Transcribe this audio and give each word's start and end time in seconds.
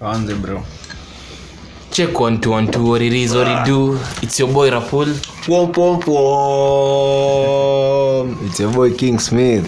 anze 0.00 0.34
bro. 0.34 0.62
Check 1.90 2.18
one 2.20 2.40
two 2.40 2.50
one 2.52 2.70
two 2.70 2.84
what 2.88 3.02
it 3.02 3.12
is 3.12 3.34
what 3.34 3.46
it 3.48 3.64
do. 3.66 3.98
It's 4.22 4.38
your 4.38 4.48
boy 4.52 4.70
rapul. 4.70 5.06
Pom, 5.46 5.72
pom, 5.72 6.00
pom. 6.00 6.18
It's 8.46 8.60
your 8.60 8.72
boy 8.72 8.94
king 8.94 9.18
smith. 9.18 9.66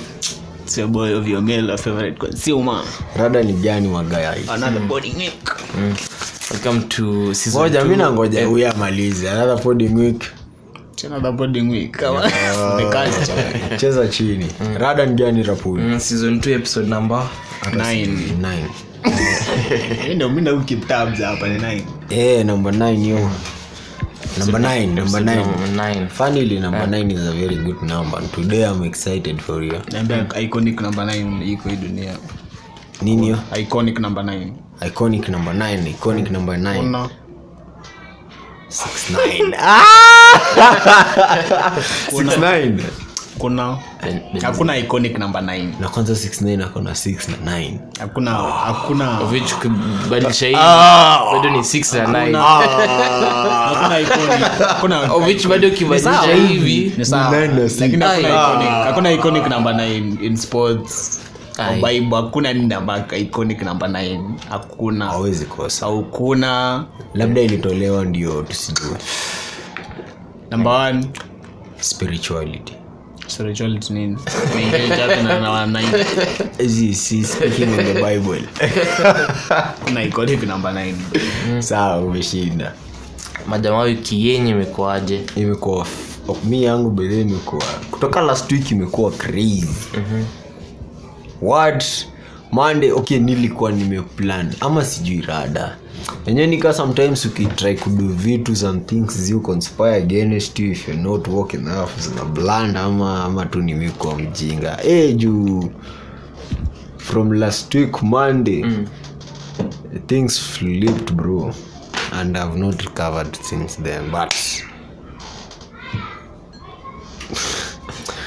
It's 0.63 0.79
your 0.79 0.89
boy 0.89 1.15
of 1.15 1.29
your 1.29 1.43
male 1.43 1.77
favorite 1.77 2.19
consumer. 2.19 2.83
Rada 3.17 3.43
ni 3.43 3.53
gani 3.53 3.89
magayai 3.89 4.49
another 4.49 4.81
body 4.87 5.13
milk. 5.13 5.61
Welcome 6.51 6.89
to 6.89 7.35
season 7.35 7.61
moja 7.63 7.83
two. 7.83 7.89
mi 7.89 7.97
nangoja 7.97 8.47
huyu 8.47 8.69
amalize. 8.69 9.31
Another 9.31 9.59
poding 9.63 9.95
week 9.95 10.25
another 11.05 11.33
body 11.33 11.61
week 11.63 11.93
kama 11.93 12.31
cheza 13.77 14.09
chini. 14.09 14.47
Rada 14.79 15.07
ni 15.07 15.15
gani 15.15 15.43
Rapul? 15.43 15.81
Mm, 15.81 16.01
season 16.01 16.39
2 16.41 16.55
episode 16.55 16.89
number. 16.89 17.19
Hii 17.19 17.52
ndio 20.15 20.29
mimi 20.29 20.41
na 20.41 21.27
hapa 21.27 21.49
ni 21.49 21.55
nine. 21.59 21.85
Eh, 22.11 22.47
number 22.47 22.73
nine 22.75 23.09
yo. 23.09 23.31
Number 24.39 24.61
nine 24.61 24.87
number 24.95 25.21
nine. 25.21 25.37
number 25.37 26.31
9 26.31 26.61
number 26.61 26.87
nine 26.87 27.11
is 27.11 27.21
a 27.21 27.33
very 27.33 27.57
good 27.57 27.83
number. 27.83 28.19
And 28.19 28.33
today 28.33 28.65
i'm 28.65 28.83
excited 28.85 29.41
for 29.41 29.63
you. 29.65 29.73
Naambia 29.93 30.27
iconic 30.41 30.81
number 30.81 31.05
9 31.05 31.53
iko 31.53 31.69
hii 31.69 31.77
dunia. 31.77 32.17
Nini 33.03 33.29
yo? 33.29 33.39
Iconic 33.57 33.99
number 33.99 34.25
9 34.25 34.53
iconic 34.87 35.29
number 35.29 35.55
nine 35.55 35.91
iconic 35.91 36.31
number 36.31 36.57
nine. 36.59 36.79
Una 36.81 37.09
six 38.69 39.11
nine. 39.11 39.55
Six 42.11 42.37
nine 42.39 42.83
kuna 43.39 43.79
hakuna 44.43 44.77
iconic 44.77 45.19
number 45.19 45.43
9 45.43 45.81
na 45.81 45.89
kwanza 45.89 46.17
six 46.17 46.43
nine 46.43 46.65
akona 46.65 46.91
6 46.91 47.31
na 47.45 47.53
9 47.59 47.79
hakuna 48.01 48.31
hakuna 48.31 49.21
which 49.21 49.55
kubadilisha 49.55 50.47
hii 50.47 50.55
bado 51.33 51.51
ni 51.51 51.59
6 51.59 52.13
na 52.13 52.25
9 52.27 53.53
hakuna 53.75 54.01
iconic. 54.01 54.59
Hakuna 54.69 55.01
of 55.15 55.27
which 55.27 55.47
bado 55.49 55.71
kibadilisha 55.71 56.35
hivi. 56.35 56.93
Ni 56.99 57.05
sawa. 57.05 57.47
Lakini 57.81 58.03
hakuna 58.05 58.19
iconic 58.19 58.69
hakuna 58.69 59.13
iconic 59.13 59.47
number 59.49 59.73
9 59.75 60.25
in 60.25 60.37
sports. 60.37 61.21
Ai. 61.59 62.11
Hakuna 62.11 62.53
ni 62.53 62.67
namba 62.67 63.05
iconic 63.19 63.63
namba 63.63 63.87
9 63.89 64.21
hakuna. 64.49 65.07
Hawezi 65.07 65.47
kosa. 65.47 65.87
Hakuna. 65.87 66.85
Labda 67.15 67.41
ilitolewa 67.41 68.05
ndio 68.05 68.43
tusijue. 68.43 68.97
Number 70.51 70.73
1 70.73 71.05
spirituality 71.81 72.82
spirituality 73.33 73.93
nini 73.93 74.17
Mengi 74.57 74.89
tatu 74.89 75.23
na 75.23 75.41
na 75.41 75.67
nine. 75.67 76.05
Zi- 76.67 76.95
si 76.95 77.25
speaking 77.25 77.69
in 77.69 77.77
the 77.77 77.95
bible. 77.95 78.43
Kuna 79.85 80.03
iconic 80.03 80.43
number 80.43 80.73
9 80.73 81.61
sawa 81.63 81.99
umeshinda. 82.05 82.73
Majamaa 83.47 83.83
wiki 83.83 84.29
yenye 84.29 84.51
imekuaje 84.51 85.21
imekuwa 85.37 85.87
mi 86.45 86.63
yangu 86.63 86.91
bedhe 86.91 87.21
imekuwa 87.21 87.63
kutoka 87.91 88.21
last 88.21 88.53
week 88.53 88.71
imekuwa 88.71 89.11
crazy. 89.11 89.69
What? 91.43 91.85
Monday 92.53 92.91
okay 92.93 93.19
nilikuwa 93.19 93.73
nimeplan 93.73 94.55
ama 94.61 94.85
sijui 94.85 95.21
rada 95.21 95.77
enyewe 96.27 96.47
nika 96.47 96.73
sometimes 96.75 97.25
ukitry 97.25 97.77
kudo 97.77 98.09
vitu 98.09 98.57
some 98.57 98.81
things 98.81 99.19
zi 99.19 99.35
conspire 99.35 99.95
against 99.95 100.59
you 100.59 100.73
if 100.73 100.89
you're 100.89 101.03
not 101.03 101.29
working 101.29 101.61
enough 101.61 101.91
zina 102.01 102.25
bland 102.25 102.77
ama, 102.77 103.25
ama 103.25 103.47
tu 103.47 103.63
nimekuwa 103.63 104.19
mjinga 104.19 104.79
e 104.85 105.13
juu 105.13 105.71
from 106.97 107.33
last 107.33 107.75
week 107.75 108.03
monday 108.03 108.63
mm. 108.65 108.87
things 110.07 110.41
flipped 110.41 111.13
bro 111.13 111.55
and 112.13 112.37
i've 112.37 112.59
not 112.59 112.83
recovered 112.83 113.37
since 113.43 113.83
then 113.83 114.11
but 114.11 114.33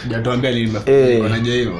jatuambia 0.09 0.51
Eh. 0.85 1.41
hivyo 1.43 1.79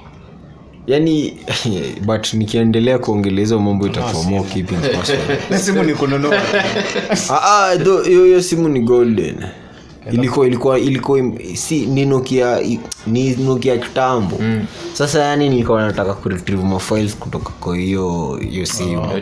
yaani 0.87 1.37
but 2.07 2.33
nikiendelea 2.33 2.99
kuongeleza 2.99 3.59
mambo 3.59 3.87
itakuwa 3.87 4.23
more 4.23 4.43
keeping 4.49 4.77
simu. 5.57 5.83
Ni 5.83 5.93
kununua. 5.93 6.41
Ah, 7.29 7.69
ah, 7.69 8.03
hiyo 8.03 8.41
simu 8.41 8.69
ni 8.69 8.79
golden. 8.79 9.35
Ilikuwa 10.11 10.47
ilikuwa 10.47 10.79
ilikuwa 10.79 11.19
si 11.53 11.85
ni 11.85 12.05
nokia 12.05 13.77
kitambo. 13.77 14.37
Mm. 14.39 14.65
sasa 14.93 15.19
yani 15.19 15.49
nilikuwa 15.49 15.81
nataka 15.87 16.13
kuretrieve 16.13 16.63
mafiles 16.63 17.15
kutoka 17.17 17.49
kwa 17.49 17.77
hiyo 17.77 18.39
hiyo 18.49 18.65
simu. 18.65 19.01
Oh. 19.01 19.19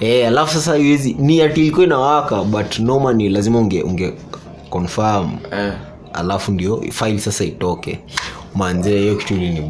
Eh, 0.00 0.28
alafu 0.28 0.54
sasa 0.54 0.78
iwezi 0.78 1.16
ni 1.18 1.42
ati 1.42 1.60
ilikuwa 1.60 1.86
inawaka 1.86 2.42
but 2.44 2.78
noma 2.78 3.12
ni 3.12 3.28
lazima 3.28 3.58
unge 3.58 3.82
unge 3.82 4.12
confirm. 4.70 5.30
Eh, 5.52 5.72
alafu 6.12 6.52
ndio 6.52 6.84
file 6.92 7.18
sasa 7.18 7.44
itoke 7.44 7.98
manze 8.56 8.98
hiyo 8.98 9.16
kitu 9.16 9.34
ni 9.34 9.60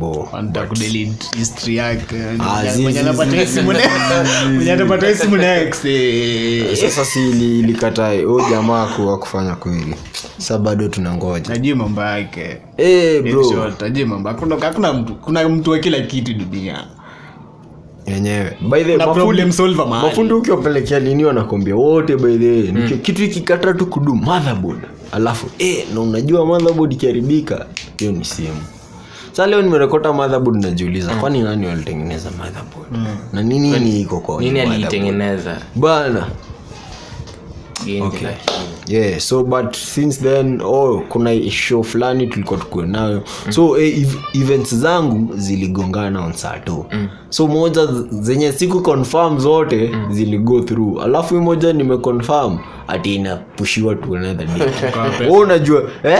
yake. 1.70 2.16
Ah, 2.38 2.62
eh. 5.90 6.76
sasa 6.76 7.04
si 7.04 7.28
ili- 7.30 7.58
ilikatae 7.58 8.24
jamaa 8.50 8.86
kuwa 8.86 9.18
kufanya 9.18 9.54
kweli. 9.54 9.94
Sa 10.38 10.58
bado 10.58 10.88
tunangoja. 10.88 11.48
Najui 11.50 11.74
mambo 11.74 12.00
yake. 12.02 12.56
Eh, 12.76 13.24
najui 13.80 14.04
mambo. 14.04 14.28
Hakuna 14.28 14.92
mtu 14.92 15.14
kuna 15.14 15.48
mtu 15.48 15.70
wa 15.70 15.78
kila 15.78 16.00
kitu 16.00 16.34
dunia. 16.34 16.84
Yenyewe. 18.06 18.56
Mafundi- 20.02 20.32
ukiwapelekea 20.32 21.00
nini 21.00 21.24
wanakwambia 21.24 21.76
wote 21.76 22.16
baidhe 22.16 22.72
mm. 22.72 22.98
kitu 23.02 23.24
ikikata 23.24 23.74
tu 23.74 23.86
kudu 23.86 24.14
motherboard. 24.14 24.80
Alafu 25.12 25.46
eh, 25.58 25.84
na 25.94 26.00
unajua 26.00 26.46
motherboard 26.46 26.92
ikiharibika 26.92 27.66
hiyo 27.98 28.12
ni 28.12 28.24
simu 28.24 28.75
sa 29.36 29.46
leo 29.46 29.62
nimerekota 29.62 30.12
motherboard 30.12 30.62
najiuliza 30.64 31.14
kwani 31.14 31.42
nani 31.42 31.66
walitengeneza 31.66 32.30
motherboard? 32.30 33.08
Na 33.32 33.42
nini 33.42 33.80
ni 33.80 34.00
iko 34.00 34.20
kwa 34.20 34.40
nini 34.40 34.60
aliitengeneza? 34.60 35.56
Bana. 35.74 36.26
Okay. 38.02 38.28
Yeah 38.88 39.18
so 39.18 39.44
but 39.44 39.76
since 39.76 40.20
then 40.20 40.60
oh 40.60 41.02
kuna 41.08 41.50
show 41.50 41.82
fulani 41.82 42.26
tulikuwa 42.26 42.60
tukuwe 42.60 42.86
nayo 42.86 43.22
mm. 43.46 43.52
so 43.52 43.78
eh, 43.78 43.98
ev- 43.98 44.40
events 44.42 44.74
zangu 44.74 45.36
ziligongana 45.36 46.24
on 46.24 46.32
saa 46.32 46.60
mm. 46.92 47.08
so 47.28 47.46
moja 47.46 47.86
zenye 48.10 48.52
siku 48.52 48.82
confirm 48.82 49.38
zote 49.38 49.90
mm. 49.94 50.12
ziligo 50.14 50.60
through 50.60 51.02
alafu 51.02 51.34
hii 51.34 51.40
moja 51.40 51.72
nimeconfirm 51.72 52.58
ati 52.88 53.14
inapushiwa 53.14 53.94
to 53.94 54.16
another 54.16 54.46
day 54.46 54.68
Wewe 55.20 55.38
unajua 55.38 55.82
eh? 56.02 56.18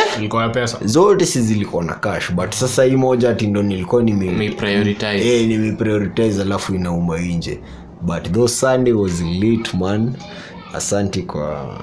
pesa 0.52 0.78
zote 0.84 1.26
si 1.26 1.40
zilikuwa 1.40 1.84
na 1.84 1.94
cash 1.94 2.32
but 2.32 2.52
sasa 2.52 2.84
hii 2.84 2.96
moja 2.96 3.30
ati 3.30 3.46
ndo 3.46 3.62
nilikuwa 3.62 4.02
nime 4.02 4.28
Umeprioritize. 4.28 5.40
eh, 5.40 5.48
nimeprioritize 5.48 6.42
alafu 6.42 6.74
inauma 6.74 7.18
nje 7.18 7.60
but 8.02 8.32
those 8.32 8.54
sunday 8.54 8.92
was 8.92 9.20
lit 9.22 9.74
man 9.74 10.12
asanti 10.76 11.22
kwa 11.22 11.78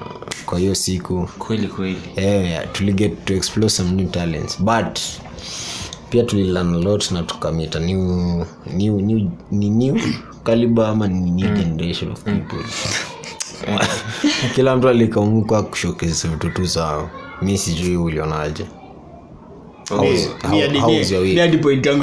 kwa 0.46 0.58
hiyo 0.58 0.74
siku. 0.74 1.28
Kweli 1.38 1.68
kweli. 1.68 1.98
Yeah, 2.16 2.44
yeah, 2.44 2.72
tuliget 2.72 3.24
to 3.24 3.34
explore 3.34 3.68
some 3.70 3.90
new 3.90 4.08
talents 4.08 4.62
but 4.62 4.98
pia 6.10 6.22
tulilearn 6.22 6.74
a 6.74 6.78
lot 6.78 7.10
na 7.14 7.22
tukamita 7.22 7.80
new 7.80 8.44
new 8.72 9.00
new 9.00 9.30
ni 9.50 9.70
new 9.70 9.96
caliber 10.42 10.86
ama 10.86 11.08
ni 11.08 11.30
new 11.30 11.54
generation 11.54 12.12
of 12.12 12.22
people. 12.22 12.64
Kila 14.54 14.76
mtu 14.76 14.88
alikaumuka 14.88 15.62
kushokeza 15.62 16.28
vitu 16.28 16.64
zao. 16.64 17.10
Mi 17.42 17.58
sijui 17.58 17.96
ulionaje. 17.96 18.64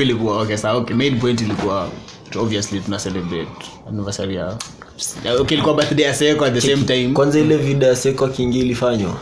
Ilikuwa 0.01 0.41
okay 0.41 0.57
sawa 0.57 0.77
okay 0.77 0.95
main 0.95 1.19
point 1.19 1.41
ilikuwa 1.41 1.89
obviously 2.39 2.79
tuna 2.79 2.97
celebrate 2.97 3.51
anniversary 3.89 4.35
ya 4.35 4.57
okay 5.39 5.55
ilikuwa 5.57 5.75
birthday 5.75 6.05
ya 6.05 6.13
seko 6.13 6.45
at 6.45 6.53
the 6.53 6.61
same 6.61 6.83
time. 6.83 7.07
kwanza 7.13 7.39
ile 7.39 7.57
video 7.57 7.89
ya 7.89 7.95
seko 7.95 8.25
akiingia 8.25 8.61
ilifanywa? 8.63 9.17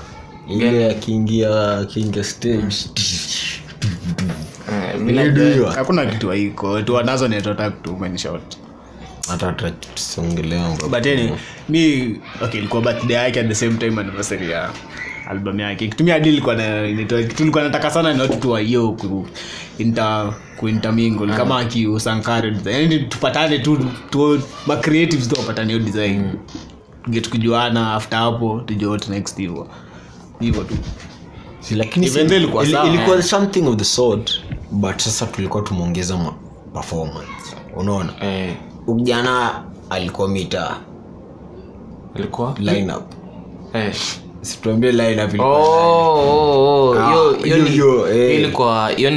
Ile 0.49 0.91
akiingia 0.91 1.77
akiingia 1.77 2.23
stage. 2.23 2.75
Eh, 4.71 4.99
mi 4.99 5.17
hakuna 5.75 6.05
kitu 6.05 6.29
haiko. 6.29 6.81
Tu 6.81 7.03
nazo 7.03 7.27
netotaka 7.27 7.71
tu 7.71 8.05
in 8.05 8.17
short 8.17 8.57
hata 9.29 9.71
tusongelea 9.71 10.77
but 10.89 11.05
any 11.05 11.31
mi 11.69 12.15
okay 12.41 12.59
ilikuwa 12.59 12.81
birthday 12.81 13.15
yake 13.15 13.39
at 13.39 13.47
the 13.47 13.55
same 13.55 13.77
time 13.77 14.01
anniversary 14.01 14.51
ya 14.51 14.69
album 15.29 15.59
yake. 15.59 15.87
Kitumia 15.87 16.19
nilikuwa 16.19 16.55
nataka 17.63 17.91
sana 17.91 18.13
ni 18.13 18.21
watu 18.21 18.35
tu 18.37 18.51
wa 18.51 18.59
hiyo 18.59 18.91
ku 18.91 19.27
inter 19.77 20.33
kama 21.37 21.59
akiusankare 21.59 22.55
yani 22.65 22.99
tupatane 22.99 23.59
tu 23.59 23.77
tu 24.09 24.41
ma 24.67 24.75
tu 25.29 25.35
wapatane 25.39 25.73
hiyo 25.73 25.85
design. 25.85 26.31
Get 27.09 27.29
kujuana 27.29 27.93
after 27.93 28.19
hapo 28.19 28.61
tujue 28.65 28.89
what 28.89 29.09
next 29.09 29.37
hivyo 29.37 29.67
hivyo 30.39 30.63
tu. 30.63 30.75
Si, 31.59 31.75
lakini 31.75 32.07
si- 32.07 32.19
ilikuwa 32.35 32.63
ili- 32.63 32.71
ilikuwa 32.87 33.23
something 33.23 33.61
of 33.67 33.75
the 33.75 33.83
sort 33.83 34.41
but 34.71 34.97
sasa 34.99 35.25
tulikuwa 35.25 35.63
tumeongeza 35.63 36.17
performance. 36.73 37.55
Unaona? 37.75 38.13
Eh, 38.21 38.55
ujana 38.87 39.63
alikuwa 39.89 40.27
mita 40.27 40.77
alikuwa? 42.15 42.55
Lineup. 42.59 43.13
Eh. 43.73 43.95
Situambie 44.41 44.91
Ah, 45.41 45.45
hiyo- 47.43 47.57
ni- 47.57 47.69
eh. 48.07 48.35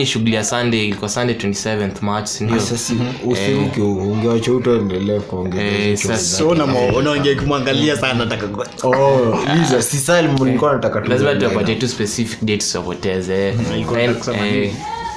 shughuli 0.07 0.35
ya 0.35 0.45
sunday 0.45 0.85
ilikuwa 0.85 1.09
sunday 1.11 1.37
27th 1.37 2.03
march 2.03 2.27
sindio 2.27 2.61
sasa 2.61 2.95
usiruke 3.27 3.81
ungewacha 3.81 4.53
Eh, 5.61 5.85
hicho 5.91 6.09
sasa- 6.09 6.37
so 6.39 6.49
unamo- 6.49 6.97
unaongea 6.97 7.37
kumwangalia 7.37 7.97
sana 7.97 8.15
nataka 8.15 8.47
ku- 8.47 8.87
Oh, 8.87 9.39
si 9.83 9.97
saa 9.97 10.21
nataka 10.73 11.01
tu- 11.01 11.11
lazima 11.11 11.35
tuwapatie 11.35 11.75
tu 11.75 11.89
specific 11.89 12.39
dates 12.45 12.73
ilikuwa 13.77 13.99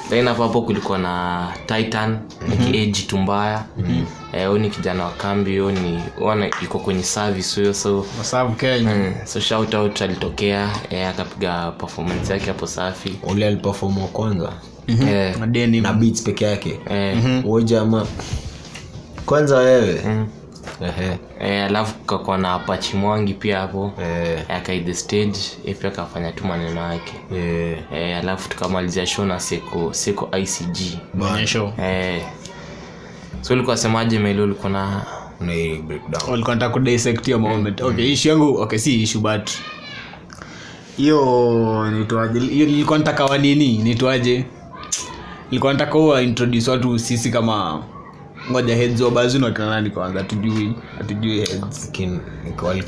Then, 0.08 0.18
eh, 0.18 0.24
hapo 0.28 0.42
hapo 0.42 0.62
kulikuwa 0.62 0.98
na 0.98 1.48
titan 1.66 2.18
ag 2.52 2.92
tumbaya 3.06 3.64
Eh, 4.32 4.48
huyu 4.48 4.58
ni 4.60 4.70
kijana 4.70 5.04
wa 5.04 5.10
kambi 5.10 5.58
huyo 5.58 5.72
ni 5.80 6.02
wana 6.20 6.46
iko 6.62 6.78
kwenye 6.78 7.02
service 7.02 7.60
huyo 7.60 7.74
so 7.74 8.06
Kenya. 8.56 8.94
Mm, 8.94 9.14
so 9.24 9.40
shout 9.40 9.74
out 9.74 10.02
alitokea 10.02 10.70
eh, 10.90 11.08
akapiga 11.08 11.70
performance 11.70 12.32
yake 12.32 12.46
hapo 12.46 12.66
safi. 12.66 13.18
Ule 13.22 13.46
aliperform 13.46 13.98
wa 13.98 14.08
kwanza. 14.08 14.52
Eh, 15.08 15.36
madeni 15.38 15.80
na 15.80 15.92
beats 15.92 16.22
peke 16.22 16.44
yake. 16.44 16.80
Eh, 16.90 17.42
Huyo 17.42 17.64
jama 17.64 18.06
kwanza 19.26 19.56
wewe. 19.56 19.90
Ehe. 19.90 20.24
Eh, 21.40 21.64
alafu 21.64 21.94
kakuwa 21.98 22.38
na 22.38 22.52
apachi 22.52 22.96
mwangi 22.96 23.34
pia 23.34 23.58
hapo. 23.60 23.92
Eh, 24.02 24.42
akaid 24.48 24.92
stage 24.92 25.38
eh, 25.66 25.76
pia 25.80 25.88
akafanya 25.90 26.32
tu 26.32 26.44
maneno 26.46 26.80
yake. 26.92 27.14
Eh. 27.34 27.78
eh, 27.92 28.18
alafu 28.18 28.48
tukamalizia 28.48 29.06
show 29.06 29.24
na 29.24 29.40
seko 29.40 29.92
seko 29.92 30.28
icg 30.38 30.76
maonyesho 31.14 31.72
eh, 31.82 32.22
so 33.40 33.54
ulikuwa 33.54 33.76
semaje 33.76 34.18
maili 34.18 34.40
ulikuwa 34.40 34.72
na 34.72 35.02
walikuwa 36.30 36.54
nataka 36.54 36.72
kudissect 36.72 37.24
hiyo 37.26 37.38
moment. 37.38 37.80
Okay 37.80 38.12
issue 38.12 38.30
yangu 38.32 38.60
okay 38.60 38.78
si 38.78 39.02
issue 39.02 39.20
but 39.20 39.50
hiyo 40.96 41.90
nitwaje 41.90 42.40
hiyo 42.40 42.66
nilikuwa 42.66 42.98
nataka 42.98 43.24
wa 43.24 43.38
nini? 43.38 43.78
Nitwaje 43.78 44.44
nilikuwa 45.50 45.72
nataka 45.72 45.92
huwa 45.92 46.22
introduce 46.22 46.70
watu 46.70 46.98
sisi 46.98 47.30
kama 47.30 47.82
ngoja 48.50 48.76
heads 48.76 49.00
wa 49.00 49.10
bazu 49.10 49.38
na 49.38 49.50
kina 49.50 49.70
nani 49.70 49.90
kwanza 49.90 50.18
hatujui 50.18 50.72
hatujui 50.98 51.36
heads. 51.38 51.90
Kin- 51.92 52.18
wali- 52.62 52.84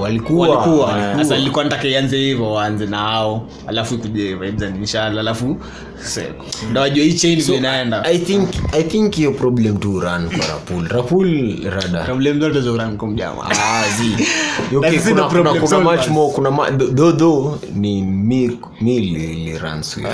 walikuwa. 0.00 0.48
walikuwa. 0.48 1.14
Sasa 1.16 1.36
nilikuwa 1.36 1.64
nataka 1.64 1.88
ianze 1.88 2.16
hivyo 2.18 2.52
waanze 2.52 2.86
na 2.86 2.96
hao 2.98 3.48
alafu 3.66 3.94
ikuje 3.94 4.34
vibes 4.34 4.62
and 4.62 4.76
inshallah 4.76 5.20
alafu 5.20 5.56
seko 6.02 6.44
ndo 6.70 6.80
wajue 6.80 7.04
hii 7.04 7.12
chain 7.14 7.40
so, 7.40 7.54
inaenda. 7.54 8.04
I 8.04 8.18
think 8.18 8.48
i 8.72 8.82
think 8.82 9.14
hiyo 9.14 9.32
problem 9.32 9.76
tu 9.76 10.00
run 10.00 10.28
kwa 10.38 10.46
rapul. 10.46 10.88
Rapul 10.88 11.56
rada. 11.70 12.04
Problem 12.04 12.40
zote 12.40 12.60
za 12.60 12.72
uranko 12.72 13.06
mjama 13.06 13.50
Ah, 13.50 13.82
zi. 13.98 14.26
Okay, 14.76 14.90
Like, 14.90 15.02
kuna- 15.02 15.14
kuna- 15.14 15.28
problem 15.28 15.54
kuna 15.54 15.66
solvers. 15.68 15.98
much 16.00 16.08
more 16.08 16.32
kuna 16.34 16.50
ma- 16.50 16.70
though 16.70 17.16
though 17.16 17.58
ni 17.74 18.02
mi 18.02 18.58
mi 18.80 19.00
li- 19.00 19.34
li 19.34 19.58
run 19.58 19.82
swift. 19.82 20.08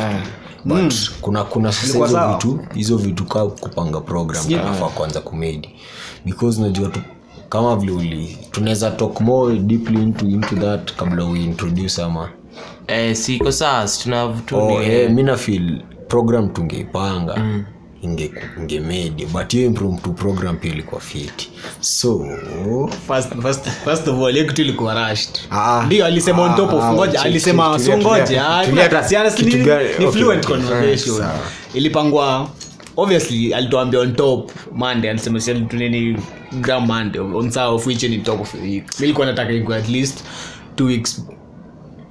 But 0.65 0.95
kuna 1.21 1.45
kuna 1.45 1.73
sasa 1.73 1.99
hizo 1.99 2.29
vitu 2.33 2.59
hizo 2.75 2.97
vitu 2.97 3.25
ka 3.25 3.47
kupanga 3.47 4.01
program 4.01 4.45
kanafaa 4.49 4.89
kwanza 4.89 5.21
kumedi. 5.21 5.69
Because 6.25 6.61
unajua 6.61 6.89
tu 6.89 7.01
kama 7.49 7.77
vile 7.77 7.93
uli 7.93 8.39
tunaweza 8.51 8.91
talk 8.91 9.21
more 9.21 9.59
deeply 9.59 10.03
into, 10.03 10.27
into 10.27 10.57
that 10.57 10.95
kabla 10.97 11.25
uintroduce 11.25 11.51
introduce 11.51 12.03
ama. 12.03 12.29
Eh, 12.87 13.17
siko 13.17 13.53
saa 13.53 13.89
oh, 14.53 14.83
eh, 14.83 15.11
mi 15.11 15.23
nafil 15.23 15.83
program 16.09 16.49
tungeipanga 16.49 17.65
inge 18.05 18.31
ingemedi 18.59 19.27
but 19.27 19.53
hiyo 19.53 19.67
impromptu 19.67 20.13
program 20.13 20.57
pia 20.57 20.73
ilikuwa 20.73 21.01
fiti 21.01 21.51
so 21.81 22.27
first, 23.07 23.41
first, 23.43 23.69
first 23.85 24.09
of 24.09 24.19
all 24.23 24.33
hiyo 24.33 24.55
ilikuwa 24.55 25.09
rushed. 25.09 25.39
Ah, 25.51 25.83
ndio 25.87 26.07
alisema 26.07 26.43
on 26.43 26.57
top 26.57 26.73
of 26.73 26.83
ah, 26.83 26.93
ngoja 26.93 27.23
alisema 27.23 27.79
so 27.79 27.99
ngoja 27.99 28.49
ah, 28.49 28.67
ni- 28.67 30.13
fluent 30.13 30.47
conversation. 30.47 31.27
ilipangwa 31.75 32.49
obviously 32.97 33.55
alituambia 33.55 34.01
on 34.01 34.15
top 34.17 34.51
monday 34.73 35.11
alisema 35.11 35.41
si 35.41 35.55
tuneni 35.55 36.17
gram 36.61 36.87
monday 36.87 37.21
on 37.21 37.51
saa 37.51 37.69
of 37.69 37.87
which 37.87 38.03
ni 38.03 38.19
top 38.19 38.41
of 38.41 38.53
the 38.53 38.59
week. 38.59 39.01
Mi 39.01 39.13
nataka 39.13 39.53
iko 39.53 39.75
at 39.75 39.89
least 39.89 40.25
two 40.77 40.85
weeks 40.87 41.23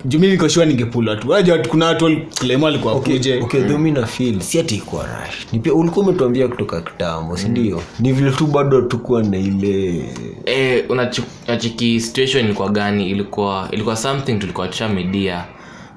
juu 0.05 0.19
mi 0.19 0.27
niko 0.27 0.49
sure 0.49 0.65
ningepula 0.65 1.15
tu. 1.15 1.35
Aja 1.35 1.57
kuna 1.57 1.85
watu 1.85 2.17
klemo 2.39 2.67
alikuwa 2.67 3.01
kuje 3.01 3.41
okay 3.41 3.61
mm. 3.61 3.81
mi 3.81 3.91
na 3.91 4.05
feel. 4.05 4.39
Si 4.41 4.59
ati 4.59 4.75
ikuwa 4.75 5.07
rash 5.07 5.47
ni 5.51 5.59
pia 5.59 5.73
ulikuwa 5.73 6.05
umetuambia 6.05 6.47
kutoka 6.47 6.81
kitambo 6.81 7.37
sindio 7.37 7.81
ni 7.99 8.13
vile 8.13 8.31
tu 8.31 8.47
bado 8.47 8.81
tukuwa 8.81 9.23
na 9.23 9.37
ile 9.37 10.03
eh, 10.45 10.85
unachiki 10.89 11.99
situation 11.99 12.45
ilikuwa 12.45 12.69
gani? 12.69 13.09
Ilikuwa 13.09 13.67
ilikuwa 13.71 13.95
something 13.95 14.35
tulikuwa 14.39 14.67
tusha 14.67 14.89
media 14.89 15.45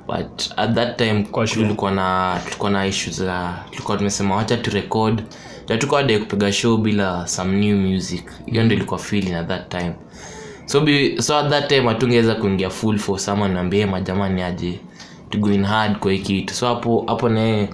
but 0.06 0.52
at 0.56 0.74
that 0.74 0.96
time 0.98 1.26
tulikuwa 1.54 1.90
na 1.90 2.38
tulikuwa 2.44 2.70
na 2.70 2.86
issue 2.86 3.12
za 3.12 3.54
tulikuwa 3.70 3.96
tumesema 3.96 4.36
wacha 4.36 4.56
turekod 4.56 5.22
record. 5.68 6.18
Kupiga 6.18 6.52
show 6.52 6.76
bila 6.76 7.26
some 7.28 7.56
new 7.56 7.76
music. 7.76 8.24
Hiyo 8.46 8.64
ndo 8.64 8.74
ilikuwa 8.74 8.98
feeling 9.00 9.32
at 9.34 9.48
that 9.48 9.68
time 9.68 9.92
so, 10.66 10.80
be, 10.80 11.22
so 11.22 11.36
at 11.38 11.50
that 11.50 11.68
time 11.68 11.88
hatungeweza 11.88 12.34
kuingia 12.34 12.70
full 12.70 12.98
force. 12.98 13.30
Ama 13.30 13.48
niambie 13.48 13.86
majamani 13.86 14.42
aje? 14.42 14.80
To 15.30 15.38
go 15.38 15.48
hard 15.64 15.98
kwa 15.98 16.12
hii 16.12 16.18
kitu. 16.18 16.54
So 16.54 16.66
hapo 16.66 17.04
hapo 17.08 17.28
naye 17.28 17.68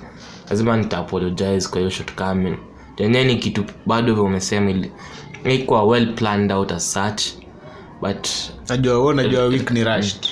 lazima 0.51 0.77
nitaapologize 0.77 1.69
kwa 1.69 1.79
hiyo 1.79 1.91
shortcoming 1.91 2.57
yenyewe 2.97 3.25
ni 3.25 3.37
kitu 3.37 3.65
bado 3.87 4.15
vile 4.15 4.27
umesema 4.27 4.75
ilikuwa 5.45 5.85
well 5.85 6.15
planned 6.15 6.53
out 6.53 6.73
as 6.73 6.93
such 6.93 7.23
but 8.01 8.29
najua 8.69 8.95
wewe 8.99 9.07
unajua 9.09 9.45
week 9.45 9.71
ni 9.71 9.85
rushed 9.85 10.27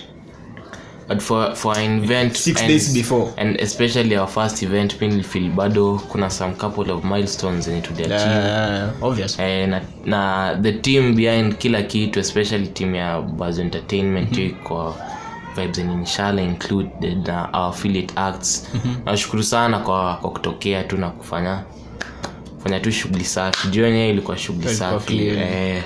but 1.11 1.21
for 1.21 1.55
for 1.57 1.79
an 1.79 2.05
event 2.05 2.37
Six 2.37 2.61
and, 2.61 2.69
days 2.69 2.95
before. 2.95 3.33
and 3.37 3.61
especially 3.61 4.17
our 4.17 4.29
first 4.29 4.63
event 4.63 4.95
pinfield 4.99 5.55
bado 5.55 5.99
kuna 6.09 6.31
some 6.31 6.55
couple 6.55 6.93
of 6.93 7.05
milestones 7.05 7.65
zenye 7.65 7.81
tuliachieve 7.81 8.31
Yeah, 8.35 8.91
obvious. 9.03 9.39
Eh, 9.39 9.69
na, 9.69 9.81
na 10.05 10.55
the 10.63 10.73
team 10.73 11.15
behind 11.15 11.57
kila 11.59 11.83
kitu 11.83 12.21
especially 12.21 12.67
team 12.67 12.95
ya 12.95 13.21
baz 13.23 13.59
entertainment 13.59 14.39
mm 14.39 14.51
kwa 14.65 14.95
vibes 15.57 15.77
zenye 15.77 15.93
inshallah 15.95 16.45
included 16.45 17.27
na 17.29 17.49
our 17.53 17.69
affiliate 17.71 18.13
acts. 18.17 18.69
Nashukuru 19.07 19.43
sana 19.43 19.79
kwa, 19.79 20.17
kwa 20.17 20.31
kutokea 20.31 20.85
tu 20.85 20.97
na 20.97 21.11
kufanya 21.11 21.63
kufanya 22.61 22.81
tu 22.81 22.91
shughuli 22.93 23.25
safi. 23.25 23.69
Jioni 23.69 23.97
hiyo 23.97 24.11
ilikuwa 24.11 24.39
shughuli 24.39 24.69
safi 24.75 25.07
clean. 25.07 25.39
eh, 25.39 25.83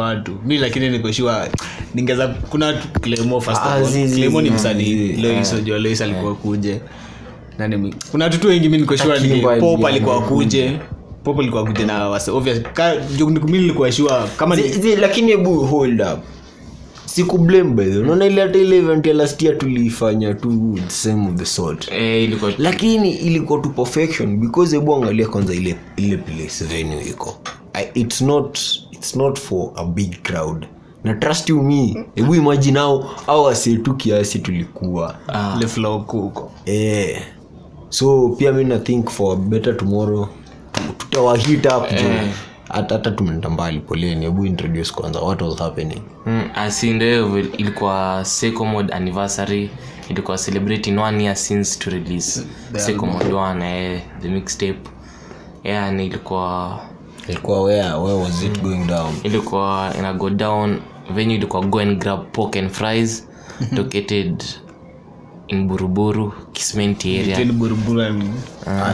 watu 0.00 0.32
mi 0.44 0.58
lakini 0.58 0.90
nikoshiwa 0.90 1.48
ningeza 1.94 2.28
kuna 2.28 2.72
first 3.40 3.60
Ah, 3.64 3.80
Clemo 4.14 4.42
ni 4.42 4.50
msanii. 4.50 5.12
zi. 5.12 5.22
lois 5.22 5.52
unajua 5.52 5.78
lois 5.78 6.00
alikuwa 6.00 6.34
kuje. 6.34 6.80
Nani 7.58 7.94
kuna 8.10 8.24
watu 8.24 8.38
tu 8.38 8.48
wengi 8.48 8.68
mi 8.68 8.78
nikoshiwa 8.78 9.18
Takimba 9.18 9.56
pop 9.56 9.84
alikuwa 9.84 10.22
kuje. 10.22 10.78
Pop 11.24 11.38
alikuwa 11.38 11.64
kuje 11.64 11.84
na 11.84 12.08
wase 12.08 12.30
obvious 12.30 12.60
ka 12.72 12.94
mi 13.48 13.58
nilikuwa 13.58 13.92
sure 13.92 14.14
kama 14.36 14.56
zi- 14.56 14.96
lakini 14.96 15.30
hebu 15.30 15.60
hold 15.60 16.00
up 16.00 16.18
siku 17.14 17.38
blame 17.38 17.70
by 17.74 17.84
the 17.84 17.90
way. 17.90 17.98
unaona 17.98 18.26
ile 18.26 18.42
hata 18.42 18.58
ile 18.58 18.76
event 18.78 19.06
ya 19.06 19.14
last 19.14 19.42
year 19.42 19.58
tuliifanya 19.58 20.34
tu 20.34 20.74
the 20.84 20.90
same 20.90 21.28
of 21.28 21.34
the 21.34 21.44
sort. 21.44 21.88
Eh, 21.92 22.24
ilikuwa 22.24 22.52
lakini 22.58 23.10
ilikuwa 23.12 23.60
tu 23.60 23.68
perfection 23.70 24.36
because 24.36 24.76
hebu 24.76 24.94
angalia 24.94 25.28
kwanza 25.28 25.54
ile 25.54 25.76
ile 25.96 26.16
place 26.16 26.64
venue 26.64 27.02
iko. 27.10 27.36
I- 27.74 27.90
it's 28.00 28.20
not 28.20 28.58
it's 28.92 29.16
not 29.16 29.38
for 29.38 29.70
a 29.76 29.84
big 29.84 30.22
crowd. 30.22 30.66
Na 31.04 31.14
trust 31.14 31.48
you 31.48 31.62
me 31.62 32.04
hebu 32.14 32.34
imagine 32.34 32.78
au 32.78 33.04
au 33.26 33.48
asetu 33.48 33.94
kiasi 33.94 34.38
tulikuwa. 34.38 35.14
Ile 35.56 35.66
flow 35.68 36.00
kuko 36.04 36.50
eh. 36.66 37.20
So 37.88 38.28
pia 38.28 38.52
mi 38.52 38.64
na 38.64 38.78
think 38.78 39.10
for 39.10 39.32
a 39.32 39.36
better 39.36 39.76
tomorrow. 39.76 40.28
Tutawahit 40.98 41.66
up 41.66 41.90
jo 41.90 42.08
hata 42.68 43.10
tumeenda 43.10 43.50
mbali 43.50 43.80
poleni 43.80 44.24
hebu 44.24 44.46
introduce 44.46 44.92
kwanza 44.92 45.20
what 45.20 45.42
was 45.42 45.58
happening? 45.58 46.02
Mm, 46.26 46.42
asi 46.54 46.90
ndo 46.92 47.06
hiyo 47.06 47.28
vile- 47.28 47.50
ilikuwa 47.56 48.20
secomod 48.24 48.92
anniversary 48.92 49.70
ilikuwa 50.08 50.38
celebrating 50.38 50.98
one 50.98 51.22
year 51.24 51.36
since 51.36 51.78
to 51.78 51.90
release 51.90 52.42
secomod 52.76 53.32
one 53.32 53.64
eh, 53.94 54.00
the 54.22 54.28
mixtape. 54.28 54.78
Yeah 55.64 55.92
ni 55.92 56.06
ilikuwa 56.06 56.80
ilikuwa 57.28 57.62
where 57.62 57.92
where 57.92 58.18
was 58.22 58.42
it 58.42 58.62
going 58.62 58.84
down? 58.84 59.14
ilikuwa 59.22 59.92
ina 59.98 60.12
go 60.12 60.30
down 60.30 60.80
venue 61.14 61.34
ilikuwa 61.34 61.62
go 61.62 61.80
and 61.80 61.98
grab 61.98 62.20
pork 62.32 62.56
and 62.56 62.70
fries 62.70 63.28
located 63.76 64.44
in 65.48 65.68
buruburu 65.68 66.32
kismenti 66.52 67.18
area. 67.18 67.36
Tini 67.36 67.52
buruburu 67.52 68.00
and 68.02 68.22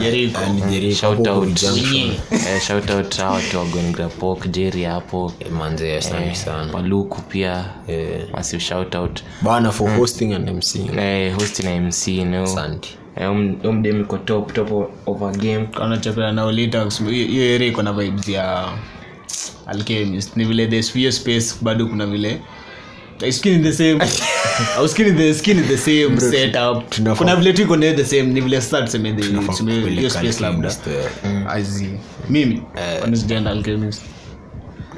Jericho. 0.01 0.39
And 0.41 0.59
Jericho, 0.71 0.95
shout 0.95 1.17
hapo 1.17 1.29
out 1.29 1.47
junction. 1.53 2.11
eh, 2.31 2.59
shout 2.59 2.89
out 2.89 3.15
hao 3.17 3.33
watu 3.33 3.57
wa 3.57 3.65
go 3.65 3.79
and 3.79 3.95
grab 3.95 4.11
pork 4.11 4.47
jerry 4.51 4.83
hapo. 4.83 5.33
Eh, 5.39 6.71
paluku 6.71 7.21
pia. 7.21 7.65
Eh, 7.87 8.27
massive 8.33 8.61
shout 8.63 8.95
bana 9.41 9.71
for 9.71 9.89
hosting 9.97 10.33
and 10.33 10.49
mc 10.49 10.79
eh, 10.97 11.33
host 11.35 11.63
na 11.63 11.75
mc 11.79 12.07
no 12.25 12.43
asante. 12.43 12.97
Umdem 13.63 14.01
iko 14.01 14.17
top 14.17 14.53
top 14.53 14.71
of 15.05 15.21
a 15.21 15.31
game. 15.31 15.67
Kana 15.67 15.97
chapela 15.97 16.31
na 16.31 16.45
ulita 16.45 16.87
hiyo 17.09 17.55
area 17.55 17.67
iko 17.67 17.81
na 17.81 17.93
vibes 17.93 18.27
ya 18.27 18.73
alchemist. 19.67 20.35
Ni 20.37 20.45
vile 20.45 20.67
the 20.67 20.81
space 21.11 21.55
bado 21.61 21.87
kuna 21.87 22.05
vile 22.05 22.41
skin 23.31 23.53
in 23.53 23.63
the 23.63 23.73
same. 23.73 23.99
Au 24.77 24.87
skin 24.91 25.07
in 25.07 25.15
the 25.17 25.33
skin 25.33 25.57
in 25.57 25.67
the 25.67 25.77
same 25.77 26.19
setup. 26.19 26.89
tunafaa- 26.89 27.15
kuna 27.17 27.35
vile 27.35 27.53
tu 27.53 27.61
iko 27.61 27.75
na 27.77 27.93
the 27.93 28.05
same 28.05 28.23
ni 28.23 28.41
vile 28.41 28.61
start 28.61 28.85
tuseme 28.85 29.13
the 29.13 29.21
Tunafaa 29.21 29.47
tuseme 29.51 29.71
hiyo 29.71 29.83
kupeleka 29.83 30.09
space 30.09 30.39
labda. 30.41 30.67
Alchemist, 30.69 30.87
eh. 31.25 31.47
azi 31.51 31.89
mimi 32.29 32.61
kwani 32.99 33.17
sijaenda 33.17 33.51
alchemist. 33.51 34.01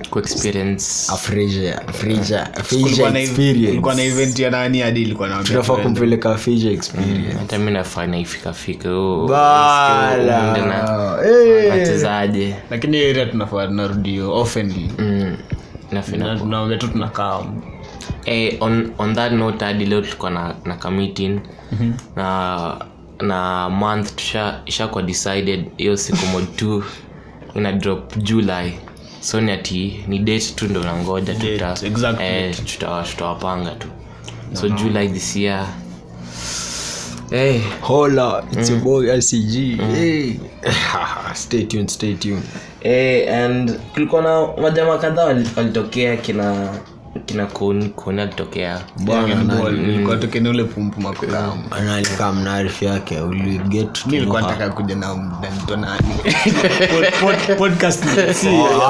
Ku 0.10 0.20
experience. 0.20 1.12
Afreja- 1.12 1.80
Afreja- 1.88 2.56
Afreja 2.56 2.84
kulikuwa 2.84 3.10
na 3.12 3.20
experience. 3.20 4.06
event 4.08 4.40
ya 4.40 4.50
nani 4.50 4.80
hadi 4.80 5.02
ilikuwa 5.02 5.28
na 5.28 5.44
tunafaa 5.44 5.76
kumpeleka 5.76 6.32
Afreja 6.32 6.72
experience. 6.72 7.32
Hata 7.40 7.60
mi 7.60 7.72
nafanya 7.72 8.18
ifikafika 8.20 8.90
Bala. 9.28 11.20
Eh. 11.26 11.70
wachezaje 11.72 12.56
lakini 12.70 12.98
hiyo 12.98 13.10
area 13.10 13.26
tunafaa 13.26 13.68
tunarudi 13.68 14.10
hiyo 14.10 14.36
oftenly 14.36 14.90
Mm, 15.00 15.36
Na 15.92 16.02
tunaongea 16.38 16.78
tu 16.78 16.88
tunakaa 16.88 17.40
eh, 18.26 18.58
on, 18.60 18.94
on 18.98 19.16
that 19.16 19.32
note 19.32 19.66
hadi 19.66 19.86
leo 19.86 20.02
tulikuwa 20.02 20.32
na, 20.32 20.56
na 20.66 20.76
kameeting 20.76 21.40
na 22.16 22.86
na 23.22 23.70
month 23.70 24.22
ishakuwa 24.66 25.04
decided 25.04 25.66
hiyo 25.78 25.98
siku 25.98 26.26
mod 26.26 26.48
t 26.58 26.66
ina 27.56 27.72
drop 27.72 28.18
july. 28.18 28.74
So 29.20 29.42
ni 29.42 29.52
ati 29.52 30.04
ni 30.08 30.20
date 30.20 30.54
tu 30.56 30.68
ndo 30.68 30.84
nangoja 30.84 31.34
exactly. 31.88 32.26
eh, 32.28 32.56
tuta- 32.66 33.04
tutawapanga 33.04 33.72
tu. 33.72 33.88
So 34.54 34.70
july 34.70 35.08
this 35.10 35.36
year 35.36 35.68
hey, 37.30 37.62
hola 37.82 38.44
it's 38.52 38.70
your 38.70 38.80
boy 38.80 39.08
lcg 39.18 39.82
hey. 39.94 40.34
stay 41.34 41.64
tuned 41.64 41.90
stay 41.90 42.14
tuned. 42.16 42.44
Eh, 42.82 43.34
and 43.44 43.80
kulikuwa 43.94 44.22
na 44.22 44.48
majama 44.62 44.98
kadhaa 44.98 45.26
walitokea 45.56 46.18
kina 46.18 46.70
kina 47.26 47.46
koni 47.46 47.92
alitokea 48.22 48.82
ilikuwa 49.72 50.18
tokeni 50.18 50.50
ule 50.50 50.64
pumpu 50.64 51.02
makulamu 51.02 51.64
analikaa 51.72 52.34
mnaarifu 52.34 52.86
yake 52.86 53.20
uligetnataka 53.20 54.70
kuja 54.70 54.96
na 54.96 55.16
mdanito 55.16 55.76
nani 55.76 56.14
Pod- 56.94 57.12
pod- 57.22 57.56
podcast. 57.58 58.04
Si 58.34 58.48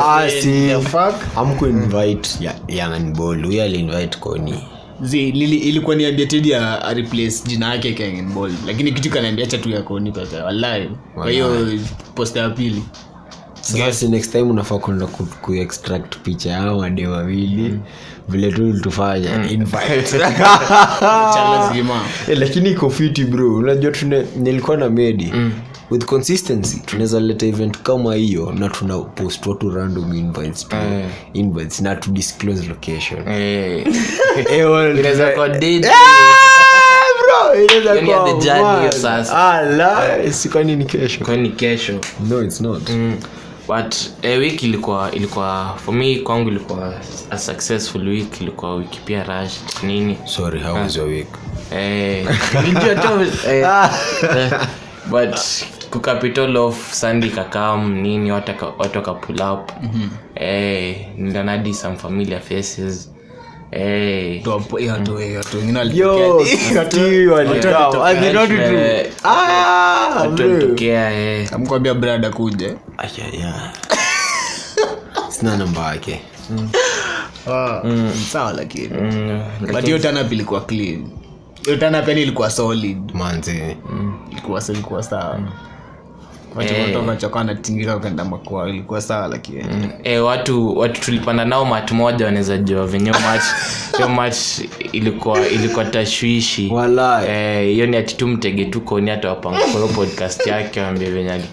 Ah, 0.07 0.25
eh, 0.27 0.43
si. 0.43 0.49
the 0.67 0.79
fuck? 0.81 1.15
amkuinvite 1.37 2.51
yanganbol 2.67 3.45
huyo 3.45 3.63
aliinvite 3.63 4.17
koni 4.19 4.63
Zi, 5.01 5.31
lili- 5.31 5.57
ilikuwa 5.57 5.95
niambia 5.95 6.25
tedi 6.25 6.53
a 6.55 6.81
a 6.85 6.95
jina 7.45 7.69
yake 7.73 7.93
kengenbol 7.93 8.51
lakini 8.67 8.91
kitu 8.91 9.09
kanaambia 9.09 9.45
chatu 9.45 9.69
ya 9.69 9.81
koni 9.81 10.11
peke 10.11 10.35
wallahi. 10.35 10.89
Kwa 11.15 11.29
hiyo 11.31 11.67
posta 12.15 12.39
ya 12.39 12.49
pili 12.49 12.83
sasa 13.63 14.07
next 14.07 14.31
time 14.31 14.43
unafaa 14.43 14.77
kwenda 14.77 15.05
ku, 15.07 15.27
ku 15.41 15.53
picha 16.23 16.49
yao 16.51 16.77
wade 16.77 17.07
wawili. 17.07 17.79
Vile 18.29 18.51
tu 18.51 18.73
invite. 19.51 20.19
Cha 21.33 21.43
Eh, 22.27 22.37
lakini 22.39 22.69
iko 22.71 22.89
fiti 22.89 23.23
bro. 23.25 23.55
Unajua 23.55 23.91
tune- 23.91 24.25
nilikuwa 24.35 24.77
na 24.77 24.89
medi. 24.89 25.33
With 25.91 26.05
consistency 26.05 26.79
tunaweza 26.85 27.19
leta 27.19 27.45
event 27.45 27.77
kama 27.81 28.15
hiyo 28.15 28.51
na 28.59 28.69
tuna 28.69 28.97
post 28.97 29.45
watu 29.47 29.69
random 29.69 30.13
invites 30.13 30.67
to 30.67 30.77
invites 31.33 31.81
na 31.81 31.95
to 31.95 32.11
disclose 32.11 32.67
location. 32.67 33.27
Eh, 33.27 33.87
Eh, 34.51 34.71
well, 34.71 34.99
inaweza 34.99 35.29
kwa 35.31 35.49
date. 35.49 35.79
Bro, 37.19 37.63
inaweza 37.63 37.89
Yaani 37.95 38.07
la, 39.77 40.17
ni 40.75 40.85
kesho? 40.85 41.25
Kwani 41.25 41.49
kesho? 41.49 41.99
No 42.29 42.43
it's 42.43 42.61
not. 42.61 42.89
Mm. 42.89 43.15
But 43.67 43.95
eh, 44.21 44.39
week 44.39 44.63
ilikuwa 44.63 45.11
ilikuwa 45.11 45.75
for 45.85 45.93
me 45.95 46.15
kwangu 46.15 46.49
ilikuwa 46.49 46.93
a 47.29 47.37
successful 47.37 48.07
week 48.07 48.41
ilikuwa 48.41 48.75
wiki 48.75 48.99
pia 48.99 49.23
rush 49.23 49.53
nini. 49.83 50.17
Sorry 50.25 50.59
how 50.61 50.73
was 50.75 50.95
your 50.95 51.07
week? 51.07 51.27
Eh, 51.75 52.27
nilijua 52.61 52.95
tu, 52.95 53.21
eh, 53.49 53.67
eh, 54.37 54.51
but 55.09 55.39
kucapital 55.91 56.57
of 56.57 56.93
sunday 56.93 57.29
kakam 57.29 57.93
nini 58.01 58.31
watu 58.31 58.51
waka- 58.51 58.73
watu 58.77 58.97
waka 58.97 59.13
pull 59.13 59.41
up. 59.41 59.71
Eh, 60.35 61.07
nilanadi 61.17 61.73
some 61.73 61.95
familiar 61.97 62.41
faces 62.41 63.12
amkwambia 71.53 71.93
brada 71.93 72.29
kuje 72.29 72.75
sina 75.29 75.57
namba 75.57 75.87
yake 75.87 76.21
sawa 78.31 78.53
lakini 78.53 78.89
Mm, 79.01 79.41
but 79.71 79.85
hiyo 79.85 79.99
tanap 79.99 80.31
ilikuwa 80.31 80.61
clean 80.61 81.07
hiyo 81.65 81.77
tanap 81.77 82.07
yani 82.07 82.21
ilikuwa 82.21 82.49
solid 82.49 83.11
manzi 83.13 83.61
ilikuwa 84.31 84.61
silikuwa 84.61 85.03
sawa 85.03 85.39
wachokotoka 85.39 85.72
choka 87.15 87.39
ukaenda 87.97 88.25
makwao 88.25 88.69
ilikuwa 88.69 89.01
sawa 89.01 89.27
lakini 89.27 89.65
e, 90.03 90.17
watu 90.19 90.77
watu 90.77 91.01
tulipanda 91.01 91.45
nao 91.45 91.65
mat 91.65 91.91
moja 91.91 92.25
wanaweza 92.25 92.57
jua 92.57 92.87
venye 92.87 93.11
hiyo 93.97 94.09
ilikuwa 94.91 95.47
ilikuwa 95.47 95.85
tashwishi. 95.85 96.69
Hiyo 96.69 97.27
Eh, 97.29 97.65
hiyo 97.73 97.85
ni 97.85 97.97
ati 97.97 98.15
tu 98.17 98.27
mtege 98.27 98.65
tu 98.65 98.81
koni 98.81 99.09
hata 99.09 99.29
wapanga 99.29 99.57
kwa 99.59 99.71
podcast 99.87 100.47
yake 100.47 100.81
waambie 100.81 101.09
venye 101.09 101.31
ali- 101.31 101.49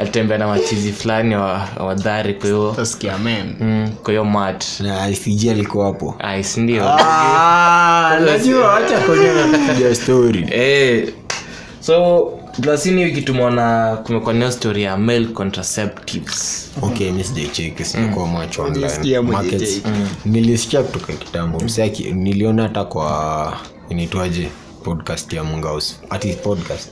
alitembea 0.00 0.38
na 0.38 0.46
machizi 0.46 0.92
fulani 0.92 1.34
wadhari 1.80 2.34
kwa 2.34 2.46
hiyo 2.46 2.74
mm, 3.60 3.90
kwa 4.02 4.12
mat. 4.24 4.64
Na 4.80 5.02
alikuwa 5.52 5.86
hapo. 5.86 6.14
Sindio 6.44 6.84
Ah, 6.88 8.18
najua 8.24 8.76
acha 8.76 8.98
kwenye 9.00 9.94
story. 9.94 10.46
Eh, 10.50 11.08
so 11.80 12.22
lasini 12.58 13.04
wiki 13.04 13.22
tumeona 13.22 13.96
kumekuwa 13.96 14.34
nayo 14.34 14.50
story 14.52 14.82
ya 14.82 14.96
male 14.96 15.26
contraceptives. 15.26 16.70
Okay 16.82 17.10
mi 17.10 17.24
sijaicheki 17.24 17.84
sijakuwa 17.84 18.26
macho 18.26 18.62
online. 18.62 18.80
Nilisikia 20.24 20.82
kutoka 20.82 21.12
kitambo 21.12 21.60
msaki 21.60 22.12
niliona 22.12 22.62
hata 22.62 22.84
kwa 22.84 23.56
inaitwaje 23.88 24.48
podcast 24.84 25.32
ya 25.32 25.44
mungaus 25.44 26.00
ati 26.10 26.32
podcast. 26.32 26.88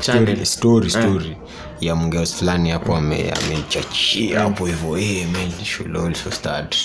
Story 0.00 0.46
story, 0.46 0.90
story 0.90 1.36
ya 1.80 1.94
mungaus 1.94 2.34
fulani 2.36 2.70
hapo 2.70 2.96
ame- 2.96 3.30
amechachia 3.32 4.40
hapo 4.40 4.66
hivo 4.66 4.96
hey, 4.96 5.24
men 5.26 5.50
should 5.64 5.96
also 5.96 6.30
start 6.30 6.76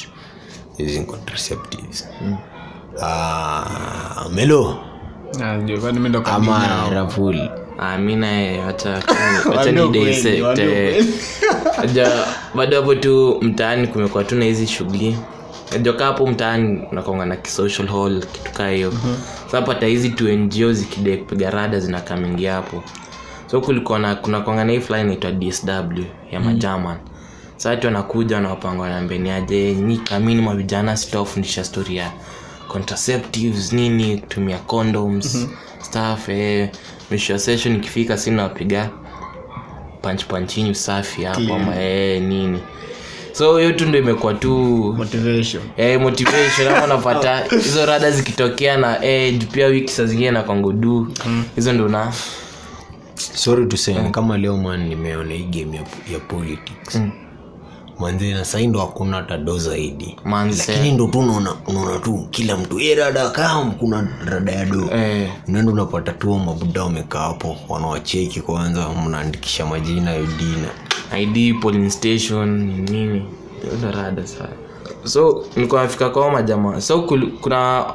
using 0.80 1.06
contraceptives. 1.06 2.08
Ah, 3.04 4.26
melo? 4.34 4.78
Ama 6.36 6.90
rafuli 6.90 7.42
Ah, 7.42 7.67
mi 7.98 8.16
naye 8.16 8.60
waambie 9.56 10.22
eh. 10.58 11.06
bado 12.56 12.76
hapo 12.76 12.96
tu 12.96 13.38
mtaani 13.42 13.88
kumekuwa 13.88 14.24
tu 14.24 14.36
na 14.36 14.46
hizi 14.46 14.68
shughuli. 14.68 15.18
Najoka 15.72 16.06
hapo 16.06 16.28
mtaani 16.28 16.82
unakonga 16.92 17.26
na 17.26 17.36
kisocial 17.36 17.88
hall 17.88 18.20
kitu 18.26 18.52
kaa 18.52 18.70
hiyo. 18.70 18.94
Sa 19.52 19.62
pata 19.62 19.86
hizi 19.86 20.10
tu 20.10 20.38
ngo 20.38 20.74
zikide 20.74 21.18
kupiga 21.18 21.50
rada 21.52 21.80
zinakamingia 21.80 22.54
hapo. 22.54 22.84
So 23.52 23.62
kulikuwa 23.62 24.00
na 24.00 24.16
kuna 24.16 24.64
na 24.66 24.72
hii 24.72 24.80
fulani 24.80 25.04
inaitwa 25.04 25.32
dsw 25.32 26.02
ya 26.32 26.40
majaman. 26.40 26.98
Sa 27.58 27.70
watu 27.70 27.88
wanakuja 27.88 28.36
wanawapanga 28.36 28.82
wanambeniaje 28.82 29.74
nyi 29.76 29.98
kamini 29.98 30.42
mavijana 30.42 30.98
sitawafundisha 30.98 31.64
story 31.64 31.96
ya 31.96 32.12
contraceptives 32.68 33.74
nini 33.74 34.18
kutumia 34.18 34.58
condoms 34.58 35.48
stuff 35.82 36.30
eh, 36.30 36.70
mwisho 37.10 37.34
wa 37.34 37.40
session 37.40 37.76
ikifika 37.76 38.18
sina 38.18 38.44
wapiga 38.44 38.90
punch 40.02 40.26
punchini 40.26 40.70
usafi 40.72 41.24
hapo 41.24 41.54
ama 41.56 41.74
ee, 41.76 42.20
nini. 42.20 42.60
So 43.32 43.58
hiyo 43.58 43.72
tu 43.72 43.86
ndo 43.86 44.00
imekuwa 44.00 44.34
tu 44.34 44.54
motivation. 44.98 45.64
Eh, 45.78 46.02
motivation 46.02 46.68
ama 46.68 46.84
unapata 46.86 47.44
hizo 47.64 47.86
rada 47.86 48.12
zikitokea 48.12 48.78
na 48.78 49.06
eh, 49.06 49.44
pia 49.52 49.68
wiki 49.68 49.92
saa 49.94 50.06
zingine 50.06 50.32
na 50.32 50.44
kwangudu 50.44 51.14
hizo 51.56 51.74
ndo 51.74 51.88
na. 51.88 52.14
Sorry 53.16 53.66
tuseme 53.66 54.00
mm. 54.02 54.12
kama 54.12 54.38
leo 54.38 54.58
man 54.58 54.88
nimeona 54.88 55.34
hii 55.34 55.44
game 55.44 55.78
ya, 55.78 55.84
ya 56.14 56.20
politics. 56.20 56.96
Manzi 56.96 57.12
na 58.00 58.12
nasaindo 58.38 58.70
ndo 58.70 58.80
hakuna 58.80 59.18
hata 59.18 59.38
do 59.38 59.58
zaidi. 59.58 60.16
Lakini 60.58 60.92
ndo 60.92 61.08
tu 61.08 61.20
unaona 61.20 62.00
tu 62.04 62.28
kila 62.32 62.58
mtu 62.58 62.80
e 62.80 62.96
rada 62.96 63.30
kam 63.30 63.72
kuna 63.72 64.08
rada 64.26 64.52
ya 64.52 64.66
do 64.66 64.90
eh, 64.96 65.32
unaenda 65.48 65.72
unapata 65.72 66.12
tu 66.12 66.34
mabuda 66.40 66.84
wamekaa 66.84 67.20
hapo 67.20 67.58
wanawacheki 67.70 68.42
kwanza 68.42 68.90
mnaandikisha 68.90 69.66
majina 69.66 70.12
yodina 70.12 70.68
id 71.20 71.60
polling 71.62 71.90
station 71.90 72.50
nini. 72.90 73.26
Rada 73.94 74.28
sana. 74.28 74.50
So 75.04 75.46
nilikuwa 75.56 75.88
kwao 75.88 76.30
majamaa. 76.32 76.82
So 76.82 77.02
kuna 77.42 77.86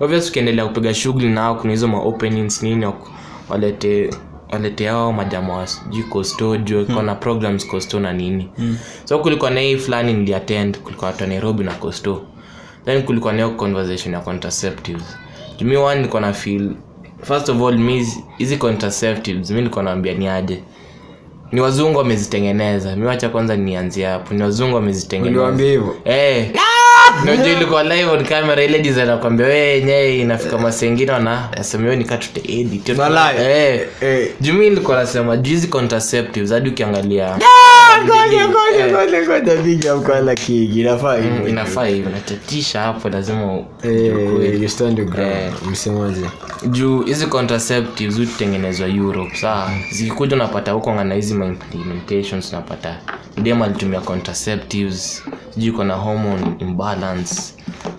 obvious 0.00 0.30
ukiendelea 0.30 0.66
kupiga 0.66 0.94
shughuli 0.94 1.28
nao 1.28 1.54
kuna 1.54 1.70
hizo 1.72 1.88
ma 1.88 1.98
openings 1.98 2.62
nini 2.62 2.86
walete 3.48 4.10
walete 4.52 4.86
hao 4.86 5.12
majamaa 5.12 5.66
sijui 5.66 6.02
costo 6.02 6.56
juu 6.56 6.84
hmm. 6.84 7.04
na 7.06 7.14
programs 7.14 7.66
costo 7.66 8.00
na 8.00 8.12
nini. 8.12 8.48
Hmm. 8.56 8.78
so 9.04 9.18
kulikuwa 9.18 9.50
na 9.50 9.60
hii 9.60 9.76
fulani 9.76 10.12
niliatend 10.12 10.78
kulikuwa 10.78 11.10
watu 11.10 11.22
wa 11.22 11.28
nairobi 11.28 11.64
na 11.64 11.72
costo 11.74 12.22
then 12.84 13.02
kulikuwa 13.02 13.32
na 13.32 13.36
hiyo 13.44 13.50
conversation 13.56 14.14
ya 14.14 14.20
contraceptives. 14.20 15.16
Jumi 15.58 15.76
one 15.76 15.94
nilikuwa 15.96 16.20
na 16.22 16.32
feel 16.32 16.70
first 17.22 17.48
of 17.48 17.62
all 17.62 17.78
mi 17.78 18.06
hizi- 18.38 18.56
contraceptives 18.56 19.50
mi 19.50 19.56
nilikuwa 19.56 19.84
naambia 19.84 20.14
ni 20.14 20.28
aje? 20.28 20.62
Ni 21.52 21.60
wazungu 21.60 21.98
wamezitengeneza. 21.98 22.96
Mi 22.96 23.06
wacha 23.06 23.28
kwanza 23.28 23.56
nianzie 23.56 24.06
hapo. 24.06 24.34
Ni 24.34 24.42
wazungu 24.42 24.74
wamezitengeneza. 24.74 25.46
Hivyo 25.62 25.96
Eh. 27.16 27.22
Unajua 27.22 27.46
ilikuwa 27.46 27.82
live 27.84 28.04
on 28.10 28.24
camera 28.24 28.64
ile 28.64 28.78
design 28.78 29.06
nakwambia 29.06 29.46
wewe 29.46 29.68
yenyewe 29.68 30.18
inafika 30.18 30.58
masengine 30.58 31.12
wana 31.12 31.48
nasema 31.56 31.84
wewe 31.84 31.96
nikatute 31.96 32.40
edit. 32.60 32.98
Walai. 32.98 33.36
Eh. 33.40 33.86
Eh. 34.00 34.28
Jumi 34.40 34.66
ilikuwa 34.66 34.96
nasema 34.96 35.36
juice 35.36 35.66
contraceptives 35.66 36.50
hadi 36.50 36.68
ukiangalia 36.70 37.36
inafaa 41.48 41.84
hivyo 41.86 42.10
natatisha 42.10 42.80
hapo 42.80 43.08
lazima 43.08 43.58
msemaje 45.70 46.20
juu 46.70 47.02
hizi 47.02 47.26
contraceptives 47.26 48.16
hutengenezwa 48.18 48.88
europe 48.88 49.36
saa 49.36 49.70
zikikuja 49.92 50.36
unapata 50.36 50.72
huko 50.72 50.92
ngana 50.94 51.14
hizi 51.14 51.34
implementations 51.34 52.52
unapata 52.52 52.96
dem 53.42 53.62
alitumia 53.62 54.00
contraceptives 54.00 55.22
sijui 55.54 55.68
iko 55.68 55.84
na 55.84 55.94
hormone 55.94 56.42
imbalance 56.58 57.05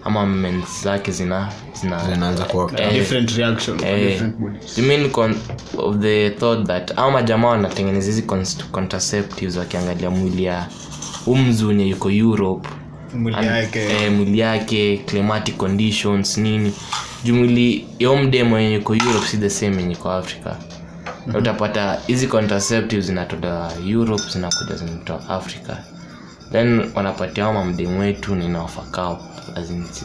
ama 0.03 0.25
mens 0.25 0.83
zake 0.83 1.11
zina 1.11 1.49
zina 1.81 2.05
zinaanza 2.13 2.45
eh, 2.77 2.93
different 2.93 3.31
reaction 3.31 3.79
eh, 3.83 4.07
different 4.09 4.35
bodies. 4.37 4.77
you 4.77 4.83
mean 4.85 5.09
con- 5.09 5.35
of 5.77 5.97
the 5.99 6.29
thought 6.29 6.67
that 6.67 6.91
au 6.97 7.11
majamaa 7.11 7.47
wanatengeneza 7.47 8.05
hizi 8.07 8.21
contraceptives 8.71 9.57
wakiangalia 9.57 10.09
mwili 10.09 10.43
ya 10.43 10.67
umzunye 11.25 11.87
yuko 11.87 12.11
europe. 12.11 12.69
Mwili 13.13 13.47
yake. 13.47 13.79
eh, 13.85 14.11
climatic 15.05 15.57
conditions 15.57 16.37
nini. 16.37 16.73
Jumwili 17.23 17.87
mwili 17.99 18.37
ya 18.37 18.43
mwenye 18.43 18.73
yuko 18.75 18.95
europe 18.95 19.27
si 19.27 19.37
the 19.37 19.49
same 19.49 19.77
yenye 19.77 19.93
iko 19.93 20.11
africa. 20.11 20.51
Na 21.25 21.37
utapata 21.39 21.99
hizi 22.07 22.27
contraceptives 22.27 23.05
zinatolewa 23.05 23.71
europe 23.89 24.23
zinakuja 24.33 24.75
zinatoa 24.75 25.29
africa 25.29 25.75
then 26.51 26.91
wanapatia 26.95 27.43
hao 27.43 27.53
mamdemu 27.53 27.99
wetu 27.99 28.35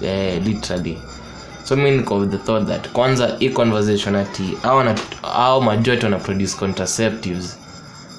eh, 0.02 0.42
literally. 0.44 0.98
So 1.64 1.76
mi 1.76 1.90
niko 1.90 2.26
the 2.26 2.38
thought 2.38 2.68
that 2.68 2.88
kwanza 2.88 3.36
hii 3.38 3.48
conversation 3.50 4.16
ati 4.16 4.56
au 5.22 5.62
majority 5.62 6.04
wana 6.04 6.18
produce 6.18 6.56
contraceptives 6.56 7.58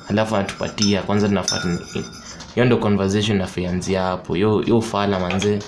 alafu 0.09 0.35
anatupatia 0.35 1.01
kwanza 1.01 1.27
tunafaa 1.27 1.61
hiyo 2.55 2.65
ndo 2.65 2.77
conversation 2.77 3.37
nafianzia 3.37 4.01
hapo. 4.01 4.37
Yo 4.37 4.63
yo 4.67 4.77
ufala 4.77 5.19
manzee 5.19 5.59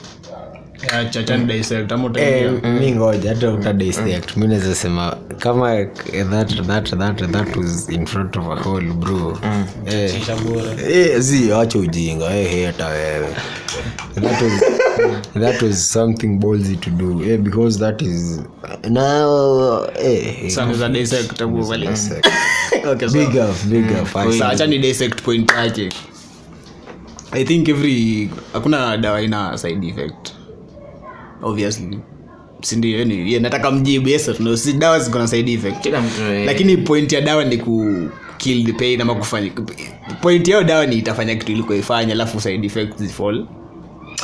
mi 2.80 2.92
ngoja 2.92 3.30
hata 3.30 3.52
utadisect 3.54 4.38
mi 4.38 4.48
naweza 4.48 4.76
sema 4.76 5.18
kama 5.40 5.86
that, 6.30 6.68
that, 6.68 6.98
that, 6.98 7.32
that 7.32 7.56
was 7.56 7.90
in 7.90 8.06
front 8.06 8.38
of 8.38 8.48
a 8.48 8.56
hole 8.56 8.94
bro. 8.94 9.38
Eh, 9.86 10.16
eh, 10.88 11.20
zi 11.20 11.52
wacha 11.52 11.80
ujinga. 11.80 12.26
Eh, 12.36 12.54
eh, 12.54 12.66
hata 12.66 12.88
wewe. 12.88 13.36
That 14.16 14.42
was, 14.42 14.62
that 15.34 15.62
was 15.62 15.92
something 15.92 16.40
ballsy 16.40 16.76
to 16.78 16.90
do. 16.90 17.24
Eh, 17.24 17.38
because 17.38 17.80
that 17.80 18.02
is 18.02 18.40
now 18.90 19.84
eh, 19.96 20.46
eh, 20.46 20.50
sana 20.50 20.90
dissect 20.90 21.42
okay 22.86 23.08
so 23.08 23.14
big 23.14 23.38
up 23.38 23.56
big 23.70 23.92
up 23.92 24.16
acha 24.16 24.68
ni 24.68 24.80
dissect 24.80 25.24
point 25.24 25.52
yake 25.52 25.90
i 27.32 27.44
think 27.46 27.68
every 27.70 28.30
hakuna 28.54 28.98
dawa 28.98 29.22
ina 29.22 29.58
side 29.58 29.88
effect 29.88 30.35
obviously. 31.44 32.00
Sindio 32.62 33.00
yani 33.00 33.32
yeah, 33.32 33.42
nataka 33.42 33.72
mjibu 33.72 34.10
yes 34.10 34.40
no. 34.40 34.58
Si 34.58 34.74
dawa 34.74 35.00
ziko 35.00 35.20
na 35.20 35.28
side 35.28 35.54
effect. 35.54 35.82
Kila 35.82 36.02
mtu 36.02 36.22
eh, 36.24 36.46
lakini 36.46 36.78
point 36.78 37.14
ya 37.14 37.22
dawa 37.22 37.44
ni 37.44 37.58
ku 37.58 37.86
kill 38.38 38.66
the 38.66 38.74
pain 38.74 39.02
ama 39.02 39.16
kufanya 39.16 39.52
point 40.22 40.48
yao 40.48 40.64
dawa 40.64 40.86
ni 40.86 40.96
itafanya 40.98 41.36
kitu 41.36 41.52
ilikoifanya 41.52 42.14
alafu 42.14 42.42
side 42.42 42.66
effects 42.68 42.98
zifall 42.98 43.46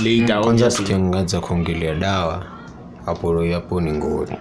later 0.03 0.41
kwanza 0.41 0.71
tukiangaza 0.71 1.39
kuongelea 1.39 1.95
dawa 1.95 2.45
hapo 3.05 3.43
hapo 3.53 3.81
ni 3.81 3.91
ngori 3.91 4.35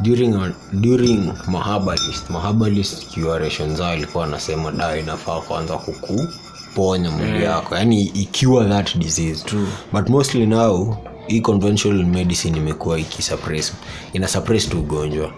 during, 0.00 0.34
during 0.72 1.32
mahabalist 1.48 2.30
mahabalist 2.30 3.14
curation 3.14 3.76
zao 3.76 3.90
alikuwa 3.90 4.24
anasema 4.24 4.72
dawa 4.72 4.98
inafaa 4.98 5.40
kwanza 5.40 5.76
kukuponya 5.78 7.10
mwili 7.10 7.44
yako 7.44 7.76
yaani 7.76 8.02
ikiwa 8.02 8.64
that 8.64 8.96
disease. 8.96 9.44
But 9.92 10.08
mostly 10.08 10.46
now 10.46 10.96
hii 11.26 11.40
conventional 11.40 12.04
medicine 12.06 12.58
imekuwa 12.58 12.98
ikisuppress. 12.98 13.72
Ina 14.12 14.28
suppress 14.28 14.68
tu 14.68 14.78
ugonjwa. 14.80 15.32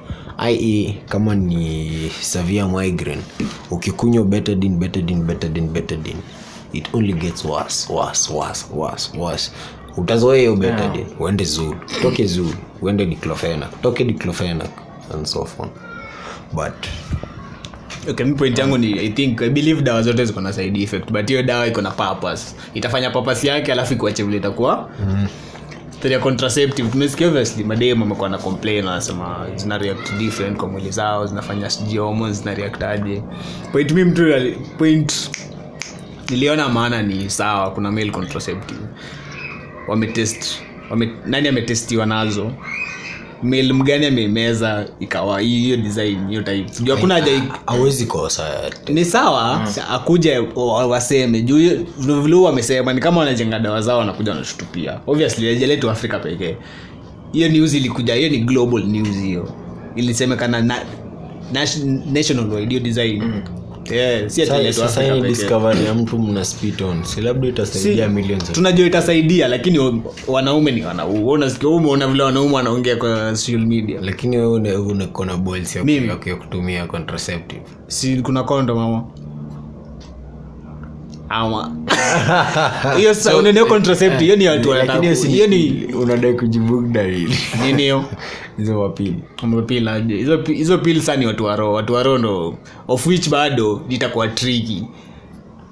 Ie 0.50 0.96
kama 1.08 1.34
ni 1.34 2.10
severe 2.20 2.64
migraine 2.64 3.22
ukikunywa 3.70 4.24
betadine 4.24 4.76
betadine 4.76 5.22
betadine 5.22 5.68
betadine 5.68 6.20
it 6.72 6.88
only 6.94 7.12
gets 7.12 7.44
worse 7.44 7.92
worse 7.92 8.32
worse 8.32 8.66
worse 8.74 9.18
worse. 9.18 9.50
Utazoea 9.96 10.38
hiyo 10.38 10.56
betadine 10.56 11.06
uende 11.20 11.44
zul 11.44 11.74
toke 12.02 12.26
zul 12.26 12.54
uende 12.82 13.06
diclofenac 13.06 13.82
toke 13.82 14.04
diclofenac 14.04 14.70
and 15.14 15.26
so 15.26 15.48
on 15.58 15.68
but 16.52 16.72
okay, 18.10 18.26
mi 18.26 18.34
point 18.34 18.58
yangu 18.58 18.78
ni 18.78 18.92
i 18.92 19.08
think 19.08 19.42
i 19.42 19.50
believe 19.50 19.82
dawa 19.82 20.02
zote 20.02 20.24
ziko 20.24 20.40
na 20.40 20.52
side 20.52 20.82
effect 20.82 21.10
but 21.12 21.28
hiyo 21.28 21.42
dawa 21.42 21.66
iko 21.66 21.80
na 21.82 21.90
purpose. 21.90 22.54
Itafanya 22.74 23.10
purpose 23.10 23.46
yake 23.48 23.72
alafu 23.72 23.92
ikuache 23.92 24.22
vile 24.22 24.36
itakuwa. 24.36 24.90
Mm 25.06 25.26
ya 26.12 26.18
contraceptive. 26.18 26.88
Amekuwa 28.02 28.28
na 28.28 28.38
complain 28.38 28.84
wanasema 28.84 29.46
zina 29.56 29.78
react 29.78 30.12
different 30.18 30.56
kwa 30.56 30.68
mwili 30.68 30.90
zao 30.90 31.26
zinafanya 31.26 31.70
sijui 31.70 31.98
hormones 31.98 32.38
zina 32.38 32.54
react 32.54 32.82
point 33.72 33.92
mi 33.92 34.04
mtu 34.04 34.22
point 34.78 35.30
niliona 36.30 36.68
maana 36.68 37.02
ni 37.02 37.30
sawa 37.30 37.70
kuna 37.70 37.90
male 37.92 38.10
contraceptive. 38.10 38.80
Wametest 39.88 40.62
wame, 40.90 41.10
nani 41.26 41.48
ametestiwa 41.48 42.06
nazo 42.06 42.52
male 43.42 43.72
mgani 43.72 44.06
amemeza 44.06 44.86
ikawa 45.00 45.40
hiyo 45.40 45.76
design 45.76 46.28
hiyo 46.28 46.42
type 46.42 46.70
juu 46.82 46.94
hakuna 46.94 47.14
haja 47.14 47.42
hawezi 47.66 48.06
kosa 48.06 48.70
ni 48.88 49.04
sawa 49.04 49.68
akuja 49.90 50.42
wa- 50.54 50.86
waseme. 50.86 51.42
Juu 51.42 51.56
hiyo- 51.58 51.78
vile 51.98 52.20
vile 52.20 52.36
wamesema 52.36 52.92
ni 52.92 53.00
kama 53.00 53.20
wanajenga 53.20 53.58
dawa 53.58 53.80
zao 53.82 53.98
wanakuja 53.98 54.32
wanashutupia. 54.32 55.00
Obviously 55.06 55.48
ajaletu 55.48 55.90
afrika 55.90 56.18
pekee. 56.18 56.56
Hiyo 57.32 57.48
news 57.48 57.74
ilikuja 57.74 58.14
hiyo 58.14 58.28
ni 58.28 58.38
global 58.38 58.84
news 58.84 59.16
hiyo. 59.22 59.48
Ilisemekana 59.96 60.60
na, 60.60 60.82
nation- 61.52 62.12
national 62.12 62.50
wide 62.50 62.68
hiyo 62.68 62.80
design 62.80 63.42
yeah, 63.90 64.28
si 64.30 64.46
sasa 64.72 65.20
discovery 65.20 65.84
ya 65.84 65.94
mtu 65.94 66.18
mna 66.18 66.44
si 67.04 67.20
labda 67.20 67.48
itasaidia 67.48 68.08
millions 68.08 68.42
of 68.42 68.52
tunajua 68.52 68.86
itasaidia 68.86 69.48
lakini 69.48 70.02
wanaume 70.26 70.70
ni 70.72 70.82
wanaume 70.84 71.18
vile 72.06 72.22
wanaume 72.22 72.54
wanaongea 72.54 72.96
kwa 72.96 73.36
social 73.36 73.66
media? 73.66 74.00
Lakini 74.00 74.36
wewe 74.36 74.76
unakona 74.76 75.36
balls 75.36 75.76
ya 75.76 75.84
kutumia 76.36 76.86
contraceptive. 76.86 77.62
Si 77.86 78.16
kuna 78.16 78.42
kondo 78.42 78.74
mama 78.74 79.04
ama. 81.28 81.72
Hiyo 82.98 83.14
sasa 83.14 83.36
uneneo 83.36 83.66
contraceptive 83.66 84.24
hiyo 84.24 84.36
ni 84.36 84.48
watu 84.48 84.70
wanataka 84.70 84.94
Lakini 84.94 85.16
si- 85.16 85.28
hiyo 85.28 85.46
ni 85.46 85.84
unadai 85.94 86.34
kujibu 86.34 86.82
dalili 86.82 87.36
nini 87.62 87.82
hiyo 87.82 88.04
hizo 88.58 88.80
wapili 88.80 89.16
umepila 89.42 89.96
hizo 89.98 90.36
hizo 90.42 90.78
pili 90.78 91.00
sasa 91.00 91.16
ni 91.16 91.26
watu 91.26 91.44
waro 91.44 91.72
watu 91.72 91.92
waro 91.94 92.18
ndo 92.18 92.54
of 92.88 93.06
which 93.06 93.28
bado 93.28 93.82
nitakuwa 93.88 94.28
tricky 94.28 94.84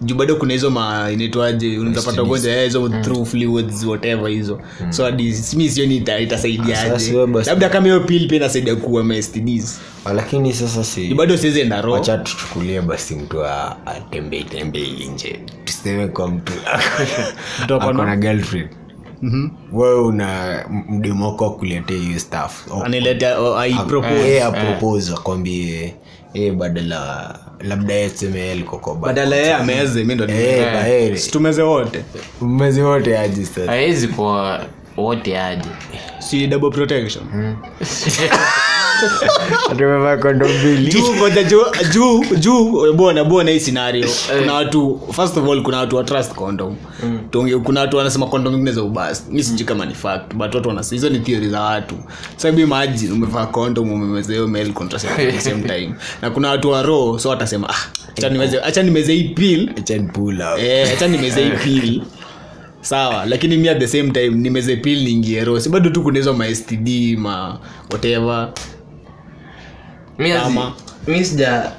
juu 0.05 0.15
bado 0.15 0.37
kuna 0.37 0.53
hizo 0.53 0.71
ma 0.71 1.11
inaitwaje 1.13 1.79
unazapata 1.79 2.23
ugonjwa 2.23 2.53
eh, 2.53 2.65
hizo 2.65 2.89
through 2.89 3.27
fluids 3.27 3.85
whatever 3.85 4.29
hizo. 4.31 4.61
So 4.91 5.05
hadi 5.05 5.35
mi 5.57 5.71
sioni 5.71 5.97
ita- 6.01 6.21
itasaidiaje. 6.21 7.13
Labda 7.47 7.69
kama 7.69 7.87
hiyo 7.87 8.01
pill 8.01 8.29
pia 8.29 8.37
inasaidia 8.37 8.77
kuwa 8.77 9.05
ma 9.05 9.23
STDs 9.23 9.81
Ah, 10.05 10.13
lakini 10.13 10.53
sasa 10.53 10.85
si 10.85 11.15
bado 11.15 11.37
siwezi 11.37 11.61
enda 11.61 11.81
roho. 11.83 11.97
Acha 11.97 12.19
tuchukulie 12.19 12.81
basi 12.81 13.15
mtu 13.15 13.45
a- 13.45 13.77
atembei 13.87 14.45
tembei 14.45 15.09
nje. 15.15 15.41
Tuseme 15.65 16.09
kwa 16.09 16.29
mtu 16.29 16.53
Mtu 17.65 17.75
ako 17.75 17.85
na- 17.85 17.91
ako 17.91 18.05
na 18.05 18.17
girlfriend. 18.17 18.69
Mhm. 19.23 19.49
wewe 19.73 20.01
una 20.01 20.59
mdemoko 20.91 21.47
akuletea 21.47 21.97
hiyo 21.97 22.19
staff 22.19 22.67
aniletea 22.85 23.41
oh, 23.41 23.59
I 23.59 23.75
propose. 23.75 24.43
apropose 24.43 25.13
akwambie 25.13 25.95
eh, 26.35 26.53
badala 26.53 27.39
labda 27.61 27.95
yeye 27.95 28.11
tuseme 28.11 28.39
yeye 28.41 28.53
alikuwa 28.53 28.81
kwa 28.81 28.95
ba- 28.95 29.07
badala 29.07 29.37
yeye 29.37 29.55
ameze 29.55 30.05
mi 30.05 30.15
ndo 30.15 30.27
Eh, 30.29 31.17
situmeze 31.17 31.63
wote? 31.63 32.05
Mmezi 32.41 32.81
wote 32.83 33.19
aji 33.19 33.47
sasa. 33.47 33.67
Hawezi 33.67 34.09
kwa 34.09 34.61
wote 34.97 35.39
aje. 35.41 35.69
Si 36.19 36.47
double 36.47 36.71
protection 36.71 37.25
tumevaa 39.79 40.17
juu 41.43 41.65
juu 41.93 42.25
juu 42.25 42.25
juu 42.37 42.93
bona 42.93 43.25
bona 43.25 43.51
hii 43.51 43.61
scenario? 43.61 44.09
Kuna 44.39 44.55
watu 44.55 45.01
first 45.13 45.37
of 45.37 45.49
all 45.49 45.63
kuna 45.63 45.79
watu 45.79 45.97
wa 45.97 46.05
trust 46.05 46.35
condom. 46.35 46.77
Tuonge, 47.31 47.57
kuna 47.59 47.81
watu 47.81 47.97
wanasema 47.97 48.27
condom 48.27 48.53
zingine 48.53 48.73
za 48.73 48.83
ubasi 48.83 49.23
mi 49.31 49.43
sijui 49.45 49.65
kama 49.67 49.87
ni 49.87 49.95
fact 49.95 50.35
but 50.35 50.55
watu 50.55 50.69
wanasema 50.69 50.95
hizo 50.97 51.09
ni 51.11 51.19
theory 51.19 51.49
za 51.49 51.61
watu. 51.61 51.95
Sababu 52.37 52.61
imagine 52.61 53.13
umevaa 53.13 53.47
condom 53.47 53.93
umemeza 53.93 54.47
male 54.47 54.73
contraceptive 54.73 55.29
at 55.29 55.35
the 55.35 55.51
same 55.51 55.63
time. 55.63 55.95
Na 56.23 56.31
kuna 56.31 56.49
watu 56.49 56.71
wa 56.71 56.83
raw 56.83 57.19
so 57.19 57.29
watasema 57.29 57.69
ah 57.71 58.03
acha 58.65 58.83
nimeze 58.83 59.15
hii 59.15 59.25
pill. 59.29 59.71
Acha 59.79 59.99
ni 59.99 60.09
eh 60.59 60.93
acha 60.93 61.09
nimeze 61.09 61.45
hii 61.45 61.51
pill. 61.51 62.03
Sawa 62.83 63.27
lakini 63.27 63.57
mi 63.57 63.69
at 63.69 63.79
the 63.79 63.87
same 63.87 64.11
time 64.11 64.31
nimeze 64.31 64.75
niingie 64.77 65.45
raw 65.45 65.59
bado 65.71 65.91
tu 65.91 66.03
kuna 66.03 66.19
hizo 66.19 66.35
ma 66.35 66.55
STD 66.55 67.17
ma 67.19 67.59
whatever 67.91 68.53
mi 71.07 71.25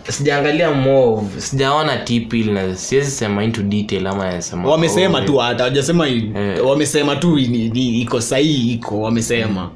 sijaangalia 0.09 0.71
move 0.71 1.41
sijaona 1.41 1.97
tipil 1.97 2.51
na 2.51 2.75
siwezi 2.75 3.11
sema 3.11 3.43
into 3.43 3.61
detail 3.63 4.07
ama 4.07 4.31
nasema 4.31 4.69
wamesema 4.69 5.21
tu 5.21 5.37
hata 5.37 5.63
wajasema 5.63 6.07
yeah. 6.07 6.65
wamesema 6.65 7.15
tu 7.15 7.35
ni- 7.35 7.69
ni- 7.69 8.01
iko 8.01 8.21
sahii 8.21 8.73
iko 8.73 9.01
wamesema. 9.01 9.69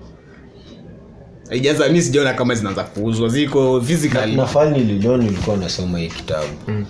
Ijaza 1.52 1.90
mi 1.90 2.02
sijaona 2.02 2.34
kama 2.34 2.56
zinaanza 2.56 2.84
kuuzwa 2.84 3.30
ziko 3.30 3.82
physically. 3.82 4.36
Nafani 4.36 4.80
lilo 4.80 5.18
nilikuwa 5.18 5.58
nasoma 5.58 6.00
hii 6.00 6.08
kitabu. 6.08 6.48
Mm. 6.68 6.86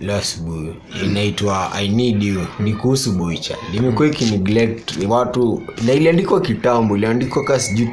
Lasbu 0.00 0.74
inaitwa 1.04 1.72
i 1.74 1.88
need 1.88 2.22
you. 2.22 2.40
Ni 2.60 2.72
kuhusu 2.72 3.12
boicha 3.12 3.56
limekuwa 3.72 4.08
ikineglect 4.08 4.92
watu 5.08 5.62
na 5.86 5.92
iliandikwa 5.92 6.40
kitambo 6.40 6.96
iliandikwa 6.96 7.44
ka 7.44 7.60
sijui 7.60 7.86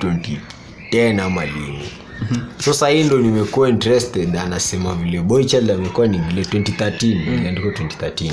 2010 0.91 1.21
ama 1.21 1.45
lini 1.45 1.79
so 2.59 2.73
sahii 2.73 3.03
ndo 3.03 3.17
nimekuwa 3.19 3.69
interested 3.69 4.37
anasema 4.37 4.95
vile 4.95 5.21
boichald 5.21 5.71
amekuwa 5.71 6.07
neglect 6.07 6.53
2013 6.53 7.05
iliandikwa 7.33 7.71
2013 7.71 8.31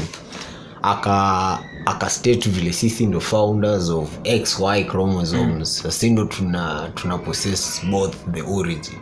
aka 0.82 1.58
akastate 1.86 2.50
vile 2.50 2.72
sisi 2.72 3.06
ndo 3.06 3.20
founders 3.20 3.88
of 3.90 4.08
xy 4.44 4.84
chromosomes. 4.90 5.78
Sasi 5.78 6.10
ndo 6.10 6.24
tuna 6.24 6.90
tuna 6.94 7.18
possess 7.18 7.84
both 7.90 8.14
the 8.32 8.42
origin. 8.42 8.94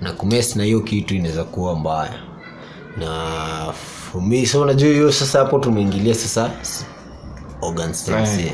Na 0.00 0.12
kumes 0.12 0.56
na 0.56 0.64
hiyo 0.64 0.80
kitu 0.80 1.14
inaweza 1.14 1.44
kuwa 1.44 1.76
mbaya. 1.78 2.14
Na 2.98 3.72
fumi 3.72 4.46
so 4.46 4.60
unajua 4.62 4.88
hiyo 4.90 5.12
sasa 5.12 5.38
hapo 5.38 5.58
tumeingilia 5.58 6.14
sasa 6.14 6.50
organ 7.60 7.90
eh. 7.90 8.52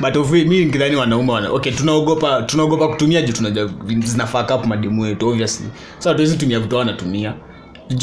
But 0.00 0.16
of 0.16 0.30
mi 0.32 0.44
nikidhani 0.44 0.96
wanaume 0.96 1.32
wana 1.32 1.50
okay 1.50 1.72
tunaogopa 1.72 2.42
tunaogopa 2.42 2.88
kutumia 2.88 3.22
juu 3.22 3.32
tunajua 3.32 3.70
zinafaka 4.04 4.54
up 4.56 4.66
madimu 4.66 5.02
wetu 5.02 5.28
obviously. 5.28 5.66
So 5.98 6.08
hatuwezi 6.08 6.36
tumia 6.36 6.60
vitu 6.60 6.76
wanatumia. 6.76 7.34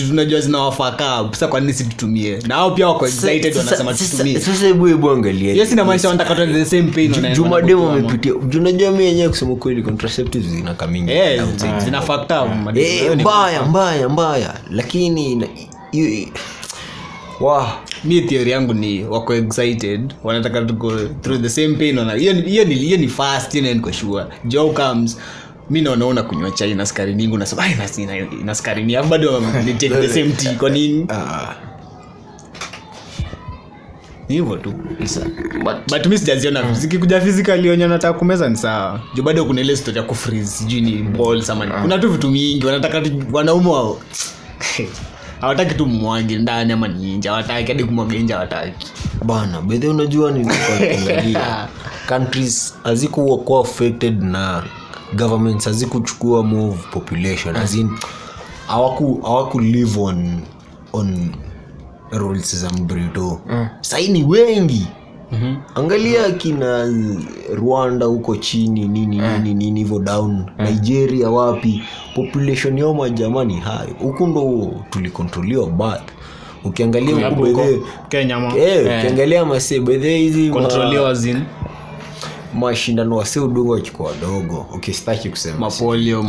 Tunajua 0.08 0.40
zinawafaka 0.42 1.22
up 1.22 1.38
kwa 1.46 1.60
nini 1.60 1.74
situtumie 1.74 2.40
na 2.48 2.56
hao 2.56 2.72
pia 2.72 2.88
wako 2.88 3.08
excited 3.08 3.58
wanasema 3.58 3.94
sasa- 3.94 4.12
tutumie. 4.12 4.40
sasa 4.40 4.66
hebu 4.66 4.86
hebu 4.86 5.10
angalia 5.12 5.54
hiyo 5.54 5.66
sinamaanisha 5.66 6.08
wanataka 6.08 6.36
tuende 6.36 6.64
the 6.64 6.66
same 6.66 6.92
pain 6.92 7.12
wanaenda 7.14 7.36
jumademu 7.38 7.82
kutuama. 7.82 8.00
amepitia 8.08 8.34
juu 8.50 8.60
unajua 8.60 8.92
mi 8.92 9.04
yenyewe 9.04 9.30
kusema 9.30 9.56
kweli 9.56 9.84
contraceptives 9.84 10.54
Eh, 11.12 11.44
zina 11.84 12.02
madimu. 12.64 12.86
Eh, 12.86 13.10
ni- 13.16 13.22
mbaya 13.24 13.64
mbaya 13.64 14.10
mbaya. 14.10 14.54
Lakini 14.72 15.48
wa 17.40 17.72
mi 18.04 18.22
theory 18.22 18.52
yangu 18.52 18.74
ni 18.74 19.04
wako 19.04 19.34
excited 19.36 20.14
wanataka 20.24 20.62
to 20.66 20.74
go 20.74 20.92
through 21.22 21.42
the 21.42 21.50
same 21.50 21.74
pain 21.76 21.98
wana 21.98 22.14
hiyo 22.14 22.34
ni- 22.34 22.42
hiyo 22.42 22.64
ni 22.66 22.76
hiyo 22.76 22.98
ni 22.98 23.08
fast 23.08 23.52
hiyo 23.54 23.74
niko 23.74 23.92
sure. 23.92 24.26
Joe 24.46 24.70
comes 24.74 25.18
mi 25.70 25.82
naonaona 25.82 26.24
kunywa 26.24 26.52
chai 26.52 26.74
na 26.76 26.86
skari 26.86 27.14
nyingi 27.16 27.34
unasema 27.36 27.64
"Ai, 27.64 27.72
ina- 27.98 28.20
Alafu 28.96 29.10
bado 29.10 29.40
ni 29.66 29.74
take 29.74 29.90
the 29.90 30.10
same 30.10 30.30
tea 30.30 30.54
kwa 30.56 30.70
nini? 30.70 31.06
Ah, 31.10 31.56
ni 34.30 34.36
hivyo 34.36 34.58
tu. 34.58 34.74
But 35.64 35.76
but 35.90 36.06
mi 36.06 36.18
sijaziona 36.18 36.74
zikikuja 36.74 37.22
fizikali 37.22 37.70
wenye 37.70 37.88
nataka 37.88 38.20
kumeza 38.20 38.50
ni 38.50 38.58
sawa. 38.58 39.00
Juu 39.16 39.24
bado 39.24 39.46
kuna 39.46 39.62
ile 39.62 39.76
stori 39.76 39.98
ya 39.98 40.04
kufreeze 40.04 40.46
sijui 40.48 40.82
ni 40.82 40.92
bol 41.04 41.44
ama 41.48 41.66
kuna 41.68 41.98
tu 41.98 42.10
vitu 42.12 42.30
mingi 42.30 42.66
wanataka 42.66 43.02
wanaume 43.32 43.70
wao 43.70 44.00
hawataki 45.42 45.76
tu 45.76 45.86
mmwage 45.86 46.38
ndani 46.38 46.74
ama 46.74 46.88
ni 46.88 47.18
nje 47.18 47.30
hawataki 47.30 47.72
hadi 47.72 47.84
kumwaga 47.84 48.16
nje 48.20 48.34
hawataki. 48.34 48.88
Bana 49.26 49.62
bedhe 49.62 49.88
unajua 49.88 50.32
niliangalia 50.32 51.68
countries 52.10 52.74
hazikuwa 52.84 53.38
kuwa 53.38 53.62
affected 53.62 54.24
na 54.24 54.64
governments 55.14 55.66
hazikuchukua 55.66 56.44
move 56.44 56.78
population 56.92 57.56
as 57.56 57.76
in 57.76 57.90
hawaku 58.68 59.22
hawaku 59.22 59.60
live 59.60 60.00
on 60.00 60.42
on 60.94 61.32
rules 62.12 62.56
za 62.56 62.70
mbrito 62.70 63.42
mm. 63.50 63.68
saini 63.82 64.24
wengi 64.24 64.88
mm-hmm. 65.32 65.58
angalia 65.76 66.32
kina 66.32 66.94
rwanda 67.56 68.06
huko 68.06 68.36
chini 68.36 68.88
nini 68.88 69.18
nini 69.18 69.54
nini 69.54 69.80
hivyo 69.80 70.00
down. 70.00 70.46
Nigeria 70.60 71.30
wapi? 71.30 71.84
Population 72.16 72.78
yao 72.78 72.94
majamani 72.94 73.56
hayo 73.56 73.96
huku 74.00 74.28
ndo 74.28 74.72
tulikontroliwa 74.90 75.68
bath 75.68 76.10
ukiangalia 76.64 77.32
Eh, 78.58 78.82
ukiangalia 78.82 79.46
mase 79.46 79.80
bedhe 79.80 80.18
hizi 80.18 80.50
mashindano 82.54 83.16
wasi 83.16 83.40
udungo 83.40 83.72
wachukua 83.72 84.08
wadogo 84.10 84.66
ukistaki 84.76 85.30
kusema. 85.30 85.58
Mapolio 85.60 86.24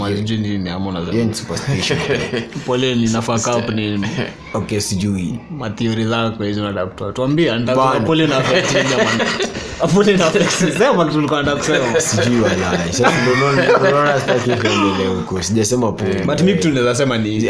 sijui. 4.80 5.38
Zako 6.04 6.44
hizo 6.44 6.62
kutoa 6.86 7.12
tuambie 7.12 7.50
polio 8.06 8.26
sijasema 15.42 15.92
naweza 16.70 16.94
sema 16.94 17.18
ni 17.18 17.40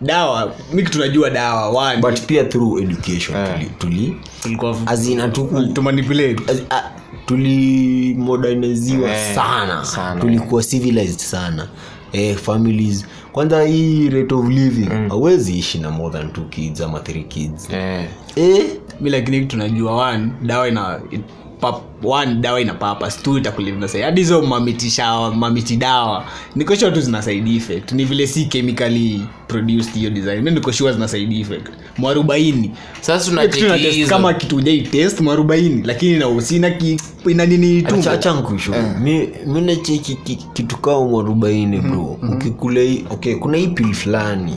dawa. 0.00 0.52
Mi 0.72 0.82
tunajua 0.82 1.30
dawa 1.30 1.68
one. 1.68 2.00
but 2.00 2.20
pia 2.20 2.44
through 2.44 2.82
education 2.82 3.46
tuli, 3.46 3.70
tuli. 3.78 4.16
Tulikuwa 4.42 4.76
as 4.86 5.06
in 5.08 5.20
hatuku 5.20 5.62
tumanipulate 5.66 6.34
as- 6.46 6.62
a- 6.70 6.99
tulimodernisiwa 7.30 9.10
Eh, 9.10 9.34
sana. 9.34 9.84
sana. 9.84 10.20
tulikuwa 10.20 10.62
civilized 10.62 11.18
sana. 11.18 11.68
Eh, 12.12 12.36
families. 12.36 13.06
Kwanza 13.32 13.62
hii 13.62 14.08
rate 14.10 14.34
of 14.34 14.48
living 14.48 14.88
hawezi 15.08 15.58
ishi 15.58 15.78
na 15.78 15.90
more 15.90 16.18
than 16.18 16.32
two 16.32 16.44
kids 16.44 16.80
ama 16.80 17.00
three 17.00 17.22
kids. 17.24 17.70
Eh, 17.70 18.06
eh, 18.36 18.64
mi 19.00 19.10
lakini 19.10 19.46
tunajua 19.46 19.92
najua 19.92 20.08
one 20.08 20.32
dawa 20.42 20.68
ina 20.68 21.00
it- 21.10 21.20
pap, 21.60 22.04
one 22.04 22.34
dawa 22.34 22.60
ina 22.60 22.74
papas 22.74 23.22
tu 23.22 23.38
itakuliva 23.38 23.88
hadi 24.04 24.20
hizo 24.20 24.42
mamitishawa 24.42 25.34
mamiti 25.34 25.76
dawa 25.76 26.24
nikoshua 26.56 26.90
tu 26.90 27.00
zina 27.00 27.22
side 27.22 27.56
effect. 27.56 27.92
Ni 27.92 28.04
vile 28.04 28.26
si 28.26 28.44
chemically 28.44 29.22
produced 29.48 29.94
hiyo 29.94 30.10
design 30.10 30.42
mi 30.42 30.50
nikoshua 30.50 30.92
zina 30.92 31.08
side 31.08 31.40
effect. 31.40 31.66
Mwarubaini. 31.98 32.70
Sasa 33.00 33.30
tunakama 33.30 34.34
kitu 34.34 34.56
ujai 34.56 34.82
test 34.82 35.20
mwarubaini. 35.20 35.82
Lakini 35.84 36.18
nausina 36.18 36.70
ki, 36.70 37.00
ina 37.28 37.46
nini 37.46 37.82
tumbo 37.82 38.02
chacha 38.02 38.32
nkushu 38.34 38.72
mi 39.02 39.28
mi 39.46 39.60
nacheki 39.60 40.14
ki- 40.14 40.38
kitu 40.52 40.76
kama 40.76 41.00
mwarobaini 41.04 41.78
bro. 41.78 42.18
Ukikula 42.32 42.80
okay 43.10 43.34
kuna 43.34 43.56
hii 43.58 43.68
pili 43.68 43.94
fulani 43.94 44.56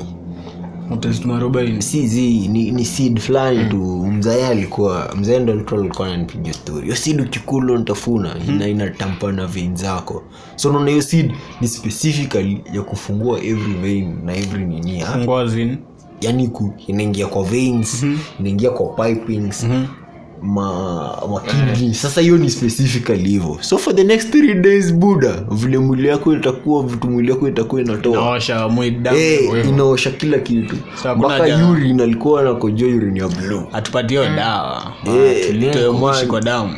utest 0.92 1.26
mwarubaini 1.26 1.82
si 1.82 2.08
zi 2.08 2.48
ni, 2.48 2.72
ni 2.72 2.86
seed 2.86 3.20
fulani 3.20 3.66
tu. 3.70 3.78
Mzae 4.08 4.48
alikuwa 4.48 5.14
mzae 5.20 5.40
ndo 5.40 5.54
alikuwa 5.54 5.80
alikuwa 5.80 6.08
ananipiga 6.08 6.54
story. 6.54 6.82
Hiyo 6.84 6.96
seed 6.96 7.22
ukikula 7.22 7.74
unatafuna 7.74 8.36
ina 8.48 8.68
inatampa 8.68 9.32
na 9.32 9.48
vein 9.48 9.76
zako. 9.76 10.24
So 10.56 10.70
unaona 10.70 10.90
hiyo 10.90 11.02
seed 11.02 11.32
ni 11.62 11.68
specifically 11.68 12.62
ya 12.74 12.82
kufungua 12.82 13.40
every 13.44 13.74
vein 13.74 14.16
na 14.26 14.36
every 14.36 14.66
nini 14.66 15.02
ah, 15.02 15.18
yani 16.22 16.48
ku, 16.48 16.74
inaingia 16.88 17.28
kwa 17.28 17.44
veins 17.44 18.06
inaingia 18.40 18.70
kwa 18.70 19.06
pipings 19.08 19.68
ma, 20.44 20.64
ma 21.30 21.42
sasa 21.94 22.22
hiyo 22.22 22.38
ni 22.38 22.50
specifically 22.50 23.30
hivyo 23.30 23.58
so 23.62 23.78
for 23.78 23.96
the 23.96 24.04
next 24.04 24.30
three 24.32 24.54
days 24.54 24.94
buda 24.94 25.34
vile 25.52 25.78
mwili 25.78 26.08
yako 26.08 26.34
itakuwa 26.34 26.84
vitu 26.84 27.08
mwili 27.10 27.32
yako 27.32 27.48
itakuwa 27.48 27.82
inatoa. 27.82 28.14
Mwili 28.70 29.00
Eh, 29.20 29.68
inaosha 29.70 30.12
kila 30.12 30.40
kitu. 30.40 30.76
Mpaka 31.16 31.38
so, 31.60 31.70
urin 31.72 32.02
alikuwa 32.02 32.44
nakojua 32.44 32.90
urin 32.90 33.18
ya 33.18 33.28
bluu 33.28 33.64
atupatio 33.74 34.26
dawa. 34.36 34.94
Hey, 35.04 35.72
Toe 35.74 35.90
moshi 36.00 36.26
kwa 36.26 36.42
damu 36.42 36.74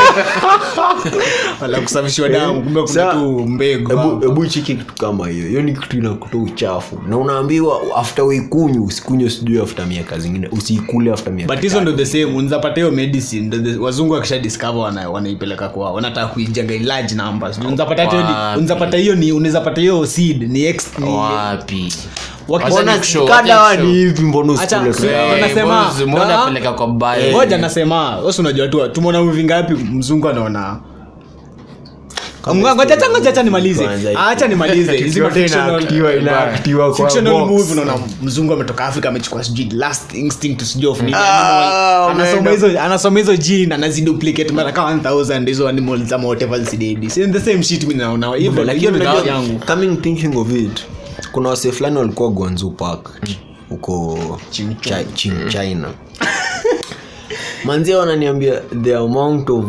wala 1.60 1.80
kusafishwa 1.80 2.28
damu 2.28 2.62
kumbe 2.62 2.82
kuna 2.82 3.12
tu 3.12 3.18
mbegu. 3.48 3.88
Hebu 3.90 4.00
hapo. 4.28 4.42
kitu 4.62 4.84
kama 4.94 5.28
hiyo. 5.28 5.48
Hiyo 5.48 5.62
ni 5.62 5.72
kitu 5.72 5.98
inakuta 5.98 6.36
uchafu. 6.38 6.98
Na 7.08 7.16
unaambiwa 7.18 7.80
afta 7.96 8.24
uikunywe 8.24 8.84
usikunywe 8.84 9.30
sijui 9.30 9.62
afta 9.62 9.86
miaka 9.86 10.18
zingine. 10.18 10.48
Usiikule 10.52 11.10
miaka 11.30 11.80
ndo 11.80 11.92
the 11.92 12.06
same. 12.06 12.24
Unzapata 12.24 12.74
hiyo 12.74 12.90
medicine. 12.90 13.56
The- 13.58 13.76
wazungu 13.78 14.12
wakisha 14.12 14.38
discover 14.38 14.80
wana, 14.82 15.10
wanaipeleka 15.10 15.68
kwao 15.68 15.94
wanataka 15.94 16.26
kuijenga 16.26 16.74
large 16.78 17.14
numbers. 17.14 17.58
Unzapata 17.58 18.02
hiyo 18.04 18.22
ni- 18.22 18.32
Wapi? 18.32 18.60
unzapata 18.60 18.96
hiyo 18.96 19.14
ni 19.14 19.32
unawezapata 19.32 19.80
hiyo 19.80 20.06
seed 20.06 20.50
ni 20.50 20.64
ex 20.64 20.98
ni 20.98 21.08
wapi 21.10 21.92
Waki- 22.48 22.64
Wacha 22.64 22.76
Mbona 22.76 22.92
nikushow, 22.92 23.28
kadawa 23.28 23.62
wacha 23.64 23.82
ni 23.82 23.88
nikushow. 23.88 24.06
hivi 24.08 24.22
mbona 24.22 24.52
Acha- 24.62 24.80
usikule 24.80 24.92
tu? 25.12 25.18
Wanasema- 25.32 25.90
mbona- 25.92 26.06
mbona 26.06 26.26
na- 26.26 26.36
napeleka 26.36 26.72
kwa 26.72 26.86
bio? 26.88 27.56
nasema 27.58 28.16
wasi 28.16 28.40
unajua 28.40 28.68
tu 28.68 28.88
tumeona 28.88 29.22
movie 29.22 29.44
ngapi? 29.44 29.74
Mzungu 29.74 30.28
anaona. 30.28 30.76
Ngoja 32.54 32.94
acha- 32.96 33.10
ngoja 33.10 33.42
nimalize. 33.42 33.88
acha 34.16 34.48
nimalize. 34.48 34.92
Mzungu 38.22 38.52
ametoka 38.52 38.84
afrika 38.84 39.08
amechukua 39.08 39.44
sijui 39.44 39.68
last 39.72 40.14
instinct 40.14 40.62
sijui 40.62 40.90
of 40.90 41.00
nini 41.00 41.12
Ah, 41.16 42.08
anasoma 42.10 42.50
hizo 42.50 42.80
anasoma 42.80 43.18
hizo 43.18 43.36
gene 43.36 43.74
anaziduplicate 43.74 44.52
mara 44.52 44.72
kama 44.72 44.90
1000 44.92 45.46
hizo 45.48 45.68
animals 45.68 46.12
ama 46.12 46.28
whatever 46.28 46.60
zidedi. 46.60 47.06
The 47.06 47.40
same 47.40 47.62
shit 47.62 47.82
mimi 47.82 47.94
naona. 47.94 48.34
Hivyo 48.36 48.64
Lakini 48.64 48.78
hiyo 48.80 48.90
ndio 48.90 49.02
unajua, 49.02 49.24
dawa 49.24 49.36
yangu. 49.38 49.60
coming 49.66 49.96
thinking 49.96 50.36
of 50.36 50.52
it 50.52 50.80
kuna 51.32 51.48
wase 51.48 51.72
fulani 51.72 51.96
walikuwa 51.98 52.28
gwanzu 52.30 52.70
park 52.70 53.10
huko 53.68 54.18
Chi- 54.50 55.48
china. 55.48 55.88
Manzia 57.64 57.98
wananiambia 57.98 58.60
the 58.82 58.96
amount 58.96 59.50
of 59.50 59.64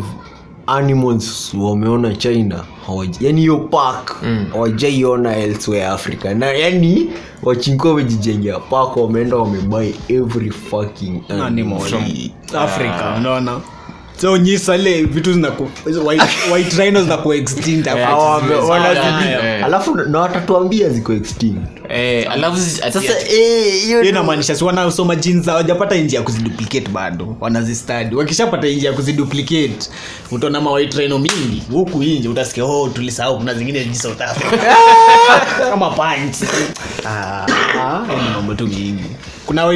animals 0.66 1.54
wameona 1.60 2.14
china 2.16 2.64
yani 3.20 3.40
hiyo 3.40 3.56
park 3.58 4.16
hawajaiona 4.52 5.36
elsewhere 5.36 5.86
africa. 5.86 6.24
Na 6.24 6.46
yani 6.46 7.10
wachinkuwa 7.42 7.92
wamejijengea 7.92 8.58
park 8.58 8.96
wameenda 8.96 9.36
wamebuy 9.36 9.90
every 10.08 10.50
fucking 10.50 11.22
animal. 11.28 11.46
animal. 11.46 11.80
from 11.80 12.04
africa 12.58 13.14
unaona? 13.18 13.50
yeah. 13.50 13.62
Zinaku 15.32 15.70
hizo 15.86 16.04
white, 16.06 16.22
white 16.52 16.72
rhinos 16.78 17.02
zinaku 17.02 17.32
extinct 17.34 17.86
Yeah, 17.86 17.98
hapo. 17.98 18.20
Hawa 18.22 18.36
wame- 18.36 18.48
Sawa, 18.54 18.78
wanazidi- 18.78 19.28
yeah. 19.28 19.64
alafu 19.64 19.94
na 19.94 20.18
watatuambia 20.20 20.88
ziko 20.88 21.12
Eh, 21.88 22.26
eh, 23.30 24.08
inamaanisha 24.08 24.54
si 24.56 24.64
wanasoma 24.64 25.16
jinsi 25.16 25.50
hawajapata 25.50 25.94
njia 25.94 26.18
ya 26.18 26.24
kuziduplicate 26.24 26.88
bado. 26.92 27.36
Wanazistadi 27.40 28.14
wakishapata 28.16 28.66
njia 28.68 28.90
ya 28.90 28.96
kuziduplicate 28.96 29.90
utaona 30.30 30.60
mawhite 30.60 30.96
mingi. 31.18 31.62
Huku 31.70 32.02
inji 32.02 32.28
utasikia 32.28 32.64
oh 32.64 32.88
tulisahau 32.88 33.36
kuna 33.38 33.54
zingine 33.54 33.84
ji 33.84 33.94
south 33.94 34.20
africa. 34.20 34.60
Kama 35.70 35.90
punch. 35.90 36.36
Ah, 37.06 37.46
ah, 37.80 38.04
mambo 38.34 38.54
tu 38.54 38.66
mingi 38.66 39.04
kuna 39.46 39.72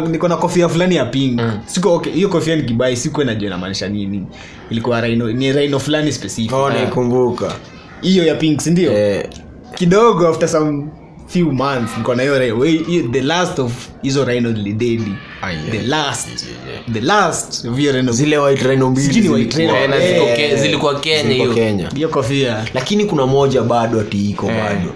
niko 0.00 0.28
na 0.28 0.36
kofia 0.36 0.68
fulani 0.68 0.96
ya 0.96 1.04
pink. 1.04 1.40
Siko 1.66 1.94
okay. 1.94 2.12
Hiyo 2.12 2.28
kofia 2.28 2.56
nikibai 2.56 2.96
siko 2.96 3.24
najua 3.24 3.46
inamaanisha 3.46 3.88
nini. 3.88 4.26
Ilikuwa 4.70 5.00
rhino 5.00 5.32
ni 5.32 5.52
rhino 5.52 5.78
fulani 5.78 6.12
specific. 6.12 6.52
Oh, 6.52 6.70
naikumbuka. 6.70 7.52
Hiyo 8.00 8.24
ya 8.26 8.34
pink 8.34 8.60
sindio 8.60 8.92
Eh, 8.92 9.28
kidogo 9.74 10.28
after 10.28 10.48
some 10.48 10.86
few 11.26 11.52
months 11.52 11.98
niko 11.98 12.14
na 12.14 12.22
hiyo 12.22 12.38
rhino. 12.38 12.62
Hiyo- 12.64 13.08
the 13.12 13.22
last 13.22 13.58
of 13.58 13.72
hizo 14.02 14.24
rhino 14.24 14.52
zilidedi 14.52 15.12
the 15.70 15.82
last. 15.82 16.28
The 16.92 17.00
last 17.00 17.64
of 17.64 17.76
hiyo 17.78 17.92
rhino 17.92 18.12
zile 18.12 18.38
white 18.38 18.62
rhino 18.62 18.90
mbili 18.90 19.06
Sijui 19.06 19.22
ni 19.22 19.28
white 19.28 19.54
zilikuwa- 19.56 19.80
rhino. 19.80 19.94
eh, 19.96 20.00
na 20.00 20.08
ziko 20.14 20.24
Eh, 20.28 20.36
Ke- 20.36 20.56
zilikuwa 20.56 21.00
kenya 21.00 21.22
zilikuwa 21.22 21.54
hiyo. 21.54 21.66
Kenya. 21.66 21.88
Hiyo 21.94 22.08
kofia. 22.08 22.64
Lakini 22.74 23.04
kuna 23.04 23.26
moja 23.26 23.62
bado 23.62 24.00
ati 24.00 24.30
iko 24.30 24.46
bado. 24.46 24.92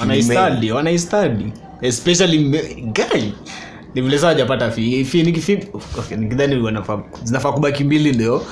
Wanaistadi 0.00 0.72
wanaistadi 0.72 1.46
especially 1.84 2.38
guy 2.92 3.22
ni 3.94 4.02
vile 4.02 4.18
saa 4.18 4.26
wajapata 4.26 4.70
fi 4.70 5.04
fi 5.04 5.22
nikidhani 6.16 6.54
zinafaa 7.22 7.52
kubaki 7.52 7.84
mbili 7.84 8.12
ndio 8.12 8.42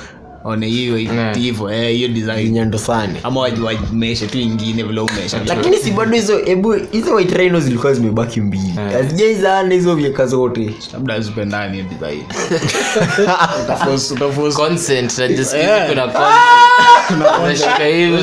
one 0.45 0.67
hiyo 0.67 0.97
hivyo 1.35 1.71
eh, 1.73 1.93
hiyo 1.97 2.09
design. 2.09 2.73
Sana. 2.79 3.15
Ama 3.23 3.41
wameshe 3.41 4.27
tu 4.27 4.39
ingine 4.39 4.83
vile 4.83 5.01
umesha 5.01 5.41
lakini 5.47 5.77
si 5.77 5.91
bado 5.91 6.17
hizo 6.17 6.39
hebu 6.39 6.73
hizo 6.73 7.15
white 7.15 7.33
rhino 7.37 7.61
zilikuwa 7.61 7.95
zimebaki 7.95 8.41
mbili. 8.41 8.73
Hazijaizaana 8.93 9.75
hizo 9.75 9.95
vyeka 9.95 10.27
zote. 10.27 10.71
Labda 10.93 11.21
zipendani 11.21 11.83
design. 11.83 12.23
Utaforce- 13.67 14.15
utaforce- 14.15 14.53
consent 14.53 15.19
najisikia 15.19 15.87
kuna. 15.89 16.07
Unashika 17.45 17.85
hivi 17.85 18.23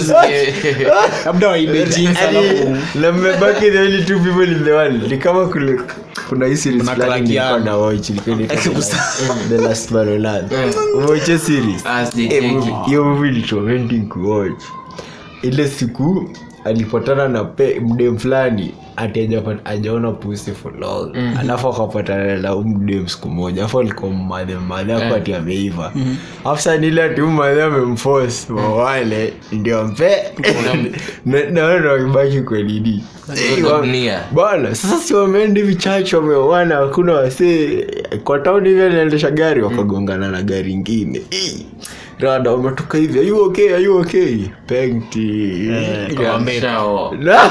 labda 1.26 1.48
waibe 1.48 1.84
jeans 1.86 2.18
alafu 2.18 2.78
na 2.96 3.12
mmebaki 3.12 3.72
the 3.72 3.80
only 3.80 4.04
two 4.06 4.20
people 4.20 4.52
in 4.52 4.64
the 4.64 4.72
world. 4.72 5.12
Ni 5.12 5.18
kama 5.18 5.46
kule 5.48 5.80
kuna 6.30 6.46
hii 6.46 6.56
series 6.58 6.82
Kuna 6.84 6.96
fulani 6.96 7.22
nilikuwa 7.22 7.50
crack 7.50 7.66
na 7.66 7.78
watch 7.78 8.10
ilikuwa 8.10 8.36
inaitwa 8.36 8.74
The 9.50 9.58
Last 9.58 9.92
Man 9.92 10.10
on 10.10 10.26
Earth 10.52 10.52
umewacha 10.96 11.40
series. 11.40 11.86
Ah, 11.86 12.02
Eh, 12.18 12.44
movie- 12.54 12.86
hiyo 12.86 13.04
movie 13.04 13.32
ilikuwa 13.32 14.00
kuwatch 14.02 14.64
ile 15.42 15.68
siku 15.68 16.30
alipatana 16.66 17.28
na 17.28 17.44
pe 17.44 17.80
mdem 17.80 18.18
fulani 18.18 18.74
ati 18.98 19.42
hajaona 19.64 20.12
pusi 20.12 20.52
for 20.52 20.74
long. 20.80 21.16
Alafu 21.40 21.68
akapatana 21.68 22.38
na 22.38 22.56
mdem 22.56 23.08
siku 23.08 23.30
moja. 23.30 23.66
Afu 23.66 23.80
alikuwa 23.80 24.12
mmadhe 24.12 24.56
mmadhe 24.56 24.94
ako 24.94 25.16
ati 25.16 25.34
ameiva. 25.34 25.94
Afsa 26.46 26.78
nile 26.78 27.04
ati 27.04 27.22
mmadhe 27.22 27.64
amemforce. 27.64 28.54
Wawale 28.54 29.34
ndio 29.52 29.84
mpe. 29.84 30.12
Naona 31.26 31.92
wakibaki 31.92 32.42
kwenini 32.42 33.04
Dunia. 33.62 34.20
bana 34.32 34.76
sasa 34.76 34.98
si 34.98 35.14
wameenda 35.14 35.62
hivi 35.62 35.76
chache 35.76 36.16
wameoana 36.16 36.76
hakuna 36.76 37.14
wasee. 37.14 37.86
Kwa 38.24 38.40
tauni 38.40 38.70
hivi 38.70 38.82
anaendesha 38.82 39.32
gari 39.32 39.62
wakagongana 39.62 40.30
na 40.32 40.42
gari 40.44 40.72
ingine 40.72 41.22
rada 42.20 42.54
umetoka 42.54 42.98
hivi. 42.98 43.20
Are 43.20 43.28
you 43.28 43.44
okay? 43.44 43.74
Are 43.74 43.84
you 43.84 43.98
okay? 43.98 44.38
Pengti. 44.68 45.70
Na- 47.20 47.50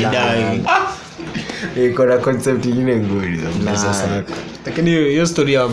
Idai. 0.00 0.62
iko 1.86 2.06
na 2.06 2.16
concept 2.18 2.66
ingine 2.66 2.96
nguri 2.96 3.40
lakini 4.66 4.90
hiyo 4.90 5.04
hiyo 5.08 5.26
story 5.26 5.52
ya 5.54 5.68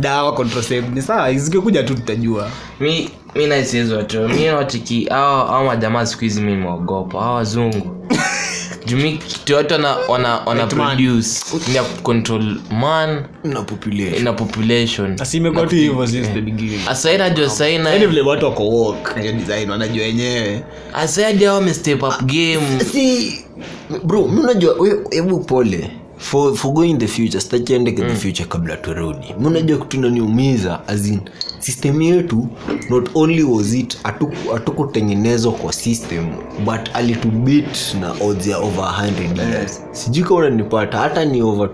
dawa 0.00 0.32
contracept 0.34 0.94
ni 0.94 1.02
saa 1.02 1.32
zikikuja 1.32 1.82
tu 1.82 1.94
tutajua. 1.94 2.48
Mi 2.80 3.10
mi 3.34 3.46
naisiezwa 3.46 4.02
tu 4.02 4.28
mi 4.28 4.48
watiki 4.50 5.06
au 5.08 5.64
majamaa 5.64 6.06
siku 6.06 6.20
hizi 6.20 6.40
mi 6.40 6.50
nimeogopa 6.54 7.18
au 7.22 7.34
wazungu 7.34 8.06
jumi 8.86 9.12
kitu 9.18 9.52
yote 9.52 9.74
wana, 9.74 9.96
wana, 10.08 10.36
wana 10.46 10.60
Right, 10.62 10.74
produce. 10.74 11.28
Ni 11.72 11.78
control 12.02 12.56
man. 12.70 13.24
Na 13.44 13.62
population. 13.62 14.24
Na 14.24 14.32
population. 14.32 15.16
Asi 15.20 15.36
imekuwa 15.36 15.66
tu 15.66 15.74
hivyo 15.76 16.06
since 16.06 16.28
the 16.28 16.40
beginning. 16.40 16.80
Asai 16.88 17.18
najua 17.18 17.50
sai 17.50 17.74
yani 17.74 18.06
vile 18.06 18.20
watu 18.20 18.44
wako 18.44 18.68
walk 18.68 19.20
hiyo 19.20 19.32
design 19.32 19.70
wanajua 19.70 20.04
wenyewe. 20.04 20.62
Asai 20.94 21.24
hadi 21.24 21.44
hao 21.44 21.54
wamestep 21.54 22.02
up 22.02 22.22
game. 22.22 22.80
si 22.92 23.38
bro 24.04 24.28
mi 24.28 24.40
unajua 24.40 24.76
hebu 25.10 25.40
pole 25.40 25.90
for, 26.22 26.54
for 26.56 26.72
going 26.72 26.98
the 26.98 27.06
future 27.08 27.40
stachiende 27.40 27.92
the 27.92 28.14
future 28.14 28.44
kabla 28.48 28.76
turudi. 28.76 29.34
Mnajua 29.40 29.78
mm. 29.78 29.84
kitu 29.88 30.82
azin 30.88 31.20
system 31.58 32.02
yetu 32.02 32.48
not 32.90 33.10
only 33.14 33.42
was 33.42 33.74
it 33.74 33.98
hatukutengenezwa 34.52 35.52
kwa 35.52 35.72
system 35.72 36.26
but 36.64 36.90
alitubit 36.94 37.94
na 38.00 38.12
odds 38.20 38.46
ya 38.46 38.58
over 38.58 38.84
100 38.84 39.50
years. 39.50 39.82
Sijui 39.92 40.24
kama 40.24 40.36
unanipata 40.36 40.98
hata 40.98 41.24
ni 41.24 41.42
over 41.42 41.70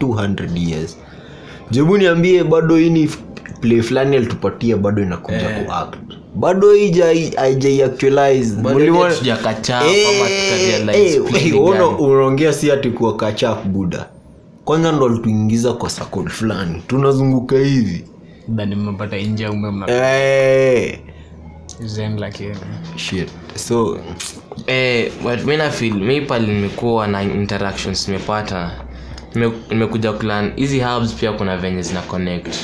200 0.00 0.68
years. 0.70 0.96
Jebu 1.70 1.98
niambie 1.98 2.44
bado 2.44 2.76
hii 2.76 2.90
ni 2.90 3.10
play 3.60 3.82
fulani 3.82 4.16
alitupatia 4.16 4.76
bado 4.76 5.02
inakuja 5.02 5.48
kuact 5.64 6.21
bado 6.34 6.68
haija- 6.72 7.36
haijaiactualize 7.40 8.56
Bado 8.56 8.78
Muliona- 8.78 9.10
hatujakachapa 9.10 9.84
Eh, 9.86 10.88
eh, 10.94 12.00
unaongea 12.00 12.52
si 12.52 12.70
ati 12.72 12.90
kuwa 12.90 13.16
kachap 13.16 13.64
buda 13.66 14.06
kwanza 14.64 14.92
ndo 14.92 15.06
alituingiza 15.06 15.72
kwa 15.72 15.90
sakol 15.90 16.28
fulani. 16.28 16.82
Tunazunguka 16.86 17.58
hivi. 17.58 18.04
Dhani 18.48 18.74
mmepata 18.76 19.16
nje 19.16 19.48
ume 19.48 19.70
mna 19.70 19.86
Eh, 19.90 20.98
zen 21.84 22.18
lakini 22.18 22.54
shit. 22.96 23.28
So 23.54 23.98
eh, 24.66 25.12
but 25.22 25.44
mi 25.44 25.56
nafil 25.56 25.94
mi 25.94 26.20
pali 26.20 26.46
nimekuwa 26.46 27.06
na 27.06 27.22
interactions 27.22 28.08
nimepata. 28.08 28.70
Nimekuja 29.70 30.12
kulan 30.12 30.52
hizi 30.56 30.80
hubs 30.80 31.14
pia 31.14 31.32
kuna 31.32 31.56
venye 31.56 31.82
zina 31.82 32.00
connect 32.00 32.54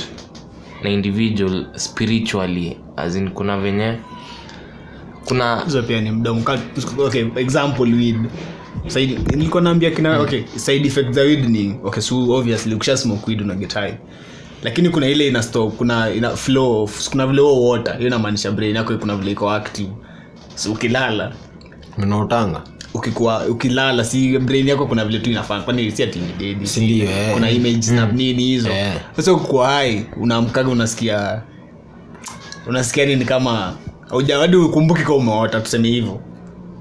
na 0.83 0.91
individual 0.91 1.67
spiritually 1.77 2.77
as 2.97 3.17
in 3.17 3.31
kuna 3.31 3.59
venye 3.61 3.99
kuna 5.25 5.61
hizo 5.65 5.83
pia 5.83 6.01
ni 6.01 6.11
mdomo. 6.11 6.43
Okay 6.99 7.27
example 7.37 7.95
weed. 7.95 8.17
Nilikuwa 9.37 9.63
naambia 9.63 9.91
kina 9.91 10.21
okay 10.21 10.43
side 10.57 10.87
effect 10.89 11.11
za 11.13 11.21
weed 11.21 11.45
ni 11.49 11.77
okay 11.85 12.03
so 12.03 12.31
obviously 12.31 12.75
ukisha 12.75 12.97
smoke 12.97 13.23
weed 13.27 13.41
una 13.43 13.55
get 13.55 13.75
high. 13.75 13.93
Lakini 14.63 14.89
kuna 14.91 15.09
ile 15.09 15.29
ina 15.29 15.43
stop 15.43 15.77
kuna 15.77 16.11
ina 16.15 16.37
flow 16.37 16.85
of- 16.85 17.11
kuna 17.11 17.27
vile 17.27 17.41
huo 17.43 17.69
water 17.69 17.95
hiyo 17.97 18.07
inamaanisha 18.07 18.51
brain 18.51 18.77
yako 18.77 18.99
kuna 18.99 19.17
vile 19.17 19.31
iko 19.33 19.51
active. 19.51 19.91
So 20.55 20.73
ukilala 20.73 21.33
mnaotanga 21.99 22.63
ukikuwa 22.95 23.47
ukilala 23.47 24.05
si 24.05 24.39
brain 24.39 24.69
yako 24.69 24.87
kuna 24.87 25.05
vile 25.05 25.19
tu 25.19 25.31
inafanya. 25.31 25.63
Kwani 25.63 25.91
si 25.91 26.03
ati 26.03 26.19
ni 26.19 26.33
dead 26.39 26.65
Si 26.65 26.81
ndio, 26.81 27.05
eh. 27.11 27.33
kuna 27.35 27.51
image 27.51 27.91
na 27.93 28.07
nini 28.13 28.43
hizo. 28.43 28.69
Yeah. 28.69 28.97
sasa 29.17 29.33
ukikuwa 29.33 29.69
hai 29.69 30.07
unaamkaga 30.21 30.69
unasikia 30.71 31.43
unasikia 32.67 33.07
nini 33.07 33.25
kama 33.25 33.75
ujawadi 34.11 34.57
ukumbuki 34.57 35.03
kwa 35.03 35.17
umeota 35.17 35.61
tuseme 35.61 35.89
hivyo. 35.89 36.21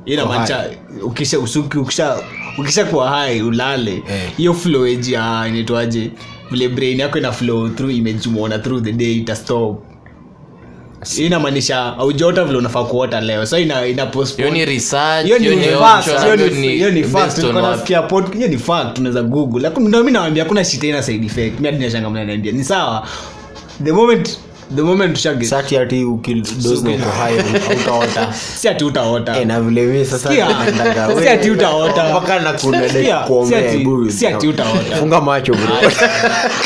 Inamaanisha 0.05 0.69
ukisha 1.03 1.39
usuki 1.39 1.77
ukisha 1.77 2.17
ukisha 2.57 2.85
kuwa 2.85 3.09
hai 3.09 3.41
ulale. 3.41 4.03
Hiyo 4.37 4.51
yeah. 4.51 4.63
flowage 4.63 5.11
ya 5.13 5.45
inaitwaje? 5.47 6.11
Vile 6.51 6.69
brain 6.69 6.99
yako 6.99 7.17
ina 7.17 7.31
flow 7.31 7.69
through 7.69 7.93
image 7.95 8.29
umeona 8.29 8.59
through 8.59 8.83
the 8.83 8.91
day 8.91 9.13
ita 9.15 9.35
stop 9.35 9.83
inamaanisha 11.17 11.97
aujota 11.97 12.43
vile 12.45 12.57
unafaa 12.57 12.83
kuota 12.83 13.21
leo. 13.21 13.45
So 13.45 13.59
ina, 13.59 13.85
ina 13.87 14.05
hiyo 18.33 18.49
ni 18.49 18.57
fact, 18.57 18.93
tunaweza 18.95 19.23
google. 19.23 19.61
Lakini 19.61 19.87
ndio 19.87 19.99
mimi 19.99 20.11
nawaambia 20.11 20.43
hakuna 20.43 20.65
shita 20.65 20.87
ina 20.87 21.03
side 21.03 21.25
effect. 21.25 21.59
Mi 21.59 21.65
hadi 21.65 21.85
nashanga 21.85 22.23
ni 22.51 22.63
sawa. 22.63 23.07
The 23.83 23.91
moment 23.91 24.39
the 24.75 24.81
moment 24.81 25.15
tushage 25.15 25.45
sati 25.45 25.77
ati 25.77 26.05
hautaota. 27.67 28.33
Ati 28.71 28.83
utaota. 28.85 29.39
Eh, 29.41 29.47
na 29.47 29.61
vile 29.61 29.85
mimi 29.85 30.05
sasa 30.05 30.29
Sikia, 30.29 30.49
naendaga, 30.49 31.07
si 31.07 31.13
we- 31.13 31.29
ati 31.29 31.49
utaota. 31.51 32.03
na 32.43 32.53
kuna 32.53 32.89
Sikia, 32.89 33.03
dai 33.03 33.27
kuombea, 33.27 33.59
si 33.71 33.75
ati- 33.77 33.83
buru. 33.83 34.11
si 34.11 34.27
ati 34.27 34.47
utaota. 34.47 34.95
funga 34.95 35.21
macho 35.21 35.53
bro. 35.53 35.91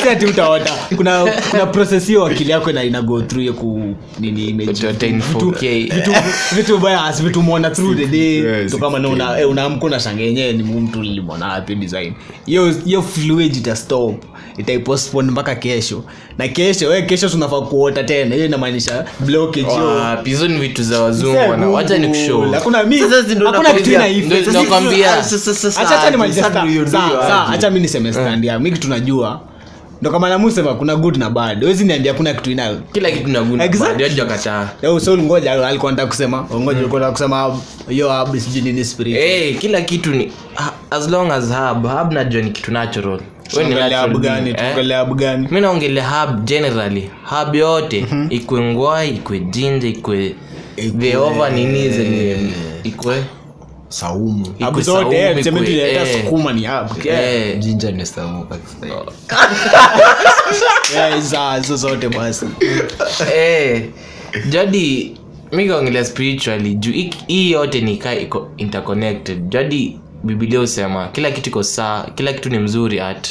Si 0.03 0.09
ati 0.09 0.25
utaota. 0.25 0.71
Kuna 0.95 1.25
kuna 1.51 1.65
proses 1.65 2.07
hiyo 2.07 2.25
akili 2.25 2.51
yako 2.51 2.71
na 2.71 2.83
ina 2.83 3.01
go 3.01 3.21
through 3.21 3.45
ya 3.45 3.53
ku 3.53 3.95
nini 4.19 4.45
imevitu 4.45 4.81
Kutotain 4.87 5.21
vitu 5.21 5.45
4K. 5.51 5.93
vitu 5.95 6.11
vitu 6.55 6.77
bias 6.77 7.23
vitu 7.23 7.41
muona 7.41 7.69
through 7.69 7.97
the 7.97 8.05
day. 8.07 8.65
To 8.69 8.77
kama 8.77 8.99
na 8.99 9.09
una 9.09 9.39
eh, 9.39 9.49
unaamka 9.49 9.89
na 9.89 9.99
shanga 9.99 10.21
yenyewe 10.23 10.53
ni 10.53 10.63
mtu 10.63 11.01
nilimwona 11.01 11.47
wapi 11.47 11.75
design. 11.75 12.13
Hiyo 12.45 12.71
hiyo 12.85 13.01
fluid 13.01 13.55
ita 13.55 13.75
stop 13.75 14.23
itaipostpone 14.61 15.31
mpaka 15.31 15.55
kesho. 15.55 16.03
Na 16.37 16.47
kesho 16.47 16.89
we 16.89 17.01
kesho 17.01 17.29
tunafaa 17.29 17.61
kuota 17.61 18.03
tena. 18.03 18.35
Hiyo 18.35 18.45
inamaanisha 18.47 19.05
blockage 19.19 19.67
hizo 20.23 20.47
ni 20.47 20.59
vitu 20.59 20.83
za 20.83 21.01
wazunguwacha 21.01 21.47
bwana. 21.57 21.97
ni 21.97 22.07
kushow 22.07 22.45
mi 27.71 27.79
niseme 27.79 28.13
stand 28.13 28.45
yangu. 28.45 28.63
Mi 28.63 28.71
kitu 28.71 28.87
najua. 28.89 29.41
Ndo 30.01 30.11
kama 30.11 30.29
namusema 30.29 30.73
kuna 30.73 30.95
good 30.95 31.17
na 31.17 31.29
bad. 31.29 31.63
Wezi 31.63 31.83
niambia 31.85 32.13
kuna 32.13 32.33
kitu 32.33 32.51
ina 32.51 32.75
kila 32.91 33.11
kitu 33.11 33.29
naguna 33.29 33.65
Exactly. 33.65 34.15
kataa 34.15 34.69
Yo, 34.81 34.99
so 34.99 35.17
ngoja 35.17 35.67
alikuwa 35.67 35.91
nataka 35.91 36.07
kusema. 36.07 36.45
Ngoja 36.55 36.79
alikuwa 36.79 37.01
nataka 37.01 37.11
kusema 37.11 37.57
hiyo 37.89 38.13
hub 38.25 38.37
sijui 38.37 38.61
nini 38.61 38.85
spirit. 38.85 39.15
Hey, 39.15 39.53
kila 39.53 39.81
kitu 39.81 40.09
ni 40.09 40.31
as 40.91 41.09
long 41.09 41.31
as 41.31 41.43
hub 41.45 41.87
hub 41.87 42.13
najua 42.13 42.41
ni 42.41 42.51
kitu 42.51 42.71
natural 42.71 43.19
Eh? 44.49 44.55
mi 45.51 45.61
naongelea 45.61 46.09
hub 46.09 46.45
generally. 46.45 47.09
Hub 47.23 47.55
yote 47.55 48.05
ikwe 48.29 48.61
ngwai 48.61 49.09
ikwe 49.09 49.39
jinja 49.39 49.87
ikwe 49.87 50.35
veova 50.93 51.49
nini 51.49 51.89
zenye 51.89 52.37
ikwe 52.83 53.23
saumu. 53.89 54.45
Hub 54.45 54.55
zote 54.81 55.09
sukuma 56.23 56.53
ni 56.53 56.63
jinja 57.59 57.91
ni 57.91 58.05
saumu 58.05 58.45
kwa 58.45 58.57
basi. 62.09 62.45
Eh, 63.35 63.83
jadi 64.49 65.15
mikaongelea 65.51 66.05
spiritually. 66.05 66.73
Juu 66.75 66.91
hii- 66.91 67.13
hii 67.27 67.51
yote 67.51 67.81
nikaa 67.81 68.13
iko 68.13 68.51
interconnected. 68.57 69.49
Jadi 69.49 69.99
bibilia 70.23 70.59
husema 70.59 71.07
kila 71.07 71.31
kitu 71.31 71.49
iko 71.49 71.63
saa 71.63 72.03
kila 72.15 72.33
kitu 72.33 72.49
ni 72.49 72.59
mzuri 72.59 72.99
at 72.99 73.27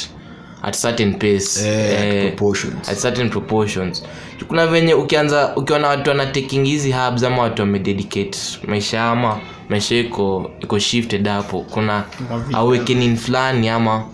at 0.63 0.81
certain 0.81 1.13
pace. 1.13 1.59
Eh, 1.67 1.99
at 1.99 2.05
Eh, 2.05 2.27
proportions. 2.27 2.89
at 2.89 2.97
certain 3.01 3.29
proportions. 3.29 4.03
Kuna 4.47 4.67
venye 4.67 4.93
ukianza 4.93 5.55
ukiona 5.55 5.87
watu 5.87 6.09
wanateking 6.09 6.65
hizi 6.65 6.91
hubs 6.91 7.23
ama 7.23 7.41
watu 7.41 7.61
wamededicate 7.61 8.37
maisha 8.67 9.03
ama 9.03 9.39
maisha 9.69 9.95
iko 9.95 10.51
iko 10.59 10.79
shifted 10.79 11.27
hapo. 11.27 11.61
Kuna 11.69 12.03
awakening 12.53 13.17
fulani 13.17 13.69
ama 13.69 14.05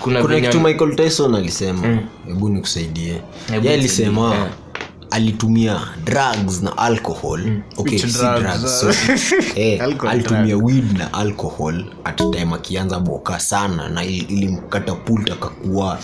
kuna, 0.00 0.22
kuna 0.22 0.34
venye- 0.34 0.48
kitu 0.48 0.60
michael 0.60 0.96
tyson 0.96 1.34
alisema. 1.34 1.98
Hebu 2.26 2.48
nikusaidie. 2.48 3.14
Ye 3.62 3.72
alisema 3.74 4.34
eh. 4.34 4.50
Alitumia 5.10 5.80
drugs 6.04 6.62
na 6.62 6.78
alcohol. 6.78 7.40
Okay, 7.76 7.92
Which 7.98 8.06
si 8.12 8.18
drugs? 8.18 8.40
drugs, 8.42 8.80
sorry. 8.80 9.20
eh, 9.56 9.80
Alcohol, 9.82 10.10
alitumia 10.14 10.56
weed 10.56 10.98
na 10.98 11.12
alcohol 11.14 11.84
at 12.04 12.16
time 12.16 12.54
akianza 12.54 13.00
boka 13.00 13.40
sana 13.40 13.88
na 13.88 14.04
ili- 14.04 14.26
ilimkatapult 14.28 15.30
akakuwa 15.30 15.98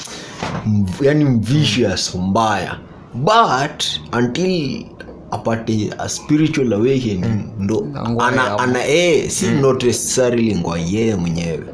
yani 1.00 1.24
mvicious 1.24 2.14
mbaya 2.14 2.78
but 3.14 3.84
until 4.18 4.84
apate 5.30 5.90
a 5.98 6.08
spiritual 6.08 6.72
awakening 6.72 7.44
ndo 7.58 7.86
ana, 8.18 8.58
ana 8.58 8.86
eh, 8.86 9.30
si 9.30 9.46
not 9.50 9.82
necessarily 9.84 10.54
ngwa 10.54 10.78
yeye 10.78 11.16
mwenyewe 11.16 11.64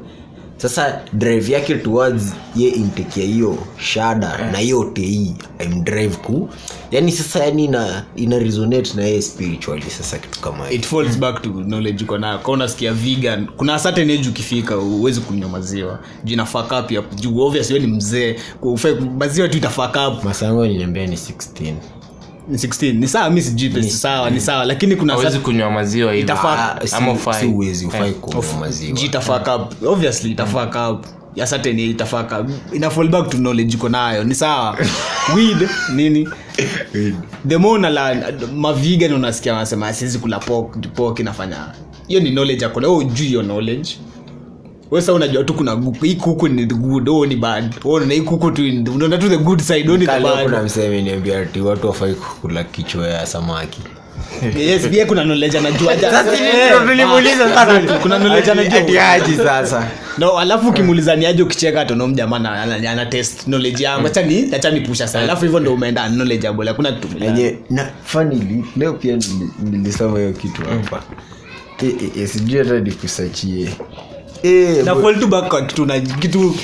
sasa 0.63 1.01
drive 1.13 1.53
yake 1.53 1.75
towards 1.75 2.23
ye 2.57 2.69
intake 2.69 3.21
ya 3.21 3.27
hiyo 3.27 3.59
shada 3.79 4.51
na 4.53 4.59
hiyo 4.59 4.85
tei 4.85 5.35
imdrive 5.65 6.17
ku. 6.17 6.49
Yani 6.91 7.13
sasa 7.13 7.45
yani 7.45 7.65
ina, 7.65 8.05
ina 8.17 8.39
resonate 8.39 8.93
na 8.97 9.03
yeye 9.05 9.23
spiritually 9.23 9.91
sasa 9.91 10.19
kitu 10.19 10.41
kama 10.41 10.71
it 10.71 10.87
falls 10.87 11.19
back 11.19 11.43
to 11.43 11.49
knowledge 11.51 12.05
uko 12.05 12.19
nayo. 12.19 12.39
Kwa 12.39 12.55
unasikia 12.55 12.93
vegan 12.93 13.47
kuna 13.57 13.79
certain 13.79 14.11
age 14.11 14.29
ukifika 14.29 14.75
huwezi 14.75 15.21
kunywa 15.21 15.49
maziwa. 15.49 15.99
Juu 16.25 16.33
inafaka 16.33 16.81
up 16.81 16.91
ya 16.91 17.03
juu 17.15 17.39
obviously 17.39 17.75
wewe 17.75 17.87
ni 17.87 17.93
mzee. 17.93 18.37
Maziwa 19.19 19.49
tu 19.49 19.59
itafaka 19.59 20.09
up. 20.09 20.25
Masango 20.25 20.67
niliambia 20.67 21.07
ni 21.07 21.17
16 21.17 21.75
ni 22.49 22.57
16 22.59 22.93
ni 22.99 23.09
sawa 23.09 23.31
mi 23.31 23.43
sijui 23.43 23.71
pesa. 23.71 23.91
Sawa 23.99 24.31
ni 24.31 24.41
sawa 24.41 24.65
lakini 24.65 24.97
kuna 24.97 25.13
hawezi 25.13 25.39
kunywa 25.39 25.71
maziwa 25.71 26.13
hivi 26.13 26.25
Itafaa- 26.27 26.77
Ah, 26.83 26.87
si- 26.87 26.95
ama 26.95 27.13
ufai. 27.13 27.47
uwezi 27.49 27.87
ufai 27.87 28.13
kunywa 28.13 28.45
maziwa. 28.61 28.99
Juu 28.99 29.07
itafaka 29.07 29.55
obviously 29.87 30.31
itafaka 30.31 30.91
up. 30.91 31.07
Ya 31.37 31.47
certain 31.47 31.79
itafaka 31.79 32.47
ina 32.73 32.91
fall 32.91 33.09
back 33.09 33.31
to 33.31 33.37
knowledge 33.37 33.77
uko 33.77 33.89
nayo. 33.89 34.25
Ni 34.25 34.35
sawa. 34.35 34.79
Weed 35.37 35.69
nini? 35.95 36.29
The 37.49 37.57
more 37.57 37.93
mavigan 38.55 39.13
unasikia 39.13 39.53
wanasema 39.53 39.93
siwezi 39.93 40.19
kula 40.19 40.39
pork 40.39 40.87
pork 40.95 41.19
inafanya 41.21 41.57
hiyo 42.09 42.21
ni 42.21 42.31
knowledge 42.31 42.65
akona 42.65 42.89
ujui 42.89 43.27
hiyo 43.27 43.43
knowledge 43.43 43.91
wewe 44.93 45.01
sasa 45.03 45.13
unajua 45.13 45.45
tu 45.45 45.55
kuna 45.55 45.73
gu- 45.77 45.97
hii 46.05 46.15
kuku 46.15 46.49
ni 46.49 46.67
good 46.67 47.09
oh 47.09 47.27
ni 47.27 47.37
bad. 47.37 47.75
Oh 47.85 48.01
na 48.01 48.15
hii 48.15 48.21
kuku 48.21 48.51
tu 48.51 48.63
unaona 48.95 49.19
tu 49.19 49.29
the 49.29 49.37
good 49.37 49.61
side 49.61 49.89
ni 49.93 49.99
the 49.99 50.07
Kale 50.07 50.29
kuna 50.43 50.57
bad 50.57 50.65
mseme 50.65 51.03
niambia 51.03 51.39
ati 51.41 51.61
watu 51.61 51.87
wafai 51.87 52.15
kukula 52.15 52.65
kichwa 52.65 53.09
ya 53.09 53.27
samaki. 53.27 53.81
Yes 54.59 54.89
pia 54.89 55.07
kuna 55.07 55.23
knowledge 55.25 55.59
anajua 55.59 55.97
Sasa 56.01 56.37
hivi 56.37 56.49
ndio 56.67 56.81
tulimuuliza 56.81 57.55
sana. 57.55 57.99
kuna 58.03 58.19
knowledge 58.19 58.51
Ati 58.51 58.61
anajua 58.61 59.09
aje 59.11 59.37
sasa? 59.37 59.89
No 60.19 60.39
alafu 60.39 60.69
ukimuuliza 60.69 61.17
ni 61.17 61.27
aje 61.27 61.43
ukicheka 61.43 61.81
atono 61.81 62.09
mjamaa 62.09 62.37
ana, 62.37 62.63
ana, 62.63 62.91
ana 62.91 63.07
test 63.07 63.45
knowledge 63.45 63.85
yangu. 63.85 64.07
Acha 64.07 64.23
ni 64.23 64.55
acha 64.55 64.71
nipusha 64.71 65.09
sana 65.09 65.25
alafu 65.25 65.45
hivyo 65.45 65.61
ndo 65.61 65.75
umeenda 65.75 66.09
knowledgeable 66.09 66.69
hakuna 66.69 66.93
kitu 66.93 67.09
fulani. 67.09 67.41
enye 67.41 67.57
na 67.71 67.91
funnily 68.05 68.65
leo 68.77 68.93
pia 68.93 69.17
nili- 69.17 69.51
nilisoma 69.71 70.19
hiyo 70.19 70.33
kitu 70.33 70.63
hapa. 70.63 71.03
Eh, 71.83 71.95
eh, 72.03 72.11
eh, 72.23 72.29
sijui 72.29 72.59
hata 72.59 72.81
nikusachie 72.81 73.69
Eh, 74.43 74.85
na 74.85 74.95
bo- 74.95 75.27
back 75.27 75.49
kwa 75.49 75.63
kitu 75.67 75.87
na 75.87 76.01
kitu 76.01 76.57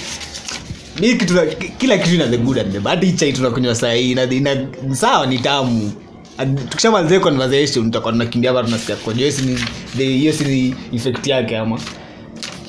mi 1.01 1.15
kitu 1.15 1.35
na- 1.35 1.47
kila 1.79 1.99
kitu 1.99 2.15
ina 2.15 2.27
the 2.29 2.37
good 2.37 2.59
and 2.59 2.73
the 2.73 2.81
bad. 2.81 3.05
Hii 3.05 3.13
chai 3.13 3.33
tunakunywa 3.33 3.75
saa 3.75 3.93
hii 3.93 4.11
ina, 4.11 4.25
ina 4.25 4.57
sawa 4.93 5.27
ni 5.27 5.39
tamu. 5.39 5.93
And 6.39 6.69
tukishamalizia 6.71 7.21
conversation 7.21 7.85
tutakuwa 7.85 8.13
tunakimbia 8.13 8.51
hapa 8.53 8.63
tunasikia 8.65 8.97
kwa 8.97 9.15
hiyo 9.15 9.33
si 9.33 9.43
ni 9.43 9.59
the- 9.97 10.05
hiyo 10.05 10.33
si 10.33 10.45
ni 10.45 10.75
effect 10.95 11.27
yake 11.27 11.57
ama? 11.59 11.81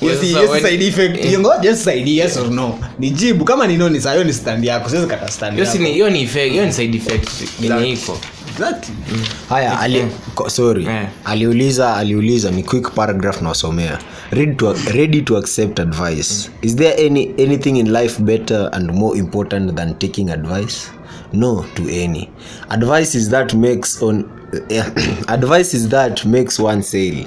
Hiyo 0.00 0.14
si 0.14 0.26
Sasa 0.26 0.26
hiyo 0.40 0.42
si 0.42 0.52
when- 0.62 0.70
side 0.70 0.86
effect. 0.86 1.24
hiyo 1.26 1.40
ngoja 1.40 1.60
hiyo 1.60 1.76
si 1.76 1.84
side 1.84 2.10
yes 2.16 2.36
or 2.36 2.50
no. 2.50 2.78
Ni 2.98 3.10
jibu. 3.10 3.44
Kama 3.44 3.66
ni 3.66 3.76
no 3.76 3.88
ni 3.88 4.00
saa 4.00 4.12
hiyo 4.12 4.24
ni 4.24 4.32
stand 4.32 4.64
yako. 4.64 4.88
Siwezi 4.90 5.06
kata 5.08 5.28
stand 5.28 5.52
hiyo 5.54 5.66
si 5.66 5.70
yako. 5.72 5.82
ni- 5.82 5.92
hiyo 5.92 6.10
ni 6.10 6.24
effect- 6.26 6.50
hiyo 6.50 6.66
ni 6.66 6.72
side 6.72 6.96
effect. 6.98 7.28
Yenye 7.62 7.90
iko 7.92 8.18
exactly. 8.60 8.94
Haya 9.48 9.80
ali, 9.80 10.10
sorry. 10.48 10.84
Yeah. 10.84 11.08
aliuliza 11.24 11.96
aliuliza 11.96 12.50
ni 12.50 12.62
quick 12.62 12.90
paragraph 12.94 13.42
nawasomea 13.42 13.98
ready 14.30 14.54
to, 14.54 14.74
ready 14.94 15.22
to 15.22 15.36
accept 15.36 15.80
advice. 15.80 16.50
Is 16.62 16.76
there 16.76 17.06
any, 17.06 17.34
anything 17.38 17.76
in 17.76 17.92
life 17.92 18.22
better 18.22 18.70
and 18.72 18.90
more 18.92 19.18
important 19.18 19.76
than 19.76 19.94
taking 19.98 20.30
advice? 20.30 20.90
No 21.32 21.64
to 21.74 21.82
any. 21.82 22.28
Advice 22.70 23.14
is 23.18 23.30
that 23.30 23.54
makes 23.54 24.02
on 24.02 24.24
advice 25.28 25.74
is 25.74 25.88
that 25.88 26.24
makes 26.26 26.58
one 26.58 26.82
sail. 26.82 27.26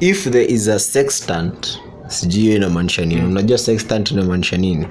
If 0.00 0.24
there 0.24 0.42
is 0.44 0.68
a 0.68 0.78
sextant 0.78 1.78
sijui 2.08 2.42
hiyo 2.42 2.56
inamaanisha 2.56 3.04
nini. 3.04 3.22
Unajua 3.22 3.58
sextant 3.58 4.10
inamaanisha 4.10 4.56
nini? 4.56 4.86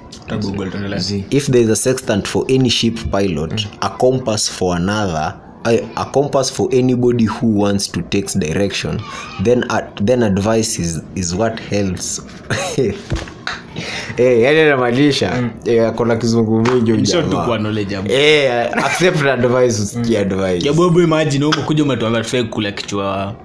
If 1.29 1.49
there 1.51 1.63
is 1.63 1.69
a 1.69 1.75
sextant 1.75 2.27
for 2.27 2.45
any 2.51 2.69
ship 2.69 2.97
pilot 3.11 3.67
a 3.81 3.89
compass 3.89 4.51
for 4.51 4.75
another 4.75 5.50
a, 5.65 5.79
a 5.95 6.05
compass 6.05 6.53
for 6.53 6.69
anybody 6.73 7.25
who 7.25 7.47
wants 7.47 7.91
to 7.91 8.01
take 8.01 8.39
direction 8.39 9.01
then 9.43 9.63
ad, 9.69 9.85
then 10.05 10.23
advice 10.23 10.79
is, 10.79 11.01
is 11.15 11.35
what 11.35 11.59
helps. 11.59 12.21
Eh, 14.17 14.41
yani 14.41 14.63
mm. 15.31 15.49
hey, 15.65 15.91
kuna 15.91 16.15
kizungu 16.15 16.61
mingi 16.61 16.91
huyu 16.91 17.05
Sio 17.05 17.21
tu 17.21 17.27
jamaa. 17.29 17.45
kuwa 17.45 17.57
knowledgeable. 17.57 18.13
Eh, 18.13 18.69
accept 18.85 19.25
advice 19.25 19.81
usikie 19.81 20.19
advice. 20.19 20.67
Ya 20.67 20.73
bobo 20.73 21.01
umekuja 21.47 21.83
umetuambia 21.83 22.21
tufai 22.21 22.43
kula 22.43 22.71
kichwa 22.71 23.35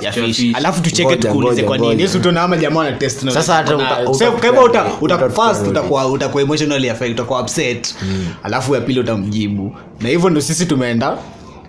ya 0.00 0.12
fish. 0.12 0.36
fish. 0.36 0.56
alafu 0.56 0.82
tucheke 0.82 1.16
tukuulize 1.16 1.62
kwa 1.62 1.78
nini? 1.78 2.02
yesu 2.02 2.18
jamaa 2.56 2.78
wana 2.78 2.92
test 2.92 3.22
utakuwa 5.68 6.06
utakuwa 6.06 6.42
emotionally 6.42 6.90
affected 6.90 7.14
utakuwa 7.14 7.40
upset. 7.42 7.94
Alafu 8.42 8.74
ya 8.74 8.80
pili 8.80 9.00
utamjibu. 9.00 9.76
Na 10.00 10.08
hivyo 10.08 10.30
ndo 10.30 10.40
sisi 10.40 10.66
tumeenda 10.66 11.18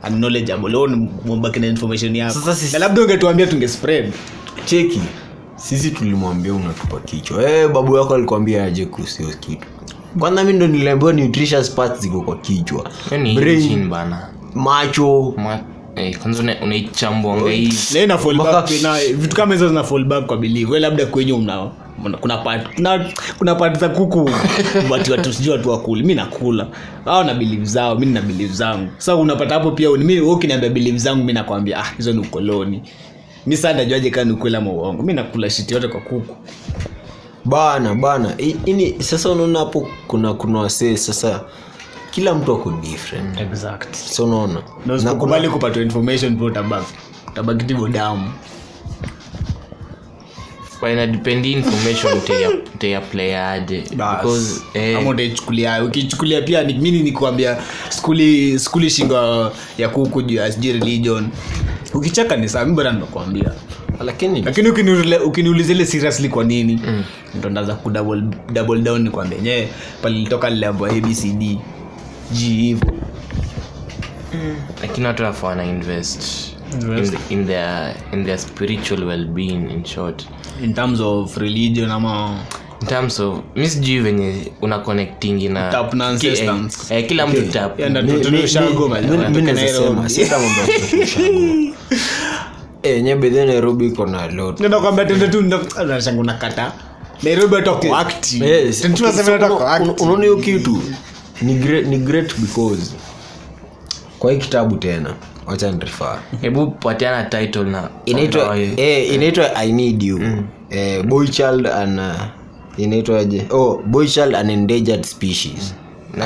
unknowledgeable 0.10 0.70
leo 0.72 0.88
mbaki 1.36 1.60
na 1.60 1.68
information 1.68 2.16
yako. 2.16 2.34
Sasa 2.34 2.56
sisi- 2.56 2.74
na 2.74 2.80
labda 2.80 3.02
ungetuambia 3.02 3.48
tunge 3.48 3.68
spread 3.68 4.14
cheki 4.66 5.02
sisi 5.56 5.92
tulimwambia 5.92 6.54
unatupa 6.54 7.00
kichwa. 7.00 7.50
Hey, 7.50 7.68
babu 7.68 7.98
yako 7.98 8.16
alikwambia 8.16 8.64
aje 8.64 8.86
kuhusu 8.86 9.24
hiyo 9.24 9.36
kitu. 9.40 9.68
Kwanza 10.20 10.44
mi 10.44 10.54
ndo 10.54 10.68
niliambiwa 10.68 11.14
nutritious 11.14 11.72
parts 11.72 12.02
ziko 12.02 12.22
kwa 12.22 12.38
kichwa. 12.38 12.90
Brain, 13.36 13.90
bana. 13.90 14.28
macho. 14.56 15.34
Ma- 15.38 15.60
Hey, 15.96 16.16
kwanza 16.16 16.44
una- 16.44 16.56
unaichambuanga 16.64 17.50
hivi 17.52 17.78
na 17.94 18.00
ina 18.04 18.18
fall 18.18 18.36
Mpaka- 18.36 18.52
back 18.52 18.72
na 18.82 18.98
vitu 19.14 19.36
kama 19.36 19.54
hizo 19.54 19.68
zina 19.68 19.84
fall 19.84 20.06
back 20.06 20.26
kwa 20.26 20.38
bilivu 20.38 20.76
labda 20.76 21.06
kwenye 21.06 21.34
mna 21.34 21.56
mna- 21.56 21.72
kuna 22.04 22.38
part 22.38 22.76
kuna 22.76 23.06
kuna 23.38 23.56
part 23.56 23.80
za 23.80 23.90
kuku. 23.90 24.30
Watu 24.92 25.12
watu 25.12 25.34
sijui 25.34 25.52
watu 25.54 25.70
wakuli. 25.70 26.04
Mi 26.04 26.16
nakula. 26.16 26.68
Au 27.06 27.24
na 27.24 27.34
belief 27.34 27.64
zao 27.64 27.96
mi 27.96 28.06
nina 28.06 28.22
belief 28.22 28.52
zangu. 28.52 28.92
Sasa 28.98 29.16
unapata 29.16 29.54
hapo 29.54 29.72
pia 29.72 29.90
mi 29.90 30.20
ukiniambia 30.20 30.70
belief 30.70 30.96
zangu 30.98 31.24
mi 31.24 31.34
nakwambia 31.34 31.78
ah 31.80 31.92
hizo 31.98 32.14
ni 32.14 32.20
ukoloni. 32.20 32.84
Mi 33.46 33.58
saa 33.58 33.74
ndajuaje 33.74 34.10
kaa 34.10 34.24
ni 34.24 34.32
ukweli 34.32 34.56
ama 34.56 34.72
uongo. 34.72 35.02
Mimi 35.02 35.14
nakula 35.14 35.50
shiti 35.50 35.74
yote 35.74 35.88
kwa 35.88 36.02
kuku. 36.02 36.36
Bana 37.46 37.96
bana. 37.96 38.34
Ini 38.66 38.96
sasa 39.04 39.30
unaona 39.30 39.60
hapo 39.60 39.88
kuna 40.08 40.34
kuna 40.34 40.60
wasee 40.60 40.98
sasa 40.98 41.42
kila 42.12 42.36
mtu 42.36 42.54
ako 42.54 42.72
different. 42.72 43.40
Exact. 43.42 43.96
So 43.96 44.24
unaona. 44.26 44.54
Na 44.54 44.62
na 44.86 44.94
usikubali 44.94 45.50
kupata 45.50 45.82
information 45.82 46.42
utabaki 46.42 46.94
utabaki 47.28 47.64
ndivyo 47.64 47.88
damu 47.88 48.32
Kwa 50.80 50.92
ina 50.92 51.08
depend 51.08 51.46
hii 51.46 51.52
information 51.52 52.14
utaiya- 52.20 52.50
utaiapply 52.76 53.34
aje? 53.36 53.84
Because 53.90 54.62
eh, 54.74 55.08
ukichukulia 55.86 56.42
pia 56.42 56.64
ni- 56.64 56.74
mimi 56.74 57.00
nikuambia 57.04 57.58
skuli 57.90 58.60
skuli 58.60 58.90
shingo 58.90 59.52
ya 59.78 59.90
kuku 59.90 60.22
juu 60.22 60.36
ya 60.36 60.52
sijui 60.52 60.74
religion. 60.74 61.30
Ukicheka 61.94 62.36
ni 62.36 62.50
saa 62.50 62.66
mi 62.66 62.74
bado 62.76 62.92
nimekuambia 62.92 63.52
lakini 64.06 64.42
lakini 64.42 64.70
ukiniuliza 65.26 65.74
ile 65.74 65.86
seriously 65.86 66.30
kwa 66.30 66.44
nini? 66.44 66.82
Ndo 67.36 67.50
ndaza 67.50 67.76
ku 67.76 67.90
double, 67.90 68.22
double 68.54 68.82
down 68.82 69.02
nikwambia 69.04 69.40
nye 69.40 69.68
palilitoka 70.02 70.50
liliambwa 70.50 70.90
abcd 70.90 71.58
g 72.32 72.48
hivo 72.48 72.94
lakini 74.82 75.08
watu 75.08 75.24
wafaa 75.24 75.48
wana 75.48 75.66
invest 75.66 76.53
in, 76.74 77.18
in, 77.30 77.46
their, 77.48 77.96
in 78.14 78.26
their 78.26 78.38
spiritual 78.40 79.04
well-being 79.04 79.70
in 79.72 79.86
short 79.86 80.26
in 80.64 80.74
terms 80.74 81.00
of 81.00 81.38
religion 81.38 81.92
ama 81.92 82.38
in 82.82 82.88
terms 82.88 83.20
of 83.20 83.40
mi 83.56 83.70
sijui 83.70 84.00
venye 84.00 84.52
una 84.62 84.80
connecting 84.80 85.50
na 85.50 85.86
eh, 86.90 87.00
eh, 87.00 87.08
kila 87.08 87.28
mtu 87.28 87.42
tap 87.42 87.80
Yeah, 87.80 87.92
na- 87.92 88.02
Mi- 88.02 88.14
mi- 88.14 88.20
tulioshago, 88.22 88.84
mi- 88.88 88.90
man. 88.94 89.04
mi- 89.04 89.10
mi 89.12 89.18
Wanatoka 89.18 89.54
naweza 89.54 89.80
Nairobi. 89.80 89.96
Eh, 92.84 93.04
bedhe 93.16 93.46
iko 93.86 94.06
na 94.06 94.28
lot 94.28 94.60
tende 95.06 95.28
tu 95.28 95.42
nashanga 95.88 96.22
unakata 96.22 96.72
nairobi 97.24 97.56
hata 97.56 97.72
kwa 97.72 98.00
akti 98.00 98.44
Yes. 98.44 98.82
Tende 98.82 98.98
tu 98.98 99.04
nasema 99.04 99.32
hata 99.32 99.48
kwa 99.48 99.58
Una- 99.58 99.72
akti. 99.74 100.04
unaona 100.04 100.24
hiyo 100.24 100.38
kitu 100.38 100.80
ni 101.42 101.54
great, 101.54 101.88
because 102.40 102.92
kwa 104.20 104.32
hii 104.32 104.38
kitabu 104.38 104.76
tena 104.78 105.14
hebu 106.42 106.72
patiana 106.72 107.24
title 107.24 107.64
na 107.64 107.90
inaitwa 108.06 108.56
na- 108.56 108.62
eh, 108.82 109.14
inaitwa 109.14 109.56
i 109.56 109.72
need 109.72 110.04
you. 110.04 110.20
Eh, 110.70 111.04
boy 111.04 111.28
child 111.28 111.68
and 111.68 112.00
uh, 112.00 112.06
inaitwaje 112.78 113.46
oh 113.50 113.82
boy 113.86 114.08
child 114.08 114.36
an 114.36 114.50
endangered 114.50 115.04
species. 115.04 115.74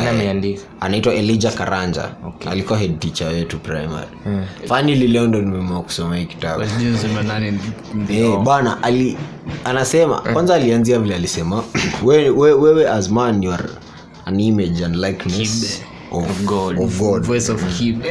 Ameandika? 0.10 0.62
anaitwa 0.80 1.14
elijah 1.14 1.54
karanja. 1.54 2.10
Okay. 2.28 2.52
alikuwa 2.52 2.80
head 2.80 3.00
teacher 3.00 3.28
wetu 3.28 3.60
primary. 3.60 4.08
Mm. 4.26 4.46
fanili 4.68 5.08
leo 5.08 5.28
ndo 5.28 5.42
nimeamua 5.42 5.82
kusoma 5.82 6.18
hii 6.18 6.26
kitabu. 6.26 6.64
Eh, 8.10 8.38
bana 8.44 8.84
ali 8.84 9.18
anasema 9.64 10.22
kwanza 10.22 10.56
alianzia 10.56 11.00
vile 11.00 11.16
alisema 11.16 11.64
wewe, 12.04 12.30
we, 12.40 12.54
we, 12.54 12.90
as 12.90 13.10
man 13.10 13.44
your 13.44 13.60
an 14.26 14.40
image 14.40 14.86
and 14.86 14.96
likeness 14.96 15.82
of, 16.18 16.46
God. 16.46 16.80
of 16.80 17.00
God. 17.00 17.24
voice 17.24 17.50
of 17.52 17.62
Kibe. 17.78 18.06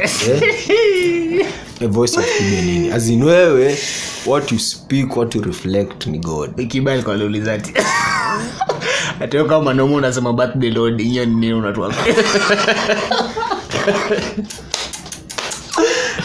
A 1.81 1.87
voice 1.97 2.17
of 2.17 2.25
kibe 2.25 2.61
nini? 2.61 2.91
As 2.91 3.09
in 3.09 3.23
wewe 3.23 3.77
what 4.25 4.51
you 4.51 4.59
speak 4.59 5.15
what 5.15 5.35
you 5.35 5.41
reflect 5.41 6.07
ni 6.07 6.19
god. 6.19 6.67
Kibe 6.67 6.91
alikuwa 6.91 7.15
aliuliza 7.15 7.53
ati. 7.53 7.73
Ati 9.21 9.37
kama 9.37 9.61
mwanaume 9.61 9.95
unasema 9.95 10.33
birthday 10.33 10.69
lord 10.69 11.01
hiyo 11.01 11.25
ni 11.25 11.35
nini 11.35 11.53
unatoa 11.53 11.93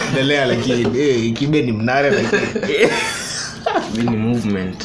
endelea 0.08 0.44
lakini 0.46 1.00
eh, 1.00 1.32
kibe 1.32 1.62
ni 1.62 1.72
mnare 1.72 2.10
lakini. 2.10 2.42
Ni 4.10 4.16
movement. 4.16 4.84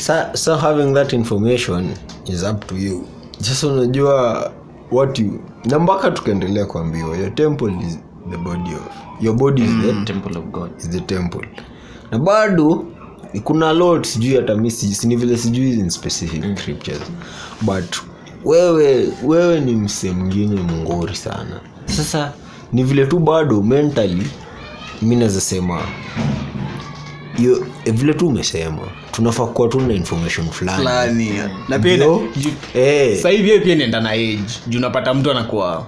So, 0.00 0.14
so 0.34 0.56
having 0.56 0.94
that 0.94 1.12
information 1.12 1.94
is 2.26 2.42
up 2.42 2.66
to 2.66 2.76
you. 2.76 3.06
Just 3.40 3.62
unajua 3.62 4.52
what 4.92 5.18
you 5.18 5.40
na 5.64 5.78
mpaka 5.78 6.10
tukaendelea 6.10 6.66
kuambiwa 6.66 7.16
your 7.16 7.34
temple 7.34 7.72
is 7.88 7.98
the 8.30 8.36
body 8.36 8.74
of 8.74 8.82
your 9.20 9.36
body 9.36 9.62
is 9.62 9.70
the 9.86 10.04
temple 10.04 10.38
of 10.38 10.44
god. 10.44 10.70
is 10.78 10.90
the 10.90 11.00
temple. 11.00 11.48
Na 12.10 12.18
bado 12.18 12.84
kuna 13.44 13.72
lot 13.72 14.08
sijui 14.08 14.36
hata 14.36 14.54
mi 14.56 14.70
si- 14.70 14.94
vile 15.16 15.36
sijui 15.36 15.70
in 15.72 15.90
specific 15.90 16.58
scriptures. 16.58 17.02
But 17.60 17.96
wewe 18.44 19.08
wewe 19.24 19.60
ni 19.60 19.76
mse 19.76 20.10
mwingine 20.10 20.60
mngori 20.60 21.16
sana. 21.16 21.60
Sasa 21.84 22.32
ni 22.72 22.84
vile 22.84 23.06
tu 23.06 23.18
bado 23.18 23.62
mentally 23.62 24.26
mi 25.02 25.16
naweza 25.16 25.40
sema 25.40 25.80
hiyo 27.36 27.66
vile 27.92 28.14
tu 28.14 28.26
umesema 28.28 28.78
tunafaa 29.12 29.46
kuwa 29.46 29.68
tu 29.68 29.80
na 29.80 29.94
information 29.94 30.48
fulani 30.50 30.78
fulani 30.78 31.32
na 31.68 31.78
pia 31.78 31.96
Ndio. 31.96 32.22
Eh. 32.74 33.16
sasa 33.16 33.28
hiyo 33.30 33.60
pia 33.60 33.72
inaenda 33.74 34.00
na 34.00 34.10
age 34.10 34.40
juu 34.66 34.78
unapata 34.78 35.14
mtu 35.14 35.30
anakuwa 35.30 35.86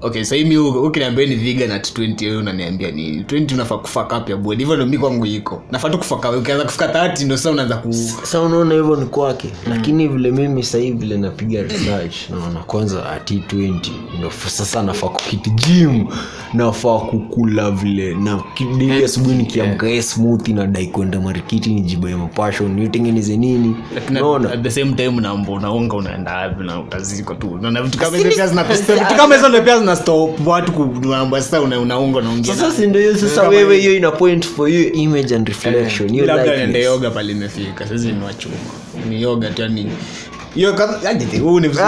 okay 0.00 0.24
sasa 0.24 0.44
mi 0.44 0.56
ukiniambia 0.56 1.26
ni 1.26 1.34
vegan 1.34 1.70
at 1.72 1.98
20 1.98 2.24
wewe 2.24 2.36
unaniambia 2.36 2.90
ni 2.90 3.20
20 3.22 3.54
unafaa 3.54 3.78
kufaka 3.78 4.18
up 4.18 4.28
ya 4.28 4.36
bodi 4.36 4.58
hivyo 4.62 4.74
ndio 4.76 4.86
mi 4.86 4.98
kwangu 4.98 5.26
iko. 5.26 5.62
Nafaa 5.70 5.90
tu 5.90 5.98
kufaka 5.98 6.30
ukianza 6.30 6.64
kufika 6.64 6.86
30 6.86 7.24
ndio 7.24 7.36
sasa 7.36 7.50
unaanza 7.50 7.76
ku 7.76 7.92
sasa 7.92 8.40
unaona 8.40 8.74
hivyo 8.74 8.96
ni 8.96 9.06
kwake. 9.06 9.48
Lakini 9.68 10.08
vile 10.08 10.30
mimi 10.30 10.62
sahii 10.62 10.90
vile 10.90 11.16
napiga 11.18 11.62
research 11.62 12.14
naona 12.30 12.60
kwanza 12.60 13.10
at 13.10 13.30
20 13.30 13.74
ndio 14.18 14.30
sasa 14.46 14.82
nafaa 14.82 15.08
kukiti 15.08 15.50
gym 15.50 16.06
nafaa 16.54 16.98
kukula 16.98 17.70
vile. 17.70 18.14
Na 18.14 18.42
kidili 18.54 19.04
asubuhi 19.04 19.34
nikiamka 19.36 19.88
yeah. 19.88 20.02
smooth 20.04 20.48
nadai 20.48 20.86
kwenda 20.86 21.20
marikiti 21.20 21.70
nijibae 21.74 22.16
mapashon 22.16 22.74
nitengeneze 22.74 23.36
nini? 23.36 23.76
Unaona? 24.10 24.52
at 24.52 24.62
the 24.62 24.70
same 24.70 24.92
time 24.92 25.08
unaomba 25.08 25.52
unaunga 25.52 25.96
unaenda 25.96 26.34
wapi 26.36 26.64
na 26.64 26.80
utaziko 26.80 27.34
tu. 27.34 27.58
Na 27.60 27.82
vitu 27.82 27.98
kama 27.98 28.16
hizo 28.16 28.28
pia 28.30 28.46
zina 28.46 28.64
vitu 28.64 29.14
kama 29.16 29.34
hizo 29.34 29.48
ndio 29.48 29.62
pia 29.62 29.78
zina 29.88 29.96
stop 30.02 30.46
watu 30.46 30.72
kuamba 30.72 31.42
sasa 31.42 31.60
una- 31.60 31.80
unaunga 31.80 32.18
unaongea 32.18 32.54
sasa 32.54 32.72
si 32.76 32.86
ndio 32.86 33.00
hiyo? 33.00 33.16
Sasa 33.16 33.48
wewe 33.48 33.78
hiyo. 33.78 33.96
ina 33.96 34.10
point 34.10 34.46
for 34.46 34.68
you 34.70 34.92
image 34.92 35.34
and 35.34 35.48
reflection. 35.48 36.10
Hiyo 36.12 36.26
labda 36.26 36.56
nende 36.56 36.82
yoga 36.82 37.10
pale 37.10 37.32
imefika 37.32 37.86
sasa 37.86 38.04
ni 38.08 38.24
wachuma 38.24 38.54
ni 39.08 39.22
yoga 39.22 39.50
tu 39.50 39.62
yani. 39.62 39.90
Hiyo 40.54 40.72
huu 41.42 41.60
ni 41.60 41.68
vizuri. 41.68 41.86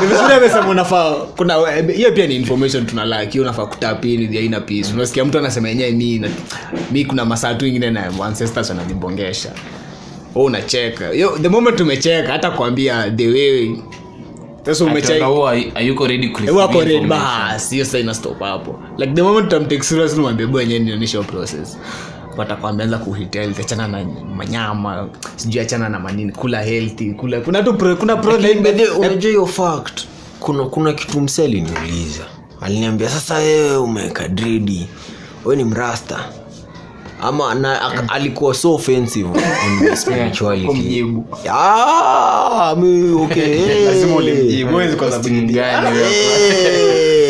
Ni 0.00 0.06
vizuri 0.06 0.34
amesema 0.34 0.68
unafaa 0.68 1.12
kuna 1.14 1.54
hiyo 1.96 2.12
pia 2.12 2.26
ni 2.26 2.36
information 2.36 2.86
tunalaki 2.86 3.32
hiyo 3.32 3.44
unafaa 3.44 3.66
kutapini 3.66 4.48
peace. 4.60 4.92
Unasikia 4.94 5.24
mtu 5.24 5.38
anasema 5.38 5.68
yenyewe 5.68 5.90
mi 5.90 6.30
mi 6.92 7.04
kuna 7.04 7.24
masaa 7.24 7.54
tu 7.54 7.66
ingine 7.66 7.90
na 7.90 8.12
ancestors 8.24 8.68
wananibongesha. 8.68 9.48
Unacheka. 10.34 11.10
The 11.42 11.48
moment 11.48 11.80
umecheka 11.80 12.32
hata 12.32 12.50
kuambia 12.50 13.10
the 13.10 13.28
way 13.28 13.76
sasa 14.66 14.84
ku 16.28 16.42
Eh, 16.42 16.50
hiyo 17.70 17.84
sasa 17.84 17.98
ina 17.98 18.14
hapo. 18.48 18.80
Like 18.98 19.12
the 19.14 19.22
moment 19.22 19.52
yenyewe 20.60 20.96
process. 21.22 21.78
Achana 23.60 23.88
na 23.88 24.04
manyama 24.36 25.08
sijui 25.36 25.60
achana 25.60 25.88
na 25.88 25.98
manini 26.00 26.32
kula 26.32 26.62
healthy 26.62 27.10
kula 27.14 27.40
kuna 27.40 27.62
tu 27.62 27.74
pro, 27.74 27.96
kuna 27.96 28.16
way, 28.16 28.98
unajua 28.98 29.30
hiyo 29.30 29.46
fact 29.46 30.04
kuna 30.40 30.64
kuna 30.64 30.92
kitu 30.92 31.20
mse 31.20 31.44
aliniuliza. 31.44 32.24
Aliniambia 32.60 33.08
sasa 33.08 33.34
wewe 33.34 33.76
umeweka 33.76 34.28
dredi 34.28 34.86
we 35.44 35.56
ni 35.56 35.64
mrasta 35.64 36.18
ama 37.22 37.54
na, 37.54 37.80
ak- 37.82 38.04
alikuwa 38.08 38.54
so 38.54 38.74
offensive 38.74 39.28
on 39.28 39.96
spirituality. 39.96 41.14
Ah, 41.50 42.74
mi- 42.78 43.12
okay, 43.24 43.84
lazima 43.84 44.22
eh. 44.22 44.60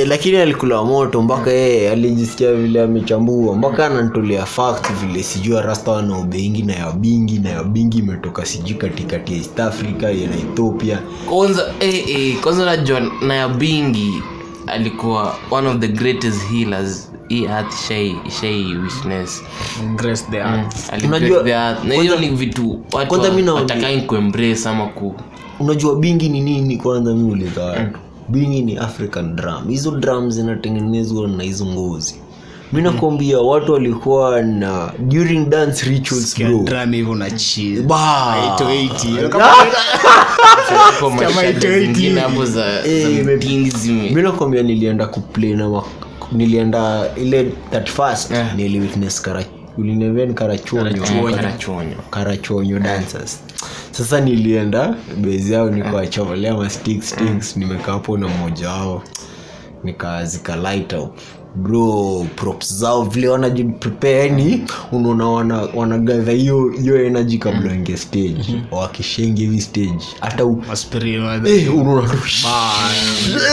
Eh, 0.00 0.06
lakini 0.08 0.36
alikula 0.36 0.84
moto 0.84 1.22
mpaka 1.22 1.50
yeye 1.50 1.90
alijisikia 1.90 2.52
vile 2.52 2.82
amechambua. 2.82 3.56
Mpaka 3.56 3.86
ananitolea 3.86 4.46
fact 4.46 4.92
vile 4.92 5.22
sijui 5.22 5.60
rasta 5.62 5.90
wana 5.90 6.18
ubeingi 6.18 6.62
na 6.62 6.72
ya 6.74 6.90
bingi 6.92 7.38
na 7.38 7.50
ya 7.50 7.64
bingi 7.64 7.98
imetoka 7.98 8.44
sijui 8.46 8.74
katikati 8.78 9.32
ya 9.32 9.38
east 9.38 9.60
africa 9.60 10.02
ya 10.02 10.28
na 10.28 10.36
ethiopia. 10.36 10.98
Kwanza 11.28 11.74
eh, 11.80 12.08
eh, 12.10 12.36
kwanza 12.40 12.64
najua 12.64 13.00
naya 13.22 13.48
bingi 13.48 14.22
alikuwa 14.66 15.34
one 15.50 15.68
of 15.68 15.78
the 15.78 15.88
greatest 15.88 16.48
healers 16.52 17.10
hii 17.28 17.44
earth 17.44 17.74
shai 17.88 18.16
shai 18.40 18.64
witness 18.76 19.42
Grace 19.96 20.24
the 20.30 20.36
earth. 20.38 20.92
Ali 20.92 21.06
Unajua- 21.06 21.42
the 21.44 21.50
earth. 21.50 21.84
na 21.84 21.94
hiyo 21.94 22.16
ni 22.20 22.28
vitu 22.30 22.80
watu 22.92 23.08
kwanza 23.08 23.30
mi 23.32 23.42
naona- 23.42 24.02
kuembrace 24.02 24.68
ama 24.68 24.86
ku 24.86 25.14
unajua 25.60 25.96
bingi 25.96 26.28
ni 26.28 26.40
nini 26.40 26.76
kwanza 26.76 27.14
mi 27.14 27.30
uliza 27.32 27.64
watu 27.64 27.98
bingi 28.28 28.62
ni 28.62 28.76
african 28.78 29.36
drum 29.36 29.68
hizo 29.68 29.90
drum 29.90 30.30
zinatengenezwa 30.30 31.28
na 31.28 31.42
hizo 31.42 31.66
ngozi 31.66 32.14
mi 32.72 32.82
nakwambia 32.82 33.38
watu 33.40 33.72
walikuwa 33.72 34.42
na 34.42 34.92
during 34.98 35.48
dance 35.48 35.90
rituals 35.90 36.38
bro 36.38 36.58
drum 36.58 36.92
hivyo 36.92 37.14
na 37.14 37.30
chill. 37.30 37.82
Ba. 37.82 38.36
880. 38.58 39.28
Kama 39.28 39.46
mashada 41.10 41.48
itoiti. 41.48 41.86
zingine 41.86 42.20
hapo 42.20 42.44
za 42.44 42.82
za 42.82 42.88
Eh, 42.88 43.24
nakwambia 44.22 44.62
nilienda 44.62 45.06
kuplay 45.06 45.54
na 45.54 45.68
nilienda 46.32 47.10
ile 47.16 47.52
that 47.70 47.88
first 47.90 48.32
niliwitness 48.56 49.22
uliniambia 49.78 50.26
ni 50.26 50.34
karachonyo 50.34 51.02
karachonyo 51.36 51.96
karachonyo 52.10 52.78
dancers. 52.78 53.40
Sasa 53.90 54.20
nilienda 54.20 54.94
bezi 55.16 55.52
yao 55.52 55.70
nikawachomelea 55.70 56.54
ma 56.54 56.70
nimekaa 57.56 57.92
hapo 57.92 58.18
na 58.18 58.28
mmoja 58.28 58.68
wao. 58.68 59.02
Nikazika 59.84 60.56
light 60.56 60.92
up 60.92 61.18
bro 61.56 62.26
props 62.36 62.74
zao 62.74 63.02
vile 63.02 63.28
wanajiprepare 63.28 64.18
yani 64.18 64.64
unaona 64.92 65.28
wana, 65.28 65.68
wanagadha 65.74 66.32
hiyo 66.32 66.68
hiyo 66.80 67.04
energy 67.06 67.38
kabla 67.38 67.60
mm. 67.74 67.96
stage 67.96 68.62
wakishengi 68.70 69.40
hivi 69.42 69.60
stage 69.60 70.04
hata 70.20 70.44
Eh, 71.48 71.70
Bye. 72.42 73.46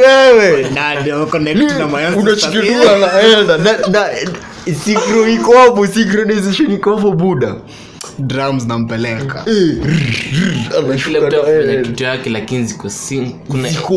Eh, 0.00 0.66
Na 0.74 1.00
ndio 1.00 1.26
connect 1.26 1.58
na 1.78 1.86
my 1.86 2.04
ancestors. 2.06 2.54
naenda 2.54 3.58
na, 3.58 3.72
na, 3.88 4.08
synchro 4.84 5.28
iko 5.28 5.52
hapo 5.58 5.86
synchronization 5.86 6.72
iko 6.72 6.96
buda 7.12 7.54
drums 8.18 8.66
nampeleka 8.66 9.44
Eh, 9.46 11.04
kila 11.04 11.20
mtu 11.26 11.36
afanya 11.42 11.82
kitu 11.82 12.02
yake 12.04 12.30
lakini 12.30 12.64
ziko 12.64 12.88
ziko 12.88 13.94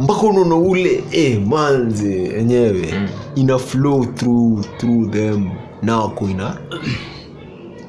mpaka 0.00 0.20
unaona 0.20 0.54
ule 0.56 1.04
eh, 1.12 1.40
manze 1.46 2.24
enyewe 2.38 2.94
ina 3.34 3.58
flow 3.58 4.04
through 4.04 4.64
through 4.78 5.10
them. 5.10 5.50
Na 5.82 5.96
wako 5.96 6.28
ina 6.30 6.56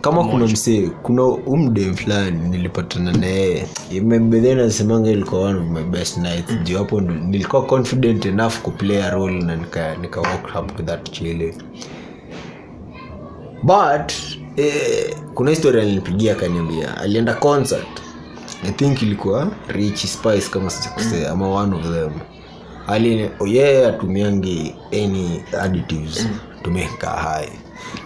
kama 0.01 0.23
kuna 0.23 0.45
msee 0.45 0.89
kuna 1.03 1.23
umde 1.23 1.93
fulani 1.93 2.49
nilipatana 2.49 3.11
naye. 3.11 3.65
Mbedheni 4.01 4.55
nasemanga 4.61 5.09
ilikuwa 5.09 5.41
one 5.41 5.59
of 5.59 5.65
my 5.69 5.83
best 5.83 6.17
nights. 6.17 6.53
Juu 6.63 6.77
hapo 6.77 7.01
nilikuwa 7.01 7.65
confident 7.65 8.25
enough 8.25 8.53
kuplay 8.61 9.03
a 9.03 9.09
role 9.09 9.41
na 9.43 9.55
nika, 9.55 9.95
nika 9.95 10.21
walk 10.21 10.55
up 10.63 10.77
to 10.77 10.83
that 10.83 11.11
chile. 11.11 11.53
But 13.63 14.11
eh, 14.57 15.15
kuna 15.33 15.49
historia 15.49 15.81
alinipigia 15.81 16.31
akaniambia 16.31 16.97
alienda 16.97 17.33
concert. 17.33 17.87
I 18.63 18.71
think 18.71 19.01
ilikuwa 19.01 19.51
rich 19.67 20.05
spice 20.05 20.49
kama 20.49 20.69
sijakosea 20.69 21.31
ama 21.31 21.49
one 21.49 21.75
of 21.75 21.81
them. 21.83 22.11
Ali 22.87 23.29
yeah, 23.45 23.89
atumiangi 23.89 24.75
any 24.93 25.41
additives. 25.61 26.27
Tumeka 26.63 27.09
hai 27.09 27.49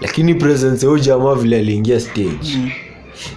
lakini 0.02 0.34
presence 0.36 0.86
ya 0.86 0.91
ujamaa 0.91 1.36
vile 1.36 1.60
aliingia 1.60 2.00
stage. 2.00 2.74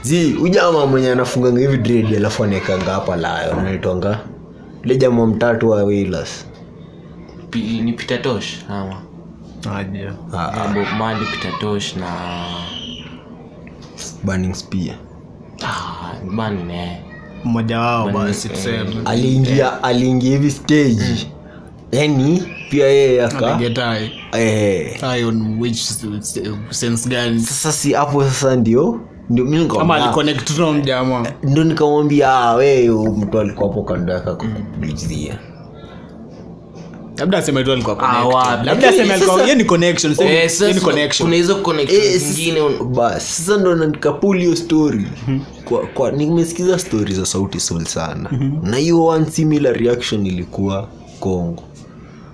Zi 0.03 0.35
ujamaa 0.35 0.87
mwenye 0.87 1.11
anafunganga 1.11 1.61
hivi 1.61 1.77
dread 1.77 2.17
alafu 2.17 2.45
anaekanga 2.45 2.93
hapa 2.93 3.17
layo 3.17 3.53
anaitwanga 3.61 4.21
le 4.85 4.97
jamaa 4.97 5.27
mtatu 5.27 5.69
wa 5.69 5.85
Wailers. 5.85 6.47
ni 7.55 7.93
pitatosh 7.93 8.55
ama? 8.69 9.03
Aje. 9.77 10.09
Ah, 10.33 10.75
pitatosh 11.33 11.97
na 11.97 12.07
Burning 14.25 14.55
Spear 14.55 14.97
ah, 15.65 16.13
bani 16.37 16.63
ne 16.63 17.03
mmoja 17.45 17.79
wao 17.81 18.09
basi 18.11 18.49
tuseme. 18.49 18.97
aliingia 19.05 19.83
aliingia 19.83 20.31
hivi 20.31 20.51
stage. 20.51 21.27
Yani 21.93 22.43
pia 22.71 22.87
yeye 22.87 23.25
aka 23.25 23.55
Get 23.55 23.79
high. 23.79 24.11
eh, 24.33 25.01
High 25.01 25.25
on 25.25 25.61
which 25.61 25.77
sense 26.71 27.09
gani? 27.09 27.41
Sasa 27.41 27.73
si 27.73 27.93
hapo 27.93 28.25
sasa 28.25 28.57
ndio 28.57 29.01
ndo 29.31 29.45
nikamwambia 31.65 32.29
"Ah, 32.33 32.57
mtu 33.17 33.41
alikuwa 33.41 33.69
hapo 33.69 33.83
kando 33.83 34.13
yake 34.13 34.31
akakupulizia 34.31 35.39
labda 37.19 37.39
aseme 37.39 37.65
tu 37.65 37.73
alikuwa 37.73 37.97
Ah, 38.01 38.25
Eh, 40.25 40.51
ni 40.75 40.81
connection. 40.81 41.27
kuna 41.29 41.37
hizo 41.37 41.57
connection 41.57 42.01
Eh, 42.05 42.21
sasa 43.21 43.57
ndo 43.57 43.75
nikapuli 43.75 44.41
hiyo 44.45 44.57
story. 44.57 45.07
Kwa, 45.65 45.87
kwa 45.87 46.11
nimesikiza 46.11 46.79
stori 46.79 47.15
za 47.15 47.27
sauti 47.27 47.61
sol 47.61 47.85
sana. 47.85 48.31
Na 48.63 48.77
hiyo 48.77 49.05
one 49.05 49.27
similar 49.31 49.75
reaction 49.77 50.27
ilikuwa 50.27 50.89
congo 51.21 51.63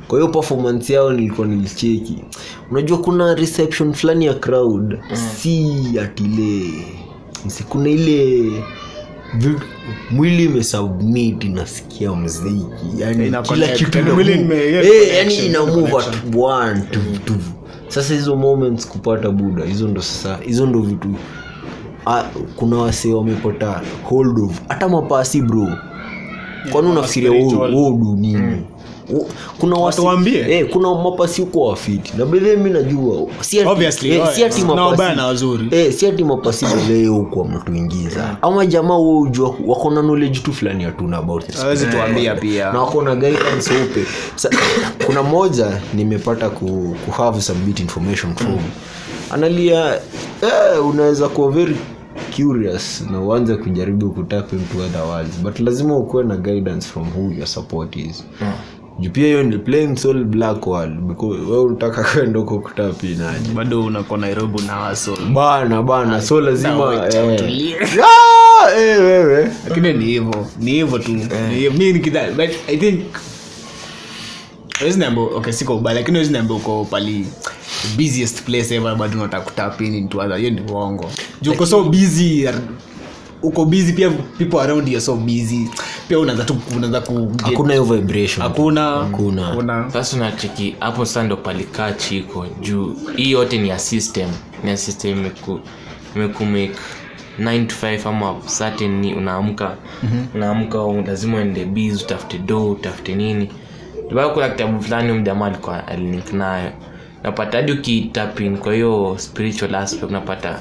kwa 0.09 0.19
hiyo 0.19 0.31
performance 0.33 0.93
yao 0.93 1.13
nilikuwa 1.13 1.47
nilicheki. 1.47 2.25
Unajua 2.71 2.99
kuna 2.99 3.35
reception 3.35 3.93
fulani 3.95 4.27
ya 4.27 4.35
crowd. 4.35 4.99
Si 5.41 5.69
atile 6.03 6.71
kuna 7.69 7.89
ile 7.89 8.51
mwili 10.11 10.49
umesubmit 10.49 11.45
inasikia 11.45 12.13
mziki 12.15 12.65
yani 12.99 13.31
kila 13.43 13.69
kitu 13.69 13.99
Yani 13.99 14.55
Eh, 14.87 15.17
yani 15.17 15.35
ina 15.35 15.59
hiyo 15.61 15.67
move 15.67 15.91
connection. 15.91 16.15
at 16.15 16.35
one 16.37 16.81
two, 16.91 17.01
two. 17.25 17.35
sasa 17.89 18.15
hizo 18.15 18.37
moments 18.37 18.87
kupata 18.89 19.31
buda 19.31 19.65
hizo 19.65 19.89
ndo 19.89 20.03
sasa 20.03 20.39
hizo 20.47 20.67
ndo 20.67 20.81
vitu 20.81 21.09
A, 22.07 22.23
kuna 22.57 22.77
wasee 22.77 23.13
wamepata 23.13 23.81
hold 24.05 24.39
of 24.39 24.61
hata 24.69 24.89
mapasi 24.89 25.43
bro 25.43 25.69
kwani 26.73 26.89
unafikiria 26.89 27.31
spiritual. 27.31 27.75
wodu 27.75 28.17
nini 28.17 28.37
Wo- 28.37 28.78
kuna 29.59 29.77
wasi, 29.77 30.03
eh, 30.51 30.69
kuna 30.73 30.95
mapasi 30.95 31.41
huko 31.43 31.61
wafiti. 31.61 32.13
Na 32.19 32.27
bedhee 32.27 32.57
mi 32.57 32.71
najua. 32.71 33.27
Si 33.41 33.61
ati- 33.61 33.69
Obviously, 33.69 34.11
eh, 34.13 34.23
oh, 34.23 34.27
si 34.33 34.45
ati 34.45 34.63
mapasi- 34.63 35.17
na 35.17 35.27
wazuri. 35.27 35.69
eh, 35.71 35.93
si 35.93 36.07
ati 36.07 36.25
mapasi 36.25 36.67
bedhe 36.67 37.07
huko 37.07 37.41
wametuingiza 37.41 38.37
ama 38.43 38.67
jamaa 38.67 38.95
wo 38.95 39.21
ujua 39.21 39.55
wako 39.67 39.91
na 39.91 40.01
knowledge 40.03 40.39
tu 40.41 40.53
fulani 40.53 40.85
hatuna 40.85 41.17
about 41.19 41.47
this. 41.47 41.57
Hawezi 41.61 41.87
tuambia 41.87 42.35
pia. 42.35 42.73
na 42.73 42.81
wako 42.81 43.03
na 43.03 43.15
guidance 43.17 43.71
upe 43.85 44.05
Sa, 44.37 44.51
kuna 45.07 45.23
moja 45.23 45.81
nimepata 45.95 46.51
ku, 46.51 46.97
ku 47.05 47.11
have 47.11 47.41
some 47.41 47.61
bit 47.61 47.81
information 47.81 48.35
from. 48.35 48.59
Analia 49.31 49.95
eh, 50.43 50.87
unaweza 50.87 51.29
kuwa 51.29 51.51
very 51.51 51.77
curious 52.37 53.05
na 53.11 53.21
uanze 53.21 53.57
kujaribu 53.57 54.11
kutap 54.11 54.53
into 54.53 54.79
other 54.85 55.03
worlds. 55.03 55.39
But 55.43 55.61
lazima 55.61 55.97
ukuwe 55.97 56.25
na 56.25 56.37
guidance 56.37 56.89
from 56.89 57.07
who 57.17 57.33
your 57.33 57.47
support 57.47 57.97
is 57.97 58.25
juu 58.99 59.11
pia 59.11 59.27
hiyo 59.27 59.43
ni 59.43 59.59
plain 59.59 59.97
soul 59.97 60.25
black 60.25 60.67
world 60.67 61.01
because 61.01 61.41
we 61.51 61.59
unataka 61.59 62.05
kwenda 62.05 62.39
huko 62.39 62.59
kutapinaje? 62.59 63.51
Bado 63.55 63.85
unako 63.85 64.17
nairobi 64.17 64.63
na 64.63 64.77
waso 64.77 65.17
bana 65.35 65.83
bana 65.83 66.23
so 66.23 66.41
lazima 66.41 66.95
eh. 67.15 67.77
Ah, 68.61 68.71
eh, 68.81 69.01
wewe. 69.01 69.51
Lakini 69.69 69.93
ni 69.93 70.05
hivyo 70.05 70.47
ni 70.59 70.71
hivyo 70.71 70.99
tu. 70.99 71.13
Hivyo. 71.51 71.71
mi 71.73 71.93
nikidha 71.93 72.31
but 72.31 72.51
i 72.69 72.77
think 72.77 73.01
hawezi 74.79 74.99
niambia 74.99 75.23
okay 75.25 75.53
siko 75.53 75.77
ubaya 75.77 75.95
lakini 75.99 76.17
hawezi 76.17 76.33
niambia 76.33 76.57
uko 76.57 76.85
pali 76.85 77.27
busiest 77.97 78.43
place 78.43 78.75
ever 78.75 78.97
bado 78.97 79.19
unataka 79.19 79.45
kutap 79.45 79.81
in 79.81 79.95
into 79.95 80.19
other. 80.19 80.37
Hiyo 80.37 80.51
ni 80.51 80.61
uongo. 80.61 81.11
Juu 81.43 81.53
uko 81.53 81.67
so 81.67 81.85
busy 81.85 82.49
uko 83.43 83.65
busy 83.65 83.93
pia 83.93 84.11
people 84.39 84.59
around 84.61 84.89
you 84.89 85.01
so 85.01 85.15
busy. 85.17 85.69
Pia 86.09 86.19
unaanza 86.19 86.45
tu 86.45 86.57
unaanza 86.77 87.01
ku 87.01 87.33
hakuna 87.43 87.73
hiyo 87.73 87.85
vibration. 87.85 88.43
Hakuna. 88.43 88.83
Hakuna. 88.91 89.47
hakuna. 89.47 89.91
Sasa 89.91 90.17
unacheki 90.17 90.77
hapo 90.81 91.05
sasa 91.05 91.23
ndo 91.23 91.37
palikaa 91.37 91.93
chiko 91.93 92.47
juu. 92.61 92.97
Hii 93.17 93.31
yote 93.31 93.59
ni 93.59 93.69
ya 93.69 93.79
system. 93.79 94.29
Ni 94.65 94.71
ya 94.71 94.77
system 94.77 95.19
imeku 95.19 95.61
imekumake 96.17 96.71
9 97.41 97.67
to 97.67 97.75
5 97.87 98.09
ama 98.09 98.35
certain 98.59 99.01
ni 99.01 99.15
unaamka. 99.15 99.77
Unaamka 100.35 100.79
lazima 101.07 101.37
uende 101.37 101.65
biz 101.65 102.03
utafute 102.03 102.39
do 102.39 102.71
utafute 102.71 103.15
nini. 103.15 103.51
Bado 104.15 104.31
kuna 104.31 104.49
kitabu 104.49 104.83
fulani 104.83 105.13
mjamaa 105.13 105.47
alikuwa 105.47 105.87
alilink 105.89 106.33
nayo. 106.33 106.71
Napata 107.23 107.57
hadi 107.59 107.73
ukitapin 107.73 108.57
kwa 108.59 108.75
hiyo 108.75 109.15
spiritual 109.19 109.75
aspect 109.75 110.11
unapata 110.11 110.61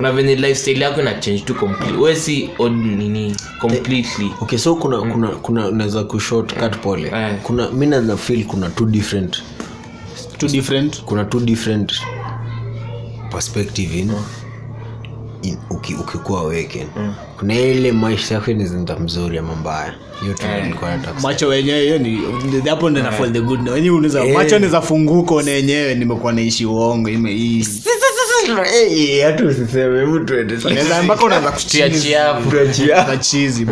una 0.00 0.12
venye 0.12 0.34
lifestyle 0.34 0.80
yako 0.84 1.00
ina 1.00 1.14
change 1.14 1.40
tu 1.40 1.54
complete 1.54 1.96
we 1.96 2.16
si 2.16 2.50
od 2.58 2.72
nini 2.72 3.36
completely. 3.60 4.30
Okay 4.40 4.58
so 4.58 4.74
kuna 4.74 5.00
kuna 5.00 5.28
kuna 5.28 5.68
unaweza 5.68 6.04
kushortcut 6.04 6.76
pole. 6.76 7.08
Eh. 7.14 7.34
kuna 7.42 7.70
mi 7.70 7.86
naweza 7.86 8.16
feel 8.16 8.44
kuna 8.44 8.68
two 8.70 8.86
different. 8.86 9.42
Two 10.38 10.48
different? 10.48 11.02
Kuna 11.04 11.24
two 11.24 11.40
different 11.40 11.92
perspective 13.30 13.98
in, 13.98 14.12
in 15.42 15.56
uki, 15.70 15.96
weke. 16.48 16.86
Mm. 16.96 17.14
kuna 17.38 17.54
ile 17.60 17.92
maisha 17.92 18.34
yako 18.34 18.50
inazinda 18.50 18.96
mzuri 18.98 19.38
ama 19.38 19.56
mbaya. 19.56 19.94
Kusema. 20.34 21.20
macho 21.22 21.48
wenyewe 21.48 21.80
hiyo 21.82 21.98
ni 21.98 22.20
hapo 22.68 22.90
ndo 22.90 23.02
nafall 23.02 23.32
the 23.32 23.40
good. 23.40 23.68
Wenyewe 23.68 23.96
unaweza 23.96 24.24
macho 24.24 24.58
naweza 24.58 24.80
funguka 24.80 25.42
na 25.42 25.50
yenyewe 25.50 25.94
nimekuwa 25.94 26.32
naishi 26.32 26.66
uongo 26.66 27.08
hii 27.08 27.64
Usiseme 29.48 30.00
hebu 30.00 30.20
tuende 30.20 30.56
sasa. 30.56 30.68
Unaweza 30.68 31.02
mpaka 31.02 31.24
unaanza 31.24 31.52
Tuachie 32.50 32.86
na 32.86 33.16
chizi 33.16 33.66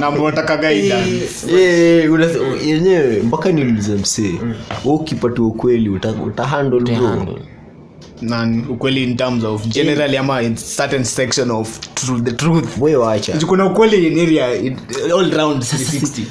na 0.00 0.10
mbotaka 0.10 0.56
guidance? 0.56 1.52
Eh, 1.58 2.10
yenyewe 2.66 3.20
mpaka 3.22 3.52
niulize 3.52 3.92
msee 3.92 4.34
we 4.84 4.92
ukipatiwa 4.92 5.46
ukweli 5.48 5.88
uta, 5.88 6.08
uta 6.10 6.44
bro? 6.68 7.38
Nani 8.22 8.64
ukweli 8.68 9.04
in 9.04 9.16
terms 9.16 9.44
of 9.44 9.66
generally 9.66 10.16
ama 10.16 10.42
in 10.42 10.54
certain 10.76 11.04
section 11.04 11.50
of 11.50 11.78
truth, 11.94 12.22
the 12.24 12.32
truth. 12.32 12.68
We 12.80 12.96
wacha 12.96 13.32
kuna 13.46 13.66
ukweli 13.66 14.06
in 14.06 14.18
area 14.18 14.54
in, 14.54 14.76
all 15.18 15.30
round 15.30 15.62
360 15.62 16.22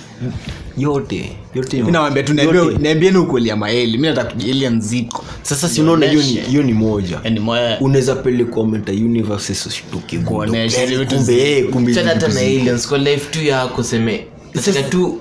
yote 0.77 1.31
yote 1.55 1.83
mi 1.83 1.91
nawambia 1.91 2.23
tu 2.23 2.33
yote. 2.35 3.17
ukweli 3.17 3.49
ya 3.49 3.55
maeli. 3.55 3.97
Mi 3.97 4.07
nataka 4.07 4.31
alien 4.35 4.73
nziko 4.75 5.25
sasa 5.41 5.69
si 5.69 5.81
unaona 5.81 6.05
hiyo 6.05 6.21
ni 6.21 6.27
hiyo 6.27 6.63
ni 6.63 6.73
moja. 6.73 7.19
Moya 7.39 7.79
unaweza 7.81 8.15
pelekwa 8.15 8.67
meta 8.67 8.91
universe 8.91 9.55
shtuke 9.69 10.17
Kuonesha 10.19 10.85
vitu 10.85 11.15
kumbe 11.15 11.63
kumbe 11.63 11.93
hata 11.93 12.27
na 12.27 12.39
aliens 12.39 12.87
kwa 12.87 12.97
life 12.97 13.25
tu 13.31 13.43
yako 13.43 13.83
seme. 13.83 14.25
Nataka 14.53 14.83
tu 14.83 15.19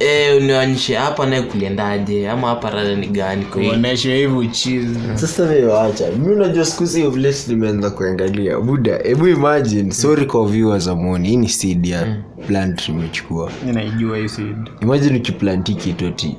eh, 0.00 0.36
unionyeshe 0.36 0.94
hapa 0.96 1.26
naye 1.26 1.42
kuliendaje? 1.42 2.28
Ama 2.30 2.48
hapa 2.48 2.70
rada 2.70 2.94
ni 2.94 3.06
gani 3.06 3.44
kwa 3.44 3.62
hiyo 3.62 3.94
hivi 3.94 4.26
uchizi. 4.26 4.98
Sasa 5.14 5.42
wewacha 5.42 6.10
mi 6.10 6.32
unajua 6.34 6.64
siku 6.64 6.80
hizi 6.82 7.02
of 7.06 7.16
late 7.16 7.38
nimeanza 7.48 7.90
kuangalia. 7.90 8.58
Buda 8.60 8.98
hebu 9.02 9.28
imagine. 9.28 9.90
Sorry 9.92 10.26
kwa 10.26 10.48
viewers 10.48 10.88
amoni 10.88 11.28
hii 11.28 11.36
ni 11.36 11.48
seed 11.48 11.86
ya 11.86 12.16
plant 12.46 12.88
nimechukua. 12.88 13.52
Naijua 13.72 14.18
hii 14.18 14.28
seed. 14.28 14.56
Imagine 14.82 15.18
ukiplanti 15.18 15.74
kitu 15.74 16.06
ati 16.06 16.36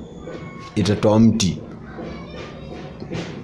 itatoa 0.75 1.19
mti. 1.19 1.57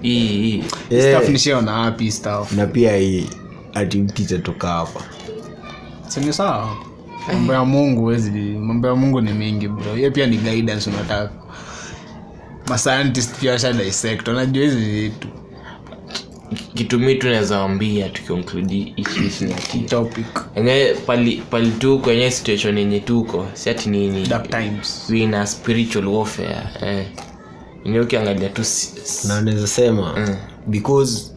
Hii 0.02 0.28
hii. 0.28 0.64
Stuff 1.12 1.28
nishaona 1.28 1.72
wapi 1.72 2.10
stuff. 2.12 2.52
Na 2.52 2.66
pia 2.66 2.96
hii 2.96 3.26
ati 3.74 3.98
mti 3.98 4.22
itatoka 4.22 4.68
hapa. 4.68 5.00
Sini 6.08 6.32
sawa 6.32 6.85
mambo 7.32 7.52
ya 7.52 7.64
mungu 7.64 8.04
wezi 8.04 8.30
mambo 8.30 8.88
ya 8.88 8.94
mungu 8.94 9.20
ni 9.20 9.32
mingi 9.32 9.68
bro. 9.68 9.94
Hiyo 9.94 10.10
pia 10.10 10.26
ni 10.26 10.36
guidance 10.36 10.90
unataka 10.90 11.30
mascientist 12.68 13.34
pia 13.40 13.52
washa 13.52 13.72
dissect. 13.72 14.28
Wanajua 14.28 14.64
hizi 14.64 14.76
vitu. 14.76 15.28
Kitumii 16.74 17.14
tunaweza 17.14 17.58
wambia 17.60 18.08
tukikonkludi 18.08 18.94
pali, 21.06 21.42
pali 21.50 21.70
tuko 21.70 22.12
enye 22.12 22.30
situation 22.30 22.78
yenye 22.78 23.00
tuko 23.00 23.46
si 23.54 23.70
ati 23.70 23.88
nini 23.90 24.26
dark 24.26 24.50
times. 24.50 25.06
we 25.10 25.26
na 25.26 25.46
spiritual 25.46 26.06
warfare 26.08 26.56
eh. 26.82 27.06
enye 27.84 28.00
ukiangalia 28.00 28.48
tu 28.48 28.64
si- 28.64 29.00
si- 29.04 29.28
na 29.28 29.40
naweza 29.40 29.66
sema 29.66 30.38
because 30.66 31.32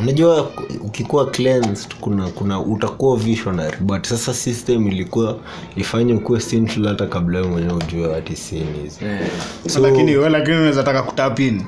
unajua 0.00 0.50
ukikuwa 0.84 1.26
cleansed 1.30 1.94
kuna 2.00 2.28
kuna 2.28 2.60
utakuwa 2.60 3.16
visionary 3.16 3.76
but 3.80 4.06
sasa 4.06 4.34
system 4.34 4.88
ilikuwa 4.88 5.36
ifanye 5.76 6.14
ukuwe 6.14 6.40
sinful 6.40 6.88
hata 6.88 7.06
kabla 7.06 7.38
wewe 7.38 7.50
mwenyewe 7.50 7.72
ujue 7.74 8.16
ati 8.16 8.36
sin 8.36 8.64
is. 8.86 9.02
Yeah. 9.02 9.20
So- 9.68 9.80
lakini 9.80 10.16
we 10.16 10.28
lakini 10.28 10.56
unaweza 10.56 10.82
taka 10.82 11.02
kutapin 11.02 11.62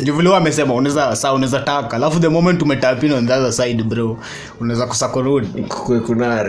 ndio 0.00 0.14
vile 0.16 0.36
amesema 0.36 0.74
unaweza 0.74 1.16
saa 1.16 1.32
unaweza 1.32 1.60
taka. 1.60 1.96
Alafu 1.96 2.20
the 2.20 2.28
moment 2.28 2.62
umetapin 2.62 3.12
on 3.12 3.26
the 3.26 3.32
other 3.32 3.52
side 3.52 3.82
bro 3.82 4.18
unaweza 4.60 4.86
kosa 4.86 5.08
kurudi. 5.08 5.48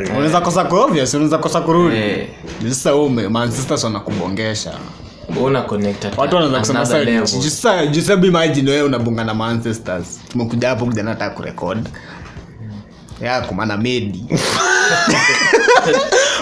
Unaweza 0.10 0.42
kosa 0.42 0.64
ku- 0.64 0.76
obvious 0.76 1.14
unaweza 1.14 1.38
kosa 1.38 1.62
kurudi. 1.62 1.96
Eh. 1.98 2.28
sasa 2.70 2.96
ume 2.96 3.30
mansistes 3.30 3.84
wanakubongesha 3.84 4.74
watu 6.18 6.36
wanaweza 6.36 6.60
kusema 6.60 6.80
another 6.80 6.98
sasa 6.98 7.12
level. 7.12 7.28
ju- 7.42 7.50
sasa 7.50 7.86
ju- 7.86 8.02
imagine 8.28 8.72
wewe 8.72 8.84
unabonga 8.84 9.24
na 9.24 9.34
tumekuja 10.32 10.70
hapo 10.70 10.86
kuja 10.86 11.04
nataka 11.04 11.36
kurekod 11.36 11.90
yako 13.22 13.54
maana 13.54 13.78
medi. 13.78 14.26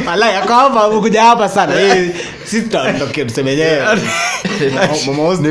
Wala 0.08 0.30
hapa 1.24 1.50
sana. 1.50 1.82
Eh, 1.82 2.10
si 2.46 2.62
tutaondokea 2.62 3.26
tuseme 3.26 3.52
yenyewe 3.52 3.82
Mama 5.08 5.24
Oz- 5.24 5.42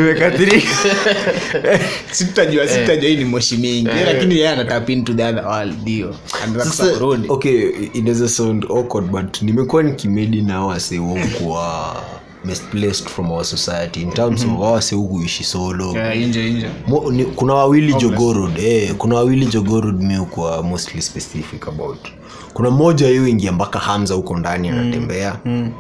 si 2.11 2.25
tutajua 2.25 2.69
si 2.69 2.79
tutajua 2.79 3.09
hii 3.11 3.17
ni 3.17 3.25
moshi 3.25 3.57
mingi. 3.57 3.91
Lakini 4.07 4.35
yeye 4.35 4.49
anatap 4.49 4.91
into 4.91 5.15
the 5.15 5.25
other 5.25 5.47
world 5.47 5.75
ndio. 5.83 6.15
Anaweza 6.45 6.71
kusa 6.71 6.85
Sasa, 6.85 6.97
kurudi. 6.99 7.27
okay 7.29 7.71
inaweza 7.93 8.29
sound 8.29 8.65
awkward 8.71 9.07
but 9.11 9.43
nimekuwa 9.43 9.83
nikimedi 9.83 10.43
nao 10.43 10.67
wase 10.67 10.99
kuwa 11.39 11.97
misplaced 12.47 13.09
from 13.09 13.31
our 13.33 13.45
society 13.45 14.03
in 14.03 14.13
terms 14.13 14.45
of 14.45 14.51
awase 14.51 14.95
hukuishi 14.95 15.45
solo. 15.45 15.93
Yeah, 15.93 16.21
inje, 16.23 16.49
inje. 16.49 16.67
Mo, 16.87 17.11
ni, 17.13 17.25
kuna 17.25 17.55
wawili 17.55 17.95
jogorod 17.95 18.59
eh, 18.59 18.95
kuna 18.99 19.15
wawili 19.15 19.47
jogorod 19.47 20.03
miukwa 20.03 20.63
mostly 20.63 21.03
specific 21.03 21.69
about. 21.69 21.99
Kuna 22.53 22.71
mmoja 22.71 23.07
yoingia 23.07 23.29
ingia 23.31 23.53
mpaka 23.53 23.79
hamza 23.79 24.15
huko 24.15 24.37
ndani 24.37 24.69
anatembea. 24.69 25.39
Mm. 25.45 25.73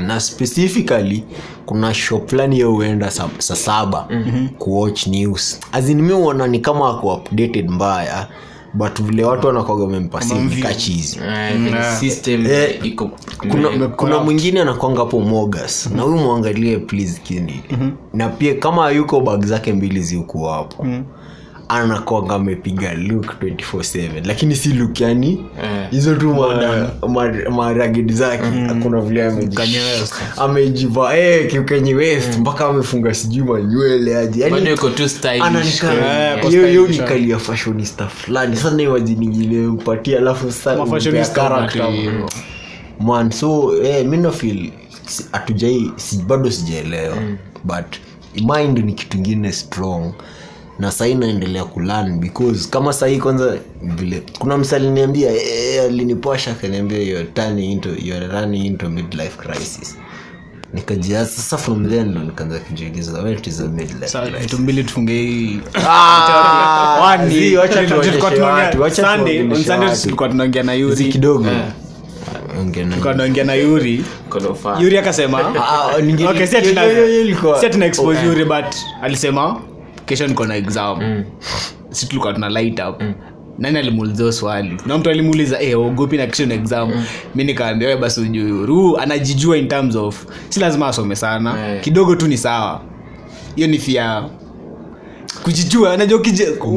na 0.00 0.20
specifically 0.20 1.24
kuna 1.66 1.94
shop 1.94 2.28
fulani 2.30 2.54
hiyo 2.56 2.70
huenda 2.72 3.10
saa 3.10 3.28
sa 3.38 3.56
saba 3.56 4.06
mm-hmm. 4.10 4.48
kuwatch 4.48 5.06
news. 5.06 5.60
Azinimiuona 5.72 6.46
ni 6.46 6.58
kama 6.58 6.90
ako 6.90 7.14
updated 7.14 7.70
mbaya 7.70 8.28
but 8.74 9.02
vile 9.02 9.24
watu 9.24 9.46
wanakwaga 9.46 9.82
wamempasinika 9.84 10.74
chizi 10.74 11.18
Eh, 11.18 11.94
system 12.00 12.46
Eh, 12.46 12.80
iko 12.86 13.10
kuna, 13.50 13.88
kuna 13.88 14.18
mwingine 14.18 14.60
anakwanga 14.60 14.98
hapo 15.00 15.20
mogas. 15.20 15.90
Na 15.96 16.02
huyu 16.02 16.16
mwangalie 16.16 16.78
please 16.78 17.20
kini 17.24 17.60
na 18.14 18.28
pia 18.28 18.54
kama 18.54 18.90
yuko 18.90 19.20
bag 19.20 19.44
zake 19.44 19.72
mbili 19.72 20.00
ziukuwa 20.02 20.54
hapo 20.54 20.86
anakwanga 21.68 22.34
amepiga 22.34 22.94
luk 22.94 23.26
24/7 23.40 24.26
lakini 24.26 24.56
si 24.56 24.68
luk 24.72 25.00
yani 25.00 25.44
Eh. 25.62 25.88
hizo 25.90 26.14
tu 26.14 26.34
maragedi 27.08 27.48
ma, 27.48 27.50
maragedi 27.50 28.12
zake. 28.12 28.42
Hakuna 28.68 29.00
vile 29.00 29.26
ameji- 29.30 29.56
Kanye 29.56 29.78
West. 29.78 30.14
eh, 31.16 31.50
kiukenye 31.50 31.94
west 31.94 32.38
mpaka 32.38 32.66
amefunga 32.66 33.14
sijui 33.14 33.44
manywele 33.46 34.16
aje. 34.16 34.40
Yani 34.40 34.54
bado 34.54 34.72
iko 34.72 34.90
tu 34.90 35.08
stylish. 35.08 35.42
anaonekana 35.42 36.32
Eh, 36.38 36.48
hiyo 36.48 36.66
hiyo 36.66 36.86
ni 36.88 36.98
kali 36.98 37.30
ya 37.30 37.38
fashionista 37.38 38.06
fulani. 38.08 38.56
Sana 38.56 38.82
iwajiningine 38.82 39.66
upatia 39.66 40.18
alafu 40.18 40.52
man 43.00 43.30
so 43.30 43.76
eh, 43.84 44.06
mi 44.06 44.16
nafil 44.16 44.70
hatujai 45.32 45.92
si, 45.96 46.16
bado 46.16 46.50
sijaelewa. 46.50 47.16
Mm. 47.16 47.36
but 47.64 47.96
mind 48.56 48.78
ni 48.78 48.92
kitu 48.92 49.16
ingine 49.16 49.52
strong 49.52 50.12
na 50.78 50.92
sahii 50.92 51.14
naendelea 51.14 51.64
kulan 51.64 52.18
because 52.20 52.68
kama 52.70 52.92
sahii 52.92 53.18
kwanza 53.18 53.56
vile 53.82 54.22
kuna 54.38 54.58
msa 54.58 54.76
aliniambia 54.76 55.30
eh, 55.32 55.82
aliniposha 55.84 56.50
e, 56.50 56.52
akaniambia 56.52 56.98
youare 58.04 58.26
into 58.58 58.90
midlife 58.90 59.36
crisis. 59.36 59.96
Nikajia 60.74 61.26
from 61.58 61.90
then 61.90 62.08
ndo 62.08 62.20
nikaanza 62.20 62.58
kujiuliza 62.58 63.12
vitu 64.40 64.58
mbili 64.58 64.84
tufungei 64.84 65.60
ah, 65.74 67.18
eh. 67.20 67.26
tunaongea 70.28 70.62
na 70.62 70.74
yuri. 70.74 71.08
kidogo. 71.08 71.46
Yeah 71.46 71.72
na 73.44 73.54
yuri. 73.54 74.04
yuri. 74.80 74.98
Akasema 74.98 75.38
okay, 76.28 76.46
yuri 78.24 78.44
but 78.44 78.74
alisema 79.02 79.60
kesho 80.06 80.26
niko 80.26 80.46
na 80.46 80.56
exam. 80.56 81.24
Si 81.90 82.06
tulikuwa 82.06 82.32
tuna 82.32 82.48
light 82.48 82.80
up. 82.80 83.02
Nani 83.58 83.78
alimuuliza 83.78 84.32
swali? 84.32 84.76
Na 84.86 84.98
mtu 84.98 85.10
alimuuliza 85.10 85.60
eh 85.62 85.78
ogopi 85.80 86.16
na 86.16 86.26
kisho 86.26 86.46
na 86.46 86.54
exam? 86.54 86.92
Mi 87.34 87.44
nikaambia 87.44 87.88
wewe 87.88 88.00
basi 88.00 88.20
ujue 88.20 88.66
ru 88.66 88.98
anajijua 88.98 89.56
in 89.56 89.68
terms 89.68 89.96
of 89.96 90.26
si 90.48 90.60
lazima 90.60 90.86
asome 90.88 91.16
sana. 91.16 91.52
Hey. 91.66 91.80
kidogo 91.80 92.16
tu 92.16 92.28
ni 92.28 92.38
sawa. 92.38 92.80
Hiyo 93.56 93.68
ni 93.68 93.78
fia 93.78 94.24
kujijua 95.42 95.96
najua 95.96 96.18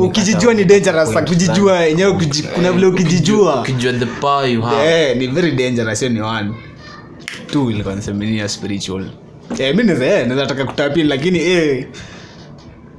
ukijijua 0.02 0.54
ni 0.54 0.64
dangerous 0.64 1.14
kujijua 1.14 1.88
enyewe 1.88 2.18
kuna 2.56 2.72
vile 2.72 2.86
ukijijua. 2.88 3.62
ukijua 3.62 3.94
the 3.94 4.06
power 4.06 4.50
you 4.50 4.62
have 4.62 4.84
yeah, 4.84 5.18
ni 5.18 5.28
very 5.28 5.52
dangerous. 5.52 6.00
Hiyo 6.00 6.12
ni 6.12 6.22
one. 6.22 6.52
Two 7.52 7.72
ilikuwa 7.72 7.96
nasemenia 7.96 8.50
spiritual. 8.50 9.06
Eh, 9.60 9.76
mi 9.76 9.84
naweza 9.84 10.56
eh, 10.60 10.66
kutapili 10.66 11.08
lakini 11.10 11.40
eh, 11.40 11.88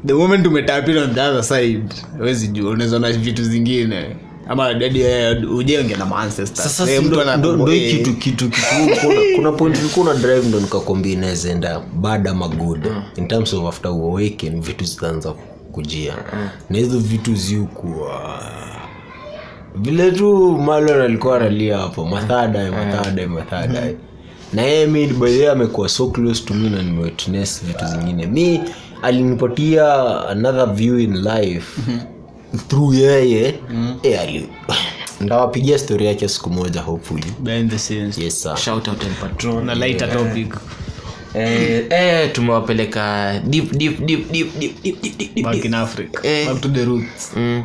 the 0.07 0.13
moment 0.15 0.47
umetapili 0.47 0.99
on 0.99 1.15
the 1.15 1.21
other 1.21 1.43
side. 1.45 1.95
Wezi 2.21 2.49
jua 2.49 2.71
unaweza 2.71 2.99
na 2.99 3.13
vitu 3.13 3.45
zingine. 3.45 4.17
Ama 4.49 4.71
eh, 4.71 5.55
ujenge 5.55 5.97
na 5.97 6.07
maancestors. 6.07 6.63
sasa 6.63 6.87
si 6.87 6.99
mtu 6.99 7.09
ndo- 7.09 7.23
ana- 7.23 7.37
ndo 7.37 7.57
ndo 7.57 7.67
hii 7.67 7.93
kitu 7.93 8.15
kitu 8.15 8.49
kitu 8.51 9.01
kuna, 9.01 9.21
kuna 9.37 9.53
point 9.59 9.79
ulikuwa 9.79 10.15
na 10.15 10.21
drive 10.21 10.49
ndo 10.49 10.61
nikakwambia 10.61 11.13
inaweza 11.13 11.51
enda 11.51 11.81
bad 11.81 12.29
ama 12.29 12.49
good. 12.49 12.87
In 13.17 13.29
terms 13.29 13.55
of 13.55 13.67
after 13.69 13.91
uawaken 13.91 14.61
vitu 14.61 14.85
zitaanza 14.85 15.33
kujia. 15.73 16.15
Na 16.71 16.79
hizo 16.79 16.99
vitu 16.99 17.35
ziukuwa 17.35 18.41
vile 19.75 20.11
tu 20.13 20.53
malon 20.59 21.01
alikuwa 21.01 21.37
analia 21.37 21.79
hapo 21.79 22.05
mathada 22.05 22.73
mathada 22.73 23.29
mathada 23.29 23.83
na 24.53 24.63
yeye 24.63 24.87
mi 24.87 25.07
bahe 25.07 25.49
amekuwa 25.51 25.89
so 25.89 26.07
close 26.11 26.45
to 26.45 26.55
me 26.55 26.69
na 26.71 26.83
nimewitness 26.83 27.65
vitu 27.65 27.85
zingine. 27.87 28.27
Mi 28.27 28.61
alinipatia 29.03 29.95
another 30.29 30.67
view 30.75 30.99
in 30.99 31.23
life 31.23 31.81
through 32.69 32.95
yeye. 32.95 33.55
Eh, 34.03 34.21
ali 34.21 34.49
ndawapigia 35.21 35.79
stori 35.79 36.07
yake 36.07 36.29
siku 36.29 36.51
moja 36.51 36.81
hopefully. 36.81 37.33
Behind 37.39 37.71
the 37.71 37.79
scenes. 37.79 38.19
Yes 38.19 38.43
sir. 38.43 38.57
Shout 38.57 38.89
out 38.89 39.03
El 39.05 39.15
Patron 39.29 39.65
na 39.65 39.75
lighter 39.75 40.13
topic. 40.13 40.55
Eh, 41.35 41.85
eh, 41.91 42.33
tumewapeleka 42.33 43.33
deep 43.45 43.73
deep 43.73 43.99
deep 44.07 44.33
deep 44.33 44.59
deep 44.59 44.81
deep 44.83 45.03
deep 45.03 45.19
deep 45.35 45.45
back 45.45 45.65
in 45.65 45.75
africa. 45.75 46.21
Eh. 46.29 46.47
back 46.47 46.61
to 46.61 46.69
the 46.69 46.85
roots. 46.85 47.33
Mm. 47.37 47.65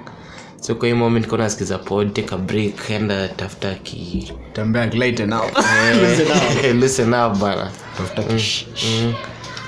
so 0.62 0.76
kwa 0.76 0.88
hii 0.88 0.94
moment 0.94 1.28
kona 1.28 1.44
nasikiza 1.44 1.78
pod 1.78 2.14
take 2.14 2.36
a 2.36 2.38
break 2.38 2.90
enda 2.90 3.28
tafuta 3.28 3.74
ki 3.76 4.34
tembea 4.54 4.86
lighten 4.86 5.34
up 5.40 5.58
Eh, 6.64 6.76
listen 6.76 7.14
up. 7.14 7.38
bana. 7.40 7.72
Tafuta 7.98 8.22
kish- 8.22 8.66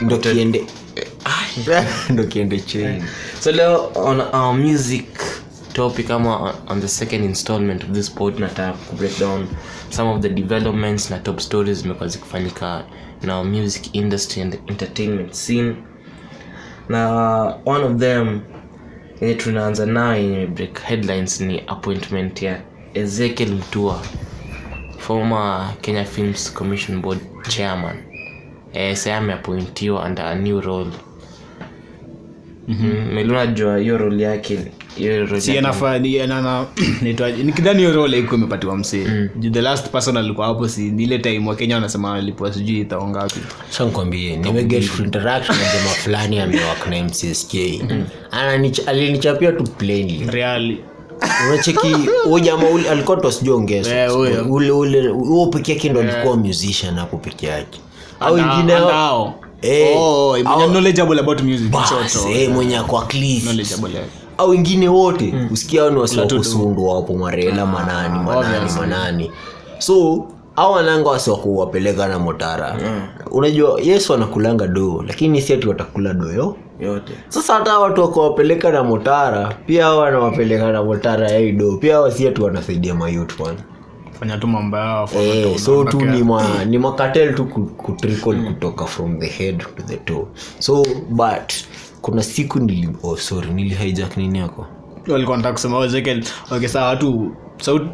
ndo 0.01 0.17
kiende 0.17 0.63
ndo 2.09 2.23
kiende 2.23 2.59
chain. 2.59 3.03
So 3.39 3.51
leo 3.51 3.91
on 3.95 4.21
our 4.21 4.53
music 4.53 5.05
topic 5.73 6.11
ama 6.11 6.53
on- 6.67 6.81
the 6.81 6.87
second 6.87 7.23
installment 7.23 7.83
of 7.83 7.89
this 7.91 8.09
pod 8.11 8.39
nataka 8.39 8.77
ku 8.89 8.95
break 8.95 9.19
down 9.19 9.47
some 9.89 10.09
of 10.09 10.21
the 10.21 10.29
developments 10.29 11.09
na 11.09 11.19
top 11.19 11.39
stories 11.39 11.81
zimekuwa 11.81 12.09
zikifanyika 12.09 12.83
in 13.23 13.29
our 13.29 13.45
music 13.45 13.95
industry 13.95 14.41
and 14.41 14.59
entertainment 14.67 15.33
scene. 15.33 15.75
Na 16.89 17.09
one 17.65 17.83
of 17.85 17.97
them 17.99 18.41
yenye 19.21 19.33
tunaanza 19.35 19.85
nayo 19.85 20.23
yenye 20.23 20.47
break 20.47 20.81
headlines 20.81 21.41
ni 21.41 21.63
appointment 21.67 22.41
ya 22.41 22.61
ezekiel 22.93 23.51
mtua 23.51 24.01
former 24.97 25.73
kenya 25.81 26.05
films 26.05 26.53
commission 26.53 27.01
board 27.01 27.19
chairman. 27.47 27.95
Eh, 28.73 28.95
sasa 28.95 29.17
ameappointiwa 29.17 30.05
under 30.05 30.25
a 30.25 30.35
new 30.35 30.61
role 30.61 30.91
mm-hmm. 32.67 33.13
melunajua 33.15 33.77
hiyo 33.77 33.97
role 33.97 34.23
yake 34.23 34.59
nikidhani 37.43 37.79
hiyo 37.79 37.93
role 37.93 38.19
iko 38.19 38.35
imepatiwa 38.35 38.77
msee. 38.77 39.29
Juu 39.35 39.49
the 39.49 39.61
last 39.61 39.89
person 39.89 40.17
alikuwa 40.17 40.47
hapo 40.47 40.67
si 40.67 40.87
ile 40.87 41.19
time 41.19 41.49
wakenya 41.49 41.75
wanasema 41.75 42.13
alipua 42.15 42.53
sijui 42.53 42.79
itao 42.79 43.07
ngapi 43.09 43.39
shankwambie 43.69 44.37
nimeget 44.37 44.99
interaction 44.99 45.57
na 45.57 45.63
jama 45.63 45.89
fulani 45.89 46.39
amewak 46.39 46.87
na 46.89 47.03
mcsk 47.03 47.53
Ananich- 48.31 48.89
alinichapia 48.89 49.51
tu 49.51 49.63
plainly. 49.63 50.25
Unacheki 51.47 51.87
huyo 52.23 52.39
jamaa 52.39 52.67
alikuwa 52.91 53.17
Eh, 53.89 54.51
ule 54.51 54.71
ule 54.71 55.07
huo 55.07 55.47
peke 55.47 55.71
yake 55.73 55.89
ndo 55.89 55.99
alikuwa 55.99 56.37
musician 56.37 56.95
hapo 56.95 57.17
peke 57.17 57.47
yake. 57.47 57.79
Au 58.19 58.35
wengine 58.35 58.73
hao- 59.63 59.71
Eh, 59.71 59.97
oh 59.97 60.29
mwenye 60.43 60.63
au- 60.63 60.69
knowledgeable 60.69 61.19
about 61.19 61.41
music 61.41 61.69
Bas, 61.71 61.89
short 61.89 62.35
eh, 62.35 62.49
mwenye 62.49 62.77
akwa 62.77 63.05
cliff 63.05 63.43
knowledgeable 63.43 63.91
yeah. 63.93 64.05
au 64.37 64.49
wengine 64.49 64.87
wote 64.87 65.33
usikia 65.51 65.81
hao 65.81 65.89
ni 65.89 65.97
wasiwakusundu 65.99 66.85
wapo 66.87 67.13
marela 67.13 67.65
manani 67.65 68.19
manani 68.19 68.55
obviously. 68.55 68.79
manani. 68.79 69.31
So 69.79 70.25
au 70.55 70.73
wananga 70.73 71.09
wasiwakuwapeleka 71.09 72.07
na 72.07 72.19
motara. 72.19 72.75
Unajua 73.31 73.81
yesu 73.81 74.13
anakulanga 74.13 74.67
doo 74.67 75.03
lakini 75.07 75.41
si 75.41 75.53
ati 75.53 75.67
watakula 75.67 76.13
doyo 76.13 76.55
yote. 76.79 77.13
Sasa 77.29 77.53
hata 77.53 77.79
watu 77.79 78.01
wakuwapeleka 78.01 78.71
na 78.71 78.83
motara 78.83 79.53
pia 79.65 79.89
wanawapeleka 79.89 80.71
na 80.71 80.83
motara 80.83 81.31
yaido 81.31 81.77
pia 81.77 81.99
wasiatu 82.01 82.43
wanasaidia 82.43 82.95
mayut 82.95 83.33
fanya 84.19 84.37
tu 84.37 84.47
mambo 84.47 84.77
yao 84.77 85.09
Eh, 85.19 85.57
so 85.57 85.83
tu 85.83 85.97
ni, 86.05 86.23
ma, 86.23 86.65
ni 86.65 86.77
makatel 86.77 87.35
tu 87.35 87.45
ku- 87.45 87.65
kutrickle 87.65 88.35
kutoka 88.35 88.85
from 88.85 89.19
the 89.19 89.27
head 89.27 89.57
to 89.75 89.83
the 89.87 89.97
toe. 89.97 90.25
So 90.59 90.83
but 91.09 91.53
kuna 92.01 92.23
siku 92.23 92.59
nili 92.59 92.89
oh, 93.03 93.17
sorry 93.17 93.49
nili 93.53 93.75
hijack 93.75 94.17
nini 94.17 94.39
yako? 94.39 94.67
Walikuwa 95.07 95.37
nataka 95.37 95.53
kusema 95.53 95.77
oh, 95.77 95.85
Ezekiel 95.85 96.23
okay 96.51 96.67
sawa 96.67 96.87
watu 96.87 97.31
sauti 97.61 97.85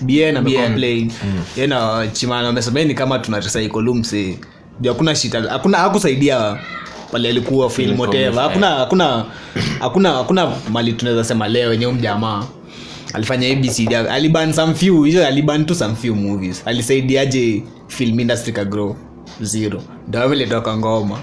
bien 0.00 0.36
amecomplain 0.36 1.12
yeye 1.56 1.66
na 1.66 2.06
chimana 2.12 2.46
wamesema 2.46 2.94
kama 2.94 3.18
tuna 3.18 3.40
recycle 3.40 4.38
hakuna 4.84 5.14
shita 5.14 5.42
hakuna 5.42 5.78
hakusaidia 5.78 6.56
pale 7.12 7.28
alikuwa 7.28 7.70
film 7.70 8.00
whatever 8.00 8.42
hakuna 8.42 8.66
hakuna 8.68 9.24
hakuna 9.80 10.12
hakuna 10.12 10.52
mali 10.72 10.92
tunaweza 10.92 11.24
sema 11.24 11.48
leo 11.48 11.72
yenye 11.72 11.86
mjamaa 11.86 12.44
alifanya 13.12 13.48
abc 13.52 13.94
aliban 14.10 14.52
some 14.52 14.74
few 14.74 15.02
hizo 15.04 15.26
aliban 15.26 15.66
tu 15.66 15.74
some 15.74 15.94
few 15.94 16.14
movies. 16.14 16.62
Alisaidiaje 16.66 17.62
film 17.88 18.20
industry 18.20 18.52
ka 18.52 18.64
grow? 18.64 18.96
Zero. 19.42 19.82
Ndo 20.08 20.22
ameletoka 20.22 20.76
ngoma. 20.76 21.20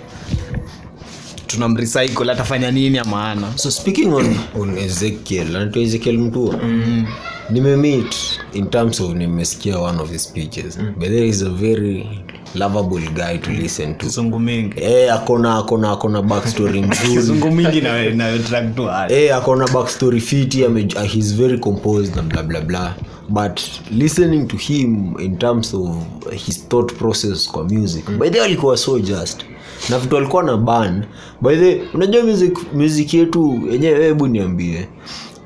Tunamrecycle 1.48 2.32
atafanya 2.32 2.72
nini 2.72 2.98
ya 2.98 3.04
maana? 3.06 3.58
So 3.58 3.72
speaking 3.72 4.14
on, 4.14 4.36
on 4.60 4.78
ezekiel 4.78 5.56
anaitwa 5.56 5.82
ezekiel 5.82 6.18
mtua. 6.18 6.58
Mm. 6.64 7.06
Nimemit 7.50 8.40
in 8.54 8.70
terms 8.70 9.00
of 9.00 9.14
nimesikia 9.14 9.80
one 9.80 10.02
of 10.02 10.10
his 10.12 10.24
speeches. 10.24 10.78
Mm. 10.78 10.94
but 10.98 11.10
there 11.10 11.26
is 11.26 11.42
a 11.42 11.50
very 11.50 12.24
lovable 12.56 13.00
guy 13.14 13.38
to 13.38 13.52
listen 13.52 13.98
to. 13.98 14.06
Mingi. 14.06 14.74
Eh, 14.82 15.14
akona 15.14 15.58
akona 15.58 15.92
akona 15.92 16.22
backstory 16.22 16.82
mingi 16.82 17.82
na 17.82 18.10
na 18.10 18.38
track. 18.44 19.12
Eh, 19.12 19.36
akona 19.36 19.68
backstory 19.68 20.20
fiti 20.22 20.66
ame, 20.66 20.88
uh, 20.96 21.04
he's 21.04 21.32
very 21.32 21.58
composed 21.58 22.18
and 22.18 22.30
blah 22.32 22.44
blah 22.44 22.62
blah. 22.62 22.94
But 23.30 23.82
listening 23.92 24.48
to 24.50 24.58
him 24.58 25.18
in 25.20 25.38
terms 25.38 25.74
of 25.74 26.06
his 26.32 26.58
thought 26.68 26.94
process 26.98 27.48
kwa 27.48 27.64
music 27.64 28.06
mm. 28.06 28.20
by 28.20 28.30
the 28.30 28.40
alikuwa 28.42 28.78
so 28.78 29.00
just. 29.00 29.46
Na 29.90 30.00
vitu 30.00 30.18
alikuwa 30.18 30.44
na 30.44 30.58
ban. 30.58 31.06
By 31.42 31.56
the 31.56 31.82
unajua 31.94 32.24
music 32.24 32.74
music 32.74 33.14
yetu 33.14 33.62
yenyewe 33.72 34.06
hebu 34.06 34.28
niambie 34.28 34.88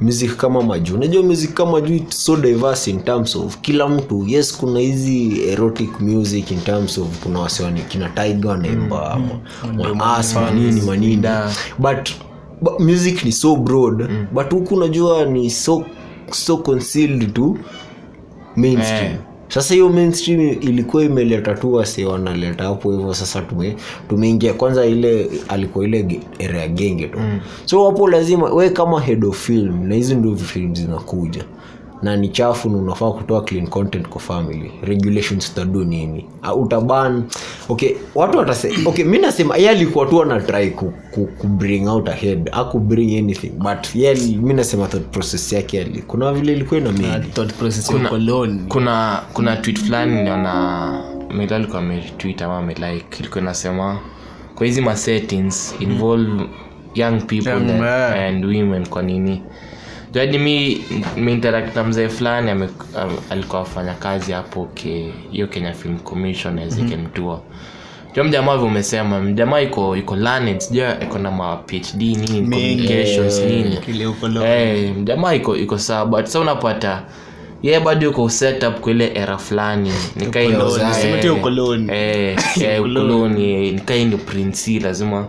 music 0.02 0.36
kama 0.36 0.62
maju 0.64 0.96
unajua 0.96 1.24
music 1.24 1.54
kama 1.54 1.82
juu 1.82 1.96
it's 1.96 2.26
so 2.26 2.36
diverse 2.36 2.92
in 2.92 3.00
terms 3.04 3.36
of 3.36 3.58
kila 3.58 3.88
mtu 3.88 4.24
yes 4.28 4.58
kuna 4.58 4.80
hizi 4.80 5.42
erotic 5.50 6.00
music 6.00 6.52
in 6.52 6.62
terms 6.62 6.98
of 6.98 7.08
kuna 7.24 7.40
wasiwani 7.40 7.82
kina 7.82 8.10
tiger 8.10 8.48
wanaimba 8.48 9.20
mm. 9.20 9.96
maas 9.96 10.36
manini 10.36 10.82
manini 10.82 11.28
but, 11.80 12.10
but 12.62 12.80
music 12.80 13.26
ni 13.26 13.32
so 13.32 13.56
broad 13.56 14.02
mm. 14.10 14.28
but 14.32 14.52
huku 14.52 14.76
unajua 14.76 15.26
ni 15.26 15.50
so 15.50 15.84
so 16.32 16.58
concealed 16.58 17.34
to 17.34 17.58
mainstream 18.56 19.12
Eh. 19.12 19.18
Sasa 19.48 19.74
hiyo 19.74 19.90
mainstream 19.90 20.42
ilikuwa 20.42 21.04
imeleta 21.04 21.54
tu 21.54 21.74
wase 21.74 22.06
wanaleta 22.06 22.64
hapo 22.64 22.92
hivyo 22.92 23.14
sasa 23.14 23.42
tume 23.42 23.76
tumeingia 24.10 24.54
kwanza 24.54 24.86
ile 24.86 25.30
alikuwa 25.48 25.86
ile 25.86 26.20
area 26.46 26.68
genge 26.68 27.08
tu 27.08 27.20
mm. 27.20 27.40
so 27.66 27.86
hapo 27.86 28.08
lazima 28.08 28.54
we 28.54 28.70
kama 28.70 29.02
head 29.02 29.26
of 29.26 29.46
film 29.46 29.88
na 29.88 29.96
hizi 29.96 30.16
ndio 30.16 30.36
film 30.36 30.76
zinakuja 30.76 31.44
na 32.02 32.18
ni 32.18 32.30
chafu 32.30 32.70
na 32.70 32.78
unafaa 32.78 33.12
kutoa 33.12 33.42
clean 33.44 33.68
content 33.68 34.08
kwa 34.08 34.22
family. 34.22 34.72
Regulations 34.84 35.52
utadu 35.52 35.84
nini? 35.86 36.26
Uh, 36.54 36.62
utaban 36.64 37.24
okay 37.70 37.92
watu 38.16 38.38
watase 38.38 38.72
okay 38.86 39.06
mi 39.06 39.18
nasema 39.18 39.58
ye 39.58 39.70
alikuwa 39.70 40.06
tu 40.06 40.22
anatry 40.22 40.72
ku, 40.72 40.94
ku, 41.12 41.28
ku 41.38 41.48
bring 41.48 41.88
out 41.88 42.10
ahead. 42.10 42.50
Aku 42.52 42.80
bring 42.80 43.18
anything 43.18 43.50
but 43.50 43.96
ye 43.96 44.16
mi 44.42 44.54
nasema 44.54 44.88
thought 44.88 45.08
process 45.12 45.54
yake 45.54 45.82
ali. 45.82 46.02
Kuna 46.02 46.34
vile 46.34 46.54
ilikuwa 46.54 46.80
ina 46.80 46.92
Na 46.92 47.08
made 47.08 47.28
thought 47.28 47.54
process 47.54 47.90
ya 47.90 47.96
ukoloni. 47.96 48.60
kuna 48.68 49.22
kuna 49.34 49.56
tweet 49.56 49.80
fulani 49.80 50.16
niliona 50.16 51.04
mila 51.38 51.56
alikuwa 51.56 51.80
ametweet 51.80 52.42
ama 52.42 52.58
amelike 52.58 53.20
ilikuwa 53.20 53.42
inasema 53.42 54.00
kwa 54.56 54.66
hizi 54.66 54.82
ma 54.82 54.96
settings 54.96 55.76
involve 55.80 56.44
young 56.96 57.20
people 57.22 57.50
Young 57.50 57.70
and, 57.70 57.84
and 58.20 58.46
women 58.46 58.88
kwa 58.88 59.02
nini 59.02 59.44
jadi 60.12 60.40
mi 60.40 60.84
meinteract 61.18 61.76
na 61.76 61.84
mzee 61.84 62.10
fulani 62.10 62.52
um, 62.52 62.68
alikuwa 63.30 63.62
afanya 63.62 63.94
kazi 63.94 64.32
hapo 64.32 64.66
ke- 64.74 65.14
hiyo 65.32 65.48
kenya 65.48 65.74
film 65.74 66.00
commission 66.00 66.54
mm-hmm. 66.54 66.88
ikemtua 66.88 67.42
jo 68.16 68.24
mjamaa 68.24 68.58
vyo 68.58 68.66
umesema 68.66 69.20
mjamaa 69.22 69.60
iko 69.62 69.98
iko 69.98 70.16
learned 70.16 70.60
sijua 70.60 71.00
iko 71.04 71.18
na 71.20 71.32
ma 71.32 71.58
phd 71.68 72.02
nini 72.02 72.42
communications 72.42 73.40
nini. 73.40 73.76
Hey, 74.48 74.92
mjamaa 74.92 75.34
iko 75.34 75.56
iko 75.58 75.78
sawa 75.78 76.06
but 76.06 76.26
sa 76.26 76.40
unapata 76.40 77.04
ye 77.64 77.80
bado 77.80 78.10
uko 78.10 78.30
setup 78.30 78.80
kwa 78.80 78.92
ile 78.92 79.12
era 79.16 79.38
fulani 79.38 79.92
Ukoloni, 80.56 80.94
sema 80.94 81.18
tu 81.18 81.34
ukoloni. 81.36 81.92
ukoloni 82.80 83.72
nikai 83.72 84.06
ndo 84.06 84.18
prince 84.18 84.80
lazima 84.80 85.28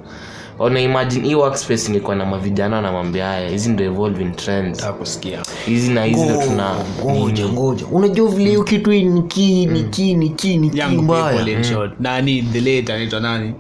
ona 0.59 0.81
imagine 0.81 1.29
hii 1.29 1.35
workspace 1.35 1.89
nilikuwa 1.89 2.17
na 2.17 2.27
mavijana 2.27 2.81
na 2.83 2.93
mambo 2.93 3.19
haya. 3.19 3.49
Hizi 3.51 3.71
ndo 3.71 3.85
evolving 3.85 4.31
trends 4.37 4.81
Hakusikia. 4.83 5.43
hizi 5.67 5.91
na 5.93 6.05
hizi 6.05 6.25
ndo 6.25 6.43
tuna 6.43 6.75
ngoja 7.05 7.49
ngoja. 7.49 7.87
Unajua 7.87 8.31
vile 8.31 8.49
hiyo 8.49 8.65
kitu 8.65 8.91
hii 8.91 9.05
ni 9.05 9.23
kii 9.23 9.67
ni 9.67 9.83
kii 9.85 10.15
ni 10.15 10.29
kii 10.31 10.57
ni 10.57 10.71
kii 10.71 10.83
mbaya. 10.83 11.91
nani? 12.01 12.43
The 12.43 12.61
late 12.61 12.93
anaitwa 12.93 13.21
nani? 13.21 13.55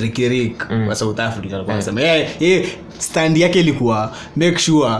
Rikirik 0.00 0.70
mm. 0.70 0.88
wa 0.88 0.94
south 0.94 1.20
africa 1.20 1.52
alikuwa 1.54 1.74
anasema. 1.74 2.00
Yeye 2.00 2.28
yeye 2.40 2.68
stand 2.98 3.36
yake 3.36 3.60
ilikuwa 3.60 4.12
make 4.36 4.58
sure 4.58 4.90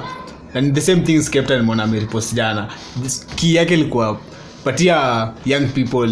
and 0.54 0.74
the 0.74 0.80
same 0.80 1.00
thing 1.00 1.22
skepta 1.22 1.56
nimeona 1.58 1.82
ameripost 1.82 2.34
jana. 2.34 2.68
This- 3.04 3.54
yake 3.54 3.74
ilikuwa 3.74 4.18
patia 4.64 5.28
young 5.46 5.66
people 5.66 6.10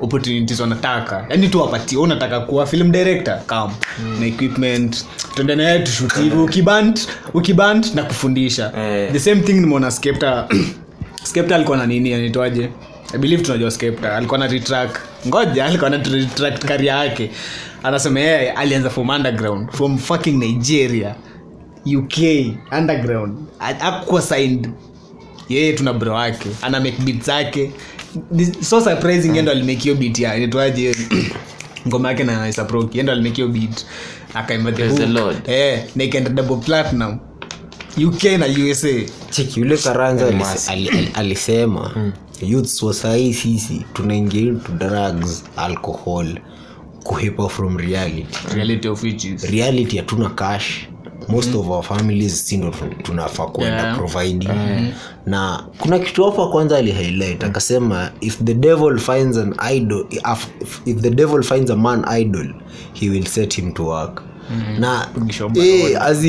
opportunities 0.00 0.60
wanataka. 0.60 1.26
Yani 1.30 1.48
tuwapatie 1.48 1.98
unataka 1.98 2.40
kuwa 2.40 2.66
film 2.66 2.92
director? 2.92 3.40
Kam 3.46 3.70
na 4.20 4.26
equipment. 4.26 5.06
Tuende 5.34 5.54
naye 5.56 5.78
tushuti 5.78 6.20
hivi. 6.20 6.36
Ukiband 6.36 7.00
ukiband 7.34 7.86
na 7.94 8.02
kufundisha. 8.02 8.72
Eh. 8.78 9.12
the 9.12 9.20
same 9.20 9.40
thing 9.40 9.52
nimeona 9.52 9.90
skepta. 9.90 10.48
Skepta 11.24 11.54
alikuwa 11.54 11.76
na 11.76 11.86
nini 11.86 12.14
anaitwaje? 12.14 12.70
I 13.14 13.18
believe 13.18 13.42
tunajua 13.42 13.70
skepta. 13.70 14.16
Alikuwa 14.16 14.38
na 14.38 14.46
retrack 14.46 15.00
ngoja 15.28 15.64
alikuwa 15.64 15.90
na 15.90 15.96
retract 15.96 16.64
career 16.64 16.96
yake. 16.96 17.30
Anasema 17.82 18.20
yeye 18.20 18.50
alianza 18.52 18.90
from 18.90 19.08
underground 19.10 19.70
from 19.70 19.98
fucking 19.98 20.38
nigeria 20.38 21.14
uk 21.96 22.18
underground. 22.78 23.38
Akuwa 23.80 24.22
signed 24.22 24.70
yeye 25.48 25.72
tuna 25.72 25.92
bro 25.92 26.14
wake. 26.14 26.48
Ana 26.62 26.80
make 26.80 26.96
beat 27.04 27.22
zake. 27.24 27.70
So 28.60 28.80
surprising 28.80 29.36
endo 29.38 29.52
alimekio 29.52 29.94
hiyo 29.94 29.94
beat 29.94 30.18
ya 30.18 30.36
inaitwaje 30.36 30.96
ngoma 31.88 32.08
yake 32.08 32.24
na 32.24 32.48
isaproki 32.48 32.98
endo 32.98 33.12
alimake 33.12 33.36
hiyo 33.36 33.48
beat. 33.48 33.86
Akaimba 34.34 34.72
the 34.72 34.88
hook. 34.88 35.00
Lord. 35.08 35.36
eh 35.48 35.84
na 35.96 36.04
ikaenda 36.04 36.30
double 36.30 36.56
platinum. 36.56 37.18
Uk 38.06 38.24
na 38.24 38.46
usa 38.70 38.88
cheki 39.30 39.60
yule 39.60 39.76
karanza 39.76 40.26
alisema 41.14 42.12
youths 42.42 42.82
wa 42.82 42.94
sahii 42.94 43.34
sisi 43.34 43.84
tunaingia 43.92 44.40
into 44.40 44.72
drugs 44.72 45.44
alcohol 45.56 46.38
kuhepa 47.04 47.48
from 47.48 47.76
reality. 47.78 48.26
Reality 48.54 48.88
of 48.88 49.02
which 49.02 49.24
is? 49.24 49.42
Reality 49.44 49.96
hatuna 49.96 50.30
cash 50.30 50.88
most 51.28 51.54
of 51.54 51.68
our 51.70 51.82
families 51.82 52.46
sindo 52.48 52.70
tu- 52.70 53.02
tunafaa 53.02 53.46
kuenda 53.46 53.82
Yeah. 53.82 53.96
providing 53.98 54.48
na 55.26 55.64
kuna 55.78 55.98
kitu 55.98 56.24
hapa 56.24 56.46
kwanza 56.48 56.76
alihighlight 56.76 57.44
akasema 57.44 58.10
if 58.20 58.42
the 58.44 58.54
devil 58.54 58.98
finds 58.98 59.36
an 59.38 59.54
idol 59.76 60.06
if, 60.10 60.80
if 60.86 60.96
the 61.00 61.10
devil 61.10 61.42
finds 61.42 61.70
a 61.70 61.76
man 61.76 62.04
idol 62.20 62.54
he 62.92 63.10
will 63.10 63.24
set 63.26 63.54
him 63.56 63.72
to 63.72 63.84
work. 63.84 64.22
Na 64.78 65.08
eh, 65.54 66.02
as 66.02 66.24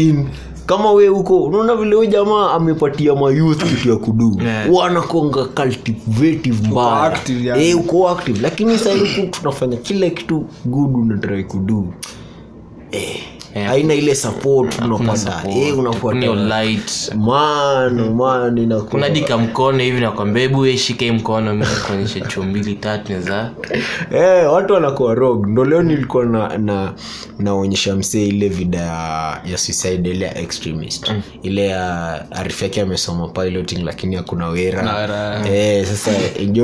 kama 0.65 0.91
we 0.91 1.07
huko 1.07 1.43
unaona 1.43 1.75
vile 1.75 1.95
huyu 1.95 2.09
jamaa 2.09 2.51
amepatia 2.51 3.15
mayouth 3.15 3.63
kitu 3.63 3.89
ya 3.89 3.95
kudu. 3.95 4.41
Yeah. 4.43 4.73
wanakonga 4.73 5.45
cultivative 5.45 6.67
mbaya. 6.67 7.01
active, 7.01 7.69
eh, 7.69 7.77
uko 7.79 8.09
active. 8.09 8.39
Lakini 8.41 8.77
sahiku 8.77 9.27
tunafanya 9.27 9.77
kila 9.77 10.09
kitu 10.09 10.45
good 10.65 10.95
unatrai 10.95 11.43
kudu. 11.43 11.93
Eh. 12.91 13.17
Haina 13.63 13.93
ile 13.93 14.15
support 14.15 14.81
unapata 14.81 15.17
support, 15.17 15.45
eh, 15.57 15.63
hakuna 15.67 15.89
unafuata 15.89 16.19
hiyo 16.19 16.35
light. 16.35 17.11
Man 17.15 18.09
man 18.13 18.57
inakuwa- 18.57 18.91
kuna 18.91 19.09
dika 19.09 19.37
mkono 19.37 19.83
hivi 19.83 20.01
nakwambia 20.01 20.41
hebu 20.43 20.67
shike 20.77 21.11
mkono 21.11 21.55
mi 21.55 21.65
chuo 22.21 22.43
mbili 22.43 22.73
tatu 22.75 23.21
za 23.21 23.51
eh, 24.15 24.53
watu 24.53 24.73
wanakuwa 24.73 25.15
rog 25.15 25.47
ndo 25.47 25.65
leo 25.65 25.83
nilikuwa 25.83 26.25
na 26.25 26.57
na 26.57 26.93
naonyesha 27.39 27.95
msee 27.95 28.25
ile 28.27 28.49
vida 28.49 28.77
ya, 28.79 29.41
ya 29.51 29.57
suicide 29.57 30.09
ile 30.09 30.25
ya 30.25 30.37
extremist. 30.37 31.11
Ile 31.43 31.67
ya 31.67 32.31
arifu 32.31 32.63
yake 32.63 32.81
amesoma 32.81 33.27
piloting 33.27 33.83
lakini 33.83 34.15
hakuna 34.15 34.47
wera. 34.47 34.81
Eh, 35.47 35.85
sasa 35.85 36.11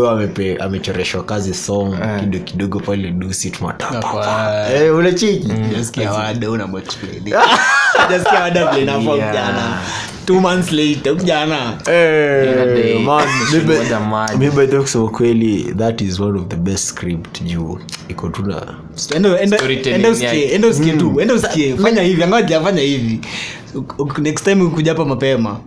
amepe 0.09 0.57
amechoreshwa 0.57 1.23
kazi 1.23 1.53
song 1.53 1.95
kidogo 2.19 2.43
kidogo 2.43 2.79
pale 2.79 3.11
dusi 3.11 3.49
tumatapa 3.51 4.65
eh, 4.73 4.95
unachiki 4.95 5.47
wada 6.11 6.49
unamexplain 6.51 6.80
jasikia 8.09 8.39
wada 8.39 8.67
vile 8.67 8.81
inafaa 8.81 9.13
kijana 9.13 9.77
two 10.25 10.39
months 10.39 10.71
later 10.71 11.17
kijana 11.17 11.55
Ina 11.85 12.65
day. 12.65 12.99
man, 12.99 13.27
Shimo 13.51 13.63
maybe- 13.73 13.85
za 13.89 13.99
maji. 13.99 14.37
maybe 14.37 14.55
by 14.55 14.65
the 14.67 14.73
way 14.75 14.81
kusema 14.81 15.09
kweli 15.09 15.73
that 15.77 16.01
is 16.01 16.19
one 16.19 16.39
of 16.39 16.47
the 16.47 16.55
best 16.55 16.85
script 16.87 17.41
juu 17.43 17.79
iko 18.09 18.29
tuna 18.29 18.61
Enda- 19.15 19.37
enda- 19.43 19.57
Storytelling 19.57 19.95
enda 20.53 20.67
usikie 20.67 20.93
tu 20.93 21.21
enda 21.21 21.33
fanya 21.81 22.01
hivi 22.01 22.23
angoja 22.23 22.61
fanya 22.61 22.81
hivi. 22.81 23.19
Next 24.21 24.43
time 24.43 24.63
ukuja 24.63 24.91
hapa 24.91 25.05
mapema 25.05 25.59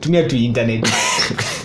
tumia 0.00 0.22
tu 0.22 0.36
internet 0.36 0.88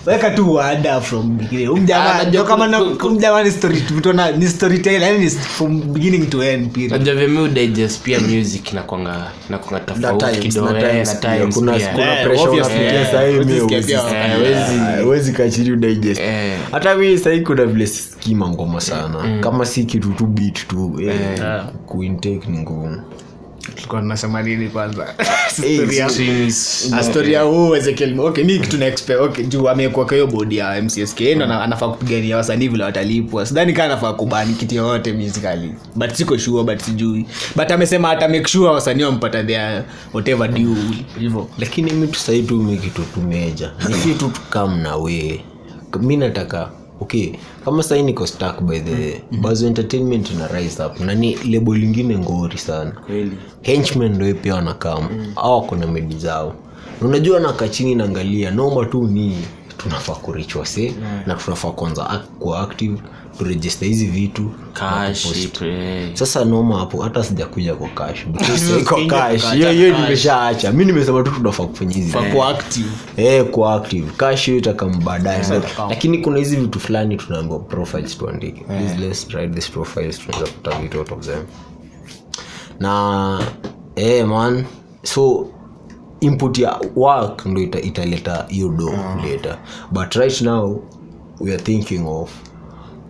weka 0.08 0.30
tu 0.32 0.54
wada 0.54 1.02
from 1.02 1.38
beginning. 1.38 1.68
Ah, 1.70 2.24
ndio 2.24 2.24
najua 2.24 2.44
kama 2.44 2.66
ku- 2.66 2.72
na 2.72 2.80
ku- 2.96 3.08
umjamaa 3.08 3.44
ni 3.44 3.52
story 3.52 3.76
vitona 3.92 4.32
ni 4.32 4.48
storyteller 4.48 5.02
yani 5.02 5.20
ni 5.26 5.30
from 5.30 5.94
beginning 5.94 6.30
to 6.30 6.44
end 6.44 6.72
period 6.72 6.92
najua 6.92 7.16
vyemi 7.16 7.40
udigest 7.40 8.02
pia 8.02 8.20
music 8.20 8.74
nakwanga 8.74 9.32
nakwanga 9.50 9.80
tofauti 9.86 10.40
kidogo 10.40 10.78
eh, 10.78 11.06
na 11.08 11.16
times 11.16 11.56
kuna 11.56 11.74
pia. 11.74 11.88
kuna 11.88 12.20
Eh, 12.20 12.26
pressure 12.26 12.50
obviously, 12.50 12.76
unapitia 12.76 13.02
eh, 13.02 13.08
kachiri 15.34 15.72
udigest. 15.72 16.22
Hata 16.72 16.96
mi 16.96 17.18
sahii 17.18 17.42
kuna 17.42 17.66
vile 17.66 17.88
sikima 17.88 18.50
ngoma 18.50 18.82
sana. 18.82 19.40
Kama 19.42 19.66
si 19.66 19.84
kitu 19.84 20.10
tu 20.14 20.26
bit 20.26 20.68
tu 20.68 21.00
kuintake 21.86 22.42
ni 22.48 22.58
ngumu 22.60 23.02
tulikuwa 23.78 24.02
tunasema 24.02 24.42
nini 24.44 24.70
kwanza? 24.70 25.08
Eh, 25.64 25.76
Story 25.82 25.98
ya- 25.98 26.06
Extremes. 26.06 26.90
Ah, 26.94 27.04
huu 27.42 27.76
Ezekiel 27.76 28.16
mi 28.44 28.60
kitu 28.60 28.78
okay 29.20 29.46
juu 29.46 29.70
amekuwa 29.70 30.06
kwa 30.06 30.14
hiyo 30.14 30.28
bodi 30.28 30.58
ya 30.58 30.82
mcsk 30.82 31.20
ndo 31.22 31.46
ana- 31.46 31.62
anafaa 31.64 31.88
kupigania 31.88 32.38
wasanii 32.38 32.68
vile 32.68 32.84
watalipwa. 32.84 33.46
Sidhani 33.46 33.74
kaa 33.74 33.84
anafaa 33.86 34.14
kubani 34.14 34.54
kitu 34.54 34.76
yoyote 34.76 35.14
musically. 35.14 35.74
But 35.96 36.12
siko 36.14 36.38
sure 36.38 36.64
but 36.64 36.80
sijui. 36.82 37.26
But 37.56 37.72
amesema 37.72 38.10
ata 38.10 38.28
make 38.28 38.48
sure 38.48 38.70
wasanii 38.70 39.04
wampata 39.04 39.44
their 39.44 39.84
whatever 40.14 40.48
due 40.50 40.76
hivyo. 41.20 41.50
Lakini 41.60 41.92
mitu 41.92 42.20
sahii 42.20 42.44
tu 42.44 42.56
mi 42.58 42.78
kitu 42.78 43.02
tumeja 43.14 43.72
nisi 43.90 44.14
tu 44.14 44.28
tukam 44.36 44.80
na 44.82 44.96
we 44.96 45.42
mi 46.02 46.18
nataka 46.18 46.70
okay 47.02 47.32
kama 47.66 47.84
sahii 47.84 48.04
niko 48.04 48.28
stuck 48.28 48.62
by 48.62 48.80
the 48.80 49.22
bazo 49.42 49.68
entertainment 49.68 50.32
na 50.34 50.48
rise 50.48 50.84
up 50.84 51.00
na 51.00 51.16
ni 51.16 51.36
lebo 51.36 51.76
lingine 51.76 52.18
ngori 52.18 52.58
sana. 52.58 52.92
Henchmen 53.62 54.16
ndo 54.16 54.34
pia 54.34 54.56
wanakam 54.56 55.08
au 55.36 55.52
wako 55.62 55.76
na 55.76 55.88
medi 55.88 56.16
zao. 56.16 56.54
Na 57.02 57.08
unajua 57.08 57.40
nakaa 57.40 57.68
chini 57.68 57.96
naangalia 57.96 58.52
noma 58.52 58.86
tu 58.86 59.04
ni 59.08 59.38
tunafaa 59.78 60.14
kurichwase 60.16 60.94
na 61.26 61.36
tunafaa 61.36 61.72
kwanza 61.72 62.04
act- 62.04 62.38
kuwa 62.40 62.60
active 62.62 63.02
turejesta 63.38 63.86
hizi 63.86 64.06
vitu 64.06 64.52
Cash, 64.74 65.26
eh. 65.66 66.10
sasa 66.14 66.46
noma 66.46 66.80
hapo 66.80 67.02
hata 67.02 67.24
sijakuja 67.24 67.76
kwa 67.76 67.90
cash 67.90 68.26
hiyo 69.54 69.72
hiyo 69.72 69.94
nimeshaacha. 70.00 70.72
Mi 70.72 70.86
nimesema 70.86 71.24
tu 71.24 71.32
tunafaa 71.32 71.64
kufanya 71.66 71.94
hizi 71.96 72.12
eh 73.18 73.46
kwa 73.46 73.74
active. 73.76 74.12
Cash 74.18 74.46
hiyo 74.46 74.58
itakam 74.58 75.04
baadaye. 75.04 75.44
Lakini 75.90 76.18
kuna 76.18 76.38
hizi 76.38 76.56
vitu 76.56 76.80
fulani 76.80 77.18
tunaambiwa 77.18 77.60
profiles 77.60 78.18
tuandike. 78.18 78.64
Please 78.64 78.96
let's 78.98 79.28
write 79.34 79.54
these 79.54 79.72
profiles. 79.72 80.20
Tunaweza 80.20 80.52
kuta 80.52 80.80
vitu 80.80 81.00
out 81.00 81.12
of 81.12 81.20
them. 81.26 81.44
Na 82.80 83.40
eh 83.96 84.28
man. 84.28 84.66
So 85.04 85.48
input 86.20 86.58
ya 86.58 86.80
work 86.96 87.46
ndo 87.46 87.62
ita- 87.62 87.82
italeta 87.82 88.46
hiyo 88.50 88.70
do 88.70 88.92
later. 89.24 89.58
But 89.92 90.14
right 90.16 90.42
now 90.42 90.80
we 91.40 91.54
are 91.54 91.64
thinking 91.64 92.06
of 92.08 92.32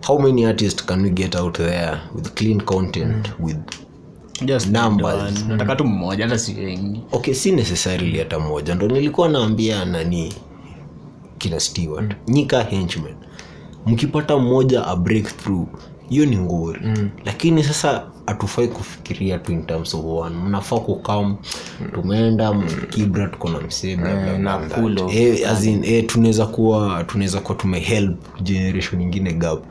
how 0.06 0.18
many 0.18 0.44
artists 0.46 0.84
can 0.86 1.02
we 1.02 1.10
get 1.10 1.34
out 1.36 1.56
there 1.56 1.98
with 2.14 2.28
clean 2.34 2.60
content 2.60 3.30
with 3.40 3.56
Just 4.44 4.66
Numbers. 4.66 5.44
nataka 5.48 5.76
tu 5.76 5.84
mmoja 5.84 6.24
hata 6.24 6.38
si 6.38 6.54
wengi. 6.54 7.00
Okay 7.12 7.34
si 7.34 7.52
necessarily 7.52 8.18
hata 8.18 8.38
moja 8.38 8.74
ndo 8.74 8.88
nilikuwa 8.88 9.28
naambia 9.28 9.84
nani 9.84 10.32
kina 11.38 11.60
stewart 11.60 12.16
nyika 12.28 12.62
henchman 12.62 13.14
mkipata 13.86 14.38
mmoja 14.38 14.86
a 14.86 14.96
breakthrough 14.96 15.66
hiyo 16.08 16.26
ni 16.26 16.36
ngori 16.38 16.80
mm. 16.84 17.10
lakini 17.24 17.64
sasa 17.64 18.02
hatufai 18.28 18.68
kufikiria 18.68 19.38
tu 19.38 19.52
in 19.52 19.66
terms 19.66 19.94
of 19.94 20.04
one. 20.04 20.36
Mnafaa 20.36 20.78
kukam 20.78 21.36
tumeenda 21.94 22.54
kibra 22.90 23.28
tuko 23.28 23.48
na 23.48 23.60
msee 23.60 23.96
tunaweza 26.02 26.46
kuwa 26.46 27.04
tunaweza 27.04 27.40
kuwa 27.40 27.58
tumehelp 27.58 28.42
generation 28.42 29.00
ingine 29.02 29.32
gap. 29.32 29.64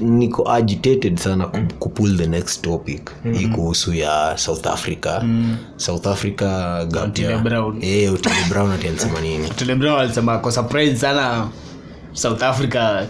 Niko 0.00 0.50
agitated 0.50 1.16
sana 1.18 1.46
ku, 1.46 1.58
kupull 1.78 2.16
the 2.16 2.26
next 2.26 2.62
topic. 2.62 3.10
Hii 3.32 3.46
kuhusu 3.48 3.94
ya 3.94 4.32
south 4.38 4.66
africa. 4.66 5.22
South 5.76 6.06
africa 6.06 6.86
Brown. 7.42 7.78
eh, 7.82 8.12
brown 8.50 8.70
alisema 8.72 9.20
nini? 9.20 9.48
Walisema 9.94 10.52
surprise 10.52 10.96
sana 10.96 11.48
south 12.12 12.42
africa. 12.42 13.06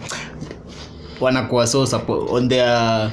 Wanakuwa 1.21 1.67
so 1.67 1.87
on 2.31 2.49
their 2.49 3.11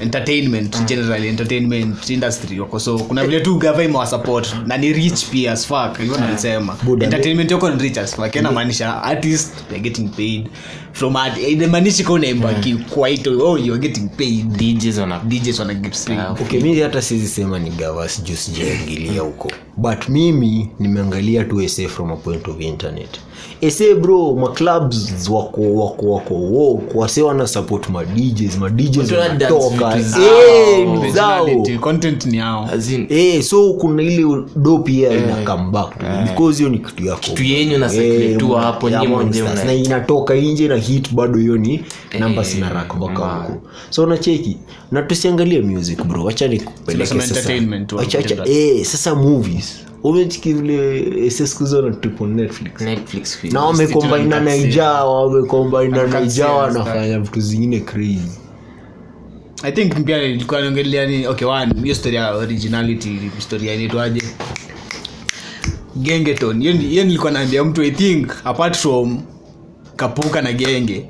entertainment 0.00 0.86
general 0.86 1.24
entertainment 1.24 2.10
industry 2.10 2.60
wako. 2.60 2.80
So 2.80 2.98
kuna 2.98 3.24
vile 3.26 3.40
tu 3.40 3.58
gava 3.58 3.84
imewasupport 3.84 4.56
na 4.66 4.76
ni 4.76 4.92
rich 4.92 5.24
pia 5.30 5.52
as 5.52 5.66
fuck 5.66 5.98
hivyo 5.98 6.18
nalisema 6.18 6.76
entertainment 7.00 7.50
yoko 7.50 7.70
ni 7.70 7.82
rich 7.82 7.98
as 7.98 8.16
fuck. 8.16 8.36
Inamaanisha 8.36 9.02
artist 9.02 9.52
they're 9.68 9.82
getting 9.82 10.08
paid. 10.08 10.48
From 10.92 11.16
art 11.16 11.34
kwa 12.06 12.14
unaimba 12.14 12.54
kwaito 12.90 13.48
oh 13.48 13.58
you're 13.58 13.78
getting 13.78 14.08
paid. 14.08 14.46
DJs 14.56 14.98
wana 14.98 15.18
DJs 15.18 15.58
wana 15.58 15.74
get 15.74 16.04
paid. 16.06 16.20
Okay. 16.40 16.60
Mi 16.60 16.80
hata 16.80 17.02
sizi 17.02 17.28
sema 17.28 17.58
ni 17.58 17.70
gava 17.70 18.08
juu 18.24 18.36
sijaingilia 18.36 19.22
huko. 19.22 19.52
But 19.76 20.08
mimi 20.08 20.68
nimeangalia 20.78 21.44
tu 21.44 21.68
SA 21.68 21.88
from 21.88 22.10
a 22.10 22.16
point 22.16 22.48
of 22.48 22.60
internet. 22.60 23.20
SA 23.70 23.94
bro 23.94 24.34
maclubs 24.34 25.28
wako 25.28 25.74
wako 25.74 26.10
wako 26.10 26.34
woke 26.34 26.98
wase 26.98 27.22
wana 27.22 27.46
support 27.46 27.88
madjs 27.88 28.58
madjs 28.58 28.96
Watu 28.98 29.14
wana 29.14 29.26
wanatoka 29.28 29.85
Eh, 29.94 30.86
Eh, 33.10 33.42
so 33.42 33.72
kuna 33.72 34.02
ile 34.02 34.24
do 34.56 34.78
pia 34.78 35.12
ina 35.12 35.36
come 35.44 35.70
back 35.70 35.98
to 35.98 36.06
because 36.26 36.58
hiyo 36.58 36.68
ni 36.70 36.78
kitu 36.78 37.04
yako. 37.06 37.42
Yenyu 37.42 37.78
na 37.78 37.88
hapo 38.60 38.90
ya 38.90 38.98
nyie 39.00 39.08
mwenyewe 39.08 39.24
monsters. 39.48 39.64
mna- 39.64 39.64
na 39.64 39.72
inatoka 39.74 40.34
nje 40.34 40.68
na 40.68 40.76
hit 40.76 41.12
bado 41.14 41.38
hiyo 41.38 41.56
ni 41.56 41.84
namba 42.18 42.44
sina 42.44 42.68
rak 42.68 42.94
mpaka 42.96 43.12
huko. 43.46 43.62
So 43.90 44.06
nacheki 44.06 44.56
na 44.92 45.02
tusiangalie 45.02 45.60
music 45.60 46.04
bro. 46.04 46.24
Wachani 46.24 46.54
nikupeleke 46.54 47.06
sasa. 47.34 47.52
eh, 48.50 48.84
movies. 49.14 49.76
Umechiki 50.02 50.52
vile 50.52 51.00
na 51.82 51.90
tupo 51.90 52.26
netflix? 52.26 52.80
Netflix 52.80 53.44
na 53.52 53.60
wamekombaina 53.60 54.40
naijaa 54.40 55.04
wamekombaina 55.04 55.96
naijaa 56.06 56.46
wanafanya 56.52 57.18
vitu 57.20 57.40
zingine 57.40 57.80
crazy 57.80 58.38
i 59.66 59.72
think 59.72 60.04
pia 60.04 60.22
ilikuwa 60.22 60.60
niongelea 60.60 61.06
ni 61.06 61.26
okay 61.26 61.48
one 61.48 61.74
hiyo 61.82 61.94
story 61.94 62.16
ya 62.16 62.34
originality 62.34 63.30
story 63.38 63.74
inaitwaje? 63.74 64.22
Gengeton 65.96 66.62
hiyo 66.62 67.04
nilikuwa 67.04 67.32
naambia 67.32 67.64
mtu 67.64 67.82
i 67.82 67.90
think 67.90 68.32
apart 68.44 68.76
from 68.76 69.22
kapuka 69.96 70.42
na 70.42 70.52
genge. 70.52 71.04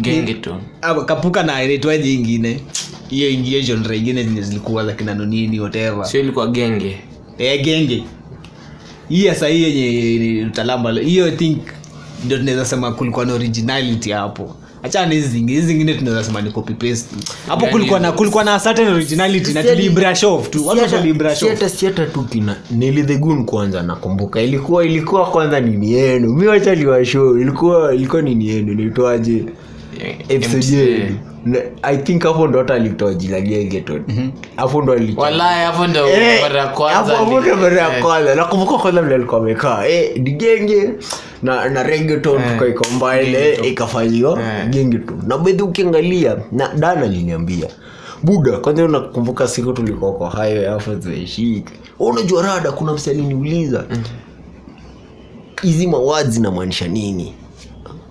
Gengeton 0.00 0.60
ah, 0.82 0.94
kapuka 0.94 1.42
na 1.42 1.62
inaitwaje 1.64 2.12
ingine? 2.14 2.60
Hiyo 3.08 3.30
ingine 3.30 3.62
genre 3.62 3.98
ingine 3.98 4.22
zenye 4.24 4.42
zilikuwa 4.42 4.86
za 4.86 4.92
kina 4.92 5.14
nonini 5.14 5.60
whatever. 5.60 6.04
Sio 6.04 6.20
ilikuwa 6.20 6.46
genge. 6.46 6.98
Eh, 7.38 7.62
genge. 7.64 8.04
Hii 9.08 9.24
ya 9.24 9.34
sahii 9.34 9.62
yenye 9.62 10.44
utalamba 10.46 10.92
hiyo 10.92 11.28
i 11.28 11.32
think 11.36 11.58
ndio 12.24 12.38
tunaweza 12.38 12.64
sema 12.64 12.92
kulikuwa 12.92 13.24
na 13.26 13.34
originality 13.34 14.10
hapo 14.10 14.56
achana 14.86 15.14
hizi 15.14 15.28
zingine 15.28 15.52
hizi 15.52 15.66
zingine 15.66 15.94
tunaweza 15.94 16.24
sema 16.24 16.42
ni 16.42 16.50
copy 16.50 16.72
paste. 16.74 17.16
Hapo 17.48 17.66
kulikuwa 17.66 18.00
na 18.00 18.12
kulikuwa 18.12 18.44
na 18.44 18.60
certain 18.60 18.88
originality 18.88 19.52
na 19.52 19.62
tulibrush 19.62 20.24
off 20.24 20.50
tu. 20.50 20.66
Watu 20.66 20.80
tulibrush 20.98 21.32
off 21.32 21.38
siata 21.38 21.68
siata 21.68 22.06
tu 22.06 22.22
kina 22.22 22.56
nilidhegun 22.70 23.44
kwanza 23.44 23.82
nakumbuka. 23.82 24.40
Ilikuwa 24.42 24.84
ilikuwa 24.84 25.26
kwanza 25.30 25.60
nini 25.60 25.92
yenu? 25.92 26.32
Mi 26.32 26.46
wacha 26.46 26.74
liwashow 26.74 27.38
ilikuwa 27.38 27.94
ilikuwa 27.94 28.22
nini 28.22 28.48
yenu? 28.48 28.74
Nilitoaje 28.74 29.44
episode 30.28 30.66
yenu. 30.76 31.04
Na- 31.04 31.35
i 31.82 31.96
think 31.96 32.22
hapo 32.22 32.46
ndo 32.46 32.58
hata 32.58 32.74
alitoa 32.74 33.14
jina 33.14 33.40
gegeton 33.40 34.02
hapo 34.56 34.82
ndo 34.82 34.92
walai 35.16 35.64
hapo 35.64 35.86
ndo 35.86 36.08
Eh, 36.08 36.42
mara 36.42 36.60
ya 36.60 36.66
kwanza 36.68 37.16
mara 37.60 37.82
ya 37.82 37.96
eh, 37.96 38.02
kwanza. 38.02 38.34
Nakumbuka 38.34 38.78
kwanza 38.78 39.02
vile 39.02 39.14
alikuwa 39.14 39.40
amekaa. 39.40 39.86
Eh, 39.86 40.20
ni 40.20 40.30
genge. 40.32 40.90
Na 41.42 41.68
na 41.68 41.82
regeton 41.82 42.42
tukaikombaile 42.52 43.54
ikafanyiwa 43.54 44.40
Eh. 44.42 44.68
gengeton 44.70 45.16
na 45.26 45.38
bedhi 45.38 45.62
ukiangalia 45.62 46.36
na 46.52 46.68
dana 46.74 47.00
aliniambia 47.02 47.66
buda 48.22 48.58
kwanza 48.58 48.84
unakumbuka 48.84 49.48
siku 49.48 49.72
tulikuwa 49.72 50.12
kwa 50.12 50.30
hayo 50.30 50.70
hapo 50.70 50.94
zimeshika 50.94 51.72
unajua 51.98 52.42
rada 52.42 52.72
kuna 52.72 52.92
msi 52.92 53.10
aliniuliza 53.10 53.84
hizi 55.62 55.86
mawazi 55.86 56.30
zinamaanisha 56.30 56.88
nini 56.88 57.34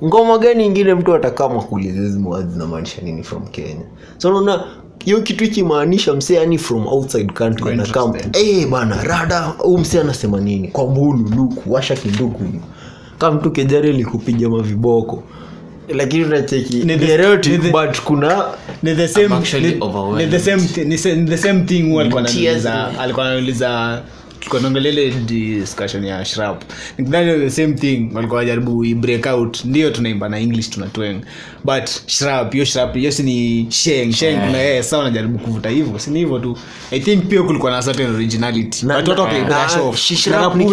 ngoma 0.04 0.38
gani 0.38 0.66
ingine 0.66 0.94
mtu 0.94 1.14
atakama 1.16 1.62
kuuliza? 1.62 2.02
Hizi 2.02 2.20
mawazi 2.20 2.60
nini 3.04 3.24
from 3.24 3.48
kenya? 3.48 3.86
So 4.18 4.30
unaona 4.30 4.64
hiyo 5.06 5.22
kitu 5.22 5.44
ikimaanisha 5.44 6.14
msee 6.14 6.36
yani 6.36 6.58
from 6.58 6.88
outside 6.88 7.34
country 7.34 7.72
anakam 7.72 8.14
hey, 8.34 8.66
bana 8.66 9.04
rada 9.04 9.40
huu 9.42 9.78
msee 9.78 10.00
anasema 10.02 10.40
nini? 10.40 10.68
Kwa 10.68 10.88
mbulu 10.90 11.30
luku 11.36 11.74
washa 11.74 11.96
kinduku. 11.96 12.44
Kaa 13.18 13.32
mtu 13.32 13.52
kejari 13.52 13.94
likupiga 13.94 14.50
maviboko. 14.50 15.24
Lakini 15.90 16.24
unacheki 16.26 16.76
Ni 16.78 16.98
the- 16.98 17.06
ni 17.06 17.12
erotic, 17.12 17.52
ni 17.52 17.58
the- 17.58 17.72
but 17.72 18.02
kuna 18.02 18.44
ni 18.84 18.96
the 18.96 19.08
same 19.08 19.28
ni- 19.28 20.26
ni 20.26 20.28
the 20.32 20.40
same 20.40 20.62
ni 20.86 21.28
the 21.30 21.38
same 21.38 21.62
thing 21.62 21.82
huwa 21.90 22.02
alikuwa 22.02 22.24
Tears. 22.24 22.66
anauliza 22.66 23.00
alikuwa 23.00 23.26
anauliza 23.26 24.02
tulikuwa 24.46 24.60
tunaongelea 24.60 24.92
ile 25.04 25.12
discussion 25.12 26.06
ya 26.06 26.26
shrap. 26.26 26.64
Nikidhani 26.98 27.40
the 27.40 27.50
same 27.50 27.74
thing 27.74 28.10
walikuwa 28.14 28.38
wajaribu 28.40 28.86
break 28.96 29.26
out. 29.26 29.66
Ndio 29.66 29.90
tunaimba 29.90 30.30
na 30.30 30.40
english 30.40 30.70
tunatweng 30.70 31.22
but 31.64 31.90
shrap 32.08 32.54
hiyo 32.54 32.66
shrap 32.66 32.94
hiyo 32.96 33.12
si 33.12 33.24
ni 33.24 33.68
sheng 33.70 34.12
sheng 34.14 34.40
kuna 34.46 34.58
yeye 34.58 34.84
sawa 34.84 35.04
anajaribu 35.04 35.40
kuvuta 35.40 35.70
hivyo. 35.70 36.00
Si 36.00 36.10
ni 36.12 36.20
hivyo 36.20 36.40
tu. 36.40 36.58
I 36.92 37.00
think 37.00 37.26
pia 37.28 37.44
kulikuwa 37.44 37.72
na 37.72 37.84
certain 37.84 38.16
originality. 38.16 38.86
Off 39.82 39.98
shi- 39.98 40.16
shrap 40.16 40.56
ni 40.56 40.66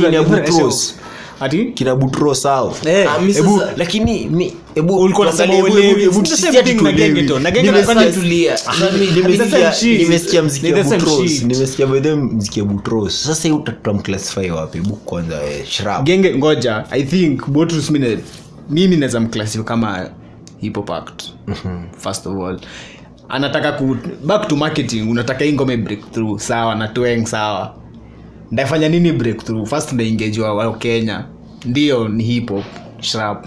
Butros. 0.58 0.94
Ati? 1.42 1.64
Kina 1.64 1.96
butro 1.96 2.34
sawa 2.34 2.74
Eh, 2.86 3.10
Ah, 3.12 3.22
Ebu, 3.22 3.32
sasa- 3.58 3.72
lakini 3.76 4.26
mi 4.26 4.52
ulikuwa 4.98 5.26
unasema 5.26 5.54
thing 6.64 6.74
na. 6.82 6.92
Na 7.44 7.50
tulia. 8.12 8.56
Nimesikia- 9.98 10.42
mziki 10.42 10.66
ya 10.66 10.72
butros. 10.84 11.42
mziki 12.16 12.58
butros. 12.66 13.22
Sasa 13.22 13.48
hii 13.48 13.54
utamclassify 13.54 14.50
wapi? 14.50 14.80
Bu 14.80 14.96
kwanza 14.96 15.42
eh, 15.44 15.64
genge 16.02 16.34
ngoja. 16.34 16.84
I 16.90 17.02
think 17.02 17.48
mine 17.90 18.18
mimi 18.70 18.96
naweza 18.96 19.20
mclassify 19.20 19.64
kama 19.64 20.10
hip 20.60 20.76
hop 20.76 20.90
act. 20.90 21.22
First 21.98 22.26
of 22.26 22.34
all. 22.36 22.60
Anataka 23.28 23.72
ku 23.72 23.96
back 24.24 24.48
to 24.48 24.56
marketing. 24.56 25.10
Unataka 25.10 25.44
hii 25.44 25.52
ngome 25.52 25.76
breakthrough 25.76 26.38
sawa 26.40 26.74
na 26.74 26.88
tweng 26.88 27.26
sawa 27.26 27.74
ndafanya 28.52 28.88
nini 28.88 29.12
breakthrough? 29.12 29.66
First 29.66 29.92
ndaingejiwa 29.92 30.54
wa 30.54 30.78
kenya. 30.78 31.24
Ndio 31.64 32.08
ni 32.08 32.24
hip 32.24 32.50
hop 32.50 32.64
shrap 33.00 33.46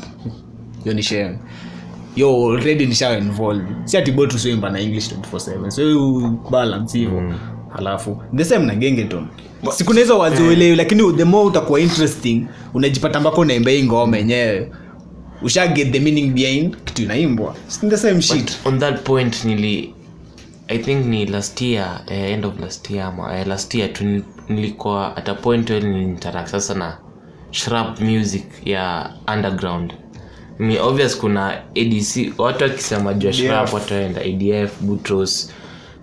hiyo 0.84 0.96
ni 0.96 1.04
shame. 1.04 1.38
Yo 2.16 2.52
already 2.52 2.86
nisha 2.86 3.18
involve 3.18 3.64
si 3.86 3.98
ati 3.98 4.12
bot 4.12 4.46
wimba 4.46 4.70
na 4.70 4.80
english 4.80 5.12
24/7 5.12 5.70
so 5.70 5.82
you 5.90 6.30
balance 6.52 6.98
hivyo. 6.98 7.34
Halafu 7.76 8.22
the 8.36 8.46
same 8.46 8.66
na 8.66 8.76
gengeton 8.76 9.28
sikuna 9.72 10.00
hizo 10.00 10.20
waziuelewi 10.20 10.76
lakini 10.76 11.14
the 11.14 11.24
more 11.24 11.48
utakuwa 11.48 11.80
interesting 11.80 12.46
unajipata 12.74 13.20
mpaka 13.20 13.38
unaimba 13.38 13.72
hii 13.72 13.84
ngoma 13.84 14.18
yenyewe. 14.18 14.72
Usha 15.42 15.68
get 15.68 15.92
the 15.92 16.00
meaning 16.00 16.32
behind 16.34 16.76
kitu 16.84 17.02
inaimbwa. 17.04 17.56
The 17.90 17.98
same 17.98 18.22
shit. 18.22 18.58
on 18.66 18.80
that 18.80 19.04
point 19.04 19.46
nili 19.46 19.94
i 20.68 20.78
think 20.78 21.06
ni 21.06 21.26
last 21.26 21.62
year 21.62 22.02
eh, 22.08 22.32
end 22.32 22.46
of 22.46 22.60
last 22.60 22.90
year 22.90 23.06
ama 23.08 23.40
eh, 23.40 23.48
last 23.48 23.76
year 23.76 23.94
tu 23.94 24.04
nil- 24.04 24.22
nilikuwa 24.50 25.18
at 25.18 25.30
a 25.30 25.34
point 25.34 25.70
where 25.70 25.88
niliinteract 25.90 26.48
sasa 26.50 26.74
na 26.74 26.98
shrap 27.52 28.00
music 28.02 28.44
ya 28.66 29.10
underground. 29.34 29.94
Ni 30.60 30.80
obvious 30.80 31.18
kuna 31.18 31.50
adc 31.76 32.34
watu 32.40 32.64
wakisema 32.64 33.14
jua 33.14 33.34
shrap 33.34 33.74
watu 33.74 33.94
waenda 33.94 34.22
adf 34.22 34.82
butros 34.82 35.54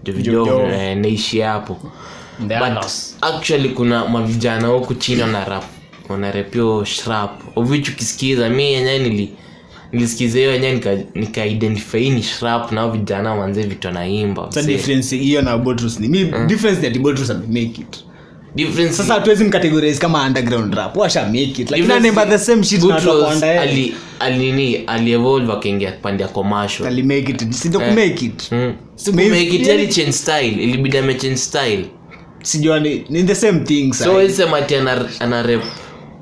jovijovo 0.04 0.50
eh, 0.74 0.96
naishi 0.96 1.40
hapo. 1.40 1.78
But 2.38 2.84
actually 3.20 3.68
kuna 3.68 4.08
mavijana 4.08 4.68
huku 4.68 4.94
chini 4.94 5.22
wanarap 5.22 5.64
wanarepio 6.08 6.84
shrap. 6.84 7.42
Ovich 7.56 7.88
ukisikiza 7.88 8.48
mi 8.50 8.72
yenyewe 8.72 8.98
nili 8.98 9.32
nilisikiza 9.92 10.38
hiyo 10.38 10.52
yenyewe 10.52 10.72
nika- 10.74 11.04
ni 12.14 12.22
shrap 12.22 12.72
nao 12.72 12.90
vijana 12.90 13.36
manze 13.36 13.62
vitu 13.62 13.88
anaimba 13.88 14.48
difference 14.72 15.16
hiyo 15.16 15.42
na 15.42 15.58
Botrus 15.58 16.00
ni 16.00 16.08
mi 16.08 16.24
difference 16.46 16.80
ni 16.80 16.86
ati 16.86 16.98
Botrus 16.98 17.30
amemake 17.30 17.80
it 17.80 18.04
difference 18.54 18.94
sasa 18.96 19.14
hatuwezi 19.14 19.44
mcategorize 19.44 19.98
kama 20.00 20.26
underground 20.26 20.74
rap. 20.74 20.96
Washa 20.96 21.24
make 21.26 21.42
it. 21.42 21.58
Like 21.58 21.74
difference- 21.76 21.96
anaimba 21.96 22.26
the 22.26 22.38
same 22.38 22.64
shit 22.64 22.82
na 22.82 23.60
ali 23.60 23.94
alini 24.20 24.76
alievolve 24.76 25.52
akaingia 25.52 25.92
pande 25.92 26.22
ya 26.22 26.28
commercial. 26.28 26.86
Ali 26.86 27.02
make 27.02 27.32
it. 27.32 27.52
Si 27.52 27.68
ndio 27.68 27.80
ku 27.80 27.90
make 27.90 28.24
it. 28.24 28.52
Mm. 28.52 28.74
So 28.96 29.12
Make 29.12 29.42
it 29.42 29.66
yani 29.66 29.88
change 29.88 30.12
style. 30.12 30.62
Ilibidi 30.62 30.98
ame 30.98 31.14
change 31.14 31.36
style. 31.36 31.84
Sijua 32.42 32.80
ni, 32.80 33.04
ni 33.08 33.22
the 33.22 33.34
same 33.34 33.60
thing 33.60 33.92
so 33.92 34.04
so 34.04 34.12
wesema 34.14 34.56
ati 34.56 34.74
ana, 34.76 35.08
ana 35.20 35.42
rep 35.42 35.62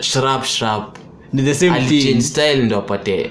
shrap 0.00 0.44
shrap 0.44 0.96
ni 1.32 1.42
the 1.42 1.54
same 1.54 1.72
ali 1.72 2.02
thing. 2.02 2.20
style 2.22 2.62
ndo 2.62 2.76
apate 2.78 3.30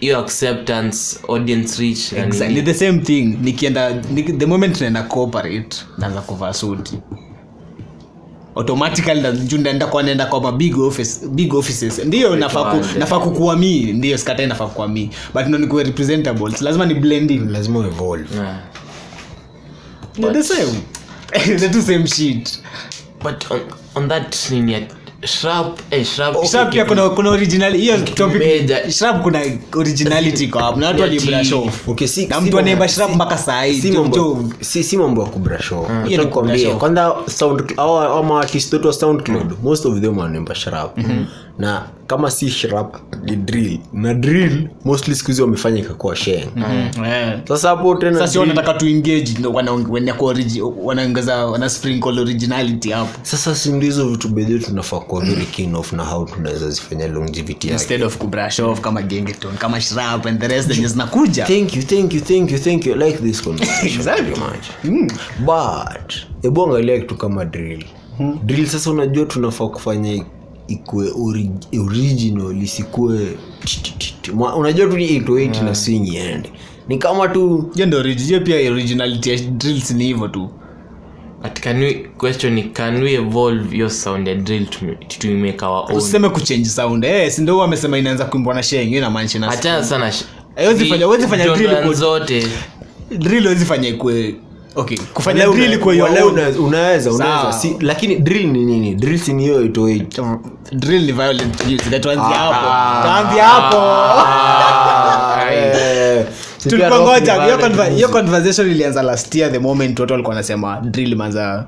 hiyo 0.00 0.18
acceptance 0.18 1.18
audience 1.28 1.82
reach 1.82 2.12
exactly. 2.12 2.62
The 2.62 2.74
same 2.74 2.98
thing. 2.98 3.22
Nikienda 3.42 4.02
ni, 4.10 4.22
the 4.22 4.46
moment 4.46 4.80
naenda 4.80 5.02
cooperate 5.02 5.76
naanza 5.98 6.20
kuvaa 6.20 6.52
suti 6.52 6.98
automatically 8.56 9.20
na- 9.20 9.32
juu 9.32 9.58
ndaenda 9.58 9.86
kwa 9.86 10.02
naenda 10.02 10.26
kwa 10.26 10.40
ma 10.40 10.52
big 10.52 10.78
office 10.78 11.26
big 11.26 11.54
offices. 11.54 11.98
Ndio 11.98 12.36
nafaa 12.36 12.64
ku, 12.74 12.84
nafaa 12.98 13.18
kukuwa 13.18 13.56
mi 13.56 13.92
ndio 13.92 14.18
sikatai 14.18 14.46
nafaa 14.46 14.66
kuwa 14.66 14.88
mi 14.88 15.10
but 15.34 15.46
ndo 15.46 15.58
nikuwe 15.58 15.84
representable 15.84 16.52
lazima 16.60 16.86
ni 16.86 16.94
blending 16.94 17.38
lazima 17.50 17.78
evolve 17.86 18.34
Yeah. 18.34 18.58
But, 20.18 20.32
the 20.32 20.42
same. 20.42 20.72
The 21.58 21.68
two 21.68 21.82
same 21.82 22.06
shit. 22.06 22.58
but 23.22 23.50
on, 23.50 23.60
on 23.94 24.08
that 24.08 24.50
nini 24.50 24.86
shrap 25.24 25.78
eh, 25.90 26.04
shrap 26.04 26.44
shrap 26.46 26.70
pia 26.70 26.84
kuna 26.84 27.08
kuna 27.08 27.30
original 27.30 27.76
hiyo 27.76 27.98
topic 27.98 28.42
major. 28.42 28.90
kuna 29.22 29.40
originality 29.76 30.46
kwa 30.48 30.62
hapo 30.62 30.80
na 30.80 30.86
watu 30.86 31.00
wali 31.02 31.18
off 31.54 31.88
okay, 31.88 32.06
si, 32.08 32.26
na 32.26 32.40
mtu 32.40 32.58
anaimba 32.58 32.88
shrap 32.88 33.14
mpaka 33.14 33.38
saa 33.38 33.62
hii 33.64 33.80
si 33.80 33.92
mambo- 33.92 34.44
si 34.60 34.84
si 34.84 34.96
mambo 34.96 35.22
ya 35.22 35.28
kubrasho 35.28 35.86
ni 36.08 36.16
kubrasho. 36.26 36.76
kwanza 36.76 37.14
sound 37.28 37.72
au 37.76 37.98
ama 37.98 38.40
artist 38.40 38.72
wetu 38.72 38.86
wa 38.86 38.92
soundcloud 38.92 39.52
most 39.62 39.86
of 39.86 40.00
them 40.00 40.18
wanaimba 40.18 40.54
shrap 40.54 40.98
na 41.60 41.82
kama 42.06 42.30
si 42.30 42.50
shrap 42.50 42.96
ni 43.24 43.36
drill. 43.36 43.78
Na 43.92 44.14
drill 44.14 44.68
mostly 44.84 45.14
siku 45.14 45.26
hizi 45.30 45.42
wamefanya 45.42 45.78
ikakuwa 45.80 46.16
sheng 46.16 46.48
Eh. 47.06 47.38
sasa 47.48 47.68
hapo 47.68 47.94
tena 47.94 48.12
sasa 48.18 48.32
sio 48.32 48.42
drill- 48.42 48.48
wanataka 48.48 48.74
tu 48.78 48.86
engage 48.88 49.34
ndo 49.38 49.52
wana- 49.52 49.72
wana- 49.72 50.14
kwa 50.14 50.32
origi- 50.34 50.62
wanaongeza 50.82 51.46
wana 51.46 51.68
sprinkle 51.68 52.20
originality 52.20 52.90
hapo. 52.90 53.18
Sasa 53.22 53.54
si 53.54 53.72
ndizo 53.72 54.08
vitu 54.08 54.28
bedhi 54.28 54.58
tunafaa 54.58 54.98
kuwa 55.00 55.24
very 55.24 55.46
keen 55.46 55.74
of 55.74 55.92
na 55.92 56.04
how 56.04 56.24
tunaweza 56.26 56.70
zifanya 56.70 57.06
longevity 57.08 57.68
instead 57.68 58.02
of 58.02 58.16
kubrush 58.16 58.60
off 58.60 58.80
kama 58.80 59.02
gengeton 59.02 59.56
kama 59.56 59.80
shrap 59.80 60.26
and 60.26 60.40
the 60.40 60.48
rest 60.48 60.72
zenye 60.72 60.86
zinakuja. 60.88 61.44
Thank 61.46 61.76
you 61.76 61.82
thank 61.82 62.14
you 62.14 62.20
thank 62.20 62.52
you 62.52 62.58
thank 62.58 62.86
you. 62.86 62.94
Like 62.94 63.18
this 63.18 63.42
conversation 63.42 63.94
Exactly. 64.00 64.24
very 64.34 64.36
much 64.40 64.66
but 65.38 66.14
hebu 66.42 66.64
angalia 66.66 67.00
kitu 67.00 67.14
kama 67.14 67.44
drill. 67.44 67.84
Drill 68.44 68.66
sasa 68.66 68.90
unajua 68.90 69.24
tunafaa 69.26 69.66
kufanya 69.68 70.24
ikue 70.70 71.12
ori, 71.18 71.50
original 71.86 72.62
isikue 72.62 73.36
unajua 74.56 74.86
tu 74.86 74.96
ni 74.96 75.04
yeah. 75.54 75.68
na 75.68 75.74
swing 75.74 76.08
iende 76.14 76.50
ni 76.88 76.98
kama 76.98 77.28
tu 77.28 77.70
ndio 77.86 78.00
pia 78.40 78.70
originality 78.72 79.30
ya 79.30 79.36
drills 79.36 79.90
ni 79.90 80.04
hivyo 80.04 80.28
tu. 80.28 80.50
But 81.42 81.60
can 81.60 81.78
we 81.80 81.94
question 81.94 82.52
ni 82.54 82.62
can 82.62 83.02
we 83.02 83.12
evolve 83.14 83.76
your 83.76 83.90
sound 83.90 84.28
and 84.28 84.44
drill 84.44 84.66
to, 84.66 84.78
to 85.18 85.28
make 85.30 85.64
our 85.64 85.84
own? 85.90 85.96
Usiseme 85.96 86.28
kuchange 86.28 86.64
sound. 86.64 87.04
Eh 87.04 87.30
si 87.30 87.42
ndio 87.42 87.62
amesema 87.62 87.98
inaanza 87.98 88.24
kuimbwa 88.24 88.54
na 88.54 88.62
sheng 88.62 88.86
hiyo 88.86 88.98
inamaanisha 88.98 89.38
na 89.38 89.48
achana 89.50 89.84
sana 89.84 90.12
Haiwezi 90.56 90.84
fanya- 90.84 90.96
haiwezi 91.06 91.28
fanya 91.28 91.48
drill 91.48 91.70
kwa- 91.82 91.92
zote. 91.94 92.46
Drill 93.18 93.42
hawezi 93.42 93.64
fanya 93.64 93.88
ikue 93.88 94.34
okay 94.74 94.98
kufanya 95.14 95.46
drill 95.46 95.78
kwa 95.78 95.86
wala 95.94 96.20
your 96.20 96.32
unaweza 96.32 97.10
unaweza. 97.12 97.52
Si, 97.52 97.76
lakini 97.80 98.16
drill 98.16 98.46
ni 98.46 98.64
nini? 98.64 98.94
Drill 98.94 99.18
si 99.18 99.32
ni 99.32 99.42
hiyo 99.42 99.62
808 99.64 100.38
drill 100.72 101.02
ni 101.06 101.12
violent 101.12 101.64
music 101.64 101.90
that 101.90 102.02
tuanzie 102.02 102.34
hapo. 102.36 103.06
Tuanzie 103.08 103.40
hapo. 103.42 103.76
Si 106.58 106.68
pia 106.68 106.78
tulikuwa 106.78 107.00
ngoja 107.00 107.42
hiyo 107.44 107.56
conver- 107.56 107.94
hiyo 107.94 108.08
conversation 108.08 108.70
ilianza 108.70 109.02
last 109.02 109.34
year 109.34 109.52
the 109.52 109.58
moment 109.58 110.00
watu 110.00 110.12
walikuwa 110.12 110.34
wanasema 110.34 110.80
drill 110.80 111.12
imeanza 111.12 111.66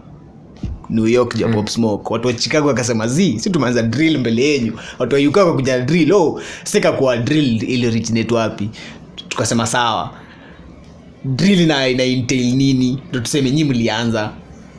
new 0.91 1.07
york 1.07 1.37
ja 1.37 1.49
pop 1.49 1.69
smoke. 1.69 2.13
Watu 2.13 2.27
wa 2.29 2.33
chicago 2.35 2.69
wakasema 2.69 3.09
z 3.09 3.39
si 3.39 3.51
tumeanza 3.51 3.83
drill 3.83 4.19
mbele 4.19 4.43
yenyu. 4.43 4.73
Watu 4.99 5.15
wa 5.15 5.21
uk 5.29 5.37
wakakuja 5.37 5.81
drill 5.81 6.13
oh 6.13 6.41
sika 6.65 6.93
drill 7.17 7.63
ili 7.71 7.87
originate 7.87 8.35
wapi? 8.35 8.71
Tukasema 9.29 9.67
sawa 9.67 10.11
drill 11.25 11.67
na 11.67 11.89
ina 11.89 12.03
entail 12.05 12.55
nini 12.57 12.99
ndo 13.11 13.21
tuseme 13.21 13.51
nyi 13.51 13.65
mlianza. 13.65 14.31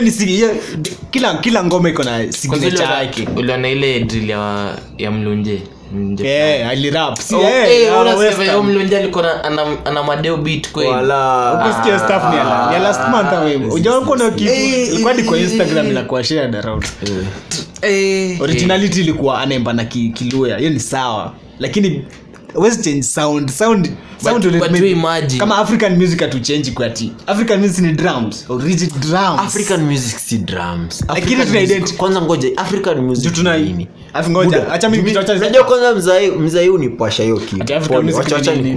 iko 0.06 0.22
hiyo. 0.26 0.56
Kila 1.12 1.34
kila 1.38 1.64
ngoma 1.64 1.90
iko 1.90 2.04
na 2.04 2.32
signature 2.32 2.84
yake. 2.84 3.28
uliona 3.36 3.70
ile 3.70 4.00
drill 4.00 4.30
ya, 4.30 4.78
ya 4.98 5.12
mlunje 5.12 5.62
Oh, 7.34 7.42
eh, 7.42 7.92
ah, 9.26 9.44
ana- 9.44 9.86
ana 9.86 10.04
madeo 10.04 10.38
beat 10.38 10.72
kweli. 10.72 10.90
Wala. 10.92 11.54
Ukisikia 11.66 12.00
stuff 12.00 12.24
ni 12.32 12.38
ya 12.38 12.44
la- 12.44 12.70
last 12.80 13.02
month 13.10 13.34
Eh, 14.48 14.88
ilikuwa 14.88 15.14
ni 15.14 15.24
kwa 15.24 15.38
eh, 15.38 15.44
instagram 15.44 15.92
shared 16.24 16.56
Eh. 17.82 18.42
originality 18.42 19.00
ilikuwa 19.00 19.42
anaimba 19.42 19.74
na 19.74 19.86
kiluya. 20.10 20.58
Hiyo 20.58 20.70
ni 20.70 20.80
sawa. 20.80 21.34
Lakini 21.60 22.06
huwezi 22.54 22.84
change? 22.84 23.04
Sound. 23.04 23.50
Sound 23.50 23.86
sound 24.24 24.44
but 24.46 24.54
ultimate- 24.54 24.92
imagine- 24.92 25.40
kama 25.40 25.58
african 25.58 25.96
music 25.98 26.20
hatuchange 26.20 26.72
kwa 26.72 26.90
african 27.28 27.60
music 27.60 27.80
ni 27.86 27.94
drums. 27.94 28.46
Origin 28.50 28.90
drums? 29.00 29.40
African 29.40 29.82
music 29.84 30.20
si 30.20 30.38
drums. 30.38 31.04
Lakini 31.08 31.46
tuna 31.46 31.60
music- 31.62 31.96
kwanza 31.98 32.22
ngoja 32.22 32.50
african 32.58 32.98
music 33.02 33.34
tuna- 33.34 33.58
ni 33.58 33.64
nini 33.64 33.88
ngoja, 34.30 34.72
acha 34.72 34.90
mimi 34.90 35.04
kitu- 35.04 35.20
acha- 35.20 35.34
unajua 35.34 35.64
kwanza 35.64 35.96
mzai 35.96 36.32
mzai 36.32 36.70
unipasha 36.70 37.24
hiyo 37.24 37.38
kitu. 37.38 37.74
African 37.76 38.04
music 38.04 38.18
ni- 38.56 38.74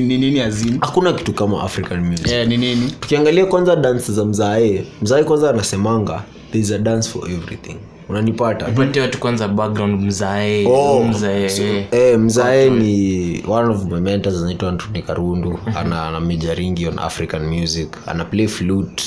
nini 0.00 0.18
nini 0.18 0.40
hakuna 0.80 1.12
kitu 1.12 1.32
kama 1.32 1.62
african 1.62 2.00
music. 2.00 2.28
Eh 2.32 2.48
ni 2.48 2.56
nini? 2.56 2.90
Tukiangalia 3.00 3.46
kwanza 3.46 3.76
dance 3.76 4.12
za 4.12 4.24
mzae 4.24 4.84
mzae 5.02 5.24
kwanza 5.24 5.50
anasemanga 5.50 6.22
there 6.52 6.64
is 6.64 6.70
a 6.72 6.78
dance 6.78 7.08
for 7.08 7.30
everything 7.30 7.76
unanipata? 8.08 8.66
Patie 8.66 9.02
watu 9.02 9.18
kwanza 9.18 9.48
background 9.48 10.02
mzae 10.02 10.66
Oh, 10.66 11.04
mzae. 11.04 11.48
so, 11.48 11.62
eh, 11.90 12.18
mzae 12.18 12.70
ni 12.70 13.44
one 13.48 13.68
of 13.68 13.84
my 13.84 14.00
mentors 14.00 14.36
anaitwa 14.42 14.68
antoni 14.68 15.02
karundu. 15.02 15.58
Ana, 15.76 16.06
ana 16.08 16.20
majoringi 16.20 16.86
on 16.86 16.98
african 16.98 17.42
music. 17.46 17.88
Ana 18.06 18.24
play 18.24 18.48
flute. 18.48 19.04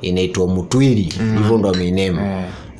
Inaitwa 0.00 0.46
mutwiri. 0.46 1.02
Hivyo 1.38 1.58
ndo 1.58 1.68
ameinema 1.70 2.22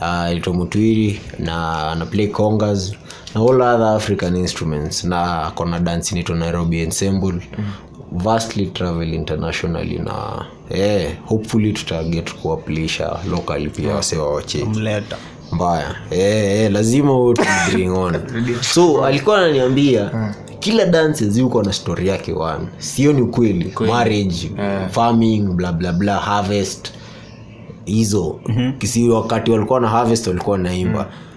uh, 0.01 0.07
inaitwa 0.07 0.53
mutwiri 0.55 1.21
na 1.39 1.89
ana 1.93 2.07
play 2.07 2.27
congas 2.29 2.93
na 3.35 3.41
all 3.41 3.61
other 3.61 3.87
african 3.97 4.37
instruments. 4.37 5.05
Na 5.05 5.47
akona 5.47 5.79
dance 5.79 6.11
inaitwa 6.13 6.37
nairobi 6.37 6.81
ensemble. 6.81 7.35
Vastly 8.13 8.67
travel 8.67 9.15
internationally 9.15 9.99
na 9.99 10.45
eh, 10.71 11.11
hopefully 11.27 11.73
tutaget 11.73 12.35
kuwaplisha 12.35 13.17
locally 13.31 13.69
pia 13.69 13.95
wasewa 13.95 14.27
wawache 14.27 14.65
mleta 14.65 15.17
mbaya. 15.53 15.95
Eh, 16.11 16.63
eh, 16.65 16.73
lazima 16.73 17.09
tu 17.35 17.43
bring 17.73 17.93
on. 17.93 18.17
So 18.75 19.05
alikuwa 19.05 19.39
ananiambia 19.39 20.11
kila 20.59 20.85
dances 20.85 21.37
yuko 21.39 21.63
na 21.63 21.73
story 21.73 22.09
yake 22.09 22.33
one. 22.33 22.67
Sio 22.79 23.13
ni 23.13 23.23
ukweli 23.23 23.75
marriage 23.87 24.51
farming 24.91 25.41
bla 25.41 25.73
bla 25.73 25.93
bla 25.93 26.17
harvest. 26.19 26.93
Hizo. 27.85 28.41
Kisi 28.79 29.09
wakati 29.09 29.51
walikuwa 29.51 29.81
na 29.81 29.89
harvest 29.89 30.27
walikuwa 30.27 30.59
naimba 30.59 30.99
involved 30.99 31.30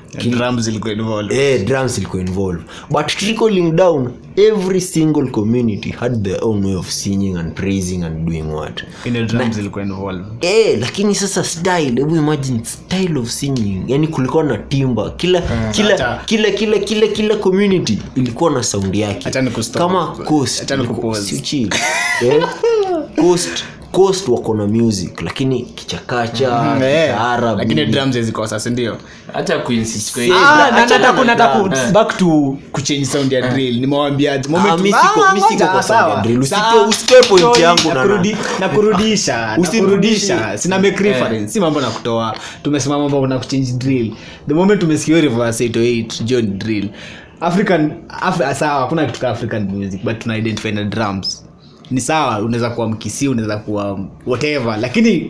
eh, 1.33 1.65
drums 1.65 1.97
ilikuwa 1.97 2.21
involved. 2.21 2.61
But 2.89 3.07
trickling 3.07 3.71
down 3.71 4.11
every 4.35 4.81
single 4.81 5.27
community 5.31 5.89
had 5.91 6.23
their 6.23 6.37
own 6.43 6.65
way 6.65 6.75
of 6.75 6.89
singing 6.89 7.37
and 7.37 7.53
praising 7.53 8.03
and 8.03 8.25
doing 8.25 8.41
what? 8.53 8.83
Ine 9.05 9.23
drums 9.25 9.55
zilikuwa 9.55 9.83
involved. 9.85 10.25
Eh, 10.41 10.77
lakini 10.79 11.15
sasa 11.15 11.43
style 11.43 11.95
hebu 11.99 12.15
imagine 12.15 12.61
style 12.65 13.17
of 13.17 13.29
singing. 13.29 13.83
Yani 13.87 14.07
kulikuwa 14.07 14.43
na 14.43 14.57
timba. 14.57 15.09
Kila 15.11 15.41
kila, 15.71 16.19
kila 16.25 16.51
kila 16.51 16.77
kila 16.79 17.07
kila 17.07 17.35
community 17.35 17.99
ilikuwa 18.15 18.51
na 18.51 18.63
saundi 18.63 18.99
yake. 19.01 19.29
Kama 19.79 20.07
coast. 20.25 20.65
Eh? 22.21 22.43
coast 23.15 23.63
coast 23.93 24.27
wako 24.27 24.53
na 24.55 24.67
music 24.67 25.21
lakini 25.21 25.61
kichakacha 25.61 26.49
lakini 27.57 27.85
drums 27.85 28.19
zikosa 28.19 28.59
hata 29.33 29.59
back 31.93 32.17
to 32.17 32.57
kuchange 32.71 33.05
sound 33.05 33.31
ya 33.31 33.41
drill. 33.49 33.87
Point 37.29 37.57
yangu 37.59 37.93
na- 38.59 38.69
kurudisha 38.69 40.57
sina 40.57 40.79
make 40.79 41.03
reference 41.03 41.53
si 41.53 41.59
mambo 41.59 41.81
na 41.81 41.87
kutoa. 41.89 42.35
Tumesema 42.63 42.99
mambo 42.99 43.27
na 43.27 43.39
kuchange 43.39 43.71
drill. 43.71 44.13
The 44.47 44.53
moment 44.53 44.81
tumesikia 44.81 45.21
reverse 45.21 45.67
808 45.67 46.23
john 46.23 46.59
drill. 46.59 46.89
African 47.41 47.91
Af- 48.21 48.53
sawa 48.55 48.81
hakuna 48.81 49.05
kitu 49.05 49.19
ka 49.19 49.29
african 49.29 49.63
music 49.69 50.03
but 50.03 50.19
tuna 50.19 50.37
identify 50.37 50.71
na 50.71 50.83
drums 50.83 51.45
ni 51.91 52.01
sawa 52.01 52.39
unaweza 52.41 52.69
kuwa 52.69 52.87
mkisi 52.89 53.27
unaweza 53.27 53.57
kuwa 53.57 53.99
whatever 54.27 54.77
lakini 54.81 55.25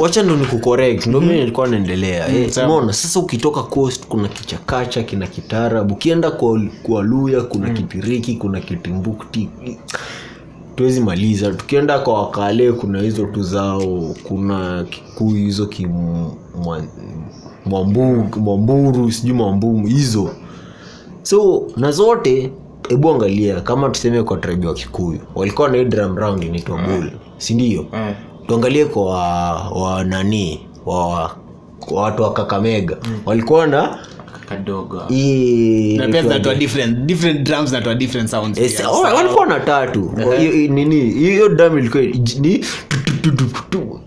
wacha 0.00 0.22
ndo- 0.22 0.36
ni 0.36 0.44
kucorrect 0.46 1.06
ndo 1.06 1.20
mimi 1.20 1.34
nilikuwa 1.34 1.68
naendelea. 1.68 2.28
Eh, 2.28 2.50
umeona? 2.64 2.92
Sasa 2.92 3.20
ukitoka 3.20 3.62
coast 3.62 4.06
kuna 4.06 4.28
kichakacha 4.28 5.02
kina 5.02 5.26
kitarabu. 5.26 5.94
Ukienda 5.94 6.30
kwa, 6.30 6.62
kwa 6.82 7.02
luya 7.02 7.40
kuna 7.40 7.70
kipiriki 7.70 8.34
kuna 8.34 8.60
kitimbukti. 8.60 9.48
Tuwezi 10.76 11.00
maliza. 11.00 11.50
Tukienda 11.50 11.98
kwa 11.98 12.22
wakale 12.22 12.72
kuna 12.72 13.00
hizo 13.02 13.26
tu 13.26 13.42
zao. 13.42 14.14
Kuna 14.22 14.84
kikuu 14.90 15.30
hizo 15.30 15.66
kimwamburu 15.66 16.36
mwambu- 18.36 19.12
sijui 19.12 19.32
mwambumu 19.36 19.86
hizo. 19.86 20.30
So 21.22 21.62
na 21.76 21.90
zote 21.92 22.50
hebu 22.88 23.10
angalia 23.10 23.60
kama 23.60 23.88
tuseme 23.88 24.22
kwa 24.22 24.36
tribe 24.36 24.66
wa 24.66 24.74
kikuyu 24.74 25.18
walikuwa 25.34 25.68
na 25.68 25.76
hii 25.78 25.84
drum 25.84 26.16
round 26.16 26.42
inaitwa 26.44 26.78
bull 26.78 27.10
sindio 27.38 27.86
mm. 27.92 28.14
tuangalie 28.46 28.84
kwa 28.84 29.04
wa, 29.04 29.68
wa 29.70 30.04
nani 30.04 30.66
wa, 30.86 31.36
kwa 31.80 32.02
watu 32.02 32.22
wa 32.22 32.32
kakamega 32.32 32.96
walikuwa 33.26 33.66
na 33.66 33.98
oh, 38.90 39.00
walikuwa 39.00 39.46
na 39.46 39.60
tatu. 39.60 40.10
Nini 40.70 41.00
hiyo 41.10 41.48
drum 41.48 41.78
ilikuwa 41.78 42.02
ni 42.40 42.64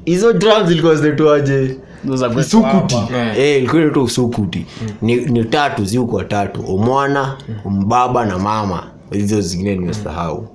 hizo 0.06 0.32
zilikuwa 0.66 0.96
Those 0.96 1.08
are 1.08 1.16
great 1.16 1.80
usukuti. 2.40 2.96
Eh. 3.38 3.58
Ilikuwa 3.58 3.82
inaitwa 3.82 4.04
usukuti. 4.04 4.66
Ni, 5.02 5.16
ni 5.16 5.44
tatu 5.46 5.86
ziukwa 5.86 6.24
tatu 6.24 6.62
umwana 6.62 7.38
mbaba 7.66 8.26
na 8.26 8.38
mama. 8.40 8.84
Hizo 9.12 9.42
zingine 9.42 9.76
nimesahau. 9.76 10.48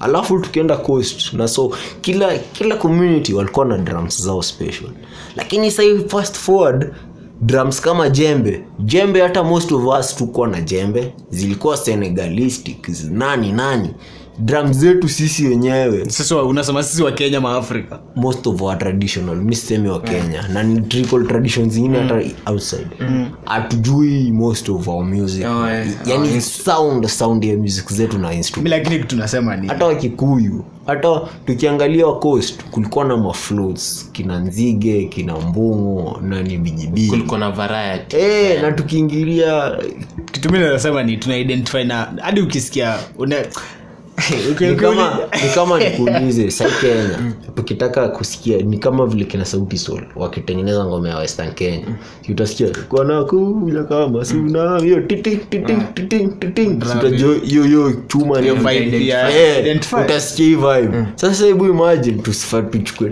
Alafu 0.00 0.38
tukienda 0.38 0.76
coast 0.76 1.32
na 1.32 1.48
so 1.48 1.70
kila 2.00 2.38
kila 2.38 2.76
community 2.76 3.34
walikuwa 3.34 3.66
na 3.66 3.78
drums 3.78 4.22
zao 4.22 4.42
special. 4.42 4.90
Lakini 5.36 5.70
sahii 5.70 5.98
fast 6.08 6.36
forward 6.36 6.92
drums 7.40 7.80
kama 7.80 8.08
jembe. 8.10 8.62
Jembe 8.78 9.20
hata 9.22 9.44
most 9.44 9.72
of 9.72 9.86
us 10.00 10.16
tukuwa 10.16 10.48
na 10.48 10.60
jembe. 10.60 11.12
Zilikuwa 11.30 11.76
senegalistic 11.76 12.88
nani 13.10 13.52
nani 13.52 13.90
drum 14.38 14.72
zetu 14.72 15.08
sisi 15.08 15.46
wenyewe. 15.46 16.10
Sasa 16.10 16.42
unasema 16.42 16.82
sisi 16.82 17.02
wa 17.02 17.12
kenya 17.12 17.40
maafrika 17.40 17.98
most 18.16 18.46
of 18.46 18.62
our 18.62 18.78
traditional 18.78 19.36
mi 19.36 19.88
wa 19.88 20.00
kenya. 20.00 20.48
Na 20.52 20.62
ni 20.62 20.80
trickle 20.80 21.24
traditions 21.26 21.72
zingine 21.72 21.98
hata 22.00 22.22
outside. 22.52 22.86
Hatujui 23.44 24.32
most 24.32 24.68
of 24.68 24.88
our 24.88 25.04
music. 25.04 25.46
Oh, 25.46 25.68
yeah. 25.68 25.86
yani 26.06 26.40
sound 26.40 27.06
sound 27.06 27.44
ya 27.44 27.56
music 27.56 27.92
zetu 27.92 28.18
na 28.18 28.32
mi 28.32 28.34
instrument 28.34 28.70
lakini 28.70 28.98
kitu 28.98 29.16
nasema 29.16 29.56
ni 29.56 29.68
hata 29.68 29.86
wakikuyu 29.86 30.64
hata 30.86 31.20
tukiangalia 31.46 32.06
wa 32.06 32.18
coast 32.18 32.64
kulikuwa 32.70 33.04
na 33.04 33.16
mafloats 33.16 34.08
kina 34.12 34.38
nzige 34.38 35.04
kina 35.04 35.36
mbungu 35.40 36.18
nani 36.22 36.58
bijibiji. 36.58 37.08
Kulikuwa 37.08 37.38
na 37.40 37.50
variety. 37.50 38.16
Eh, 38.16 38.62
na 38.62 38.72
tukiingilia 38.72 39.78
kitu 40.32 40.52
mi 40.52 40.58
nasema 40.58 41.02
ni 41.02 41.16
tuna 41.16 41.36
identify 41.36 41.84
na 41.84 42.08
hadi 42.22 42.40
ukisikia 42.40 42.98
una 43.18 43.36
ni 44.60 44.76
kama 44.76 45.18
ni 45.44 45.48
kama 45.54 45.78
nikuulize 45.84 46.50
sai 46.50 46.70
kenya 46.80 47.32
tukitaka 47.54 48.08
kusikia 48.08 48.56
ni 48.58 48.78
kama 48.78 49.06
vile 49.06 49.24
kina 49.24 49.44
sauti 49.44 49.78
sol 49.78 50.02
wakitengeneza 50.16 50.84
ngoma 50.84 51.08
ya 51.08 51.16
western 51.18 51.52
kenya. 51.54 51.86
Utasikia 52.28 52.68
kwanakuja 52.88 53.84
kama 53.84 54.24
suna 54.24 54.78
hiyo 54.80 55.00
titing, 55.00 55.38
titing, 55.50 55.78
titing, 55.94 56.28
titing. 56.40 56.82
Si 56.84 56.98
utajua 56.98 57.34
hiyo 57.44 57.62
hiyo 57.64 57.92
chuma 58.08 58.38
Eh, 58.40 59.80
utasikia 60.04 60.46
hii 60.46 60.54
vibe. 60.54 61.04
Sasa 61.14 61.46
hebu 61.46 61.66
imagine 61.66 62.22
tusifa 62.22 62.62
tuchukue 62.62 63.10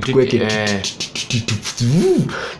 tuweke 0.00 0.36
Eh. 0.36 0.80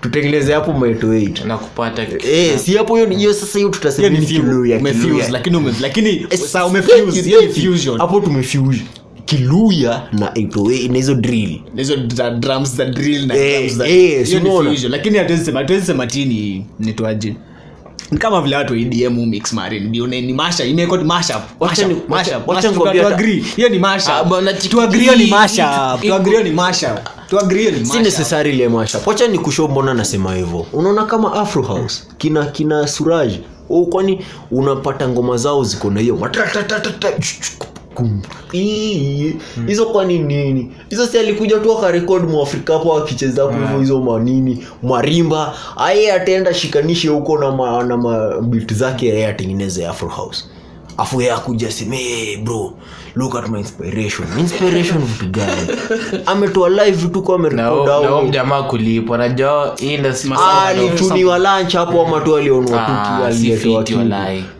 tutengeneze 0.00 0.52
hapo 0.52 0.72
maeto 0.72 1.06
8 1.06 1.44
na 1.46 1.58
kupata 1.58 2.02
Eh, 2.32 2.58
si 2.58 2.74
hapo 2.76 2.96
hiyo 2.96 3.34
sasa 3.34 3.58
hiyo 3.58 3.70
tutasema 3.70 4.08
ni 4.08 4.26
Kiluya, 4.26 4.78
Kiluya. 4.78 5.28
lakini 5.30 5.56
ume- 5.56 5.69
lakini 5.80 6.26
umefuse 6.66 7.22
hiyo 7.22 7.42
ni 7.42 7.48
fusion. 7.48 7.98
hapo 7.98 8.20
tumefuse 8.20 8.82
kiluya 9.24 10.02
na 10.12 10.26
808 10.34 10.88
na 10.90 10.96
hizo 10.96 11.14
drill. 11.14 11.60
Hizo 11.76 11.96
drums 12.30 12.76
za 12.76 12.84
drill 12.84 13.26
na 13.26 13.36
Eh, 13.36 13.58
drums 13.58 13.74
za- 13.76 13.88
eh, 13.88 14.26
hiyo 14.26 14.40
ni 14.40 14.50
fusion. 14.50 14.92
Lakini 14.92 15.18
hatuwezi 15.18 15.44
sema 15.44 15.58
hatuwezi 15.60 15.86
sema 15.86 16.06
ti 16.06 16.24
ni 16.24 16.66
kama 18.18 18.42
vile 18.42 18.56
watu 18.56 18.72
wa 18.72 18.78
EDM 18.78 19.26
mix 19.26 19.52
marin 19.52 19.88
ndio 19.88 20.06
ni 20.06 20.32
Wacha 21.60 21.88
ni- 21.88 21.96
wacha 22.46 22.68
tu 22.72 22.88
agree. 23.06 23.44
Hiyo 23.56 23.68
ni 23.68 23.78
Ah, 24.20 24.24
bwana, 24.24 24.52
tu 24.52 24.80
agree 24.80 25.00
hiyo 25.00 25.16
ni 25.16 25.24
chiki- 25.24 25.30
tu 26.06 26.14
agree 26.14 26.30
hiyo 26.30 26.42
ni 26.42 26.50
mashup. 26.50 26.98
Tu 27.30 27.38
agree 27.40 27.58
hiyo 27.60 27.70
ni 27.70 27.86
si 27.86 27.98
necessarily 27.98 28.68
mashup. 28.68 29.06
Wacha 29.06 29.28
ni 29.28 29.38
mbona 29.68 29.94
nasema 29.94 30.34
hivyo. 30.34 30.66
Unaona 30.72 31.04
kama 31.04 31.32
afro 31.32 31.62
house 31.62 32.02
kina 32.18 32.46
kina 32.46 32.86
suraj 32.88 33.32
oh, 33.70 33.84
kwani 33.86 34.24
unapata 34.50 35.08
ngoma 35.08 35.36
zao 35.36 35.64
ziko 35.64 35.90
na 35.90 36.00
hiyo. 36.00 36.16
Ii, 38.54 39.36
hizo 39.66 39.86
kwani 39.86 40.18
nini? 40.18 40.72
Hizo 40.90 41.06
si 41.06 41.18
alikuja 41.18 41.58
tu 41.58 41.78
akarekod 41.78 42.30
mwafrika 42.30 42.72
hapo 42.72 42.96
akicheza 42.96 43.42
hapo 43.42 43.58
hivyo 43.58 43.78
hizo 43.78 44.00
manini 44.00 44.64
marimba. 44.82 45.54
Aye 45.76 46.12
ataenda 46.12 46.54
shikanishe 46.54 47.08
huko 47.08 47.38
na 47.38 47.50
ma, 47.52 47.82
na 47.84 47.96
mabit 47.96 48.74
zake 48.74 49.12
aye 49.12 49.26
atengeneze 49.26 49.86
afro 49.86 50.08
house. 50.08 50.44
Afu 50.96 51.20
yeye 51.20 51.32
akuja 51.32 51.70
seme 51.70 51.96
hey, 51.96 52.36
bro 52.36 52.72
look 53.16 53.34
at 53.36 53.48
my 53.48 53.58
inspiration. 53.58 54.28
Inspiration 54.38 54.98
vitu 54.98 55.26
gani 55.30 55.68
ametoa 56.26 56.68
live 56.68 56.90
vitu 56.90 57.22
kwa 57.22 57.38
na 57.38 57.48
amerekod 57.48 57.70
huyo- 57.78 57.86
na 57.86 57.94
huyo 57.96 58.10
au 58.16 58.26
mjamaa 58.26 58.62
kulipwa. 58.62 59.18
Najua 59.18 59.74
hii 59.80 59.96
lunch 61.38 61.74
hapo 61.74 62.06
ama 62.06 62.20
tu 62.20 62.36
alionwa 62.36 62.88
Ah, 62.88 63.24
aliletewa 63.26 64.04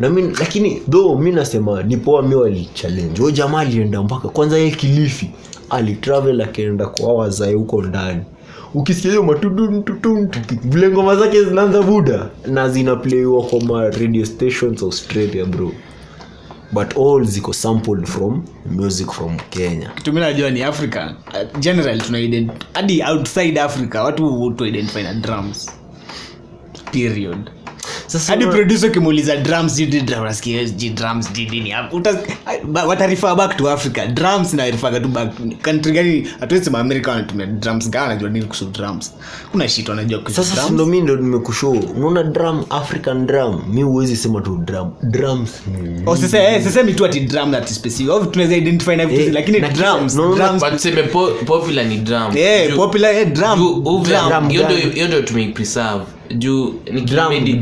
na 0.01 0.09
lakini 0.41 0.83
though 0.91 1.21
mi 1.21 1.33
nasema 1.33 1.83
ni 1.83 1.97
poa 1.97 2.23
mi 2.23 2.35
walichallenge 2.35 3.19
huyo 3.21 3.31
jamaa 3.31 3.59
alienda 3.61 4.03
mpaka 4.03 4.29
kwanza 4.29 4.59
ye 4.59 4.71
kilifi 4.71 5.31
alitravel 5.71 6.41
akaenda 6.41 6.87
kwa 6.87 7.15
wazae 7.15 7.55
huko 7.55 7.83
ndani. 7.83 8.21
Ukisikia 8.75 9.11
hiyo 9.11 9.23
vile 10.65 10.89
ngoma 10.89 11.17
zake 11.17 11.45
zinaanza 11.45 11.83
buda 11.83 12.27
na 12.47 12.69
zinaplayiwa 12.69 13.43
kwa 13.43 13.61
ma 13.61 13.83
radio 13.91 14.27
stations 14.27 14.83
australia 14.83 15.45
bro 15.45 15.73
but 16.73 16.97
all 16.97 17.25
ziko 17.25 17.53
sampled 17.55 18.07
from 18.07 18.45
music 18.67 19.11
from 19.13 19.37
kenya. 19.51 19.91
Kitu 19.97 20.13
ni 20.51 20.63
africa. 20.63 21.15
Uh, 21.35 21.61
general 21.61 21.99
tuna 22.01 22.19
outside 23.03 23.61
africa 23.61 23.95
watu 24.05 24.55
tu 24.57 24.67
identify 24.67 25.03
na 25.03 25.15
drums. 25.15 25.71
Period 26.93 27.51
hadi 28.27 28.47
producer 28.47 28.91
ukimuuliza 28.91 29.37
drums 29.37 29.77
sijui 29.77 30.01
ni 30.01 30.07
drum, 30.07 30.21
unasikia 30.21 30.67
sijui 30.67 30.91
drums 30.91 31.27
sijui 31.27 31.47
nini 31.51 31.75
Uta- 31.93 32.19
ba- 32.65 32.85
watarefer 32.87 33.35
back 33.37 33.57
to 33.57 33.71
africa 33.71 34.07
drums 34.15 34.55
na 34.55 34.73
tu 34.73 35.09
back 35.09 35.31
country 35.63 35.93
gani? 35.93 36.29
Hatuwezi 36.41 36.65
sema 36.65 36.79
wanatumia 36.79 37.47
drums 37.47 37.91
gani 37.91 38.07
wanajua 38.09 38.31
nini 38.31 38.45
kuhusu 38.45 38.65
drums. 38.65 39.13
Kuna 39.53 39.69
shit 39.69 39.89
wanajua 39.89 40.21
sasa 40.31 40.71
ndo 40.71 40.87
mi 40.87 41.01
ndo 41.01 41.17
nimekushow. 41.17 41.73
Unaona 41.97 42.23
drum 42.23 42.65
african 42.71 43.27
drum 43.27 43.63
mi 43.69 43.83
huwezi 43.83 44.17
sema 44.17 44.41
tu 44.41 44.57
drum 44.65 44.91
drums. 45.03 45.51
Oh, 46.07 46.17
sasa 46.17 46.39
eh, 46.43 46.63
sisemi 46.63 46.93
tu 46.95 47.05
ati 47.05 47.21
drum 47.21 47.55
ati 47.55 47.75
specific. 47.75 48.11
Au 48.11 48.27
tunaweza 48.27 48.57
identify 48.57 48.97
na 48.97 49.07
vitu 49.07 49.21
Eh, 49.23 49.33
lakini 49.33 49.61
drums 49.61 50.15
no, 50.17 50.29
no, 50.29 50.35
drums 50.37 50.61
but 50.63 50.73
tuseme 50.73 51.03
po, 51.03 51.27
popular 51.47 51.87
ni 51.87 51.97
drum. 51.97 52.37
Eh 52.37 52.71
Juu- 52.71 52.77
popular 52.77 53.15
eh 53.15 53.33
drum. 53.33 53.59
juu 53.59 53.83
uve- 53.85 54.29
drum. 54.29 54.49
hiyo 54.49 54.65
ndio- 54.65 54.77
hiyo 54.91 55.07
ndio 55.07 55.23
tumeipreserve 55.23 56.05
juu 56.39 56.75
nikimedi 56.93 57.53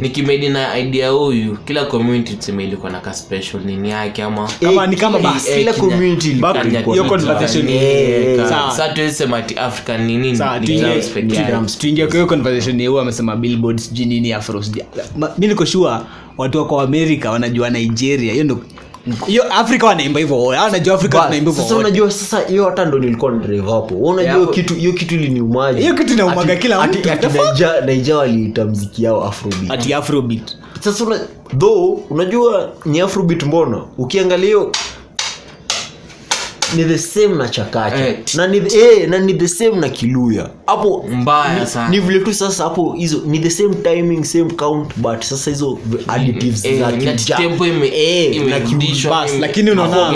nikimedi 0.00 0.48
na 0.48 0.78
idea 0.78 1.10
huyu. 1.10 1.56
Kila 1.64 1.84
community 1.84 2.34
tuseme 2.34 2.64
ilikuwa 2.64 2.92
na 2.92 3.00
ka 3.00 3.14
special 3.14 3.60
nini 3.66 3.90
yake 3.90 4.22
ama 4.22 4.48
kama 4.60 4.86
ni 4.86 4.96
kama 4.96 5.18
Eh, 5.18 5.24
basi 5.24 5.54
kila 5.58 5.72
community 5.72 6.30
ilikuwa 6.30 6.62
hiyo 6.96 7.04
conversation 7.04 7.68
Eh, 7.68 7.82
eh, 7.82 8.48
Sawa. 8.48 8.72
sa 8.72 8.88
tuwezi 8.88 9.14
sema 9.14 9.36
ati 9.36 9.54
african 9.54 10.00
ni 10.06 10.16
nini? 10.16 10.36
Sawa, 10.36 10.58
ni 10.58 10.66
drums 10.80 11.08
peke 11.08 11.36
yake. 11.36 11.52
tuingie 11.78 12.06
kwa 12.06 12.14
hiyo 12.14 12.26
conversation 12.26 12.80
yeu 12.80 12.98
amesema 13.00 13.36
billboard 13.36 13.78
sijui 13.78 14.06
nini 14.06 14.32
afro 14.32 14.60
sijui- 14.62 14.84
Ma- 15.16 15.30
mi 15.38 15.46
niko 15.46 15.66
sure 15.66 15.96
watu 16.38 16.58
wako 16.58 16.80
amerika 16.80 17.30
wanajua 17.30 17.70
nigeria. 17.70 18.32
Hiyo 18.32 18.44
ndo 18.44 18.60
hiyo 19.26 19.52
afrika 19.52 19.86
wanaimba 19.86 20.20
hivyo 20.20 20.36
wote. 20.38 20.58
Afrika 20.58 21.20
tunaimba 21.20 21.52
hivyo 21.52 21.76
unajua 21.78 22.10
sasa 22.10 22.40
hiyo 22.48 22.64
hata 22.64 22.84
ndo 22.84 22.98
nilikuwa 22.98 23.32
ndrive 23.32 23.70
hapo 23.70 23.94
unajua 23.94 24.32
hiyo 24.34 24.46
kitu 24.46 24.74
hiyo 24.74 24.92
kitu 24.92 25.14
iliniumaje 25.14 25.80
Hiyo 25.80 25.94
kitu 25.94 26.12
inaumaga 26.12 26.56
kila 26.56 26.86
mtu. 26.86 27.10
ati 27.12 27.18
The 27.20 27.28
fuck? 27.28 27.40
Naija- 27.46 27.84
naija 27.86 28.16
waliita 28.16 28.64
mziki 28.64 29.04
yao 29.04 29.24
afrobeat 29.24 29.70
ati 29.70 29.94
afrobeat 29.94 30.56
sasa 30.80 31.04
una, 31.04 31.20
though 31.58 32.00
unajua 32.10 32.68
ni 32.84 33.00
afrobeat 33.00 33.42
mbona 33.42 33.80
ukiangalia 33.98 34.56
ni 36.74 36.84
the 36.84 36.98
same 36.98 37.34
na 37.34 37.48
chakacha 37.48 38.08
Eh. 38.08 38.16
na 38.34 38.46
ni, 38.46 38.56
eh, 38.58 39.08
na 39.08 39.18
ni 39.18 39.34
the 39.34 39.48
same 39.48 39.76
na 39.80 39.88
kiluya 39.88 40.50
hapo 40.66 41.04
Mbaya 41.12 41.66
sana. 41.66 41.88
ni 41.88 42.00
vile 42.00 42.20
tu 42.20 42.34
sasa 42.34 42.64
hapo 42.64 42.92
hizo 42.92 43.22
ni 43.26 43.38
the 43.38 43.50
same 43.50 43.74
timing 43.74 44.24
same 44.24 44.50
count 44.50 44.90
but 44.96 45.22
sasa 45.22 45.50
hizo 45.50 45.78
additives 46.08 46.64
Eh, 46.64 46.78
za 46.80 46.90
na 46.90 46.96
kija- 46.96 47.36
tempo 47.36 47.66
ime- 47.66 47.88
eh, 47.94 48.30
na 48.30 48.56
imerudishwa, 48.56 49.26
lakini 49.40 49.70
unaona- 49.70 50.12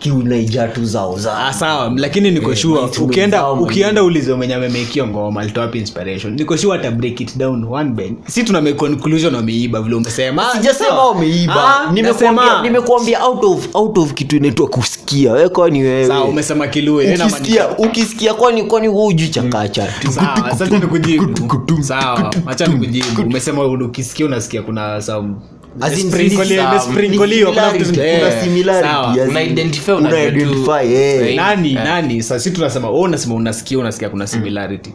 maongeza- 0.00 0.20
kiunaija 0.20 0.68
tu 0.68 0.84
zao 0.84 1.18
za 1.18 1.38
Ah, 1.38 1.52
sawa 1.52 1.92
lakini 1.96 2.30
niko 2.30 2.50
Eh, 2.52 2.56
sure. 2.58 2.80
mainstrument 2.80 3.10
ukienda 3.10 3.50
ukienda 3.52 4.02
ulize 4.04 4.34
mwenye 4.34 4.54
amemekio 4.54 5.06
ngoma 5.06 5.44
inspiration. 5.78 6.34
Niko 6.34 6.56
sure 6.56 6.78
ata 6.78 6.90
break 6.90 7.20
it 7.20 7.36
down 7.36 7.64
one 7.70 7.90
bend. 7.90 8.16
Si 8.26 8.42
tuna 8.44 8.60
make 8.60 8.74
conclusion 8.74 9.34
wameiba 9.34 9.82
vile 9.82 9.96
umesema. 9.96 10.44
Sijasema 10.52 11.04
wameiba. 11.04 11.54
Ah, 11.80 11.92
nimekuambia 11.92 12.62
nimekuambia 12.62 13.24
out 13.26 13.44
of 13.44 13.68
out 13.74 13.98
of 13.98 14.12
kitu 14.14 14.36
inaitwa 14.36 14.68
kusikia. 14.68 15.32
Wewe 15.32 15.48
kwani 15.48 15.82
sawa 16.06 16.18
wewe 16.18 16.30
umesema 16.30 16.66
kilue 16.68 17.14
ukisikia 17.14 17.68
ukisikia 17.78 18.34
kwani 18.34 18.62
kwani 18.62 18.88
wewe 18.88 19.00
hujui 19.02 19.28
chakacha? 19.28 19.88
Sawa, 20.10 20.50
sasa 20.58 20.78
nikujibu. 20.78 21.82
Sawa, 21.82 22.34
acha 22.46 22.66
nikujibu. 22.66 23.22
umesema 23.22 23.66
ukisikia 23.66 24.26
unasikia 24.26 24.62
kuna 24.62 25.02
some 25.02 25.34
As 25.80 25.98
in, 26.00 26.10
sprinkle- 26.10 26.48
ni- 26.48 26.54
ile 26.54 26.80
sprinkle 26.80 27.44
kuna 27.46 27.70
vitu- 27.70 27.84
Similarity, 27.84 28.18
kuna 28.18 28.42
similarity, 28.42 28.88
sawa. 28.88 29.10
as 29.12 29.16
in, 29.18 29.28
Una 29.30 29.42
identify, 29.42 29.90
una 29.92 30.00
unajua 30.08 30.30
tu- 30.30 30.36
identify, 30.38 31.36
nani 31.36 31.74
nani? 31.74 32.22
Sasa 32.22 32.40
si 32.40 32.50
tunasema 32.50 32.90
unasema 32.90 33.34
unasikia 33.34 33.78
unasikia 33.78 34.08
kuna 34.08 34.26
similarity. 34.26 34.90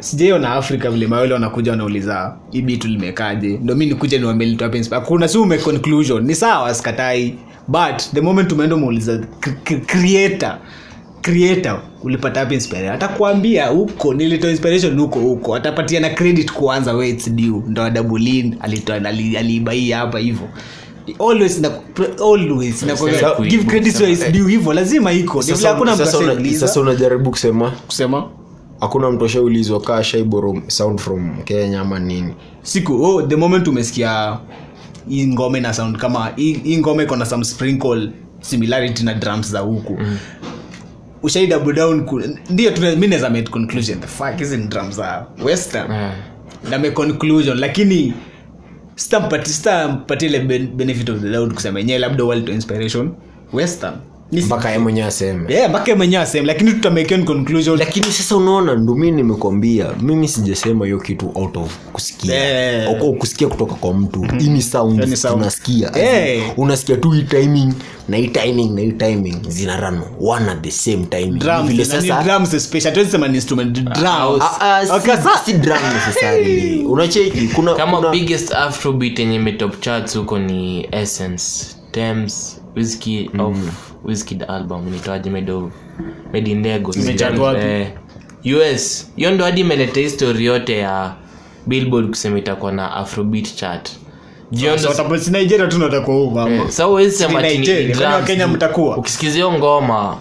Sijaiona 0.00 0.50
afrika 0.52 0.90
vile 0.90 1.06
mawele 1.06 1.34
wanakuja 1.34 1.70
wanauliza 1.70 2.36
ibitu 2.52 2.66
bitu 2.66 2.88
limekaje? 2.88 3.58
Ndo 3.62 3.74
mi 3.74 3.86
nikuja 3.86 4.18
niwambie 4.18 4.46
litoa 4.48 4.66
wapi 4.66 4.78
inspi- 4.78 5.00
kuna 5.00 5.28
si 5.28 5.38
ume 5.38 5.58
conclusion. 5.58 6.24
Ni 6.24 6.34
sawa 6.34 6.74
sikatai. 6.74 7.34
But 7.68 8.02
the 8.14 8.20
moment 8.20 8.52
umeenda 8.52 8.76
umeuliza 8.76 9.12
cr- 9.40 9.54
cr- 9.64 9.80
creator 9.86 10.58
creator 11.30 11.80
ulipata 12.02 12.40
wapi 12.40 12.54
inspiration? 12.54 12.94
Atakwambia 12.94 13.66
huko 13.66 14.14
nilitoa 14.14 14.50
inspiration 14.50 14.98
huko 15.00 15.18
huko. 15.20 15.54
Atapatia 15.54 16.00
na 16.00 16.10
credit 16.10 16.52
kuanza 16.52 16.92
where 16.92 17.10
it's 17.10 17.30
due. 17.30 17.62
Ndo 17.68 17.82
adabulin 17.82 18.56
alitoa 18.60 18.96
ali- 18.96 19.36
aliiba 19.36 19.72
hii 19.72 19.90
hapa 19.90 20.18
hivyo. 20.18 20.48
Always 21.30 21.60
na 21.60 21.70
always 22.24 22.82
na 22.82 22.96
kwa 22.96 23.46
give 23.46 23.64
credit 23.64 24.00
where 24.00 24.12
it's 24.12 24.32
due 24.32 24.50
hivyo. 24.50 24.72
Lazima 24.72 25.12
iko. 25.12 25.42
Ni 25.42 25.52
vile 25.52 25.68
hakuna 25.68 25.94
mtu 25.96 26.04
Sasa 26.06 26.54
sasa 26.58 26.80
unajaribu 26.80 27.30
kusema? 27.30 27.70
Kusema? 27.70 28.28
Hakuna 28.80 29.10
mtu 29.10 29.24
ashaulizwa 29.24 29.80
kaa 29.80 30.02
shaiboro 30.02 30.62
sound 30.66 30.98
from 31.00 31.42
kenya 31.44 31.80
ama 31.80 31.98
nini? 31.98 32.34
Siku 32.62 33.02
oh, 33.02 33.22
the 33.22 33.36
moment 33.36 33.68
umesikia 33.68 34.38
hii 35.08 35.26
ngome 35.26 35.60
na 35.60 35.74
sound 35.74 35.96
kama 35.96 36.32
hii 36.36 36.78
ngome 36.78 37.02
iko 37.02 37.16
na 37.16 37.26
some 37.26 37.44
sprinkle 37.44 38.10
similarity 38.40 39.04
na 39.04 39.14
drums 39.14 39.50
za 39.50 39.58
huku. 39.60 39.96
Mm. 40.00 40.18
Ushai 41.22 41.46
double 41.46 41.72
down 41.72 42.04
ku- 42.04 42.22
ndio 42.50 42.70
mi 42.96 43.06
naweza 43.06 43.30
made 43.30 43.50
conclusion 43.50 44.00
the 44.00 44.06
fuck 44.06 44.36
hizi 44.38 44.56
ni 44.56 44.64
drum 44.66 44.92
za 44.92 45.26
western 45.44 45.90
Eh. 45.92 46.10
na 46.70 46.78
me 46.78 46.90
conclusion 46.90 47.58
lakini 47.58 48.14
sitampati 48.94 49.50
sitampatia 49.50 50.28
ile 50.28 50.38
benefit 50.66 51.08
of 51.08 51.20
the 51.20 51.28
doubt 51.30 51.54
kusema 51.54 51.78
yenyewe 51.78 51.98
labda 51.98 52.24
walito 52.24 52.52
inspiration 52.52 53.10
western 53.52 53.94
mpaka 54.32 54.70
ye 54.70 54.78
mwenyewe 54.78 55.06
aseme. 55.06 55.52
Yeah, 55.54 55.70
mpaka 55.70 55.84
yeye 55.84 55.96
mwenyewe 55.96 56.22
aseme 56.22 56.46
lakini 56.46 56.72
conclusion. 57.24 57.78
Lakini 57.78 58.06
sasa 58.06 58.36
unaona 58.36 58.74
ndo 58.74 58.94
mi 58.94 59.10
nimekwambia 59.10 59.86
mimi 60.00 60.28
sijasema 60.28 60.84
hiyo 60.84 60.98
kitu 60.98 61.30
out 61.34 61.56
of 61.56 61.76
kusikia. 61.92 62.34
Yeah. 62.34 62.90
Oko, 62.92 63.12
kusikia 63.12 63.48
kutoka 63.48 63.74
kwa 63.74 63.94
mtu. 63.94 64.22
Hii 64.38 64.46
ini 64.46 64.62
sound. 64.62 65.00
Yaani 65.00 65.16
unasikia 65.36 65.98
Eh. 65.98 66.42
unasikia 66.56 66.96
tu 66.96 67.10
hii 67.10 67.22
timing 67.22 67.74
na 68.08 68.16
hii 68.16 68.28
timing 68.28 68.70
na 68.74 68.80
hii 68.80 68.92
timing 68.92 69.36
zina 69.48 69.80
run 69.80 70.00
one 70.20 70.50
at 70.50 70.62
the 70.62 70.70
same 70.70 71.04
time 71.10 71.26
drums 71.38 71.66
vile 71.70 71.84
sasa 71.84 72.22
drums 72.22 72.54
especially 72.54 72.88
hatuwezi 72.88 73.10
sema 73.10 73.28
ni 73.28 73.34
instrument 73.34 73.72
drums. 73.80 74.00
Ah, 74.42 74.60
ah, 74.60 74.86
si- 74.86 74.92
Okay, 74.92 75.14
sa- 75.16 75.40
si 75.44 75.52
drum 75.52 75.78
necessarily 75.94 76.84
unacheki 76.92 77.48
kuna 77.48 77.74
kama 77.74 77.96
kuna 77.96 78.10
biggest 78.10 78.52
afrobeat 78.54 79.18
yenye 79.18 79.34
imetop 79.34 79.80
charts 79.80 80.16
huko 80.18 80.38
ni 80.38 80.88
essence 80.92 81.66
Thames 81.90 82.60
Whiskey 82.76 83.30
mm. 83.34 83.40
of 83.40 83.56
album 84.48 84.88
medo 85.30 85.70
made 86.32 86.50
in 86.50 86.62
wapi? 87.42 87.60
eh, 87.66 87.88
us 88.74 89.10
hiyo 89.16 89.30
ndo 89.30 89.44
hadi 89.44 89.60
imeleta 89.60 90.00
history 90.00 90.44
yote 90.44 90.76
ya 90.78 91.14
billboard 91.66 92.08
kusema 92.08 92.38
itakuwa 92.38 92.72
na 92.72 92.94
afrobeat 92.94 93.54
chart 93.54 93.90
nigeria 95.30 95.66
tu 95.66 95.78
natakuwa 95.78 96.16
huko 96.16 96.40
ama? 96.40 96.54
eh, 96.54 96.84
huwezi 96.84 97.16
sema 97.16 97.38
ati 97.38 97.48
ni 97.48 97.58
mtakuwa? 98.46 98.96
ukisikiza 98.96 99.34
hiyo 99.34 99.52
ngoma 99.52 100.16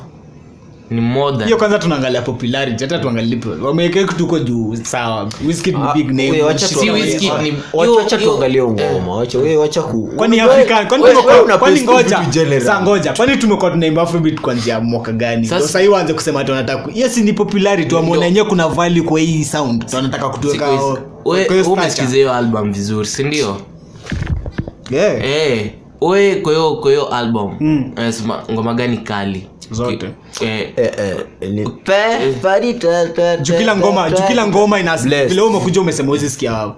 ni 0.90 1.02
hiyo 1.46 1.58
kwanza 1.58 1.80
tunaangalia 1.80 2.22
popularity 2.22 2.84
hata 2.84 3.00
tuangalie 3.00 3.40
wameweka 3.64 4.04
kitu 4.04 4.24
huko 4.24 4.40
juu 4.40 4.76
sawa. 4.84 5.30
Wizkid 5.48 5.76
ni 5.76 5.82
Ah, 5.84 5.94
big 5.94 6.08
name 6.08 6.42
wacha 6.42 6.68
Si 6.68 6.76
tuangalie- 6.76 6.92
Wizkid 7.04 7.32
ni- 7.44 7.54
wacha- 7.74 7.92
yo- 7.92 7.96
wacha 7.96 8.16
yo- 8.16 8.22
tuangalie 8.22 8.64
ngoma 8.64 9.16
wacha 9.16 9.40
we 9.40 9.58
wacha 9.58 9.82
ku 9.82 10.10
kwani 10.16 10.40
afrika 10.40 10.86
kwani 10.86 11.04
tumekuwa- 11.04 11.58
kwani 11.58 11.82
ngoja. 11.82 13.14
kwani 13.14 13.38
tumekuwa 13.38 13.72
tunaimba 13.72 14.02
afrobeat 14.02 14.42
kuanzia 14.42 14.80
mwaka 14.80 15.12
gani? 15.12 15.46
Sasa- 15.48 15.58
ndo 15.60 15.68
sahii 15.68 15.88
waanze 15.88 16.14
kusema 16.14 16.40
ati 16.40 16.52
wanataka 16.52 16.90
yes 16.94 17.18
ni 17.18 17.34
popularity. 17.34 17.96
Wameona 17.96 18.16
Ndio. 18.18 18.26
yenyewe 18.28 18.46
kuna 18.46 18.68
value 18.68 19.02
kwa 19.02 19.20
hii 19.20 19.44
sound. 19.44 19.84
Ndo 19.88 19.98
wanataka 19.98 20.30
kutuweka 20.30 20.68
hiyo 20.72 21.00
umesikiza 21.72 22.16
hiyo 22.16 22.34
album 22.34 22.74
vizuri 22.74 23.08
sindio 23.08 23.58
Yeah. 24.92 25.26
Eh, 25.26 25.72
we 26.02 26.36
kwa 26.36 26.52
hiyo 26.54 26.76
kwa 26.76 26.92
hiyo 26.92 27.08
album 27.08 27.58
unasema 27.98 28.44
ngoma 28.52 28.74
gani 28.74 28.98
kali 28.98 29.48
Zote. 29.72 30.06
eh, 30.42 30.70
Eh, 30.78 30.92
eh, 31.00 31.16
ngoma 33.76 34.10
ta- 34.10 34.18
juu 34.22 34.28
kila 34.28 34.48
ngoma 34.48 34.80
ina 34.80 34.98
vile 34.98 35.42
umekuja 35.42 35.82
umesema 35.82 36.12
wezi 36.12 36.30
sikia. 36.30 36.72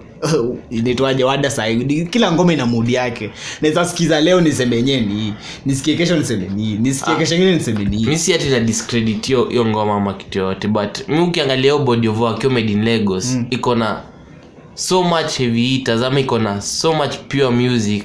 Inaitwaje? 0.69 1.23
Wada 1.23 1.49
sa 1.49 1.63
kila 2.11 2.31
ngoma 2.31 2.53
ina 2.53 2.65
mudi 2.65 2.93
yake. 2.93 3.31
Naweza 3.61 3.85
sikiza 3.85 4.21
leo 4.21 4.41
niseme 4.41 4.75
yenyewe 4.75 5.01
ni. 5.01 5.33
Nisikie 5.65 5.95
kesho 5.95 6.17
niseme 6.17 6.47
ni. 6.55 6.77
Nisikie 6.77 7.15
kesho 7.15 7.35
ingine 7.35 7.53
niseme 7.53 7.85
ni. 7.85 8.17
Si 8.17 8.33
ati 8.33 8.49
na 8.49 8.59
discredit 8.59 9.27
hiyo 9.27 9.45
hiyo 9.45 9.65
ngoma 9.65 9.95
ama 9.95 10.13
kitu 10.13 10.39
yoyote 10.39 10.67
but 10.67 11.07
mi 11.07 11.19
ukiangalia 11.19 11.63
hiyo 11.73 11.79
body 11.79 12.07
of 12.07 12.19
work 12.19 12.37
hiyo 12.39 12.49
made 12.49 12.71
in 12.71 12.85
lagos 12.85 13.37
iko 13.49 13.75
na 13.75 14.01
so 14.77 15.03
much 15.03 15.37
heavy 15.37 15.77
tazama 15.79 16.07
ama 16.07 16.19
iko 16.19 16.39
na 16.39 16.61
so 16.61 16.93
much 16.93 17.15
pure 17.29 17.49
music. 17.49 18.03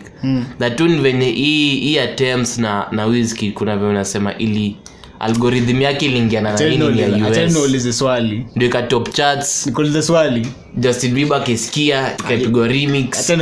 That 0.58 0.76
tun 0.76 1.02
venye 1.02 1.30
hii 1.30 1.80
hii 1.80 1.98
attempts 1.98 2.58
na 2.58 2.86
na 2.92 3.06
Wizkid 3.06 3.52
kuna 3.54 3.76
venye 3.76 3.90
unasema 3.90 4.38
ili 4.38 4.76
algorithm 5.20 5.82
yake 5.82 6.06
iliingiana 6.06 6.48
na 6.48 6.54
Acha 6.54 6.64
nini 6.68 6.76
ni 6.76 6.84
niulize- 7.02 7.26
acha 7.26 7.40
ya 7.40 7.46
us 7.46 7.54
niulize 7.54 7.92
swali. 7.92 8.46
Ndio 8.56 8.68
ikatop 8.68 9.10
charts. 9.12 9.66
Nikuulize 9.66 10.02
swali. 10.02 10.46
Justin 10.76 11.14
bieber 11.14 11.36
akisikia 11.36 12.14
ikapigwa 12.16 12.68
remix 12.68 13.18
acha 13.20 13.36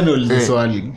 niulize 0.00 0.46
swali. 0.46 0.92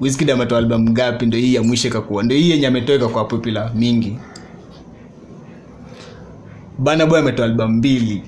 Wizkid 0.00 0.30
ametoa 0.30 0.58
albamu 0.58 0.90
ngapi? 0.90 1.26
Ndo 1.26 1.38
hii 1.38 1.54
ya 1.54 1.62
mwisho 1.62 1.88
ikakuwa. 1.88 2.22
Ndo 2.22 2.34
hii 2.34 2.50
yenye 2.50 2.66
ametoa 2.66 2.96
ikakuwa 2.96 3.24
popular 3.24 3.72
mingi 3.74 4.18
bana 6.78 7.06
boy 7.06 7.18
ametoa 7.20 7.44
album 7.46 7.70
mbili. 7.72 8.22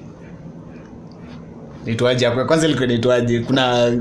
Naitwaje 1.87 2.27
hapo? 2.27 2.45
Kwanza 2.45 2.67
ilikuwa 2.67 2.85
inaitwaje? 2.87 3.41
Kuna 3.41 3.93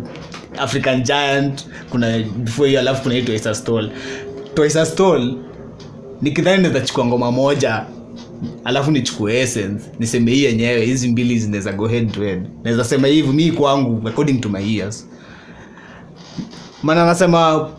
african 0.57 1.03
giant 1.03 1.67
kuna 1.89 2.19
before 2.19 2.67
hiyo 2.69 2.79
alafu 2.79 3.03
kuna 3.03 3.15
hii 3.15 3.21
toisa 3.21 3.55
stall. 3.55 3.89
Toisa 4.53 4.85
stall 4.85 5.35
nikidhani 6.21 6.57
nitachukua 6.57 6.87
chukua 6.87 7.05
ngoma 7.05 7.31
moja 7.31 7.85
alafu 8.63 8.91
nichukue 8.91 9.39
essence. 9.39 9.85
Niseme 9.99 10.31
hii 10.31 10.43
yenyewe 10.43 10.85
hizi 10.85 11.07
mbili 11.07 11.39
zinaweza 11.39 11.73
go 11.73 11.87
head 11.87 12.11
to 12.11 12.21
head. 12.23 12.47
Naweza 12.63 12.83
sema 12.83 13.07
hivi 13.07 13.27
mi 13.27 13.51
kwangu 13.51 14.07
according 14.07 14.39
to 14.41 14.49
my 14.49 14.77
ears. 14.77 15.07
Maana 16.83 17.03
anasema 17.03 17.69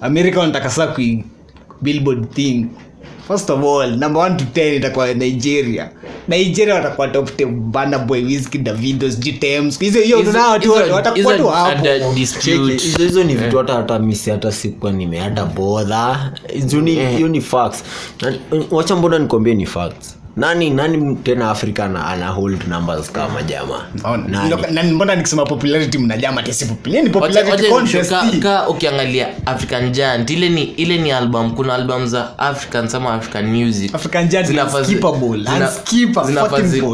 america 0.00 0.36
wanataka 0.38 0.70
saa 0.70 0.96
billboard 1.82 2.30
thing 2.30 2.66
first 3.28 3.50
of 3.50 3.64
all 3.64 3.90
number 3.90 4.22
one 4.22 4.36
to 4.36 4.44
ten 4.44 4.74
itakuwa 4.74 5.14
nigeria. 5.14 5.90
Nigeria 6.28 6.74
watakuwa 6.74 7.08
top 7.08 7.36
ten. 7.36 7.60
Burna 7.60 7.98
boy 7.98 8.24
whisky 8.24 8.58
davidos 8.58 9.18
gtms 9.20 9.78
hizo 9.78 10.00
hiyo 10.00 10.22
tunao 10.22 10.58
tu 10.58 10.72
watakuwa 10.72 11.36
tu 11.38 11.48
hapo. 11.48 11.76
under 11.78 12.14
dispute. 12.14 12.44
Cheki, 12.44 12.84
hizo 12.86 13.02
hizo 13.02 13.24
ni 13.24 13.34
vitu 13.34 13.58
hata 13.58 13.72
hata 13.74 13.98
misi 13.98 14.30
hata 14.30 14.52
sikuwa 14.52 14.92
nimeada 14.92 15.44
bodha 15.44 16.32
ni 16.82 16.94
hiyo 16.94 17.28
ni 17.28 17.40
facts. 17.40 17.84
Wacha 18.70 18.96
mbona 18.96 19.18
nikwambie 19.18 19.54
ni 19.54 19.66
facts 19.66 20.16
nani 20.36 20.70
nani 20.70 21.16
tena 21.16 21.50
afrika 21.50 21.84
ana, 21.84 22.06
ana 22.06 22.28
hold 22.28 22.68
numbers 22.68 23.12
kama 23.12 23.42
jamaa? 23.42 23.82
Na 24.70 24.82
mbona 24.82 25.14
nikisema 25.16 25.44
popularity 25.46 25.98
mnajama 25.98 26.42
tesi 26.42 26.64
popularity 26.66 27.08
ni 27.08 27.14
Wacha- 27.14 27.20
popularity 27.20 27.50
wacha 27.50 27.74
contest 27.74 28.10
nishuka- 28.12 28.30
hii. 28.30 28.38
ka 28.40 28.68
ukiangalia 28.68 29.46
african 29.46 29.90
giant 29.92 30.30
ile 30.30 30.48
ni 30.48 30.62
ile 30.62 30.98
ni 30.98 31.12
album. 31.12 31.50
Kuna 31.54 31.74
album 31.74 32.06
za 32.06 32.38
african 32.38 32.88
sama 32.88 33.14
african 33.14 33.46
music. 33.46 33.94
African 33.94 34.28
Giant 34.28 34.46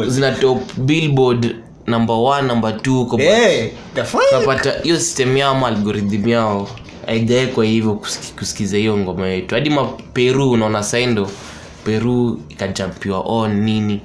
zina- 0.07 0.31
top 0.31 0.73
billboard 0.77 1.55
number 1.87 2.15
one 2.15 2.47
number 2.47 2.81
two 2.81 3.05
kwa 3.05 3.21
Eh, 3.21 3.71
hiyo 4.83 4.99
system 4.99 5.37
yao 5.37 5.51
ama 5.51 5.67
algorithm 5.67 6.27
yao 6.29 6.69
haijaekwa 7.05 7.65
hivyo 7.65 8.01
kusikiza 8.37 8.77
hiyo 8.77 8.97
ngoma 8.97 9.27
yetu. 9.27 9.55
Hadi 9.55 9.69
maperu 9.69 10.51
unaona 10.51 10.83
saindo 10.83 11.29
peru 11.83 12.41
ikajampiwa 12.49 13.19
on 13.25 13.61
nini? 13.61 14.01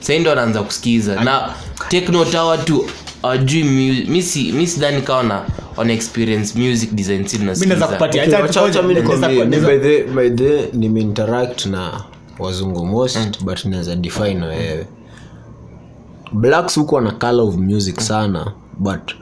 Saindo 0.00 0.32
anaanza 0.32 0.62
kusikiza. 0.62 1.24
Na 1.24 1.54
tekno 1.88 2.24
tawa 2.24 2.58
tu 2.58 2.84
ajui 3.22 3.64
mi 4.52 4.66
sidhani 4.66 5.02
kawa 5.02 5.22
na 5.22 5.42
wana 5.76 5.92
experience 5.92 6.58
music 6.58 6.90
design 6.92 7.24
nimeinteract 10.72 11.66
na 11.66 12.04
wazungu 12.38 12.86
most 12.86 13.44
but 13.44 13.64
naweza 13.64 13.96
define 13.96 14.46
wewe. 14.46 14.86
Blacks 16.32 16.74
huko 16.78 16.96
wana 16.96 17.10
color 17.12 17.46
of 17.48 17.56
music 17.56 18.00
sana 18.00 18.52
but 18.78 19.12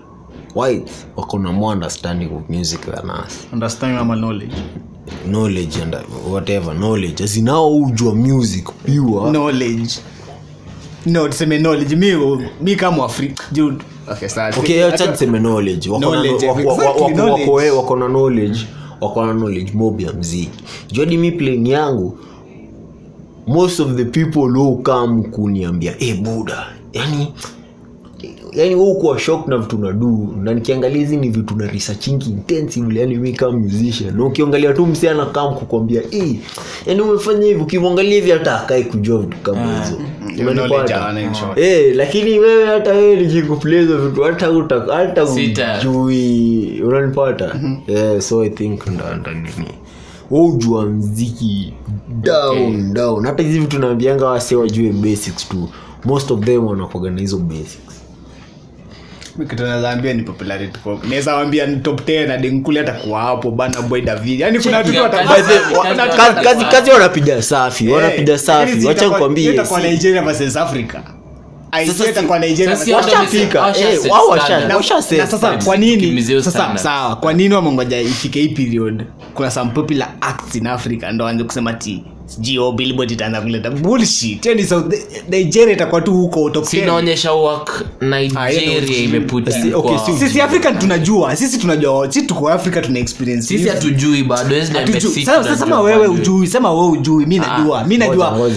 white 0.55 0.91
wako 1.16 1.39
na 1.39 1.53
more 1.53 1.74
understanding 1.74 2.27
of 2.37 2.49
music 2.49 2.81
than 2.81 3.11
us. 3.11 3.47
Understanding 3.53 3.99
ama 3.99 4.16
knowledge 4.16 4.55
knowledge 5.27 5.83
and 5.83 5.97
whatever 6.33 6.74
knowledge. 6.74 7.24
Asinao 7.24 7.77
ujua 7.77 8.15
music 8.15 8.65
pure 8.85 9.31
knowledge. 9.31 9.99
No 11.07 11.28
tuseme 11.28 11.59
knowledge. 11.59 11.97
Mi 11.97 12.12
mi 12.61 12.77
kama 12.77 13.05
afrika. 13.05 13.45
Juu 13.53 13.73
okay 14.09 14.28
sawa. 14.28 14.49
Okay 14.59 14.85
acha 14.85 15.07
tuseme 15.09 15.39
knowledge. 15.39 15.91
Wako 15.91 16.01
na- 16.11 16.23
wako- 16.49 16.69
wako- 16.87 17.62
eh, 17.62 17.99
na 17.99 18.07
knowledge 18.09 18.59
wako 19.01 19.27
na 19.27 19.35
knowledge 19.35 19.73
mob 19.74 20.01
ya 20.01 20.12
mziki. 20.12 20.65
Juadi 20.93 21.16
mi 21.19 21.33
plane 21.33 21.70
yangu 21.70 22.19
most 23.47 23.81
of 23.81 23.95
the 23.97 24.05
people 24.05 24.59
who 24.59 24.77
come 24.77 25.23
kuniambia 25.23 25.95
e 25.99 26.15
buda 26.15 26.66
yani 26.93 27.33
yani 28.53 28.74
hukuwa 28.74 29.19
shock 29.19 29.48
na 29.48 29.59
vitu 29.59 29.78
nadu 29.78 30.35
na 30.43 30.55
nikiangalia 30.55 30.98
hizi 30.98 31.16
ni 31.16 31.28
vitu 31.28 31.57
na 31.57 31.66
researching 31.66 32.23
intensively 32.27 33.01
yani 33.01 33.16
mi 33.16 33.32
kama 33.32 33.59
musician. 33.59 34.16
Na 34.16 34.24
ukiangalia 34.24 34.73
tu 34.73 34.86
msi 34.86 35.09
anakam 35.09 35.55
kukwambia 35.55 36.03
e 36.12 36.40
yani 36.86 37.01
umefanya 37.01 37.47
hivi 37.47 37.61
ukimwangalia 37.61 38.15
hivi 38.15 38.31
hata 38.31 38.61
akae 38.62 38.82
kujua 38.85 39.19
vitu 39.19 39.36
kama 39.36 39.78
hizo. 39.85 39.98
Hawana 40.98 41.20
in 41.20 41.35
short. 41.35 41.59
Eh, 41.59 41.97
lakini 41.97 42.39
wewe 42.39 42.66
hata 42.66 42.93
wewe 42.93 43.16
nikikuplay 43.16 43.81
hizo 43.81 43.98
vitu 43.98 44.23
hata 44.23 44.47
hata 44.94 45.27
Sita. 45.27 45.78
ujui. 45.81 46.82
Unanipata 46.85 47.61
yeah, 47.86 48.20
so 48.20 48.44
i 48.44 48.51
think 48.51 48.86
ndo 48.86 49.05
ndo 49.20 49.31
nini. 49.32 49.69
Wewe 50.31 50.47
ujua 50.48 50.86
mziki. 50.86 51.73
Down 52.20 52.94
down. 52.94 53.27
Hata 53.27 53.43
hizi 53.43 53.59
vitu 53.59 53.78
naambianga 53.78 54.27
wase 54.27 54.57
wajue 54.57 54.93
basics 54.93 55.48
tu. 55.48 55.69
Most 56.05 56.31
of 56.31 56.40
them 56.40 56.66
wanakuaga 56.66 57.11
na 57.11 57.20
hizo 57.20 57.39
basics 57.39 57.95
mi 59.38 59.46
kitu 59.46 59.62
naweza 59.62 59.90
ambia 59.90 60.12
ni 60.14 60.22
popularity 60.22 60.78
pop 60.84 61.04
naweza 61.04 61.34
wambia 61.36 61.66
ni 61.66 61.76
top 61.76 62.00
10 62.08 62.26
na 62.26 62.36
denkuli 62.36 62.78
atakuwa 62.78 63.20
hapo 63.22 63.50
bana 63.50 63.82
boy 63.82 64.00
david. 64.00 64.40
Yani 64.40 64.58
kuna 64.60 64.76
watu 64.78 64.92
watakazi 65.78 66.64
kazi 66.64 66.90
wanapiga 66.90 67.42
safi 67.42 67.86
Eh, 67.86 67.92
wanapiga 67.92 68.38
safi. 68.38 68.86
wacha 68.86 69.04
nikwambie 69.08 69.50
itakuwa 69.52 69.80
nigeria 69.80 70.22
versus 70.22 70.56
africa. 70.56 70.94
Eh, 73.78 73.98
kwa 74.08 74.38
sawa 76.78 77.16
kwa 77.16 77.32
nini 77.32 77.54
wamongoja 77.54 78.00
ifike 78.00 78.40
hii 78.40 78.48
period? 78.48 79.04
Kuna 79.34 79.50
some 79.50 79.70
popular 79.70 80.08
acts 80.20 80.54
in 80.54 80.66
africa 80.66 81.02
ndo 81.12 81.26
anze 81.26 81.44
kusema 81.44 81.72
ti 81.72 82.04
sijui 82.27 82.73
billboard 82.73 83.11
itaanza 83.11 83.40
kuleta 83.40 83.70
bullshit. 83.70 84.47
Yani 84.47 84.65
south 84.65 84.94
nigeria 85.28 85.73
itakuwa 85.74 86.01
tu 86.01 86.12
huko 86.12 86.51
top 86.51 86.65
10 86.65 86.66
sinaonyesha 86.69 87.32
work 87.32 87.85
Ah, 88.01 88.05
nigeria 88.05 88.81
okay, 89.74 89.98
si- 89.98 90.12
sisi 90.19 90.39
tunajua. 90.78 91.36
Sisi 91.36 91.59
tunajua 91.59 92.12
sisi 92.12 92.27
tuko 92.27 92.48
africa 92.51 92.81
tuna 92.82 92.98
experience 92.98 93.43
sisi 93.47 93.69
hatujui 93.69 94.23
bado 94.23 94.57
Sasa- 95.24 95.57
sema 95.57 95.81
wewe 95.81 96.07
ujui 96.07 96.47
sema 96.47 96.73
wewe 96.73 96.89
ujui 96.89 97.27
najua 97.27 97.85
najua. 97.98 98.51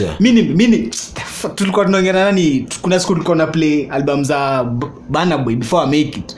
tulikuwa 1.56 1.86
tunaongea 1.86 2.14
nani? 2.14 2.66
Kuna 2.82 3.00
siku 3.00 3.14
tulikuwa 3.14 3.38
na 3.38 3.48
play 3.48 3.88
album 3.91 4.24
za 4.24 4.64
Burna 5.10 5.38
boy 5.38 5.56
before 5.56 5.84
I 5.84 5.86
make 5.86 6.20
it 6.20 6.36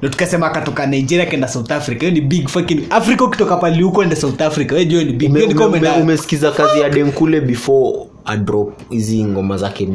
ndo 0.00 0.08
tukasema 0.08 0.46
akatoka 0.46 0.86
nigeria 0.86 1.26
kenda 1.26 1.48
south 1.48 1.70
africa 1.72 2.00
hiyo 2.00 2.12
ni 2.12 2.20
big 2.20 2.48
fucking 2.48 2.80
africa 2.90 3.20
ukitoka 3.20 3.56
pali 3.56 3.82
huko 3.82 4.02
ende 4.02 4.16
south 4.16 4.40
africa 4.42 4.72
wewe 4.72 4.84
jua 4.84 5.04
ni 5.04 5.12
big 5.12 5.30
Ume- 5.30 5.40
ume- 5.44 5.78
ume- 5.78 6.02
umesikiza 6.02 6.50
kazi 6.52 6.80
ya 6.80 6.88
denkule 6.90 7.40
before 7.40 7.98
adrop 8.24 8.90
hizi 8.90 9.24
ngoma 9.24 9.56
zake 9.56 9.86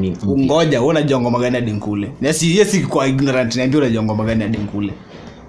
ngoja 0.45 0.79
wewe 0.79 0.89
unajua 0.89 1.21
ngoma 1.21 1.39
gani 1.39 1.55
ya 1.55 1.61
denkule 1.61 2.11
yesi 2.55 2.79
kwa 2.79 3.07
ignorant 3.07 3.55
niambia 3.55 3.79
unajua 3.79 4.03
ngoma 4.03 4.23
gani 4.23 4.41
ya 4.41 4.47
denkule 4.49 4.93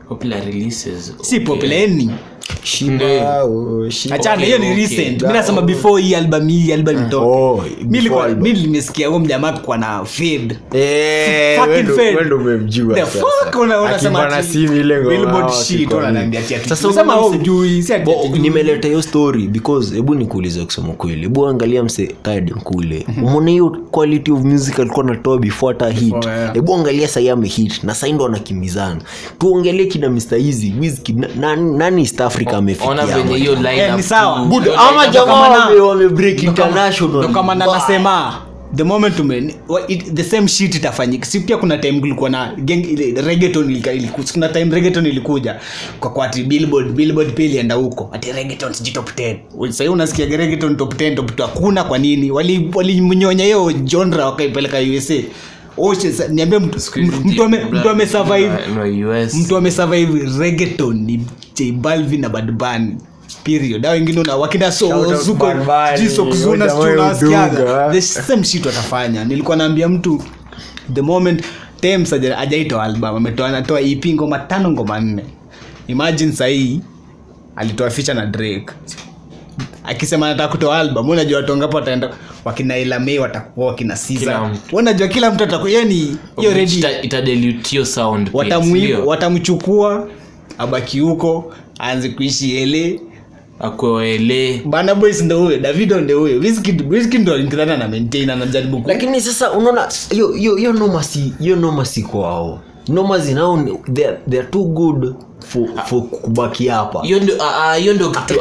Popular 0.09 0.45
releases. 0.45 1.15
si 1.23 1.37
Okay. 1.37 1.47
oh, 1.47 2.11
Shiba. 2.11 2.13
Achana 4.13 4.45
hiyo 4.45 4.59
ni 4.59 4.75
recent. 4.75 5.23
Mi 5.23 5.33
nasema 5.33 5.63
before 5.63 6.03
hii 6.03 6.15
album 6.15 6.49
hii 6.49 6.73
album 6.73 7.07
itoke 7.07 7.27
Oh, 7.27 7.65
mi 8.43 8.53
nimesikia 8.53 9.07
huyo 9.09 9.21
mjamaa 9.21 9.53
kwa 9.53 9.79
na 9.79 10.05
fade 10.05 10.57
Eh, 10.75 11.63
ah, 11.63 11.67
nimeleta 18.39 18.89
hiyo 18.89 19.03
story 19.03 19.47
because 19.49 19.95
hebu 19.95 20.15
nikuulize 20.15 20.65
kusema 20.65 20.89
kweli 20.93 21.21
hebu 21.23 21.47
angalia 21.47 21.83
mse 21.83 22.15
kadenkule 22.23 23.07
umeona 23.23 23.51
hiyo 23.51 23.71
quality 23.91 24.33
of 24.33 24.41
music 24.45 24.81
alikuwa 24.81 25.05
anatoa 25.07 25.39
before 25.39 25.73
hata 25.79 25.91
hit? 25.91 26.15
Hebu 26.55 26.75
angalia 26.75 27.09
sahii 27.09 27.29
amehit 27.29 27.85
na 27.85 27.95
saindo 27.95 28.23
ndo 28.23 28.27
anakimbizana. 28.37 29.01
Tuongelee 29.39 29.85
kina 29.87 30.11
mr 30.11 30.35
easy 30.35 30.73
Wizkid, 30.81 31.27
nani, 31.41 31.79
nani 31.79 32.07
east 32.41 32.49
africa 32.49 32.87
ona 32.89 33.03
amefikia 33.03 33.23
venye 33.25 33.37
hiyo 33.39 33.55
line 33.55 33.79
Eh, 33.79 33.89
ni 33.95 33.95
up 34.01 34.01
sawa. 34.07 34.39
tu- 34.41 34.45
Good. 34.45 34.63
hiyo 34.65 34.81
ama 34.81 34.91
line 34.91 35.07
up- 35.09 35.13
jamaa 35.15 35.33
kama 35.43 35.49
na- 35.59 35.65
wame, 35.67 35.81
wame 35.81 36.09
break 36.09 36.43
Ndo 36.43 36.53
kama- 36.53 36.69
international. 36.69 37.19
ndo 37.19 37.29
kama 37.29 37.55
na 37.55 37.65
Bye. 37.67 37.75
nasema 37.75 38.35
the 38.77 38.85
moment 38.85 39.21
ume 39.21 39.55
it, 39.89 40.15
the 40.15 40.25
same 40.25 40.49
shit 40.49 40.75
itafanyika. 40.75 41.27
Si 41.27 41.41
pia 41.41 41.57
kuna 41.57 41.79
time 41.79 42.01
kulikuwa 42.01 42.31
na 42.31 42.53
gang 42.59 42.81
ile 42.85 43.23
reggaeton 43.23 43.71
ilika- 43.71 43.93
kuna 44.33 44.49
time 44.49 44.75
reggaeton 44.75 45.07
ilikuja. 45.07 45.57
Kwa 46.01 46.11
kwa 46.11 46.27
ati 46.27 46.43
billboard 46.43 46.93
billboard 46.93 47.33
pia 47.35 47.47
ilienda 47.47 47.75
huko. 47.75 48.09
Ati 48.13 48.33
reggaeton 48.33 48.73
sijui 48.73 48.93
top 48.93 49.15
10 49.15 49.37
sasa 49.69 49.91
unasikia 49.91 50.27
reggaeton 50.27 50.77
top 50.77 50.95
10 50.97 51.15
top 51.15 51.31
2 51.37 51.43
hakuna. 51.47 51.85
Kwa 51.85 51.99
nini? 51.99 52.31
Wali 52.31 52.59
hiyo 53.45 53.73
genre 53.73 54.23
wakaipeleka 54.23 54.79
USA 54.79 55.15
niambie 56.29 56.59
mtu 56.59 56.79
mtu 57.25 57.45
ame 57.45 57.65
mtu 57.65 57.89
ame 57.91 58.07
survive 58.07 58.51
No, 58.75 58.87
no, 58.87 59.11
US. 59.11 59.35
mtu 59.35 59.57
amesurvive 59.57 60.39
regeton 60.39 60.97
ni 60.97 61.27
jbalvi 61.55 62.19
na 62.19 62.29
Bad 62.29 62.53
period. 63.45 63.87
Au 63.87 63.93
wengine 63.93 64.31
wakina 64.31 64.73
Shout 64.73 64.93
out 64.93 65.09
so 65.17 65.23
zuko 65.23 65.47
Bad 65.47 65.65
Bunny, 65.65 66.09
jiso 66.09 66.25
kuzuna 66.25 66.67
jamaa 66.67 66.81
sio 66.83 66.93
unasikiaga 66.93 67.63
udunga. 67.65 67.91
the 67.93 68.01
same 68.03 68.45
shit 68.45 68.67
watafanya. 68.67 69.25
Nilikuwa 69.25 69.57
naambia 69.57 69.89
mtu 69.89 70.23
the 70.95 71.03
moment 71.03 71.45
Tems 71.81 72.11
hajaitoa 72.11 72.83
album 72.85 73.05
ametoa 73.05 73.81
EP 73.81 74.07
ngoma 74.07 74.39
tano 74.39 74.71
ngoma 74.71 75.01
nne. 75.01 75.25
Imagine 75.87 76.33
sahii 76.33 76.81
alitoa 77.57 77.91
ficha 77.91 78.15
na 78.15 78.27
Drake 78.27 78.67
akisema 79.85 80.29
nataka 80.29 80.49
kutoa 80.49 80.79
album 80.79 81.09
unajua 81.11 81.39
watu 81.41 81.53
wangapo 81.53 81.77
wataenda 81.77 82.11
wakina 82.45 82.79
ilamei 82.79 83.19
watakuwa 83.19 83.67
wakina 83.67 83.95
Kila 83.95 84.07
siza 84.21 84.51
unajua 84.73 85.09
kila 85.09 85.31
mtu 85.31 85.45
ataku 85.45 85.69
yani 85.69 86.17
hiyo 86.39 86.53
ready 86.55 87.85
sound 87.85 88.31
watamchukua 89.07 90.09
abaki 90.59 91.01
huko 91.01 91.55
aanze 91.81 92.09
kuishi 92.09 92.57
ele 92.57 93.01
akuele 93.61 94.63
bana 94.65 94.95
boys 94.95 95.23
ndo 95.23 95.39
huyo 95.41 95.59
davido 95.59 96.01
ndo 96.01 96.19
huyo. 96.21 96.39
Wizkid 96.39 96.93
Wizkid 96.93 97.21
ndo 97.21 97.35
alikutana 97.35 97.77
na 97.77 97.89
maintain 97.89 98.31
anajaribu 98.31 98.83
lakini 98.87 99.21
sasa 99.21 99.53
unaona 99.53 99.89
hiyo 100.11 100.33
hiyo 100.33 100.57
hiyo 100.57 100.73
noma 100.73 101.03
si 101.03 101.33
hiyo 101.41 101.57
noma 101.57 101.85
si 101.85 102.03
kwao 102.03 102.61
noma 102.89 103.19
zinao 103.19 103.57
ni- 103.57 103.79
they 103.95 104.07
are- 104.07 104.19
too 104.51 104.65
good 104.65 105.15
for, 105.49 105.63
for 105.87 106.03
kubaki 106.03 106.69
hapa. 106.69 107.03
Hiyo 107.03 107.21
ndo 107.21 107.35
ah, 107.43 107.71
ah, 107.71 107.75
hiyo 107.75 107.95
kitu. 108.11 108.35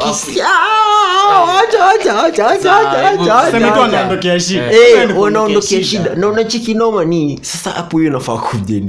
Eh, 4.72 5.18
wanaondokea 5.20 5.84
shida. 5.84 6.14
na 6.14 6.28
unachiki 6.28 6.74
noma 6.74 7.04
ni 7.04 7.38
sasa 7.42 7.70
hapo 7.70 7.98
hiyo 7.98 8.10
inafaa 8.10 8.36
kuja 8.36 8.80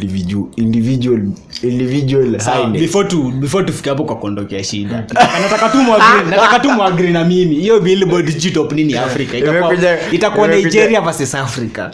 before 2.80 3.08
tu 3.08 3.24
before 3.24 3.66
tufike 3.66 3.90
hapo 3.90 4.04
kwa 4.04 4.16
kuondokea 4.16 4.64
shida. 4.64 5.04
Nataka 6.30 6.60
tu 6.60 6.72
muagree 6.72 7.12
na 7.18 7.24
mimi. 7.26 7.56
Hiyo 7.56 7.80
billboard 7.80 8.38
nini? 8.72 8.94
Africa 8.98 9.34
itakuwa 10.12 10.48
nigeria 10.48 11.02
versus 11.02 11.36
africa 11.36 11.90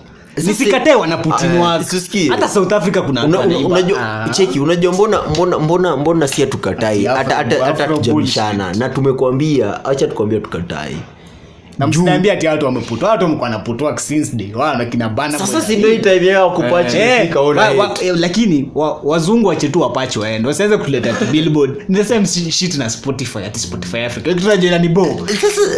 nisikatae 0.48 0.95
wana 0.95 1.18
putin 1.18 1.52
Ah, 1.52 1.60
wako 1.61 1.84
sisikie. 1.84 2.30
hata 2.30 2.48
south 2.49 2.74
africa 2.74 3.02
kuna 3.06 3.26
Una- 3.26 3.40
watu 3.40 3.57
una- 3.57 3.68
unajua 3.68 4.24
Ah. 4.24 4.30
cheki 4.30 4.60
unajua 4.60 4.94
mbona 4.94 5.22
mbona 5.32 5.60
mbona 5.60 5.98
mbona 5.98 6.28
si 6.28 6.41
hatukatai? 6.41 7.06
Hata 7.06 7.88
tujabishana 7.88 8.74
na 8.74 8.90
tumekwambia 8.90 9.86
acha 9.86 10.07
tukwambia 10.07 10.40
tukatai 10.40 10.98
na 11.80 11.88
msiniambia 11.88 12.34
ati 12.34 12.47
watu 12.47 12.65
wameputwa 12.65 13.10
watu 13.10 13.23
wamekuwa 13.23 13.49
naputwa 13.49 13.97
since 13.97 14.35
day 14.35 14.53
wana 14.53 14.85
kina 14.85 15.10
bana 15.10 15.39
sasa 15.39 15.61
si 15.61 15.76
ndio 15.76 15.97
time 15.97 16.26
yao 16.26 16.51
kupachi 16.51 16.97
Eh, 16.97 17.35
wa- 17.35 17.53
wa- 17.77 17.97
eh, 18.03 18.14
lakini 18.18 18.69
wa- 18.76 18.99
wazungu 19.03 19.47
wache 19.47 19.69
tu 19.69 19.81
wapache 19.81 20.19
waende. 20.19 20.47
Wasiweze 20.47 20.77
kuleta 20.77 21.10
ati 21.10 21.26
billboard. 21.26 21.72
Ni 21.89 21.95
the 21.97 22.03
same 22.06 22.26
shit 22.26 22.77
na 22.77 22.89
spotify 22.89 23.39
ati 23.39 23.60
spotify 23.60 23.97
africa. 23.99 24.35
Tunajua 24.35 24.77
ni 24.77 24.89
bo. 24.89 25.06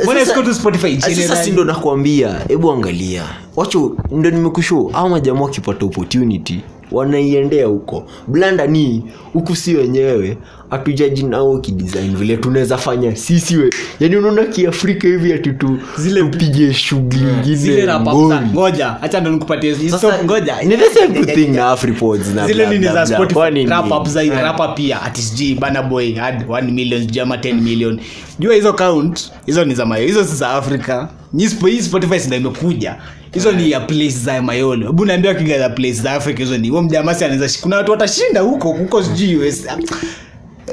Mbona 0.04 0.26
sasa- 0.26 0.44
tu 0.44 0.54
spotify 0.54 1.02
sasa 1.02 1.36
si 1.44 1.52
ndo 1.52 1.64
nakwambia 1.64 2.36
hebu 2.48 2.72
angalia. 2.72 3.24
Wacho 3.56 3.96
ndo 4.12 4.30
nimekushow. 4.32 4.92
Au 4.94 5.10
majamaa 5.10 5.42
wakipata 5.42 5.86
opportunity 5.86 6.60
wanaiendea 6.92 7.66
huko. 7.66 8.08
Blanda 8.28 8.68
ni 8.68 9.04
huku 9.34 9.56
si 9.56 9.76
wenyewe. 9.76 10.38
Hatujaji 10.70 11.24
nao 11.24 11.58
kidesign 11.60 12.16
vile 12.16 12.38
tunaweza 12.38 12.78
fanya 12.78 13.16
sisi 13.16 13.58
we. 13.58 13.70
Yani 14.00 14.16
unaona 14.16 14.44
kiafrika 14.46 15.08
hivi 15.08 15.34
ati 15.34 15.50
tu 15.54 15.78
Zile- 15.98 16.22
tupige 16.22 16.74
shughuli 16.74 17.56
zile 17.56 17.82
ingine 17.84 18.44
ngoja 18.54 18.88
hacha 18.88 19.20
ndo 19.20 19.32
nikupatie 19.32 19.76
Sasa, 19.90 20.24
ngoja. 20.24 20.62
ni 20.62 20.78
the 20.78 20.90
same 21.00 21.26
thing 21.26 21.48
na 21.48 21.70
Afripods 21.72 22.28
na 22.36 22.48
zile 22.48 22.78
bla, 22.78 23.06
za 23.06 23.06
spotify 23.16 23.34
Kwani 23.34 23.66
up 24.00 24.08
za 24.08 24.24
rapa 24.24 24.68
pia 24.68 25.02
ati 25.02 25.22
sijui 25.22 25.56
bana 25.56 25.84
boy 25.84 26.14
had 26.14 26.46
1 26.48 26.72
million 26.72 27.02
sijui 27.02 27.20
ama 27.22 27.36
10 27.38 27.62
million. 27.62 28.00
Jua 28.40 28.56
hizo 28.56 28.74
count 28.74 29.32
hizo 29.46 29.66
ni 29.66 29.76
za 29.76 29.86
mayo 29.86 30.06
hizo 30.08 30.24
si 30.24 30.36
za 30.36 30.48
spo- 30.62 31.08
hii 31.38 31.82
spotify 31.82 32.20
sinda 32.20 32.38
imekuja? 32.38 32.96
Hizo 33.34 33.52
ni 33.52 33.72
ya 33.72 33.80
place 33.80 34.10
za 34.10 34.42
mayolo. 34.42 34.88
Hebu 34.88 35.06
naambia 35.06 35.34
kiga 35.36 35.60
za 35.60 35.70
place 35.70 35.94
za 35.94 36.12
africa 36.12 36.38
hizo 36.40 36.58
ni 36.58 36.70
huo 36.70 36.82
mjamasi 36.82 37.26
anaweza 37.26 37.60
kuna 37.62 37.76
watu 37.78 37.92
watashinda 37.92 38.42
huko 38.42 38.72
huko 38.72 39.04
sijui 39.04 39.36
US. 39.48 39.66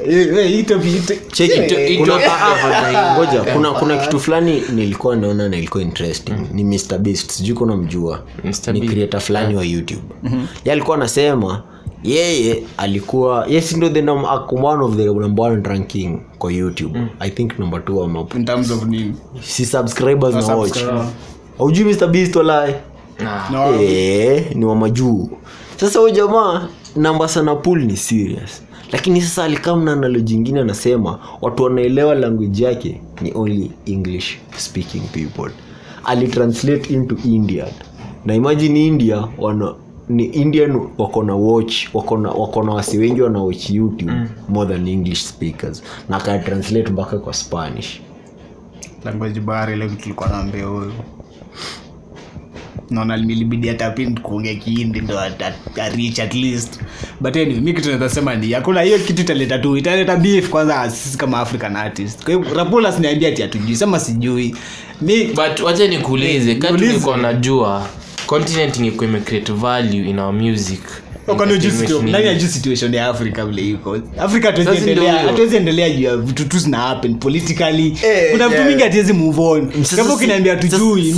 Eh, 0.05 0.27
eh, 0.37 0.59
eh, 0.59 2.01
ngoja 3.15 3.43
kuna 3.53 3.71
kuna 3.71 3.97
kitu 3.97 4.19
fulani 4.19 4.61
nilikuwa 4.75 5.15
naona 5.15 5.49
na 5.49 5.57
ilikuwa 5.57 5.83
interesting. 5.83 6.33
Ni 6.53 6.63
Mr 6.63 6.97
Beast 6.97 7.31
sijui 7.31 7.55
kuna 7.55 7.77
mjua. 7.77 8.23
Ni 8.73 8.81
creator 8.81 9.19
fulani 9.21 9.55
wa 9.55 9.63
youtube. 9.65 10.01
Ye 10.65 10.71
alikuwa 10.71 10.97
anasema 10.97 11.63
yeye 12.03 12.63
alikuwa 12.77 13.45
yes 13.47 13.73
ndo 13.77 13.89
the 13.89 14.01
num, 14.01 14.23
one 14.63 14.83
of 14.83 14.95
the 14.95 15.05
number 15.05 15.45
one 15.45 15.61
ranking 15.63 16.19
kwa 16.37 16.51
youtube. 16.53 16.99
I 17.19 17.29
think 17.29 17.59
number 17.59 17.85
two 17.85 18.03
ama 18.03 18.25
in 18.35 18.45
terms 18.45 18.71
of 18.71 18.85
nini? 18.85 19.15
Si 19.41 19.65
subscribers 19.65 20.35
na 20.35 20.55
watch. 20.55 20.69
subscriber. 20.73 21.05
aujui 21.59 21.93
Mr 21.93 22.07
Beast 22.07 22.35
walai 22.35 22.75
nah. 23.19 23.49
No. 23.51 23.81
e, 23.81 24.51
ni 24.55 24.65
wa 24.65 24.75
majuu. 24.75 25.29
Sasa 25.77 25.99
huyo 25.99 26.13
jamaa 26.15 26.67
namba 26.95 27.27
sana 27.27 27.55
pool 27.55 27.83
ni 27.85 27.97
serious. 27.97 28.61
Lakini 28.91 29.21
sasa 29.21 29.43
alikam 29.43 29.83
na 29.83 29.93
analoji 29.93 30.33
ingine 30.35 30.59
anasema 30.59 31.19
watu 31.41 31.63
wanaelewa 31.63 32.15
language 32.15 32.63
yake 32.63 33.01
ni 33.21 33.31
only 33.35 33.71
english 33.85 34.37
speaking 34.57 35.01
people. 35.11 35.51
Alitranslate 36.05 36.93
into 36.93 37.15
india 37.25 37.65
na 38.25 38.35
imagine 38.35 38.85
india 38.87 39.27
wana 39.37 39.73
ni 40.09 40.23
indian 40.25 40.81
wako 40.97 41.23
na 41.23 41.35
watch 41.35 41.87
wako 41.93 42.17
na 42.63 42.73
wasi 42.73 42.97
wengi 42.97 43.21
wana 43.21 43.39
watch 43.39 43.69
youtube 43.69 44.13
more 44.49 44.73
than 44.73 44.87
english 44.87 45.23
speakers. 45.23 45.83
Na 46.09 46.17
akatranslate 46.17 46.89
mpaka 46.91 47.17
kwa 47.17 47.33
spanish. 47.33 48.01
Language 49.05 49.39
bar 49.39 49.73
ile 49.73 49.89
tulikuwa 49.89 50.29
naambia 50.29 50.65
huyo 50.65 50.91
naona 52.89 53.17
milibidi 53.17 53.67
hata 53.67 53.95
kuongea 54.21 54.55
kiindi 54.55 55.01
ndo 55.01 55.19
arich 55.81 56.19
at 56.19 56.33
least. 56.35 56.79
But 57.19 57.35
anyway 57.37 57.61
mi 57.61 57.73
kitu 57.73 57.87
naweza 57.87 58.09
sema 58.09 58.35
ni 58.35 58.51
hakuna 58.51 58.81
hiyo 58.81 58.99
kitu 58.99 59.21
italeta 59.21 59.59
tu 59.59 59.77
italeta 59.77 60.15
beef 60.15 60.49
kwanza 60.49 60.89
sisi 60.89 61.17
kama 61.17 61.39
african 61.39 61.75
artist 61.75 62.23
kwa 62.23 62.33
hiyo 62.33 62.53
rapula 62.55 62.91
siniambia 62.91 63.29
ati 63.29 63.41
hatujui 63.41 63.75
sema 63.75 63.99
sijui. 63.99 64.55
Mi 65.01 65.23
but 65.25 65.59
wacha 65.63 65.87
nikuulize 65.87 66.55
kati 66.55 66.85
niko 66.85 67.17
najua 67.17 67.85
continent 68.29 68.77
ingekuwa 68.77 69.05
imecreate 69.09 69.53
value 69.53 70.09
in 70.09 70.19
our 70.19 70.33
music 70.33 70.79
situation 72.47 72.93
ya 72.93 73.07
africa 73.07 73.45
vile 73.45 73.69
iko? 73.69 73.97
Africa 74.17 74.45
hatuwezi 74.45 74.71
endelea- 75.57 75.89
juu 75.89 76.03
ya 76.03 76.17
vitu 76.17 76.45
tu 76.45 76.57
zina 76.59 76.77
happen 76.77 77.15
politically. 77.15 77.87
Eh, 78.03 78.31
kuna 78.31 78.49
vitu 78.49 78.63
mingi 78.63 78.83
hatuwezi 78.83 79.13
move 79.13 79.41
on. 79.41 79.71
Kama 79.95 80.13
ukinaambia 80.13 80.55
tujui 80.55 81.13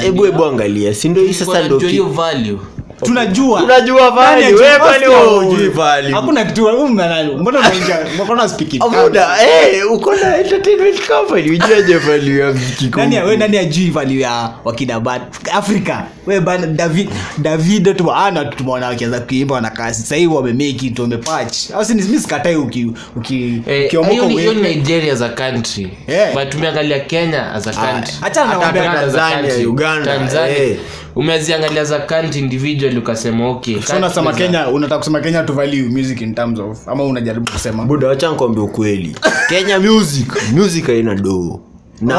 hebu 0.00 0.22
hebu 0.24 0.44
angalia 0.44 0.94
si 0.94 1.08
ndio 1.08 1.22
hii 1.24 1.32
sasa 1.34 1.52
ndio 1.76 1.88
hiyo 1.88 2.04
value 2.08 2.58
tunajua. 3.04 3.60
Tunajua 3.60 4.10
value, 4.10 4.44
wewe 4.54 4.78
kwani 4.78 5.06
unajui 5.06 5.56
wewe 5.58 5.68
value? 5.68 6.12
hakuna 6.12 6.44
kitu 6.44 6.64
wewe 6.64 6.88
mbona 6.88 7.24
mbona 7.38 7.58
unaingia? 7.58 7.98
Mbona 8.24 8.48
speaking 8.48 8.82
muda 9.02 9.28
eh, 9.42 9.92
uko 9.92 10.14
na 10.14 10.36
entertainment 10.36 11.06
company. 11.06 11.50
Ujuaje 11.50 11.96
value 11.96 12.40
ya 12.40 12.52
mziki 12.52 12.90
nani 12.96 13.16
wewe 13.16 13.36
nani 13.36 13.58
ajui 13.58 13.90
value 13.90 14.20
ya 14.20 14.50
wakina 14.64 15.00
bad 15.00 15.22
africa 15.52 15.96
wewe 16.26 16.40
bana 16.40 16.66
david 16.66 17.10
david 17.38 17.96
tu 17.96 18.12
ana 18.12 18.44
tumeona 18.44 18.86
wakianza 18.86 19.20
kuimba 19.20 19.60
na 19.60 19.70
kasi. 19.70 20.02
Sasa 20.02 20.16
hivi 20.16 20.34
wamemake 20.34 20.86
it 20.86 20.98
wamepatch 20.98 21.70
au 21.74 21.84
si 21.84 21.94
mimi 21.94 22.18
sikatai 22.18 22.56
uki 22.56 22.90
uki 23.16 23.62
Eh, 23.66 23.86
ukiomoka 23.86 24.26
ni- 24.26 24.36
hiyo 24.36 24.54
nigeria 24.54 25.12
as 25.12 25.22
a 25.22 25.28
country. 25.28 25.90
Yeah. 26.08 26.34
but 26.34 26.48
tumeangalia 26.48 27.00
kenya 27.00 27.52
as 27.52 27.66
a 27.66 27.72
country. 27.72 28.14
Achana 28.22 28.54
na 28.58 28.66
Hata 28.66 28.82
Tanzania. 28.82 29.68
Uganda, 29.68 30.16
Tanzania. 30.18 30.76
Umeziangalia 31.16 31.84
za 31.84 31.98
country 31.98 32.40
individual 32.40 32.98
ukasema 32.98 33.48
okay 33.48 33.82
so 33.82 33.96
unasema 33.96 34.32
kenya 34.32 34.68
unataka 34.68 34.98
kusema 34.98 35.20
kenya 35.20 35.42
to 35.42 35.52
value 35.52 35.88
music 35.88 36.20
in 36.20 36.34
terms 36.34 36.58
of 36.58 36.88
ama 36.88 37.04
unajaribu 37.04 37.52
kusema? 37.52 37.84
Buda 37.84 38.08
wacha 38.08 38.30
nikwambie 38.30 38.62
ukweli. 38.62 39.16
Kenya 39.48 39.80
music 39.80 40.26
music 40.52 40.86
haina 40.86 41.14
doo. 41.14 41.60
Mi- 42.00 42.12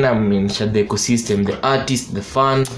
namaanisha 0.00 0.66
the 0.66 0.80
ecosystem 0.80 1.44
the 1.44 1.54
artist 1.62 2.14
the 2.14 2.20
fun 2.20 2.44
and 2.54 2.68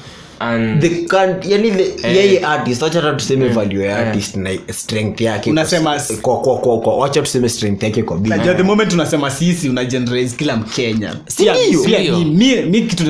the 0.81 0.89
can, 1.07 1.37
yani 1.49 1.71
the, 1.71 2.09
yeye 2.09 2.41
artist 2.47 2.83
wacha 2.83 3.01
hata 3.01 3.13
tuseme 3.17 3.49
value 3.49 3.85
ya 3.87 3.99
artist 3.99 4.37
na 4.37 4.51
strength 4.73 5.21
yake. 5.21 5.51
Unasema- 5.51 6.01
kwa 6.23 6.41
kwa 6.41 6.59
kwa 6.59 6.81
kwa 6.81 6.97
wacha 6.97 7.23
tuseme 7.23 7.49
strength 7.49 7.83
yake 7.83 8.03
kwa 8.03 8.19
beat. 8.19 8.57
the 8.57 8.63
moment 8.63 8.93
unasema 8.93 9.31
sisi 9.31 9.69
una 9.69 9.85
generalize 9.85 10.37
kila 10.37 10.57
mkenya. 10.57 11.17
Si 11.27 11.43
Pia- 11.43 11.55
kitu 11.55 13.05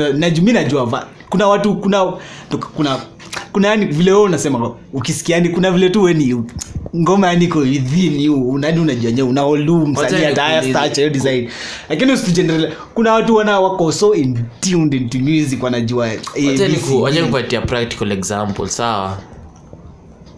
najua 0.53 1.05
kuna 1.31 1.47
watu 1.47 1.75
kuna 1.77 2.13
kuna 2.77 2.99
kuna 3.53 3.69
yani 3.69 3.87
vile 3.87 4.11
wewe 4.13 4.25
unasema 4.25 4.75
ukisikia 4.93 5.37
yani 5.37 5.49
kuna 5.49 5.71
vile 5.71 5.91
tu 5.91 6.03
weni 6.03 6.45
ngoma 6.97 7.27
yani 7.27 7.45
iko 7.45 7.59
within 7.59 8.21
you 8.21 8.49
unani 8.51 8.81
unajua 8.81 9.25
una 9.27 9.45
olu 9.45 9.87
msanii 9.87 10.35
haya 10.35 10.63
stacha 10.63 10.95
hiyo 11.01 11.11
design. 11.11 11.49
Lakini 11.89 12.13
usigeneral 12.13 12.73
kuna 12.95 13.13
watu 13.13 13.35
wana 13.37 13.61
wako 13.61 13.93
so 13.93 14.15
in 14.15 14.39
tuned 14.61 14.95
into 14.95 15.19
music 15.19 15.63
wanajua 15.63 16.09
Wacha 17.01 17.21
nikupatia 17.21 17.61
practical 17.61 18.13
example 18.13 18.69
sawa? 18.69 19.19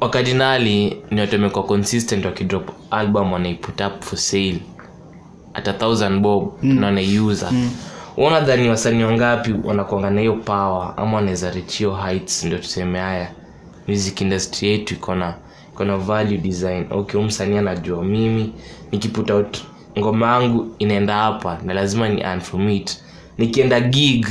Wakardinali 0.01 0.97
ni 1.11 1.21
watu 1.21 1.35
wamekuwa 1.35 1.65
consistent 1.65 2.25
wakidrop 2.25 2.71
album 2.91 3.33
wanaiput 3.33 3.81
up 3.81 4.03
for 4.05 4.19
sale. 4.19 4.59
At 5.55 5.69
a 5.69 5.73
thousand 5.73 6.21
bob 6.21 6.53
na 6.63 6.87
wanaiuza 6.87 7.53
unadhani 8.17 8.69
wasanii 8.69 9.03
wangapi 9.05 9.55
wanakuanga 9.65 10.11
na 10.11 10.21
hiyo 10.21 10.33
power 10.37 10.95
ama 10.97 11.17
wanaweza 11.17 11.51
reach 11.51 11.79
hiyo 11.79 11.95
heights? 11.95 12.45
Ndio 12.45 12.59
tuseme 12.59 12.99
haya. 12.99 13.31
Music 13.89 14.21
industry 14.21 14.69
yetu 14.69 14.95
iko 14.95 15.15
na 15.15 15.35
kuna 15.75 15.97
value 15.97 16.39
design. 16.39 16.87
Okay 16.91 17.21
msanii 17.23 17.57
anajua 17.59 18.05
mimi. 18.05 18.53
Nikiput 18.93 19.31
out 19.31 19.59
ngoma 19.99 20.27
yangu 20.27 20.75
inaenda 20.79 21.15
hapa 21.15 21.59
na 21.65 21.75
lazima 21.75 22.09
ni 22.09 22.21
earn 22.21 22.41
nikienda 23.39 23.81
gig 23.81 24.27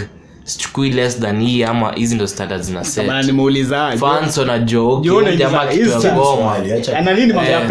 sichukui 0.46 0.90
less 0.92 1.20
than 1.20 1.42
hii 1.44 1.64
ama 1.64 1.92
hizi 1.94 2.16
ndo 2.16 2.28
standard 2.28 2.70
na 2.70 2.84
set 2.84 3.08
bana 3.08 3.22
nimeuliza 3.24 3.94
fans 4.00 4.38
wanajua 4.38 4.84
okay, 4.94 5.04
Jione 5.12 5.26
huyu 5.28 5.38
jamaa 5.40 5.64
hizi- 5.72 5.78
kitu 5.78 5.90
ya 5.90 5.96
hizi- 6.00 6.12
ngoma. 6.16 6.56
Ana 6.98 7.14
nini 7.14 7.34
mambo 7.34 7.52
ya 7.52 7.60
Eh, 7.60 7.68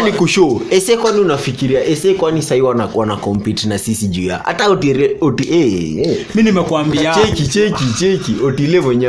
ni 0.00 0.12
ese 0.70 0.96
kwani 0.96 1.20
unafikiria? 1.20 1.84
Ese 1.84 2.14
kwani 2.14 2.42
sahii 2.42 2.60
wana, 2.60 2.88
wana 2.94 3.16
compete 3.16 3.68
na 3.68 3.78
sisi 3.78 4.06
juu 4.08 4.22
ya 4.26 4.38
hata 4.44 4.68
eh, 5.50 5.98
eh. 5.98 6.26
mi 6.34 6.42
nimekuambia. 6.42 7.14
Cheki 7.14 7.42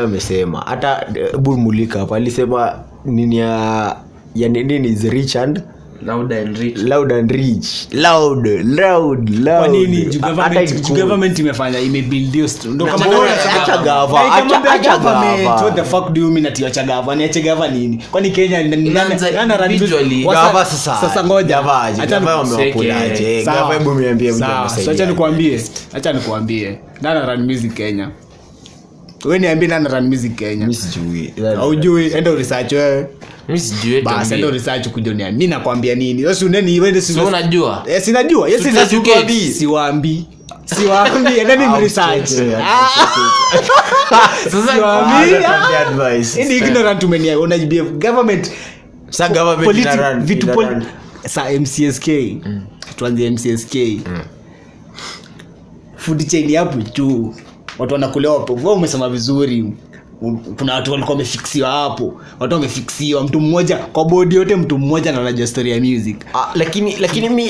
amesema. 0.04 0.62
Hata 0.68 1.06
bulmulika 1.40 2.00
hapa 2.00 2.16
alisema 2.16 2.74
nini 3.06 3.38
ya 3.38 3.96
ya 4.36 4.50
nini 4.50 4.88
is 4.90 5.04
rich 5.04 5.36
and 5.36 5.62
Loud 6.06 6.32
and 6.34 6.58
rich. 6.58 6.78
loud 6.78 7.12
and 7.12 7.32
rich. 7.32 7.88
Loud 7.92 8.46
loud 8.64 9.30
loud. 9.30 9.72
Nini 9.72 10.06
government- 10.06 10.92
government 10.94 11.40
imefanya 11.40 11.80
imebuild 11.80 12.34
hiyo 12.34 12.48
st- 12.48 12.78
kama 12.78 13.06
acha 13.62 13.78
gava, 13.78 14.20
acha- 14.20 14.60
mbea 14.60 14.72
acha 14.72 14.98
government, 14.98 15.44
gava. 15.44 15.64
what 15.64 15.76
the 15.76 15.84
fuck 15.84 16.10
do 16.14 16.22
you 16.22 16.32
mean 16.32 16.46
ati 16.46 16.64
wacha 16.64 16.84
gava? 16.84 17.16
Niache 17.16 17.42
gava 17.42 17.68
nini? 17.68 18.04
Kwani 18.12 18.32
kenya 18.32 18.64
nani 18.64 18.90
run- 18.90 19.72
individually. 19.72 20.24
Gava 20.24 20.66
sasa. 20.66 20.98
sasa 21.02 21.24
ngoja. 21.24 21.48
Gava 21.56 21.82
Acha 21.84 22.20
wamewakulaje 22.20 23.44
Gava 23.46 23.74
hebu 23.74 23.94
niambie 23.94 24.32
mtu 24.32 24.40
Sawa, 24.40 24.72
acha 24.92 25.06
nikuambie. 25.06 25.62
Acha 25.94 26.14
nikuambie. 26.14 26.78
Nani 27.02 27.20
run 27.28 27.46
music 27.46 27.74
kenya 27.74 28.10
we 29.26 29.40
niambie 29.40 29.68
nani 29.68 29.88
run 29.90 30.08
music 30.08 30.36
kenya? 30.36 30.56
Mimi 30.66 30.74
sijui. 30.76 31.34
Aujui 31.60 32.12
enda 32.14 32.32
uresearch 32.32 32.72
wewe. 32.74 33.08
Mi 33.48 33.60
sijui 33.60 33.96
hata 34.02 34.18
basi 34.18 34.34
enda 34.34 34.48
uresearch 34.48 34.88
kuja 34.88 35.32
mi 35.32 35.48
nakwambia 35.48 35.96
nini? 35.96 36.26
Wewe 36.26 36.38
uneni? 36.46 36.80
Wewe 36.80 37.02
si 37.02 37.14
So 37.14 37.26
unajua? 37.26 37.84
Eh, 37.88 38.02
sinajua 38.02 38.50
yes 38.50 38.58
Tuta 38.58 38.70
sina- 38.70 38.82
educate. 38.84 39.52
siwaambii. 39.54 40.26
Siwaambii. 40.66 41.38
Endeni 41.40 41.64
sasa 44.52 44.74
Siwaambii. 44.74 45.36
Advice. 45.88 46.44
Hii 46.44 46.50
ni 46.50 46.58
ignorant 46.58 47.04
umenia 47.04 47.40
unajibia 47.40 47.84
government 47.84 48.52
Sa 49.10 49.28
government 49.30 49.68
politi- 49.72 49.98
run- 49.98 50.20
vitu 50.24 50.48
poli- 50.48 50.86
sa 51.28 51.46
mcsk 51.60 52.08
tuanzie 52.96 53.30
mcsk 53.32 53.76
food 55.98 56.28
chain 56.28 56.56
hapo 56.56 56.78
juu 56.96 57.36
watu 57.80 57.94
wanakulewa 57.94 58.40
hapo 58.40 58.54
umesema 58.74 59.10
vizuri 59.10 59.74
kuna 60.58 60.74
watu 60.74 60.92
walikuwa 60.92 61.14
wamefiksiwa 61.14 61.70
hapo. 61.70 62.14
Watu 62.40 62.54
wamefiksiwa 62.54 63.24
mtu 63.24 63.40
mmoja 63.40 63.78
kwa 63.78 64.06
bodi 64.06 64.36
yote 64.36 64.56
mtu 64.56 64.78
mmoja 64.78 65.12
na 65.12 65.20
anajua 65.22 65.48
story 65.48 65.72
ya 65.72 65.80
music. 65.80 66.18
Ah, 66.34 66.48
lakini 66.56 66.96
lakini 67.00 67.30
mi 67.30 67.48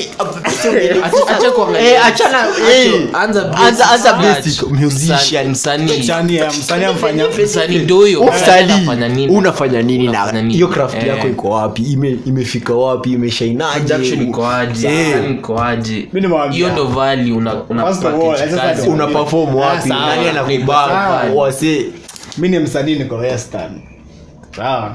Acha- 1.04 1.36
acha 1.36 1.50
kuangalia. 1.50 1.94
Eh, 1.94 2.06
achana 2.06 2.38
eh, 2.72 2.92
anza 3.12 3.42
anza- 3.52 3.90
anza 3.90 4.12
basic. 4.12 4.44
Basic. 4.44 4.70
Musician 4.70 5.46
Msanii- 5.50 5.98
msanii. 6.00 6.40
Msanii 6.58 6.84
amfanya 6.84 7.24
msanii. 7.44 7.78
Ndo 7.78 7.96
huyo 7.96 8.20
Usali, 8.22 8.72
Unafanya 9.30 9.82
nini? 9.82 10.08
na 10.08 10.32
hiyo 10.48 10.68
craft 10.68 10.94
Eh. 10.94 11.06
yako 11.06 11.28
iko 11.28 11.48
wapi? 11.50 11.82
Ime- 11.82 12.18
imefika 12.26 12.74
wapi? 12.74 13.12
Imeshainaje 13.12 13.80
Production 13.94 14.22
iko 14.28 14.46
aje? 14.48 14.88
Eh. 14.88 15.30
Iko 15.30 15.62
aje? 15.62 15.94
Mimi 16.12 16.20
nimewambia. 16.20 16.56
hiyo 16.58 16.72
ndo 16.72 16.84
value 16.86 17.32
una, 17.32 17.54
perform 19.06 19.54
wapi? 19.54 19.82
Ah, 19.84 19.86
nani 19.88 20.24
Sawa. 20.24 20.30
anakubaka 20.30 21.22
wase 21.34 21.86
mi 22.38 22.48
ni 22.48 22.58
msanii 22.58 22.94
niko 22.94 23.14
western 23.16 23.80
sawa 24.56 24.94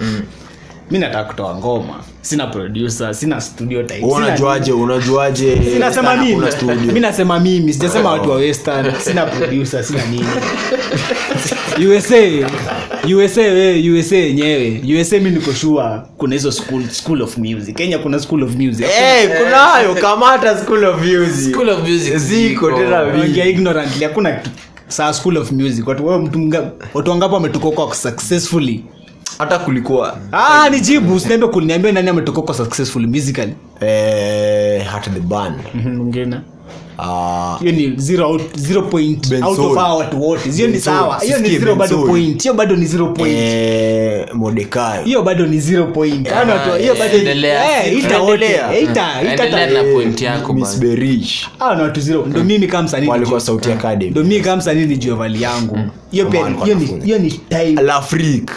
mi 0.92 1.00
nataka 1.00 1.24
kutoa 1.24 1.56
ngoma. 1.56 2.04
Sina 2.22 2.48
producer 2.48 3.16
sina 3.16 3.42
studio 3.42 3.84
type, 3.84 4.06
unajuaje 4.06 4.72
unajuaje? 4.72 5.58
Sinasema 5.74 6.16
mimi. 6.18 7.00
nasema 7.00 7.40
mimi. 7.40 7.74
Sijasema 7.74 8.12
watu 8.12 8.30
wa 8.30 8.36
western. 8.36 8.94
Sina 9.00 9.26
producer 9.26 9.84
sina 9.84 10.06
nini. 10.06 10.26
Usa 11.98 12.16
usa 13.26 13.42
we 13.42 14.00
usa 14.00 14.16
yenyewe. 14.16 14.82
Usa 15.02 15.18
mi 15.20 15.30
niko 15.30 15.54
shua 15.54 16.06
kuna 16.18 16.36
hizo 16.36 16.52
school, 16.52 16.84
school 16.90 17.22
of 17.22 17.38
music. 17.38 17.76
Kenya 17.76 18.00
kuna 18.00 18.20
school 18.20 18.44
of 18.44 18.56
music. 18.56 18.86
Hey, 18.86 19.28
kunayo. 19.28 19.96
Kamata 19.96 20.58
school 20.58 20.86
of 20.86 21.02
music. 21.02 21.54
School 21.54 21.70
of 21.70 21.80
music 21.90 22.16
ziko 22.18 22.70
ziko. 22.70 22.72
tena 22.72 23.46
ignorantly. 23.46 24.04
Hakuna 24.06 24.32
kitu- 24.32 24.50
saa 24.90 25.14
school 25.14 25.38
of 25.38 25.52
music 25.52 25.88
watu 25.88 26.06
wewe 26.08 26.20
mtu 26.22 26.40
mga- 26.40 26.72
watu 26.94 27.12
wangapi 27.12 27.34
wametokoka 27.34 27.96
successfully? 27.96 28.84
Hata 29.38 29.60
kulikuwa. 29.60 30.18
Ah 30.32 30.70
ni 30.70 30.80
jibu. 30.82 31.14
Usiniambie 31.16 31.50
kuliniambia 31.50 31.92
nani 31.92 32.10
ametokoka 32.10 32.54
successfully 32.54 33.08
musically. 33.08 33.54
Eh, 33.82 34.86
hata 34.86 35.10
the 35.12 35.20
band. 35.20 35.56
Mwingine 35.74 36.36
Ah, 36.36 36.42
hiyo 37.60 37.72
ni 37.72 37.94
zero 37.98 38.30
out, 38.30 38.42
zero 38.58 38.82
point 38.82 39.30
Bensoul. 39.30 39.50
out 39.60 39.60
of 39.72 39.78
hawa 39.78 39.96
watu 39.96 40.24
wote 40.24 40.52
hiyo 40.52 40.68
ni 40.68 40.74
Bensoul. 40.74 40.96
sawa 40.98 41.20
hiyo 41.20 41.38
ni 41.38 41.44
Sisikie 41.44 41.60
zero 41.60 41.76
bado 41.76 41.90
Bensoul. 41.96 42.10
point 42.10 42.42
hiyo 42.44 42.54
bado 42.54 42.76
ni 42.76 42.86
zero 42.86 43.08
point 43.08 43.34
eh, 43.38 44.26
Mordekai. 44.34 45.04
hiyo 45.06 45.22
bado 45.24 45.46
ni 45.46 45.60
zero 45.60 45.86
point 45.88 46.28
Hawa 46.30 46.46
watu- 46.54 46.82
hiyo 46.82 46.96
bado 46.96 47.14
ni- 47.14 47.20
endelea. 47.20 47.86
eh, 47.88 47.98
ita 48.00 48.20
wote 48.20 48.34
Endelea. 48.46 48.78
eh, 48.78 48.84
ita 48.84 49.22
ita 49.34 49.46
Endelea 49.46 49.68
ta- 49.68 49.74
na 49.74 49.94
point 49.94 50.22
yako 50.22 50.54
Miss 50.54 50.64
bana. 50.64 50.80
Berich. 50.80 51.46
hawa 51.60 51.76
ni 51.76 51.82
watu 51.82 52.02
zero 52.02 52.26
ndo 52.26 52.44
mimi 52.44 52.68
kama 52.68 52.84
msanii 52.84 53.08
walikuwa 53.08 53.40
nijue- 53.40 53.46
sauti 53.46 53.72
academy 53.72 54.12
mimi 54.24 54.40
kama 54.42 54.58
msanii 54.58 54.86
ni 54.86 54.96
vali 55.16 55.42
yangu 55.42 55.80
hiyo 56.12 56.26
pia 56.26 56.40
hiyo 56.40 56.50
ni 56.50 56.56
walikuwa 56.62 57.00
hiyo 57.06 57.20
ni 57.20 57.32
time 57.32 57.82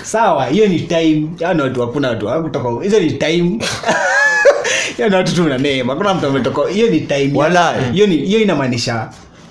sawa 0.03 0.47
hiyo 0.47 0.67
ni 0.69 0.81
time 0.81 1.29
watu 1.63 1.81
hakuna 1.81 2.09
watu 2.09 2.27
hakutoka 2.27 2.85
hizo 2.85 3.01
ni 3.01 3.11
time 3.13 3.59
hiyo 4.97 5.09
ni 5.09 5.15
watu 5.15 5.35
tu 5.35 5.43
na 5.45 5.49
name. 5.59 5.83
Hakuna 5.89 6.15
mtu 6.15 6.27
ametoka 6.27 6.69
hiyo 6.71 6.91
ni 6.91 7.01
time 7.01 7.31
hiyo 7.93 8.07
ni 8.07 8.17
hiyo 8.17 8.41
inamaanisha 8.41 9.11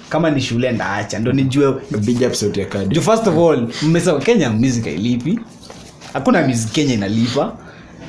kama 0.09 0.29
ni 0.29 0.41
shule 0.41 0.71
ndaacha 0.71 1.19
ndo 1.19 1.31
nijue. 1.31 1.73
Big 1.99 2.21
up 2.21 2.33
sauti 2.33 2.61
academy 2.61 2.95
juu 2.95 3.01
first 3.01 3.27
of 3.27 3.35
all 3.37 3.67
mmesema 3.81 4.19
kenya 4.19 4.49
music 4.49 4.83
hailipi. 4.85 5.39
Hakuna 6.13 6.47
music 6.47 6.71
kenya 6.71 6.93
inalipa. 6.93 7.53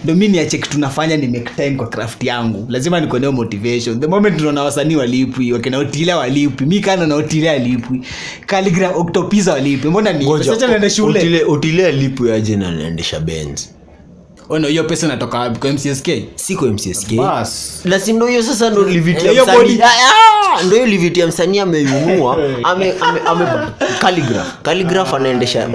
Ndo 0.05 0.15
mi 0.15 0.29
niache 0.29 0.59
kitu 0.59 0.79
nafanya 0.79 1.17
ni 1.17 1.27
make 1.29 1.51
time 1.57 1.71
kwa 1.77 1.89
craft 1.89 2.25
yangu. 2.25 2.67
Lazima 2.69 3.01
nikoneo 3.01 3.33
motivation. 3.33 4.01
The 4.01 4.07
moment 4.07 4.37
tunaona 4.37 4.63
wasanii 4.63 4.97
walipwi 4.97 5.53
wakina 5.53 5.79
walipwi 6.17 6.67
mi 6.67 6.81
kana 6.81 7.07
na 7.07 7.15
alipwi 7.53 8.01
kaligra 8.47 8.91
octopisa 8.91 9.53
walipwi. 9.53 9.91
Mbona 9.91 10.13
ni 10.13 10.25
naenda 10.69 10.91
shule. 10.91 11.21
Otile- 11.21 11.45
otile 11.49 11.87
aje 12.33 12.57
na 12.57 12.69
anaendesha 12.69 13.21
benz 14.53 14.65
ono 14.65 14.69
hiyo 14.69 14.85
pesa 14.85 15.07
inatoka 15.07 15.39
wapi? 15.39 15.59
Kwa 15.59 15.73
mcsk 15.73 16.09
siko 16.35 16.67
mcsk 16.67 17.13
Bas. 17.15 17.81
na 17.85 18.01
si 18.01 18.13
ndo 18.13 18.27
hiyo 18.27 18.43
sasa 18.43 18.71
ndo 18.71 18.83
liviti 18.85 19.27
ya 19.27 19.33
Hiyo 19.33 19.45
msanii? 19.45 19.59
body- 19.77 19.83
Ah, 19.83 20.59
ah, 20.59 20.63
ndo 20.63 20.75
hiyo 20.77 20.87
liviti 20.87 21.21
ya 21.21 21.27
msanii 21.27 21.59
ameinunua 21.59 22.37
ame, 22.65 22.95
ame, 23.01 23.21
ame 23.27 23.45
calligraph. 24.01 24.49
Calligraph 24.63 25.15
anaendesha 25.15 25.69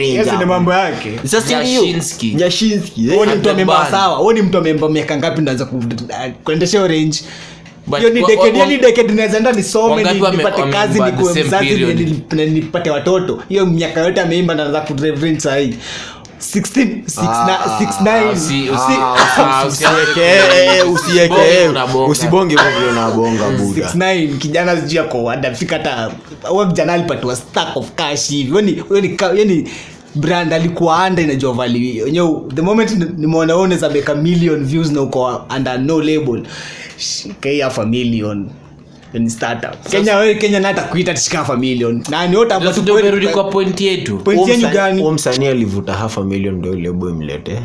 Yes, 0.00 0.28
ni 0.38 0.44
mambo 0.44 0.72
yake. 0.72 1.20
Sasa 1.24 1.50
Nyashinski. 1.50 2.34
nyashinski. 2.34 3.06
Eh. 3.08 3.14
huo 3.14 3.26
ni 3.26 3.34
mtu 3.34 3.50
amemba 3.50 3.78
band. 3.78 3.90
sawa? 3.90 4.16
Huo 4.16 4.32
ni 4.32 4.42
mtu 4.42 4.58
amemba 4.58 4.88
miaka 4.88 5.16
ngapi 5.16 5.40
ndaanza 5.40 5.68
kuendesha 6.44 6.78
hiyo 6.78 6.88
range? 6.88 7.18
But 7.86 7.98
hiyo 7.98 8.10
ni 8.10 8.20
wa- 8.22 8.28
decade 8.30 8.50
hiyo 8.52 8.66
ni 8.66 8.78
decade 8.78 9.12
naweza 9.12 9.36
enda 9.38 9.52
nisome 9.52 9.94
Wangapi 9.94 10.20
wame- 10.22 10.36
nipate 10.36 10.60
wameimba 10.60 10.86
kazi 10.86 10.98
the 10.98 11.04
nikuwe 11.06 11.32
same 11.34 11.44
mzazi 11.44 11.66
period? 11.66 12.00
ni- 12.32 12.44
ni- 12.44 12.50
nipate 12.50 12.90
watoto. 12.90 13.38
Hiyo 13.48 13.66
miaka 13.66 14.00
yote 14.00 14.20
ameimba 14.20 14.54
ndaanza 14.54 14.80
kureverend 14.80 15.38
sahii 15.40 15.74
16 16.42 17.02
six 17.06 17.16
na- 17.22 17.60
Ah, 17.64 17.78
six 17.78 18.00
nine. 18.00 18.32
usi- 18.32 18.70
usi- 18.70 18.98
Si- 19.34 19.68
usi- 19.68 19.68
Usieke, 19.68 20.82
usieke, 20.82 21.68
Usibonge 22.08 22.56
unabonga 22.90 23.50
buda 23.50 23.88
69 23.88 24.38
kijana 24.38 24.76
sijui 24.80 24.98
ako 24.98 25.30
adafika 25.30 25.76
hata 25.76 26.10
huyo 26.48 26.66
kijana 26.66 26.92
alipatiwa 26.92 27.36
stack 27.36 27.76
of 27.76 27.90
cash 27.94 28.28
hivi. 28.28 28.50
Huyo 28.50 28.62
ni- 28.62 28.72
huyo 28.80 29.00
ni 29.00 29.08
ka- 29.08 29.28
huyo 29.28 29.44
ni 29.44 29.68
brand 30.14 30.52
alikuwa 30.52 31.04
anda 31.04 31.22
inajua 31.22 31.52
vali 31.52 31.98
yenyewe 31.98 32.40
the 32.54 32.62
moment 32.62 32.90
ni- 32.90 33.06
nimeona 33.16 33.56
unaweza 33.56 33.88
make 33.90 34.14
million 34.14 34.64
views 34.64 34.90
na 34.92 35.02
uko 35.02 35.42
under 35.56 35.80
no 35.80 36.00
label. 36.02 36.42
A 37.78 37.84
million 37.84 38.50
ni 39.18 39.30
startup 39.30 39.88
kenya 39.90 40.16
wewe 40.16 40.34
kenya 40.34 40.60
na 40.60 40.74
tishika 41.14 41.38
half 41.38 41.58
million. 41.58 42.04
Na 42.10 42.26
ni 42.26 42.36
wote 42.36 42.54
ambao 42.54 42.72
tumerudi 42.72 43.28
kwa 43.28 43.44
point 43.44 43.80
yetu. 43.80 44.16
Point 44.18 44.48
yenu 44.48 44.68
gani? 44.68 45.10
msanii 45.12 45.46
alivuta 45.46 45.92
half 45.94 46.18
a 46.18 46.24
million 46.24 46.54
ndo 46.54 46.74
ilebo 46.74 47.10
imlete 47.10 47.58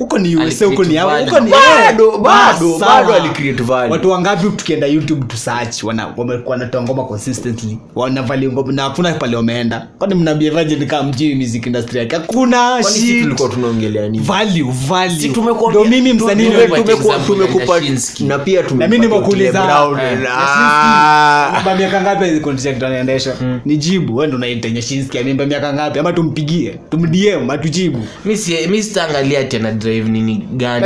huko 0.00 0.18
ni 0.18 0.36
USA 0.36 0.66
huko 0.66 0.84
ni 0.84 0.94
hapo 0.96 1.24
huko 1.24 1.40
ni 1.40 1.50
Bado, 1.50 2.18
bado, 2.18 2.78
bado 2.78 3.14
alicreate 3.14 3.62
value. 3.62 3.90
watu 3.92 4.10
wangapi 4.10 4.46
tukienda 4.56 4.86
youtube 4.86 5.26
tu 5.26 5.36
search 5.36 5.82
wana 5.82 6.06
wamekuwa 6.16 6.56
wanatoa 6.56 6.82
ngoma 6.82 7.04
consistently. 7.04 7.78
Wanavali 7.94 8.48
ngoma 8.48 8.72
na 8.72 8.82
hakuna 8.82 9.12
pale 9.12 9.36
wameenda. 9.36 9.86
Kwani 9.98 10.14
mnaambia 10.14 10.50
virgin 10.50 10.86
kama 10.86 11.08
mjui 11.08 11.34
music 11.34 11.66
industry 11.66 11.98
yake? 11.98 12.16
Hakuna 12.16 12.70
Kwani 12.82 12.98
shit. 12.98 13.22
tulikuwa 13.22 13.48
tunaongelea 13.48 14.08
nini? 14.08 14.24
Value 14.24 14.72
value. 14.88 15.28
Tumekuwa 15.28 15.70
ndio 15.70 15.84
mimi 15.84 16.12
msanii 16.12 16.44
tume- 16.50 16.66
tumekuwa- 16.66 17.18
tumekupa- 17.18 17.80
na 18.26 18.38
pia 18.38 18.62
na 18.62 18.88
mimi 18.88 18.98
nimekuuliza 19.06 19.62
Brown. 19.66 20.00
eh, 20.00 20.18
Ah. 20.38 21.74
Miaka 21.78 22.00
ngapi 22.00 22.40
contract 22.40 22.82
anaendesha 22.82 23.34
nijibu 23.64 24.16
wewe 24.16 24.26
ndio 24.26 24.36
unaita 24.36 24.70
Nyashinski 24.70 25.18
amemba 25.18 25.46
miaka 25.46 25.72
ngapi? 25.72 25.98
Ama 25.98 26.12
tumpigie? 26.12 26.74
Tumdm 26.90 27.50
atujibu 27.50 27.98
mimi 28.24 28.38
si- 28.38 28.66
mi 28.68 28.82
sitaangalia 28.82 29.44
tena 29.44 29.72
drive 29.90 30.08
nini 30.10 30.46
gani? 30.52 30.80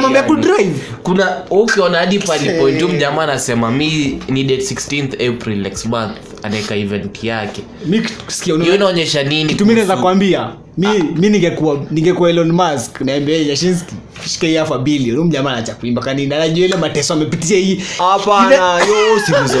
Mambo 0.00 0.16
ya 0.16 0.22
gani. 0.22 0.34
kudrive. 0.34 0.74
kuna 1.02 1.36
ukiona 1.50 1.98
hadi 1.98 2.18
palipointu 2.18 2.88
mjamaa 2.88 3.22
anasema 3.22 3.70
mi 3.70 4.18
ni 4.28 4.44
date 4.44 4.62
16th 4.74 5.28
april 5.34 5.58
next 5.58 5.86
month 5.86 6.16
anaeka 6.42 6.76
event 6.76 7.24
yake. 7.24 7.62
Mi 7.86 8.00
kusikia 8.24 8.54
hiyo 8.54 8.74
inaonyesha 8.74 9.22
nini 9.22 9.48
kitu 9.48 9.66
mi 9.66 9.74
naweza 9.74 9.94
kuhusu- 9.94 10.02
kwambia 10.02 10.48
mi 10.78 10.88
mi 11.16 11.28
ningekuwa 11.30 11.76
ningekuwa 11.90 12.30
Elon 12.30 12.52
Musk 12.52 13.00
naambia 13.00 13.44
jashinski 13.44 13.94
shika 14.28 14.46
hii 14.46 14.56
afa 14.56 14.78
bili 14.78 15.10
huyu 15.10 15.24
mjamaa 15.24 15.50
anacha 15.50 15.74
kuimba 15.74 16.02
kanini 16.02 16.34
anajua 16.34 16.66
ile 16.66 16.76
mateso 16.76 17.14
amepitia 17.14 17.58
hii. 17.58 17.82
Hapana 17.98 18.54
yo 18.78 19.20
tu 19.26 19.32
sasa 19.32 19.56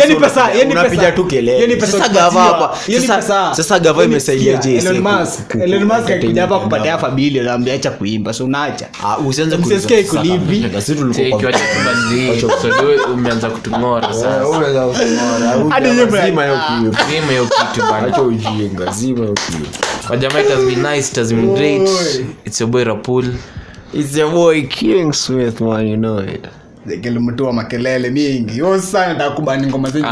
yani 0.00 0.14
pesa- 0.14 0.48
unapiga- 0.50 0.58
yani 0.58 0.96
pesa- 0.96 1.12
tu 1.12 1.24
kelele. 1.24 1.60
yani 1.60 1.76
pesa 1.76 1.92
Sasa 1.98 2.08
gava 2.08 2.40
hapa. 2.42 2.76
Sasa- 3.06 3.54
sasa 3.54 3.78
gava 3.78 4.04
imesaidia 4.04 4.56
je 4.56 4.76
Elon 4.76 4.98
Musk 5.00 5.54
Elon 5.54 5.84
Musk 5.84 6.10
akija 6.10 6.42
hapa 6.42 6.58
kupatia 6.60 6.92
hafa 6.92 7.10
bili 7.10 7.40
anaambia 7.40 7.74
acha 7.74 7.90
kuimba 7.90 8.32
so 8.32 8.44
unaacha? 8.44 8.86
Ah, 9.04 9.18
usianze 9.18 9.56
MCSK 9.56 9.86
kuuliza 9.88 10.04
sasa 10.08 10.22
livi. 10.22 10.60
kama- 10.68 10.80
sisi 10.84 10.98
tulikuwa 10.98 11.40
kwa- 11.40 13.12
umeanza 13.14 13.50
kutung'ora 13.50 14.08
Eh, 14.08 14.14
sasa. 14.14 14.48
unaweza 14.48 14.86
kutungora 14.86 15.70
Hadi 15.74 15.88
yeye 15.88 16.06
zima 16.06 16.42
hiyo 17.32 17.44
kitu. 17.44 17.86
bana. 17.90 18.06
Acha 18.08 18.22
ujinga 18.22 18.92
zima 18.92 19.18
hiyo 19.20 19.32
kitu 19.34 19.69
wajamaa 20.10 20.40
it 20.40 20.48
has 20.48 20.64
been 20.66 20.82
nice 20.82 21.10
it 21.10 21.16
has 21.16 21.32
been 21.32 21.54
great. 21.54 21.88
It's 22.44 22.60
your 22.60 22.70
boy 22.70 22.84
rapul. 22.84 23.24
It's 23.92 24.16
your 24.16 24.30
boy 24.30 24.62
King 24.66 25.12
Smith 25.12 25.60
man 25.60 25.86
you 25.86 25.96
know 25.96 26.18
it. 26.18 26.46
Kilimtua 27.02 27.52
makelele 27.52 28.10
mingi. 28.10 28.58
Yo 28.58 28.80
sana 28.80 29.14
takubani 29.14 29.66
ngoma 29.66 29.90
zenyu 29.90 30.06